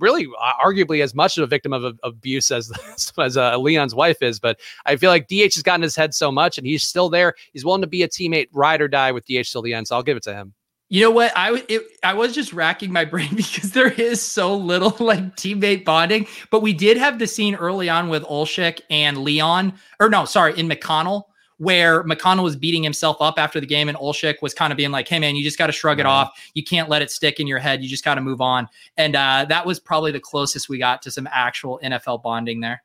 really 0.00 0.26
uh, 0.40 0.52
arguably 0.64 1.02
as 1.02 1.14
much 1.14 1.36
of 1.36 1.44
a 1.44 1.46
victim 1.46 1.74
of, 1.74 1.84
of 1.84 1.98
abuse 2.02 2.50
as 2.50 2.72
as 3.18 3.36
uh, 3.36 3.58
Leon's 3.58 3.94
wife 3.94 4.22
is. 4.22 4.40
But 4.40 4.58
I 4.86 4.96
feel 4.96 5.10
like 5.10 5.28
DH 5.28 5.52
has 5.54 5.62
gotten 5.62 5.82
his 5.82 5.96
head 5.96 6.14
so 6.14 6.32
much, 6.32 6.56
and 6.56 6.66
he's 6.66 6.82
still 6.82 7.10
there. 7.10 7.34
He's 7.52 7.64
willing 7.64 7.82
to 7.82 7.86
be 7.86 8.04
a 8.04 8.08
teammate, 8.08 8.48
ride 8.54 8.80
or 8.80 8.88
die 8.88 9.12
with 9.12 9.26
DH 9.26 9.52
till 9.52 9.60
the 9.60 9.74
end. 9.74 9.86
So 9.86 9.96
I'll 9.96 10.02
give 10.02 10.16
it 10.16 10.22
to 10.22 10.32
him. 10.32 10.54
You 10.92 11.00
know 11.02 11.12
what? 11.12 11.32
I 11.36 11.64
it, 11.68 11.82
I 12.02 12.14
was 12.14 12.34
just 12.34 12.52
racking 12.52 12.92
my 12.92 13.04
brain 13.06 13.34
because 13.34 13.70
there 13.70 13.92
is 13.92 14.20
so 14.20 14.54
little 14.54 14.94
like 14.98 15.36
teammate 15.36 15.84
bonding. 15.84 16.26
But 16.50 16.60
we 16.60 16.72
did 16.74 16.98
have 16.98 17.18
the 17.18 17.26
scene 17.26 17.54
early 17.54 17.88
on 17.88 18.08
with 18.10 18.24
Olczyk 18.24 18.80
and 18.90 19.18
Leon, 19.18 19.72
or 20.00 20.10
no, 20.10 20.24
sorry, 20.24 20.58
in 20.58 20.68
McConnell, 20.68 21.22
where 21.58 22.02
McConnell 22.02 22.42
was 22.42 22.56
beating 22.56 22.82
himself 22.82 23.18
up 23.20 23.38
after 23.38 23.60
the 23.60 23.66
game, 23.66 23.88
and 23.88 23.96
Olczyk 23.98 24.42
was 24.42 24.52
kind 24.52 24.72
of 24.72 24.76
being 24.76 24.90
like, 24.90 25.06
"Hey, 25.06 25.20
man, 25.20 25.36
you 25.36 25.44
just 25.44 25.58
got 25.58 25.68
to 25.68 25.72
shrug 25.72 26.00
it 26.00 26.06
off. 26.06 26.50
You 26.54 26.64
can't 26.64 26.88
let 26.88 27.02
it 27.02 27.12
stick 27.12 27.38
in 27.38 27.46
your 27.46 27.60
head. 27.60 27.82
You 27.84 27.88
just 27.88 28.04
got 28.04 28.16
to 28.16 28.20
move 28.20 28.40
on." 28.40 28.68
And 28.96 29.14
uh, 29.14 29.46
that 29.48 29.64
was 29.64 29.78
probably 29.78 30.10
the 30.10 30.20
closest 30.20 30.68
we 30.68 30.78
got 30.78 31.02
to 31.02 31.12
some 31.12 31.28
actual 31.30 31.78
NFL 31.84 32.24
bonding 32.24 32.58
there. 32.58 32.82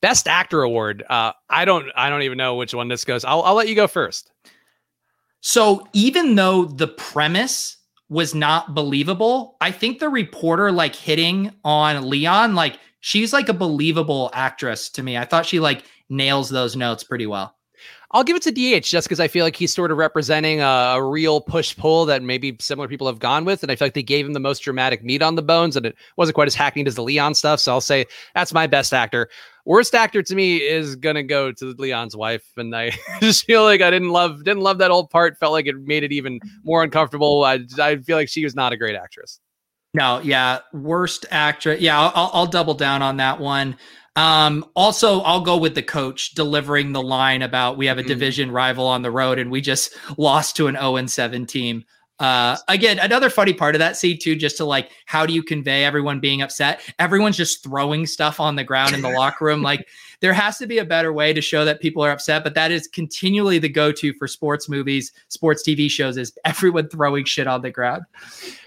Best 0.00 0.28
Actor 0.28 0.62
award. 0.62 1.02
Uh, 1.10 1.32
I 1.50 1.64
don't. 1.64 1.88
I 1.96 2.08
don't 2.08 2.22
even 2.22 2.38
know 2.38 2.54
which 2.54 2.72
one 2.72 2.86
this 2.86 3.04
goes. 3.04 3.24
I'll, 3.24 3.42
I'll 3.42 3.54
let 3.54 3.66
you 3.66 3.74
go 3.74 3.88
first. 3.88 4.30
So 5.48 5.86
even 5.92 6.34
though 6.34 6.64
the 6.64 6.88
premise 6.88 7.76
was 8.08 8.34
not 8.34 8.74
believable, 8.74 9.56
I 9.60 9.70
think 9.70 10.00
the 10.00 10.08
reporter 10.08 10.72
like 10.72 10.96
hitting 10.96 11.52
on 11.62 12.10
Leon, 12.10 12.56
like 12.56 12.80
she's 12.98 13.32
like 13.32 13.48
a 13.48 13.54
believable 13.54 14.28
actress 14.34 14.90
to 14.90 15.04
me. 15.04 15.16
I 15.16 15.24
thought 15.24 15.46
she 15.46 15.60
like 15.60 15.84
nails 16.08 16.48
those 16.48 16.74
notes 16.74 17.04
pretty 17.04 17.28
well. 17.28 17.55
I'll 18.12 18.24
give 18.24 18.36
it 18.36 18.42
to 18.42 18.50
DH 18.52 18.84
just 18.84 19.06
because 19.08 19.20
I 19.20 19.28
feel 19.28 19.44
like 19.44 19.56
he's 19.56 19.74
sort 19.74 19.90
of 19.90 19.98
representing 19.98 20.60
a, 20.60 20.94
a 20.94 21.02
real 21.02 21.40
push 21.40 21.76
pull 21.76 22.06
that 22.06 22.22
maybe 22.22 22.56
similar 22.60 22.88
people 22.88 23.06
have 23.06 23.18
gone 23.18 23.44
with. 23.44 23.62
And 23.62 23.72
I 23.72 23.76
feel 23.76 23.86
like 23.86 23.94
they 23.94 24.02
gave 24.02 24.24
him 24.24 24.32
the 24.32 24.40
most 24.40 24.60
dramatic 24.60 25.02
meat 25.02 25.22
on 25.22 25.34
the 25.34 25.42
bones 25.42 25.76
and 25.76 25.84
it 25.84 25.96
wasn't 26.16 26.34
quite 26.34 26.46
as 26.46 26.54
hackneyed 26.54 26.86
as 26.86 26.94
the 26.94 27.02
Leon 27.02 27.34
stuff. 27.34 27.60
So 27.60 27.72
I'll 27.72 27.80
say 27.80 28.06
that's 28.34 28.52
my 28.52 28.66
best 28.66 28.94
actor. 28.94 29.28
Worst 29.66 29.96
actor 29.96 30.22
to 30.22 30.34
me 30.36 30.58
is 30.58 30.94
gonna 30.94 31.24
go 31.24 31.50
to 31.50 31.74
Leon's 31.76 32.16
wife, 32.16 32.44
and 32.56 32.74
I 32.74 32.92
just 33.20 33.44
feel 33.44 33.64
like 33.64 33.82
I 33.82 33.90
didn't 33.90 34.10
love 34.10 34.44
didn't 34.44 34.62
love 34.62 34.78
that 34.78 34.92
old 34.92 35.10
part. 35.10 35.36
Felt 35.38 35.50
like 35.50 35.66
it 35.66 35.74
made 35.76 36.04
it 36.04 36.12
even 36.12 36.38
more 36.62 36.84
uncomfortable. 36.84 37.42
I 37.42 37.64
I 37.80 37.96
feel 37.96 38.16
like 38.16 38.28
she 38.28 38.44
was 38.44 38.54
not 38.54 38.72
a 38.72 38.76
great 38.76 38.94
actress. 38.94 39.40
No, 39.92 40.20
yeah, 40.20 40.60
worst 40.72 41.26
actress. 41.30 41.80
Yeah, 41.80 41.98
I'll, 41.98 42.30
I'll 42.32 42.46
double 42.46 42.74
down 42.74 43.02
on 43.02 43.16
that 43.16 43.40
one. 43.40 43.76
Um, 44.16 44.64
also, 44.74 45.20
I'll 45.20 45.42
go 45.42 45.56
with 45.58 45.74
the 45.74 45.82
coach 45.82 46.32
delivering 46.32 46.92
the 46.92 47.02
line 47.02 47.42
about 47.42 47.76
we 47.76 47.86
have 47.86 47.98
a 47.98 48.00
mm-hmm. 48.00 48.08
division 48.08 48.50
rival 48.50 48.86
on 48.86 49.02
the 49.02 49.10
road 49.10 49.38
and 49.38 49.50
we 49.50 49.60
just 49.60 49.94
lost 50.18 50.56
to 50.56 50.66
an 50.66 50.74
0 50.74 50.96
and 50.96 51.10
7 51.10 51.46
team. 51.46 51.84
Uh, 52.18 52.56
again, 52.68 52.98
another 52.98 53.28
funny 53.28 53.52
part 53.52 53.74
of 53.74 53.78
that 53.78 53.94
scene 53.94 54.18
too, 54.18 54.34
just 54.34 54.56
to 54.56 54.64
like, 54.64 54.90
how 55.04 55.26
do 55.26 55.34
you 55.34 55.42
convey 55.42 55.84
everyone 55.84 56.18
being 56.18 56.40
upset? 56.40 56.80
Everyone's 56.98 57.36
just 57.36 57.62
throwing 57.62 58.06
stuff 58.06 58.40
on 58.40 58.56
the 58.56 58.64
ground 58.64 58.94
in 58.94 59.02
the 59.02 59.10
locker 59.18 59.44
room. 59.44 59.60
Like, 59.60 59.86
there 60.20 60.32
has 60.32 60.56
to 60.58 60.66
be 60.66 60.78
a 60.78 60.84
better 60.84 61.12
way 61.12 61.34
to 61.34 61.42
show 61.42 61.66
that 61.66 61.80
people 61.80 62.02
are 62.02 62.10
upset, 62.10 62.42
but 62.42 62.54
that 62.54 62.70
is 62.70 62.88
continually 62.88 63.58
the 63.58 63.68
go-to 63.68 64.14
for 64.14 64.26
sports 64.26 64.66
movies, 64.66 65.12
sports 65.28 65.62
TV 65.62 65.90
shows 65.90 66.16
is 66.16 66.32
everyone 66.46 66.88
throwing 66.88 67.26
shit 67.26 67.46
on 67.46 67.60
the 67.60 67.70
ground. 67.70 68.04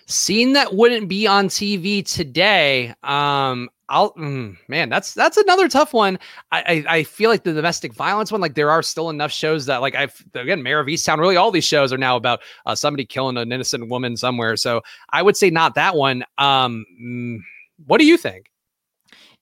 Scene 0.05 0.53
that 0.53 0.75
wouldn't 0.75 1.09
be 1.09 1.25
on 1.25 1.47
TV 1.47 2.05
today. 2.05 2.93
Um, 3.03 3.69
I'll 3.89 4.13
mm, 4.13 4.55
man, 4.67 4.89
that's 4.89 5.13
that's 5.13 5.35
another 5.35 5.67
tough 5.67 5.93
one. 5.93 6.19
I, 6.51 6.83
I, 6.87 6.97
I 6.97 7.03
feel 7.03 7.29
like 7.29 7.43
the 7.43 7.53
domestic 7.53 7.93
violence 7.93 8.31
one, 8.31 8.39
like 8.39 8.53
there 8.53 8.69
are 8.69 8.83
still 8.83 9.09
enough 9.09 9.31
shows 9.31 9.65
that 9.65 9.81
like 9.81 9.95
I've 9.95 10.23
again 10.35 10.63
Mare 10.63 10.79
of 10.79 10.87
Easttown. 10.87 11.17
Really, 11.17 11.35
all 11.35 11.51
these 11.51 11.65
shows 11.65 11.91
are 11.91 11.97
now 11.97 12.15
about 12.15 12.41
uh, 12.65 12.75
somebody 12.75 13.05
killing 13.05 13.37
an 13.37 13.51
innocent 13.51 13.89
woman 13.89 14.15
somewhere. 14.15 14.55
So 14.55 14.81
I 15.09 15.21
would 15.21 15.35
say 15.35 15.49
not 15.49 15.75
that 15.75 15.95
one. 15.95 16.23
Um, 16.37 16.85
mm, 17.01 17.39
what 17.87 17.97
do 17.97 18.05
you 18.05 18.15
think? 18.15 18.51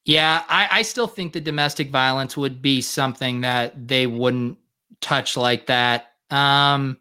Yeah, 0.06 0.44
I, 0.48 0.70
I 0.72 0.82
still 0.84 1.08
think 1.08 1.34
the 1.34 1.42
domestic 1.42 1.90
violence 1.90 2.38
would 2.38 2.62
be 2.62 2.80
something 2.82 3.42
that 3.42 3.88
they 3.88 4.08
wouldn't 4.08 4.58
touch 5.02 5.36
like 5.36 5.66
that. 5.66 6.14
Um, 6.30 6.98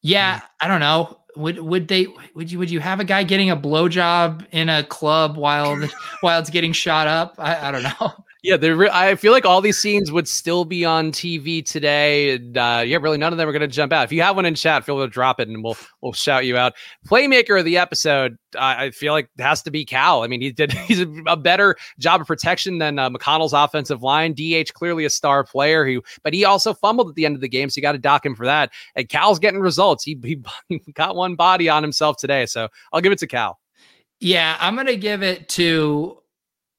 yeah, 0.00 0.38
mm. 0.38 0.42
I 0.60 0.68
don't 0.68 0.80
know 0.80 1.18
would 1.36 1.58
would 1.58 1.88
they 1.88 2.06
would 2.34 2.50
you 2.50 2.58
would 2.58 2.70
you 2.70 2.80
have 2.80 3.00
a 3.00 3.04
guy 3.04 3.24
getting 3.24 3.50
a 3.50 3.56
blowjob 3.56 4.46
in 4.52 4.68
a 4.68 4.84
club 4.84 5.36
while 5.36 5.76
while 6.20 6.40
it's 6.40 6.50
getting 6.50 6.72
shot 6.72 7.06
up? 7.06 7.34
I, 7.38 7.68
I 7.68 7.70
don't 7.70 7.82
know. 7.82 8.24
Yeah, 8.44 8.56
re- 8.56 8.90
I 8.92 9.14
feel 9.14 9.32
like 9.32 9.46
all 9.46 9.62
these 9.62 9.78
scenes 9.78 10.12
would 10.12 10.28
still 10.28 10.66
be 10.66 10.84
on 10.84 11.12
TV 11.12 11.64
today. 11.64 12.32
And, 12.32 12.58
uh, 12.58 12.82
yeah, 12.84 12.98
really, 12.98 13.16
none 13.16 13.32
of 13.32 13.38
them 13.38 13.48
are 13.48 13.52
going 13.52 13.62
to 13.62 13.66
jump 13.66 13.90
out. 13.90 14.04
If 14.04 14.12
you 14.12 14.20
have 14.20 14.36
one 14.36 14.44
in 14.44 14.54
chat, 14.54 14.84
feel 14.84 14.98
free 14.98 15.06
to 15.06 15.10
drop 15.10 15.40
it, 15.40 15.48
and 15.48 15.64
we'll 15.64 15.78
we'll 16.02 16.12
shout 16.12 16.44
you 16.44 16.58
out. 16.58 16.74
Playmaker 17.08 17.58
of 17.58 17.64
the 17.64 17.78
episode, 17.78 18.36
I 18.54 18.90
feel 18.90 19.14
like 19.14 19.30
has 19.38 19.62
to 19.62 19.70
be 19.70 19.86
Cal. 19.86 20.24
I 20.24 20.26
mean, 20.26 20.42
he 20.42 20.52
did 20.52 20.72
he's 20.86 21.00
a, 21.00 21.10
a 21.26 21.38
better 21.38 21.74
job 21.98 22.20
of 22.20 22.26
protection 22.26 22.76
than 22.76 22.98
uh, 22.98 23.08
McConnell's 23.08 23.54
offensive 23.54 24.02
line. 24.02 24.34
DH 24.34 24.74
clearly 24.74 25.06
a 25.06 25.10
star 25.10 25.42
player 25.42 25.86
who, 25.86 26.02
but 26.22 26.34
he 26.34 26.44
also 26.44 26.74
fumbled 26.74 27.08
at 27.08 27.14
the 27.14 27.24
end 27.24 27.36
of 27.36 27.40
the 27.40 27.48
game, 27.48 27.70
so 27.70 27.78
you 27.78 27.82
got 27.82 27.92
to 27.92 27.98
dock 27.98 28.26
him 28.26 28.34
for 28.34 28.44
that. 28.44 28.72
And 28.94 29.08
Cal's 29.08 29.38
getting 29.38 29.60
results. 29.60 30.04
He 30.04 30.20
he 30.68 30.80
got 30.92 31.16
one 31.16 31.34
body 31.34 31.70
on 31.70 31.82
himself 31.82 32.18
today, 32.18 32.44
so 32.44 32.68
I'll 32.92 33.00
give 33.00 33.12
it 33.12 33.20
to 33.20 33.26
Cal. 33.26 33.58
Yeah, 34.20 34.58
I'm 34.60 34.74
going 34.74 34.86
to 34.86 34.96
give 34.98 35.22
it 35.22 35.48
to 35.50 36.18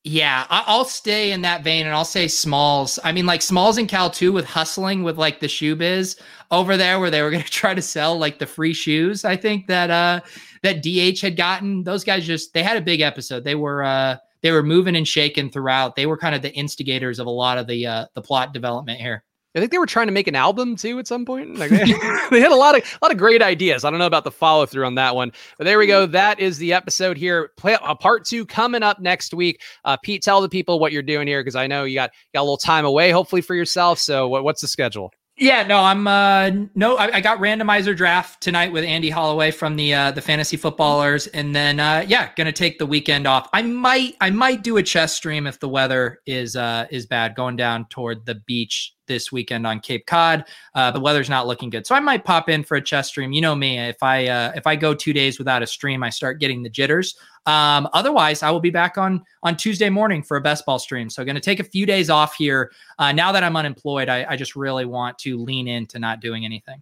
yeah, 0.08 0.46
I'll 0.52 0.86
stay 0.86 1.32
in 1.32 1.42
that 1.42 1.64
vein 1.64 1.88
and 1.88 1.96
I'll 1.96 2.06
say 2.06 2.28
Smalls. 2.28 3.00
I 3.04 3.12
mean, 3.12 3.26
like 3.26 3.42
Smalls 3.42 3.80
and 3.80 3.90
Cal 3.90 4.12
too, 4.12 4.32
with 4.32 4.46
hustling 4.46 5.02
with 5.02 5.18
like 5.18 5.40
the 5.40 5.48
shoe 5.48 5.76
biz 5.76 6.16
over 6.52 6.78
there, 6.78 7.00
where 7.00 7.10
they 7.10 7.24
were 7.24 7.32
going 7.32 7.44
to 7.44 7.50
try 7.50 7.74
to 7.74 7.82
sell 7.82 8.16
like 8.16 8.38
the 8.38 8.46
free 8.46 8.74
shoes. 8.74 9.26
I 9.26 9.36
think 9.36 9.66
that 9.66 9.90
uh 9.90 10.22
that 10.62 10.84
DH 10.84 11.22
had 11.22 11.36
gotten 11.36 11.84
those 11.84 12.04
guys 12.04 12.24
just 12.24 12.54
they 12.54 12.62
had 12.62 12.78
a 12.78 12.82
big 12.82 13.02
episode. 13.02 13.44
They 13.44 13.56
were 13.56 13.84
uh 13.84 14.18
they 14.44 14.52
were 14.52 14.62
moving 14.62 14.96
and 14.96 15.08
shaking 15.08 15.50
throughout. 15.50 15.96
They 15.96 16.06
were 16.06 16.18
kind 16.18 16.36
of 16.36 16.44
the 16.44 16.54
instigators 16.54 17.18
of 17.18 17.26
a 17.26 17.32
lot 17.32 17.58
of 17.58 17.66
the 17.66 17.88
uh 17.88 18.06
the 18.14 18.22
plot 18.22 18.54
development 18.54 19.02
here. 19.02 19.24
I 19.56 19.60
think 19.60 19.72
they 19.72 19.78
were 19.78 19.86
trying 19.86 20.08
to 20.08 20.14
make 20.14 20.28
an 20.28 20.36
album 20.36 20.76
too 20.76 21.00
at 21.00 21.08
some 21.08 21.26
point. 21.26 21.58
Like 21.58 21.70
they, 21.72 21.86
they, 22.32 22.40
had 22.42 22.52
a 22.52 22.56
lot 22.56 22.78
of 22.78 22.84
a 22.84 23.06
lot 23.06 23.12
of 23.12 23.18
great 23.18 23.42
ideas. 23.42 23.86
I 23.86 23.90
don't 23.90 24.00
know 24.00 24.06
about 24.06 24.26
the 24.26 24.32
follow 24.32 24.66
through 24.66 24.86
on 24.86 24.96
that 24.96 25.16
one, 25.16 25.32
but 25.58 25.64
there 25.64 25.80
we 25.80 25.88
go. 25.88 26.06
That 26.06 26.40
is 26.40 26.58
the 26.58 26.74
episode 26.74 27.18
here. 27.18 27.52
Play 27.58 27.78
a 27.82 27.96
part 27.96 28.26
two 28.26 28.46
coming 28.46 28.84
up 28.84 29.00
next 29.00 29.34
week. 29.34 29.62
Uh, 29.86 29.98
Pete, 29.98 30.24
tell 30.24 30.42
the 30.42 30.50
people 30.50 30.80
what 30.80 30.92
you're 30.92 31.02
doing 31.02 31.28
here 31.28 31.42
because 31.42 31.56
I 31.56 31.68
know 31.68 31.86
you 31.86 31.96
got 31.96 32.12
got 32.34 32.42
a 32.42 32.44
little 32.44 32.58
time 32.58 32.86
away, 32.86 33.12
hopefully 33.12 33.42
for 33.42 33.56
yourself. 33.56 34.00
So 34.00 34.28
what, 34.28 34.44
what's 34.44 34.62
the 34.62 34.68
schedule? 34.68 35.12
Yeah, 35.38 35.64
no, 35.64 35.80
I'm 35.80 36.08
uh 36.08 36.50
no, 36.76 36.96
I, 36.96 37.18
I, 37.18 37.22
got 37.22 37.40
randomizer 37.40 37.96
draft 37.96 38.42
tonight 38.42 38.72
with 38.72 38.86
Andy 38.86 39.10
Holloway 39.10 39.52
from 39.52 39.76
the 39.76 39.94
uh 39.94 40.12
the 40.12 40.22
fantasy 40.22 40.56
footballers, 40.56 41.28
and 41.28 41.54
then 41.54 41.80
uh 41.80 42.06
yeah, 42.08 42.30
gonna 42.38 42.54
take 42.54 42.80
the 42.80 42.86
weekend 42.86 43.28
off. 43.28 43.50
I 43.52 43.62
might 43.62 44.16
I 44.22 44.30
might 44.30 44.64
do 44.64 44.78
a 44.78 44.84
chess 44.84 45.14
stream 45.14 45.46
if 45.46 45.60
the 45.60 45.68
weather 45.68 46.20
is 46.26 46.56
uh 46.56 46.88
is 46.90 47.06
bad, 47.06 47.36
going 47.36 47.58
down 47.58 47.86
toward 47.90 48.26
the 48.26 48.36
beach 48.48 48.95
this 49.08 49.32
weekend 49.32 49.66
on 49.66 49.80
Cape 49.80 50.06
Cod. 50.06 50.46
Uh, 50.74 50.92
the 50.92 51.00
weather's 51.00 51.30
not 51.30 51.48
looking 51.48 51.70
good, 51.70 51.86
so 51.86 51.96
I 51.96 52.00
might 52.00 52.24
pop 52.24 52.50
in 52.50 52.64
for 52.64 52.78
a 52.78 52.82
chess 52.82 53.08
stream. 53.08 53.32
You 53.32 53.42
know 53.42 53.56
me, 53.56 53.80
if 53.80 54.02
I 54.02 54.28
uh, 54.28 54.52
if 54.56 54.68
I 54.68 54.76
go 54.76 54.94
two 54.94 55.14
days 55.14 55.38
without 55.38 55.64
a 55.64 55.68
stream, 55.68 56.04
I 56.04 56.10
start 56.10 56.40
getting 56.40 56.64
the 56.64 56.70
jitters. 56.70 57.16
Um, 57.46 57.88
otherwise, 57.94 58.42
I 58.42 58.52
will 58.52 58.60
be 58.60 58.72
back 58.72 58.98
on 58.98 59.24
on 59.44 59.56
Tuesday 59.56 59.90
morning 59.90 60.24
for 60.24 60.38
a 60.38 60.42
best 60.42 60.66
ball 60.66 60.80
stream. 60.80 61.10
So, 61.10 61.24
going 61.24 61.36
to 61.36 61.42
take 61.42 61.60
a 61.60 61.64
few 61.64 61.86
days 61.86 62.10
off 62.10 62.36
here. 62.36 62.72
Uh, 62.98 63.12
now 63.12 63.32
that 63.32 63.44
I'm 63.44 63.56
unemployed, 63.56 64.10
I, 64.10 64.26
I 64.30 64.36
just 64.36 64.56
really 64.56 64.86
want 64.86 65.18
to 65.20 65.38
lean 65.38 65.68
into 65.68 66.00
not 66.00 66.20
doing 66.22 66.46
anything. 66.46 66.82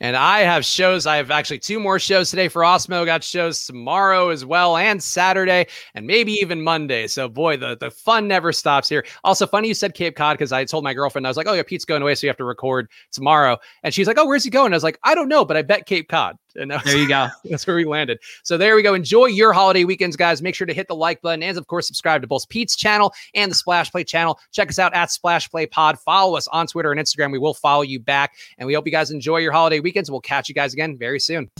And 0.00 0.16
I 0.16 0.40
have 0.40 0.64
shows. 0.64 1.06
I 1.06 1.16
have 1.16 1.30
actually 1.30 1.60
two 1.60 1.78
more 1.78 1.98
shows 1.98 2.30
today 2.30 2.48
for 2.48 2.62
Awesemo. 2.62 3.06
Got 3.06 3.22
shows 3.22 3.64
tomorrow 3.64 4.30
as 4.30 4.44
well, 4.44 4.76
and 4.76 5.02
Saturday, 5.02 5.66
and 5.94 6.06
maybe 6.06 6.32
even 6.32 6.62
Monday. 6.62 7.06
So, 7.06 7.28
boy, 7.28 7.56
the, 7.56 7.76
the 7.76 7.90
fun 7.90 8.26
never 8.28 8.52
stops 8.52 8.88
here. 8.88 9.04
Also, 9.22 9.46
funny 9.46 9.68
you 9.68 9.74
said 9.74 9.94
Cape 9.94 10.16
Cod 10.16 10.36
because 10.36 10.52
I 10.52 10.64
told 10.64 10.84
my 10.84 10.94
girlfriend, 10.94 11.26
I 11.26 11.30
was 11.30 11.36
like, 11.36 11.46
oh, 11.46 11.52
yeah, 11.52 11.62
Pete's 11.62 11.84
going 11.84 12.02
away. 12.02 12.14
So 12.14 12.26
you 12.26 12.30
have 12.30 12.36
to 12.38 12.44
record 12.44 12.90
tomorrow. 13.12 13.56
And 13.82 13.94
she's 13.94 14.06
like, 14.06 14.18
oh, 14.18 14.26
where's 14.26 14.44
he 14.44 14.50
going? 14.50 14.72
I 14.72 14.76
was 14.76 14.84
like, 14.84 14.98
I 15.04 15.14
don't 15.14 15.28
know, 15.28 15.44
but 15.44 15.56
I 15.56 15.62
bet 15.62 15.86
Cape 15.86 16.08
Cod. 16.08 16.36
And 16.56 16.70
there 16.70 16.96
you 16.96 17.08
go. 17.08 17.28
that's 17.44 17.66
where 17.66 17.76
we 17.76 17.84
landed. 17.84 18.18
So 18.42 18.56
there 18.56 18.76
we 18.76 18.82
go. 18.82 18.94
Enjoy 18.94 19.26
your 19.26 19.52
holiday 19.52 19.84
weekends, 19.84 20.16
guys. 20.16 20.42
Make 20.42 20.54
sure 20.54 20.66
to 20.66 20.74
hit 20.74 20.88
the 20.88 20.94
like 20.94 21.20
button 21.22 21.42
and, 21.42 21.56
of 21.58 21.66
course, 21.66 21.86
subscribe 21.86 22.22
to 22.22 22.26
both 22.26 22.48
Pete's 22.48 22.76
channel 22.76 23.12
and 23.34 23.50
the 23.50 23.54
Splash 23.54 23.90
Play 23.90 24.04
channel. 24.04 24.38
Check 24.52 24.68
us 24.68 24.78
out 24.78 24.94
at 24.94 25.10
Splash 25.10 25.50
Play 25.50 25.66
Pod. 25.66 25.98
Follow 25.98 26.36
us 26.36 26.48
on 26.48 26.66
Twitter 26.66 26.92
and 26.92 27.00
Instagram. 27.00 27.32
We 27.32 27.38
will 27.38 27.54
follow 27.54 27.82
you 27.82 28.00
back. 28.00 28.34
And 28.58 28.66
we 28.66 28.74
hope 28.74 28.86
you 28.86 28.92
guys 28.92 29.10
enjoy 29.10 29.38
your 29.38 29.52
holiday 29.52 29.80
weekends. 29.80 30.10
We'll 30.10 30.20
catch 30.20 30.48
you 30.48 30.54
guys 30.54 30.72
again 30.72 30.96
very 30.96 31.20
soon. 31.20 31.50